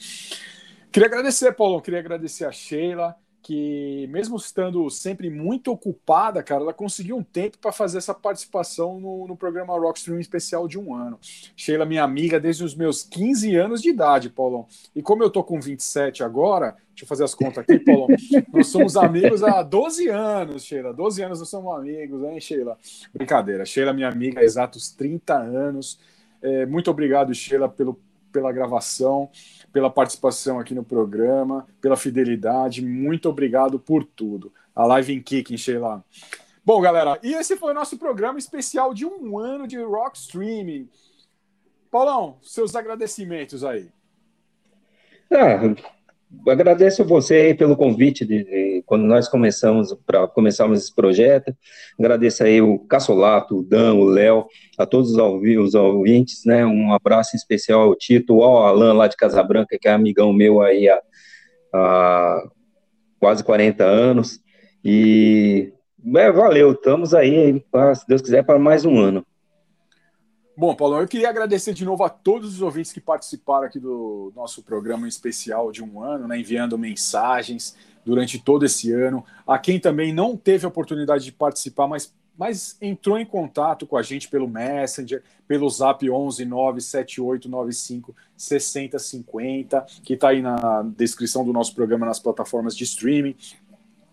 Queria 0.91 1.07
agradecer, 1.07 1.53
Paulão, 1.53 1.79
queria 1.79 1.99
agradecer 1.99 2.45
a 2.45 2.51
Sheila, 2.51 3.15
que 3.43 4.07
mesmo 4.09 4.37
estando 4.37 4.89
sempre 4.89 5.29
muito 5.29 5.71
ocupada, 5.71 6.41
cara, 6.41 6.63
ela 6.63 6.73
conseguiu 6.73 7.15
um 7.15 7.23
tempo 7.23 7.59
para 7.59 7.71
fazer 7.71 7.99
essa 7.99 8.13
participação 8.13 8.99
no, 8.99 9.27
no 9.27 9.37
programa 9.37 9.77
Rockstream 9.77 10.19
especial 10.19 10.67
de 10.67 10.79
um 10.79 10.95
ano. 10.95 11.19
Sheila, 11.55 11.85
minha 11.85 12.03
amiga 12.03 12.39
desde 12.39 12.63
os 12.63 12.73
meus 12.73 13.03
15 13.03 13.55
anos 13.55 13.83
de 13.83 13.89
idade, 13.89 14.31
Paulão. 14.31 14.65
E 14.95 15.01
como 15.03 15.23
eu 15.23 15.29
tô 15.29 15.43
com 15.43 15.61
27 15.61 16.23
agora, 16.23 16.75
deixa 16.89 17.03
eu 17.03 17.07
fazer 17.07 17.23
as 17.23 17.35
contas 17.35 17.59
aqui, 17.59 17.77
Paulão. 17.77 18.07
nós 18.51 18.67
somos 18.67 18.97
amigos 18.97 19.43
há 19.43 19.61
12 19.61 20.09
anos, 20.09 20.63
Sheila. 20.63 20.91
12 20.91 21.21
anos 21.21 21.39
nós 21.39 21.49
somos 21.49 21.71
amigos, 21.77 22.23
hein, 22.23 22.41
Sheila? 22.41 22.75
Brincadeira. 23.13 23.63
Sheila, 23.63 23.93
minha 23.93 24.09
amiga, 24.09 24.41
há 24.41 24.43
exatos 24.43 24.91
30 24.91 25.35
anos. 25.37 25.99
É, 26.41 26.65
muito 26.65 26.89
obrigado, 26.89 27.31
Sheila, 27.31 27.69
pelo, 27.69 27.99
pela 28.31 28.51
gravação 28.51 29.29
pela 29.71 29.89
participação 29.89 30.59
aqui 30.59 30.73
no 30.73 30.83
programa, 30.83 31.67
pela 31.81 31.95
fidelidade. 31.95 32.85
Muito 32.85 33.29
obrigado 33.29 33.79
por 33.79 34.03
tudo. 34.03 34.51
A 34.75 34.85
live 34.85 35.13
em 35.13 35.21
Kicking, 35.21 35.57
Sheila. 35.57 36.03
Bom, 36.63 36.79
galera, 36.81 37.19
e 37.23 37.33
esse 37.33 37.57
foi 37.57 37.71
o 37.71 37.75
nosso 37.75 37.97
programa 37.97 38.37
especial 38.37 38.93
de 38.93 39.05
um 39.05 39.37
ano 39.37 39.67
de 39.67 39.81
Rock 39.81 40.17
Streaming. 40.17 40.89
Paulão, 41.89 42.37
seus 42.41 42.75
agradecimentos 42.75 43.63
aí. 43.63 43.89
Ah, 45.31 45.59
agradeço 46.47 47.03
você 47.03 47.35
aí 47.35 47.53
pelo 47.53 47.75
convite 47.75 48.25
de, 48.25 48.43
de- 48.43 48.83
quando 48.85 49.03
nós 49.03 49.27
começamos 49.27 49.93
para 50.05 50.27
começarmos 50.27 50.79
esse 50.81 50.93
projeto. 50.93 51.53
Agradeço 51.99 52.43
aí 52.43 52.61
o 52.61 52.79
Cassolato, 52.79 53.59
o 53.59 53.63
Dan, 53.63 53.95
o 53.95 54.05
Léo, 54.05 54.45
a 54.77 54.85
todos 54.85 55.11
os, 55.11 55.17
ouvi- 55.17 55.57
os 55.57 55.73
ouvintes, 55.75 56.45
né? 56.45 56.65
Um 56.65 56.93
abraço 56.93 57.35
especial 57.35 57.81
ao 57.81 57.95
Tito, 57.95 58.41
ao 58.41 58.65
Alan 58.65 58.93
lá 58.93 59.07
de 59.07 59.15
Casabranca, 59.17 59.77
que 59.79 59.87
é 59.87 59.91
amigão 59.91 60.31
meu 60.33 60.61
aí 60.61 60.87
há, 60.89 60.99
há 61.73 62.43
quase 63.19 63.43
40 63.43 63.83
anos. 63.83 64.39
E 64.83 65.73
é, 66.15 66.31
valeu, 66.31 66.71
estamos 66.71 67.13
aí, 67.13 67.63
pra, 67.71 67.93
se 67.93 68.07
Deus 68.07 68.21
quiser, 68.21 68.43
para 68.45 68.57
mais 68.57 68.85
um 68.85 68.97
ano. 68.97 69.25
Bom, 70.59 70.75
Paulão, 70.75 70.99
eu 70.99 71.07
queria 71.07 71.29
agradecer 71.29 71.73
de 71.73 71.85
novo 71.85 72.03
a 72.03 72.09
todos 72.09 72.55
os 72.55 72.61
ouvintes 72.61 72.91
que 72.91 72.99
participaram 72.99 73.63
aqui 73.63 73.79
do 73.79 74.33
nosso 74.35 74.61
programa 74.61 75.07
especial 75.07 75.71
de 75.71 75.81
um 75.81 76.03
ano, 76.03 76.27
né, 76.27 76.37
enviando 76.37 76.77
mensagens 76.77 77.77
durante 78.03 78.37
todo 78.37 78.65
esse 78.65 78.91
ano. 78.91 79.23
A 79.47 79.57
quem 79.57 79.79
também 79.79 80.11
não 80.11 80.35
teve 80.35 80.65
a 80.65 80.67
oportunidade 80.67 81.23
de 81.23 81.31
participar, 81.31 81.87
mas, 81.87 82.13
mas 82.37 82.75
entrou 82.81 83.17
em 83.17 83.25
contato 83.25 83.87
com 83.87 83.95
a 83.95 84.01
gente 84.01 84.27
pelo 84.27 84.49
Messenger, 84.49 85.23
pelo 85.47 85.69
Zap 85.69 86.09
11 86.09 86.43
97895 86.43 88.13
6050, 88.35 89.85
que 90.03 90.15
está 90.15 90.27
aí 90.27 90.41
na 90.41 90.83
descrição 90.97 91.45
do 91.45 91.53
nosso 91.53 91.73
programa 91.73 92.05
nas 92.05 92.19
plataformas 92.19 92.75
de 92.75 92.83
streaming. 92.83 93.33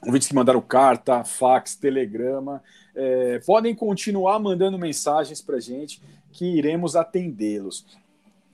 Ouvintes 0.01 0.29
que 0.29 0.35
mandaram 0.35 0.61
carta, 0.61 1.25
fax, 1.25 1.75
telegrama, 1.75 2.63
é, 2.95 3.41
podem 3.45 3.75
continuar 3.75 4.39
mandando 4.39 4.79
mensagens 4.79 5.43
para 5.43 5.59
gente 5.59 6.01
que 6.37 6.45
iremos 6.45 6.95
atendê-los. 6.95 7.87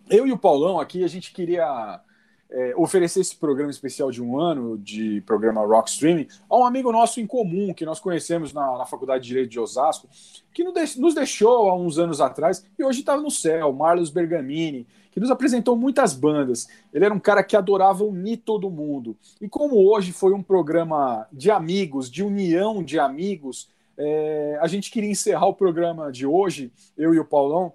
eu 0.09 0.25
e 0.25 0.33
o 0.33 0.39
Paulão 0.39 0.79
aqui, 0.79 1.03
a 1.03 1.09
gente 1.09 1.33
queria 1.33 2.01
é, 2.49 2.75
oferecer 2.77 3.21
esse 3.21 3.35
programa 3.35 3.71
especial 3.73 4.09
de 4.11 4.23
um 4.23 4.39
ano 4.39 4.79
de 4.79 5.21
programa 5.23 5.67
Rock 5.67 5.91
Streaming 5.91 6.29
a 6.49 6.57
um 6.59 6.65
amigo 6.65 6.93
nosso 6.93 7.21
em 7.21 7.27
comum 7.27 7.75
que 7.75 7.85
nós 7.85 7.99
conhecemos 7.99 8.53
na, 8.53 8.79
na 8.79 8.87
Faculdade 8.87 9.25
de 9.25 9.29
Direito 9.31 9.51
de 9.51 9.59
Osasco, 9.59 10.09
que 10.55 10.63
nos 10.63 11.15
deixou 11.15 11.69
há 11.69 11.75
uns 11.75 11.99
anos 11.99 12.21
atrás 12.21 12.65
e 12.79 12.85
hoje 12.85 13.01
está 13.01 13.17
no 13.17 13.31
céu, 13.33 13.73
Marlos 13.73 14.11
Bergamini, 14.11 14.87
que 15.11 15.19
nos 15.19 15.31
apresentou 15.31 15.77
muitas 15.77 16.15
bandas. 16.15 16.69
Ele 16.93 17.05
era 17.05 17.13
um 17.13 17.19
cara 17.19 17.43
que 17.43 17.57
adorava 17.57 18.05
unir 18.05 18.37
todo 18.39 18.71
mundo. 18.71 19.17
E 19.41 19.49
como 19.49 19.77
hoje 19.91 20.13
foi 20.13 20.33
um 20.33 20.43
programa 20.43 21.27
de 21.33 21.51
amigos, 21.51 22.09
de 22.09 22.23
união 22.23 22.83
de 22.83 22.99
amigos, 22.99 23.69
é, 23.97 24.59
a 24.61 24.67
gente 24.67 24.91
queria 24.91 25.11
encerrar 25.11 25.47
o 25.47 25.55
programa 25.55 26.11
de 26.11 26.27
hoje, 26.27 26.73
eu 26.97 27.15
e 27.15 27.19
o 27.19 27.25
Paulão, 27.25 27.73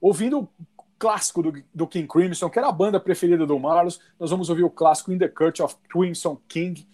ouvindo 0.00 0.48
clássico 0.98 1.42
do, 1.42 1.62
do, 1.74 1.86
King 1.86 2.06
Crimson, 2.06 2.48
que 2.48 2.58
era 2.58 2.68
a 2.68 2.72
banda 2.72 3.00
preferida 3.00 3.44
do 3.44 3.58
Marlos. 3.58 4.00
Nós 4.20 4.30
vamos 4.30 4.48
ouvir 4.48 4.62
o 4.62 4.70
clássico 4.70 5.12
In 5.12 5.18
the 5.18 5.28
Court 5.28 5.58
of 5.60 5.76
Crimson 5.88 6.40
King, 6.46 6.86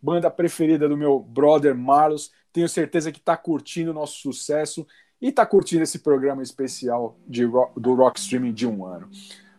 banda 0.00 0.30
preferida 0.30 0.88
do 0.88 0.96
meu 0.96 1.18
brother 1.18 1.74
Marlos. 1.74 2.30
Tenho 2.52 2.68
certeza 2.68 3.10
que 3.10 3.18
está 3.18 3.36
curtindo 3.36 3.90
o 3.90 3.94
nosso 3.94 4.18
sucesso 4.18 4.86
e 5.20 5.28
está 5.28 5.44
curtindo 5.44 5.82
esse 5.82 5.98
programa 5.98 6.42
especial 6.42 7.18
de 7.26 7.44
do 7.76 7.94
Rock 7.94 8.20
Streaming 8.20 8.52
de 8.52 8.66
um 8.66 8.86
ano. 8.86 9.10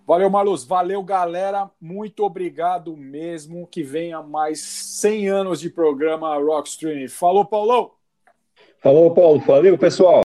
Valeu, 0.08 0.30
Marlos. 0.30 0.64
Valeu, 0.64 1.04
galera. 1.04 1.70
Muito 1.82 2.24
obrigado 2.24 2.96
mesmo. 2.96 3.68
Que 3.68 3.84
venha 3.84 4.24
mais 4.24 4.62
100 4.62 5.28
anos 5.28 5.60
de 5.60 5.70
programa 5.70 6.38
Rock 6.38 6.70
Streaming. 6.70 7.10
Falou, 7.10 7.44
Paulão. 7.44 7.92
Falou, 8.82 9.14
Paulo. 9.14 9.40
Valeu, 9.40 9.78
pessoal. 9.78 10.27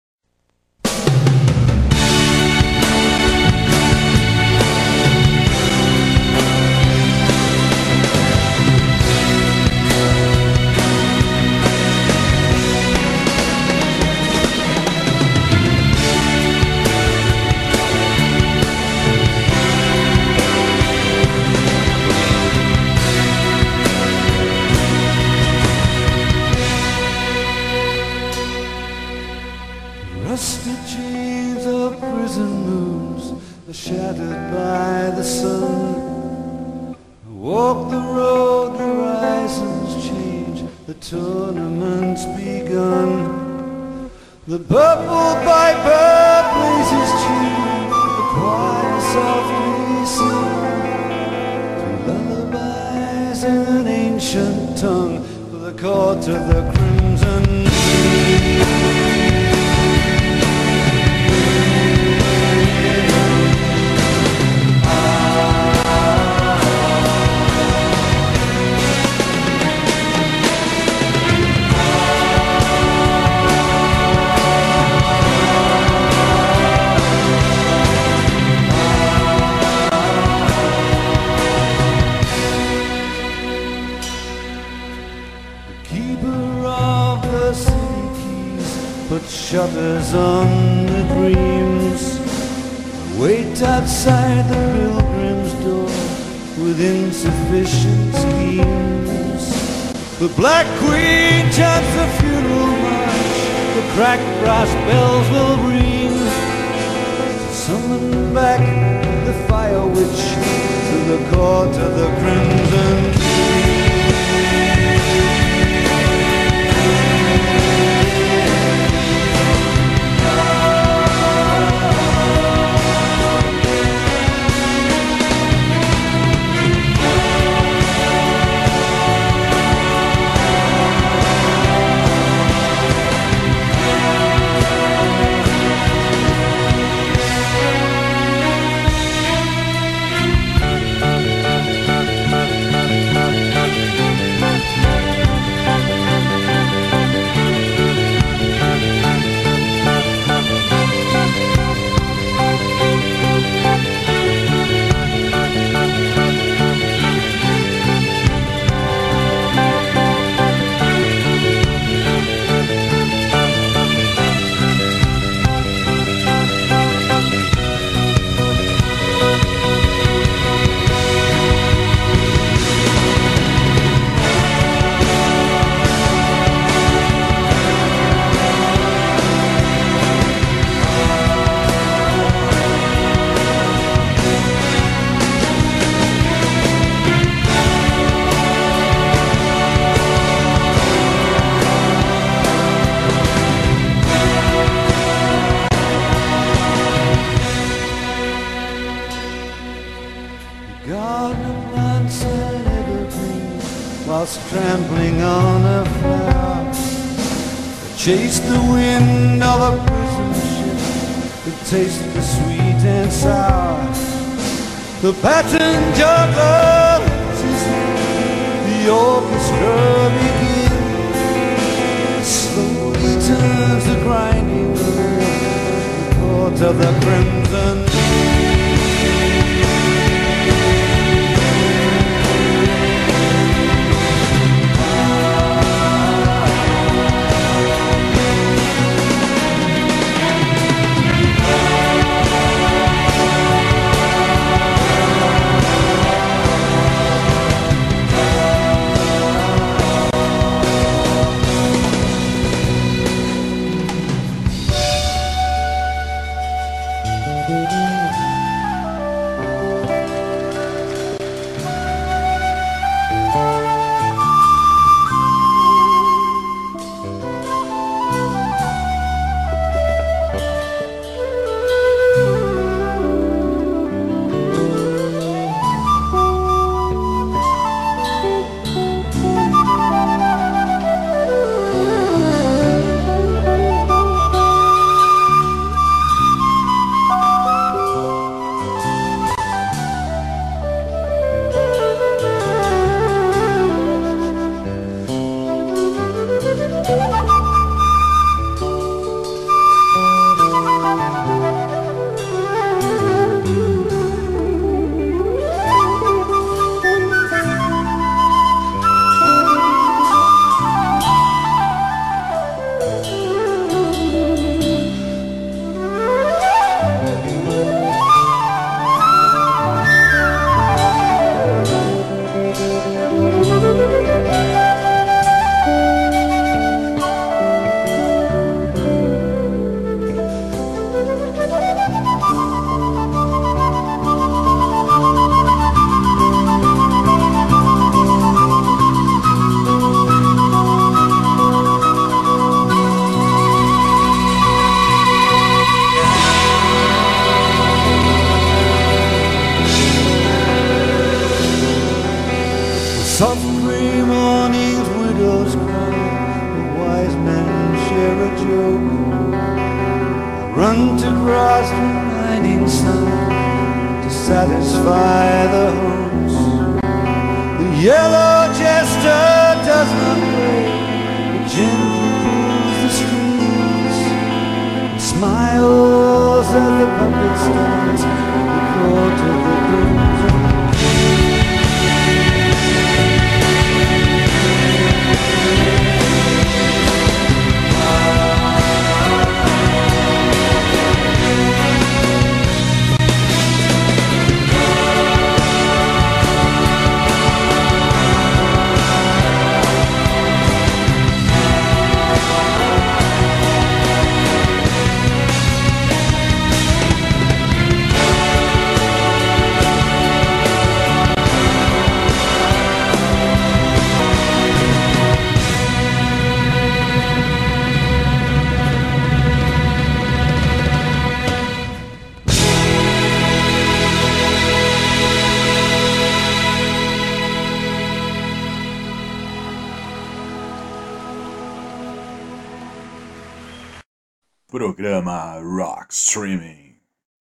That's 215.22 215.59